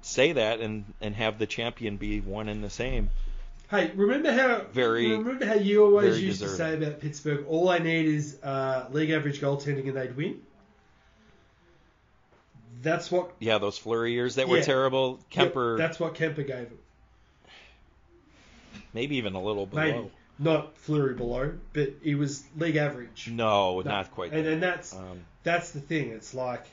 say 0.02 0.32
that 0.32 0.60
and 0.60 0.84
and 1.00 1.14
have 1.14 1.38
the 1.38 1.46
champion 1.46 1.96
be 1.96 2.20
one 2.20 2.48
and 2.48 2.62
the 2.62 2.70
same. 2.70 3.10
Hey, 3.70 3.90
remember 3.94 4.30
how 4.32 4.66
Very- 4.72 5.10
remember 5.12 5.46
how 5.46 5.54
you 5.54 5.84
always 5.84 6.20
used 6.20 6.42
to 6.42 6.48
say 6.48 6.74
about 6.74 7.00
Pittsburgh? 7.00 7.46
All 7.48 7.70
I 7.70 7.78
need 7.78 8.04
is 8.06 8.36
uh, 8.42 8.86
league 8.90 9.10
average 9.10 9.40
goaltending 9.40 9.88
and 9.88 9.96
they'd 9.96 10.14
win. 10.14 10.42
That's 12.82 13.10
what 13.10 13.30
Yeah, 13.38 13.58
those 13.58 13.78
Fleury 13.78 14.12
years 14.12 14.34
that 14.34 14.48
were 14.48 14.60
terrible. 14.60 15.20
Kuemper, 15.30 15.78
That's 15.78 16.00
what 16.00 16.14
Kuemper 16.14 16.46
gave 16.46 16.68
him. 16.68 16.78
maybe 18.92 19.16
even 19.16 19.34
a 19.34 19.42
little 19.42 19.66
below. 19.66 19.82
Maybe 19.82 20.10
not 20.42 20.76
Fleury 20.78 21.14
below, 21.14 21.52
but 21.72 21.90
he 22.02 22.14
was 22.14 22.44
league 22.56 22.76
average. 22.76 23.28
No, 23.30 23.80
No. 23.80 23.90
not 23.90 24.10
quite. 24.10 24.32
And 24.32 24.46
and 24.46 24.62
that's 24.62 24.94
Um, 24.94 25.20
that's 25.42 25.70
the 25.72 25.80
thing. 25.80 26.10
It's 26.10 26.34
like 26.34 26.64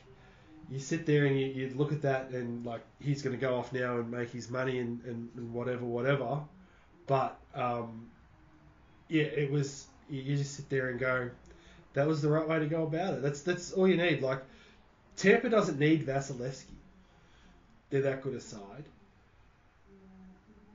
you 0.72 0.80
sit 0.80 1.06
there 1.06 1.26
and 1.26 1.40
you, 1.40 1.48
you 1.48 1.74
look 1.76 1.91
at 1.91 2.02
that 2.04 2.30
and 2.30 2.66
like 2.66 2.82
he's 3.00 3.22
going 3.22 3.36
to 3.36 3.41
go 3.41 3.56
off 3.58 3.74
now 3.74 3.98
and 3.98 4.12
make 4.12 4.30
his 4.30 4.50
money 4.50 4.78
and, 4.80 5.04
and, 5.06 5.30
and 5.36 5.54
whatever, 5.54 5.84
whatever. 5.86 6.41
But 7.08 7.38
um, 7.56 8.08
yeah, 9.08 9.24
it 9.24 9.52
was. 9.52 9.88
You 10.10 10.22
you 10.22 10.38
just 10.38 10.56
sit 10.56 10.70
there 10.70 10.90
and 10.90 11.00
go, 11.00 11.30
that 11.94 12.08
was 12.08 12.22
the 12.22 12.30
right 12.30 12.48
way 12.48 12.60
to 12.60 12.66
go 12.68 12.84
about 12.84 13.14
it. 13.16 13.22
That's 13.22 13.41
that's 13.41 13.72
all 13.74 13.88
you 13.88 13.98
need. 13.98 14.22
Like 14.22 14.44
Tampa 15.18 15.50
doesn't 15.50 15.80
need 15.80 16.06
Vasilevskiy. 16.06 16.66
They're 17.90 18.02
that 18.04 18.22
good 18.22 18.36
a 18.36 18.41
side. 18.41 18.86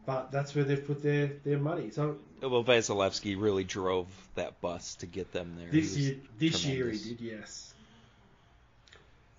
But 0.07 0.31
that's 0.31 0.55
where 0.55 0.65
they've 0.65 0.85
put 0.87 1.03
their, 1.03 1.29
their 1.45 1.59
money. 1.59 1.91
So 1.91 2.16
well, 2.49 2.65
Vasilevskiy 2.65 3.41
really 3.41 3.65
drove 3.65 4.07
that 4.35 4.61
bus 4.61 4.97
to 4.97 5.07
get 5.07 5.33
them 5.33 5.57
there. 5.59 5.69
This 5.71 5.97
year, 5.97 6.16
this 6.39 6.65
year 6.65 6.91
he 6.91 6.99
did, 6.99 7.21
yes. 7.21 7.75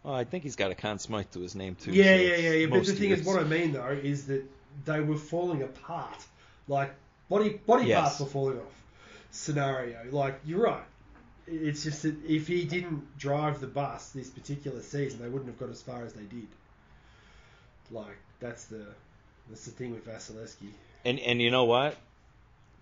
Well, 0.03 0.13
I 0.13 0.23
think 0.23 0.43
he's 0.43 0.55
got 0.55 0.71
a 0.71 0.75
Conn 0.75 0.99
Smythe 0.99 1.31
to 1.31 1.39
his 1.39 1.55
name 1.55 1.75
too. 1.75 1.91
Yeah, 1.91 2.03
so 2.03 2.21
yeah, 2.21 2.35
yeah, 2.35 2.51
yeah. 2.51 2.65
But 2.67 2.85
the 2.85 2.93
thing 2.93 3.09
is, 3.09 3.25
what 3.25 3.39
I 3.39 3.43
mean 3.43 3.73
though 3.73 3.87
is 3.89 4.27
that 4.27 4.43
they 4.85 4.99
were 4.99 5.17
falling 5.17 5.63
apart. 5.63 6.23
Like 6.67 6.93
body 7.27 7.49
body 7.65 7.85
Yes. 7.87 8.01
parts 8.01 8.19
were 8.19 8.25
falling 8.27 8.57
off. 8.59 8.81
Scenario. 9.31 9.97
Like 10.11 10.39
you're 10.45 10.63
right. 10.63 10.83
It's 11.47 11.83
just 11.83 12.03
that 12.03 12.15
if 12.25 12.47
he 12.47 12.65
didn't 12.65 13.17
drive 13.17 13.59
the 13.59 13.67
bus 13.67 14.09
this 14.09 14.29
particular 14.29 14.81
season, 14.81 15.21
they 15.21 15.27
wouldn't 15.27 15.47
have 15.47 15.59
got 15.59 15.69
as 15.69 15.81
far 15.81 16.03
as 16.03 16.13
they 16.13 16.23
did. 16.23 16.47
Like 17.91 18.17
that's 18.39 18.65
the 18.65 18.85
that's 19.49 19.65
the 19.65 19.71
thing 19.71 19.91
with 19.91 20.07
Vasilevskiy. 20.07 20.69
And 21.03 21.19
and 21.19 21.41
you 21.41 21.49
know 21.49 21.65
what? 21.65 21.97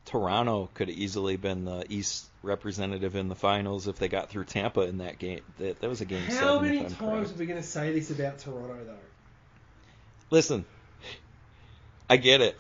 Toronto 0.06 0.70
could 0.74 0.90
have 0.90 0.98
easily 0.98 1.38
been 1.38 1.66
the 1.66 1.86
East 1.90 2.26
representative 2.42 3.16
in 3.16 3.30
the 3.30 3.36
finals 3.36 3.88
if 3.88 3.98
they 3.98 4.10
got 4.10 4.30
through 4.30 4.44
Tampa 4.46 4.82
in 4.82 4.98
that 4.98 5.18
game. 5.18 5.42
That, 5.60 5.80
that 5.80 5.90
was 5.90 6.02
a 6.02 6.06
game 6.06 6.24
How 6.24 6.60
seven. 6.60 6.62
many 6.68 6.80
times 6.80 6.94
correct. 6.96 7.32
are 7.32 7.34
we 7.36 7.46
going 7.46 7.62
to 7.62 7.68
say 7.68 7.94
this 7.94 8.12
about 8.12 8.40
Toronto 8.40 8.84
though? 8.86 8.96
Listen, 10.30 10.66
I 12.10 12.18
get 12.18 12.42
it. 12.42 12.58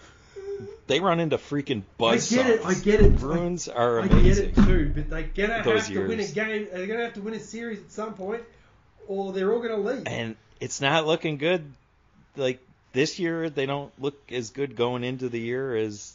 They 0.88 0.99
run 0.99 1.20
into 1.20 1.38
freaking 1.38 1.84
buzz. 1.98 2.32
I 2.32 2.36
get 2.36 2.49
it. 2.49 2.65
I 2.65 2.74
get 2.74 3.02
it. 3.02 3.18
Bruins 3.18 3.68
are 3.68 4.02
I 4.02 4.07
get 4.07 4.38
it 4.38 4.56
too, 4.56 4.91
but 4.94 5.10
they're 5.10 5.24
gonna 5.24 5.64
have 5.64 5.88
to 5.88 6.07
win 6.07 6.20
a 6.20 6.28
game. 6.28 6.68
They're 6.72 6.88
gonna 6.88 7.03
have 7.03 7.14
to 7.14 7.22
win 7.22 7.34
a 7.34 7.40
series 7.40 7.80
at 7.80 7.91
some 7.91 8.14
point, 8.14 8.44
or 9.07 9.32
they're 9.32 9.52
all 9.52 9.61
gonna 9.61 9.78
leave. 9.78 10.03
and 10.06 10.36
it's 10.60 10.82
not 10.82 11.07
looking 11.07 11.38
good. 11.38 11.72
Like 12.36 12.60
this 12.91 13.18
year, 13.18 13.49
they 13.49 13.65
don't 13.65 13.91
look 13.99 14.32
as 14.32 14.49
good 14.52 14.76
going 14.76 15.03
into 15.03 15.30
the 15.30 15.40
year 15.40 15.76
as 15.76 16.14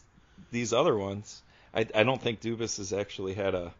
these 0.50 0.72
other 0.72 0.96
ones. 0.96 1.42
I, 1.74 1.86
I 1.94 2.02
don't 2.04 2.20
think 2.20 2.40
Dubas 2.40 2.78
has 2.78 2.92
actually 2.92 3.34
had 3.34 3.54
a. 3.54 3.72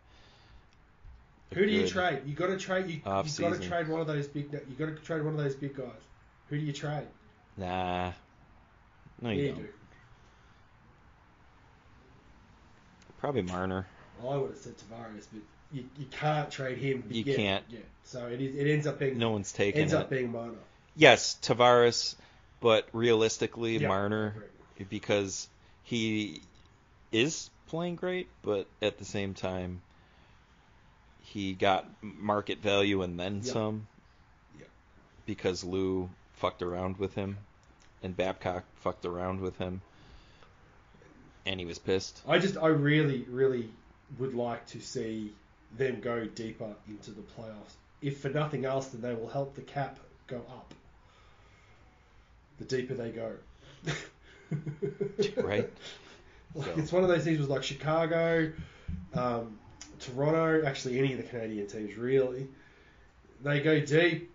a 1.51 1.55
Who 1.55 1.64
do 1.66 1.72
you 1.72 1.86
trade? 1.89 2.20
You 2.26 2.35
got 2.35 2.48
to 2.48 2.56
trade. 2.59 2.86
You, 2.86 2.94
you 2.97 3.01
got 3.02 3.24
to 3.26 3.60
trade 3.60 3.89
one 3.89 4.01
of 4.01 4.06
those 4.06 4.26
big. 4.28 4.52
You 4.52 4.74
got 4.86 4.94
to 4.97 5.02
trade 5.02 5.24
one 5.24 5.35
of 5.35 5.39
those 5.39 5.55
big 5.55 5.74
guys. 5.76 5.86
Who 6.48 6.59
do 6.59 6.64
you 6.64 6.72
trade? 6.72 7.06
Nah. 7.56 8.12
No, 9.20 9.30
you 9.30 9.43
Yeah, 9.43 9.52
don't. 9.52 9.68
Probably 13.18 13.43
Marner. 13.43 13.86
Well, 14.22 14.32
I 14.32 14.36
would 14.36 14.51
have 14.51 14.59
said 14.59 14.74
Tavares, 14.78 15.26
but 15.32 15.43
you, 15.72 15.85
you 15.98 16.06
can't 16.10 16.51
trade 16.51 16.78
him. 16.78 17.05
You 17.10 17.24
Yeah, 17.24 17.36
can't. 17.36 17.64
Yeah. 17.68 17.78
So 18.05 18.26
it 18.28 18.40
is. 18.40 18.55
It 18.56 18.70
ends 18.70 18.86
up 18.86 18.98
being. 18.98 19.18
No 19.18 19.30
one's 19.30 19.52
taking 19.52 19.80
ends 19.80 19.93
it. 19.93 19.97
up 19.97 20.10
being 20.10 20.30
Marner. 20.32 20.55
yes, 20.97 21.36
Tavares, 21.43 22.14
but 22.60 22.86
realistically, 22.93 23.78
Yeah, 23.78 23.89
Marner, 23.89 24.35
because 24.89 25.48
he 25.82 26.43
is 27.12 27.51
playing 27.68 27.97
great, 27.97 28.28
but 28.43 28.66
at 28.82 28.98
the 28.98 29.05
same 29.05 29.35
time, 29.35 29.80
he 31.20 31.52
got 31.52 31.86
market 32.02 32.59
value 32.59 33.02
and 33.02 33.18
then 33.18 33.43
Yeah. 33.44 33.52
some. 33.52 33.86
Yeah. 34.59 34.66
Because 35.26 35.62
Lou 35.64 36.09
fucked 36.35 36.62
around 36.62 36.98
with 36.98 37.14
him, 37.14 37.39
and 38.02 38.16
Babcock 38.16 38.64
fucked 38.76 39.05
around 39.05 39.40
with 39.40 39.56
him, 39.59 39.82
and 41.47 41.60
he 41.60 41.66
was 41.66 41.78
pissed. 41.78 42.20
I 42.26 42.39
just. 42.39 42.56
I 42.56 42.68
really, 42.68 43.22
really 43.28 43.70
would 44.18 44.35
like 44.35 44.66
to 44.68 44.80
see 44.80 45.32
them 45.76 46.01
go 46.01 46.24
deeper 46.24 46.74
into 46.89 47.10
the 47.10 47.20
playoffs. 47.20 47.74
If 48.01 48.20
for 48.20 48.30
nothing 48.30 48.64
else, 48.64 48.89
then 48.89 49.02
they 49.02 49.14
will 49.14 49.28
help 49.28 49.55
the 49.55 49.62
cap 49.62 49.98
go 50.28 50.39
up. 50.39 50.72
The 52.59 52.64
deeper 52.64 52.94
they 52.94 53.10
go. 53.10 53.32
Right. 55.36 55.70
Like, 56.55 56.66
So- 56.75 56.81
It's 56.81 56.93
one 56.93 57.03
of 57.03 57.09
those 57.09 57.25
things 57.25 57.39
was 57.39 57.49
like 57.49 57.62
Chicago, 57.62 58.53
um, 59.15 59.59
Toronto, 60.01 60.65
actually 60.66 60.99
any 60.99 61.12
of 61.12 61.19
the 61.19 61.25
Canadian 61.25 61.66
teams 61.66 61.97
really. 61.97 62.47
They 63.43 63.61
go 63.61 63.81
deep, 63.81 64.31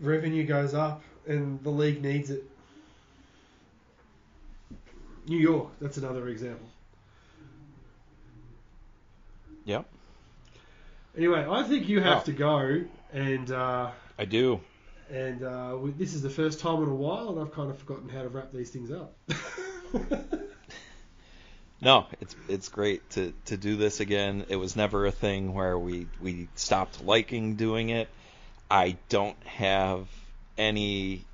revenue 0.00 0.44
goes 0.46 0.74
up, 0.74 1.02
and 1.26 1.62
the 1.62 1.70
league 1.70 2.02
needs 2.02 2.30
it. 2.30 2.42
New 5.28 5.38
York, 5.38 5.68
that's 5.80 5.96
another 5.96 6.28
example. 6.28 6.68
Yep, 9.64 9.84
Anyway, 11.16 11.44
I 11.48 11.62
think 11.64 11.88
you 11.88 12.00
have 12.00 12.22
Oh. 12.22 12.24
to 12.26 12.32
go, 12.32 12.84
and 13.12 13.50
uh, 13.50 13.90
I 14.18 14.24
do. 14.26 14.60
and 15.10 15.42
uh, 15.42 15.76
we, 15.80 15.90
this 15.92 16.14
is 16.14 16.22
the 16.22 16.30
first 16.30 16.60
time 16.60 16.82
in 16.82 16.88
a 16.88 16.94
while, 16.94 17.30
and 17.30 17.40
I've 17.40 17.52
kind 17.52 17.70
of 17.70 17.78
forgotten 17.78 18.08
how 18.08 18.22
to 18.22 18.28
wrap 18.28 18.52
these 18.52 18.70
things 18.70 18.90
up. 18.92 19.16
No, 21.80 22.06
it's 22.20 22.34
it's 22.48 22.68
great 22.68 23.08
to, 23.10 23.34
to 23.46 23.56
do 23.56 23.76
this 23.76 24.00
again. 24.00 24.46
It 24.48 24.56
was 24.56 24.76
never 24.76 25.06
a 25.06 25.12
thing 25.12 25.52
where 25.52 25.78
we, 25.78 26.06
we 26.22 26.48
stopped 26.54 27.04
liking 27.04 27.56
doing 27.56 27.90
it. 27.90 28.08
I 28.70 28.96
don't 29.08 29.40
have 29.44 30.06
any 30.56 31.24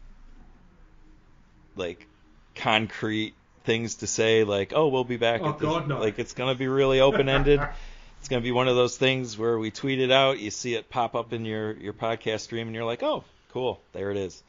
like 1.76 2.06
concrete 2.54 3.34
things 3.64 3.96
to 3.96 4.06
say 4.06 4.44
like, 4.44 4.72
oh, 4.74 4.88
we'll 4.88 5.04
be 5.04 5.16
back 5.16 5.40
Oh. 5.42 5.52
God, 5.52 5.88
no. 5.88 6.00
Like 6.00 6.18
it's 6.18 6.34
gonna 6.34 6.56
be 6.56 6.68
really 6.68 7.00
open 7.00 7.28
ended. 7.28 7.60
it's 8.18 8.28
gonna 8.28 8.42
be 8.42 8.52
one 8.52 8.68
of 8.68 8.74
those 8.74 8.96
things 8.96 9.38
where 9.38 9.58
we 9.58 9.70
tweet 9.70 10.00
it 10.00 10.10
out, 10.10 10.40
you 10.40 10.50
see 10.50 10.74
it 10.74 10.90
pop 10.90 11.14
up 11.14 11.32
in 11.32 11.44
your, 11.44 11.72
your 11.72 11.92
podcast 11.92 12.40
stream, 12.40 12.66
and 12.66 12.74
you're 12.74 12.84
like, 12.84 13.02
oh, 13.02 13.24
cool, 13.52 13.80
there 13.92 14.10
it 14.10 14.16
is. 14.16 14.42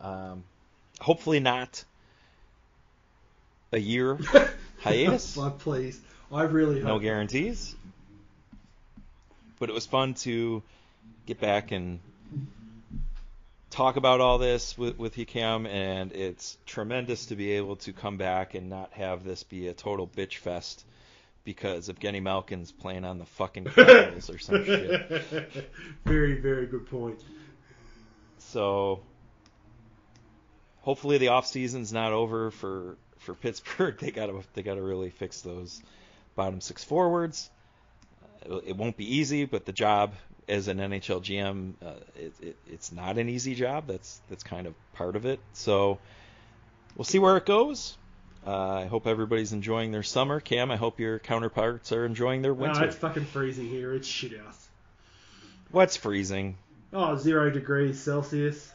Um, 0.00 0.44
hopefully 1.00 1.40
not 1.40 1.84
a 3.72 3.78
year 3.78 4.18
hiatus. 4.78 5.36
but 5.36 5.58
please, 5.58 6.00
I 6.32 6.42
really 6.42 6.82
no 6.82 6.98
guarantees. 6.98 7.74
But 9.58 9.68
it 9.68 9.72
was 9.72 9.86
fun 9.86 10.14
to 10.14 10.62
get 11.26 11.40
back 11.40 11.70
and 11.70 12.00
talk 13.70 13.96
about 13.96 14.20
all 14.20 14.38
this 14.38 14.76
with, 14.76 14.98
with 14.98 15.14
Hikam, 15.14 15.66
and 15.66 16.12
it's 16.12 16.58
tremendous 16.66 17.26
to 17.26 17.36
be 17.36 17.52
able 17.52 17.76
to 17.76 17.92
come 17.92 18.16
back 18.16 18.54
and 18.54 18.68
not 18.68 18.92
have 18.92 19.24
this 19.24 19.42
be 19.42 19.68
a 19.68 19.74
total 19.74 20.06
bitch 20.06 20.36
fest 20.38 20.84
because 21.44 21.88
of 21.88 21.98
Evgeny 21.98 22.22
Malkin's 22.22 22.72
playing 22.72 23.04
on 23.04 23.18
the 23.18 23.24
fucking 23.24 23.64
Capitals 23.74 24.30
or 24.30 24.38
some 24.38 24.64
shit. 24.64 25.70
very, 26.04 26.40
very 26.40 26.66
good 26.66 26.86
point. 26.90 27.20
So 28.38 29.00
hopefully 30.80 31.18
the 31.18 31.28
off 31.28 31.46
season's 31.46 31.92
not 31.92 32.12
over 32.12 32.50
for 32.50 32.96
for 33.20 33.34
Pittsburgh. 33.34 33.96
They 34.00 34.10
gotta 34.10 34.40
they 34.54 34.62
gotta 34.62 34.82
really 34.82 35.10
fix 35.10 35.40
those 35.42 35.80
bottom 36.34 36.60
six 36.60 36.82
forwards. 36.84 37.50
Uh, 38.50 38.56
It 38.66 38.76
won't 38.76 38.96
be 38.96 39.16
easy, 39.16 39.44
but 39.44 39.64
the 39.64 39.72
job 39.72 40.14
as 40.48 40.66
an 40.68 40.78
NHL 40.78 41.20
GM, 41.22 41.74
uh, 41.84 41.92
it, 42.16 42.32
it, 42.40 42.56
it's 42.66 42.90
not 42.92 43.18
an 43.18 43.28
easy 43.28 43.54
job. 43.54 43.84
That's 43.86 44.20
that's 44.28 44.42
kind 44.42 44.66
of 44.66 44.74
part 44.94 45.16
of 45.16 45.24
it. 45.26 45.38
So 45.52 45.98
we'll 46.96 47.04
see 47.04 47.18
where 47.18 47.36
it 47.36 47.46
goes. 47.46 47.96
Uh, 48.46 48.70
I 48.70 48.86
hope 48.86 49.06
everybody's 49.06 49.52
enjoying 49.52 49.92
their 49.92 50.02
summer. 50.02 50.40
Cam, 50.40 50.70
I 50.70 50.76
hope 50.76 50.98
your 50.98 51.18
counterparts 51.18 51.92
are 51.92 52.06
enjoying 52.06 52.40
their 52.40 52.54
winter. 52.54 52.80
No, 52.80 52.86
it's 52.86 52.96
fucking 52.96 53.26
freezing 53.26 53.68
here. 53.68 53.92
It's 53.92 54.08
shit 54.08 54.38
house. 54.40 54.68
What's 55.70 55.96
freezing? 55.96 56.56
Oh, 56.92 57.16
zero 57.16 57.50
degrees 57.50 58.00
Celsius. 58.00 58.72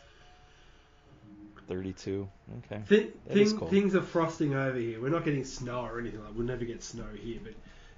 32. 1.67 2.27
Okay. 2.65 2.81
Th- 2.87 3.13
thing. 3.29 3.59
Things 3.69 3.95
are 3.95 4.01
frosting 4.01 4.53
over 4.53 4.77
here. 4.77 5.01
We're 5.01 5.09
not 5.09 5.25
getting 5.25 5.43
snow 5.43 5.81
or 5.85 5.99
anything 5.99 6.23
like. 6.23 6.33
We'll 6.35 6.45
never 6.45 6.65
get 6.65 6.83
snow 6.83 7.05
here, 7.21 7.39
but 7.43 7.53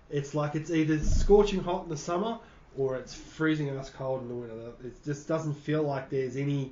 it's 0.10 0.34
like 0.34 0.56
it's 0.56 0.72
either 0.72 1.00
scorching 1.00 1.62
hot 1.64 1.84
in 1.84 1.90
the 1.90 1.98
summer 1.98 2.40
or 2.78 2.96
it's 2.96 3.14
freezing 3.14 3.70
ass 3.70 3.90
cold 3.90 4.22
in 4.22 4.28
the 4.30 4.36
winter. 4.36 4.72
It 4.84 5.04
just 5.04 5.28
doesn't 5.28 5.56
feel 5.56 5.84
like 5.84 6.10
there's 6.10 6.36
any 6.38 6.72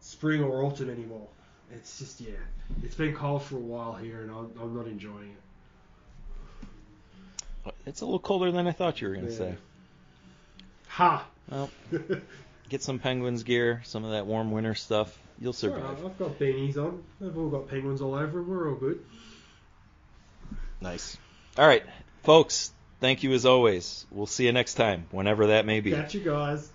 spring 0.00 0.42
or 0.42 0.62
autumn 0.64 0.90
anymore. 0.90 1.28
it's 1.74 1.98
just 1.98 2.20
yeah, 2.20 2.30
it's 2.82 2.94
been 2.94 3.14
cold 3.14 3.42
for 3.42 3.56
a 3.56 3.60
while 3.60 3.94
here, 3.94 4.22
and 4.22 4.30
I'm, 4.30 4.50
I'm 4.60 4.74
not 4.76 4.86
enjoying 4.86 5.34
it. 7.66 7.72
It's 7.86 8.00
a 8.00 8.04
little 8.04 8.18
colder 8.20 8.50
than 8.52 8.66
I 8.66 8.72
thought 8.72 9.00
you 9.00 9.08
were 9.08 9.14
going 9.14 9.26
to 9.26 9.32
Yeah. 9.32 9.38
say. 9.38 9.54
Ha! 10.88 11.26
Well, 11.50 11.70
get 12.68 12.82
some 12.82 12.98
Penguins 12.98 13.42
gear, 13.42 13.82
some 13.84 14.04
of 14.04 14.12
that 14.12 14.26
warm 14.26 14.50
winter 14.52 14.74
stuff. 14.74 15.16
You'll 15.38 15.52
survive. 15.52 15.82
Alright, 15.82 16.04
I've 16.04 16.18
got 16.18 16.38
beanies 16.38 16.76
on. 16.76 17.02
They've 17.20 17.36
all 17.36 17.48
got 17.48 17.68
penguins 17.68 18.00
all 18.00 18.14
over 18.14 18.38
them. 18.38 18.48
We're 18.48 18.70
all 18.70 18.76
good. 18.76 19.04
Nice. 20.80 21.18
All 21.58 21.66
right, 21.66 21.84
folks. 22.22 22.72
Thank 23.00 23.22
you 23.22 23.32
as 23.32 23.44
always. 23.44 24.06
We'll 24.10 24.26
see 24.26 24.46
you 24.46 24.52
next 24.52 24.74
time, 24.74 25.06
whenever 25.10 25.48
that 25.48 25.66
may 25.66 25.80
be. 25.80 25.92
Catch 25.92 26.14
you 26.14 26.20
guys. 26.20 26.72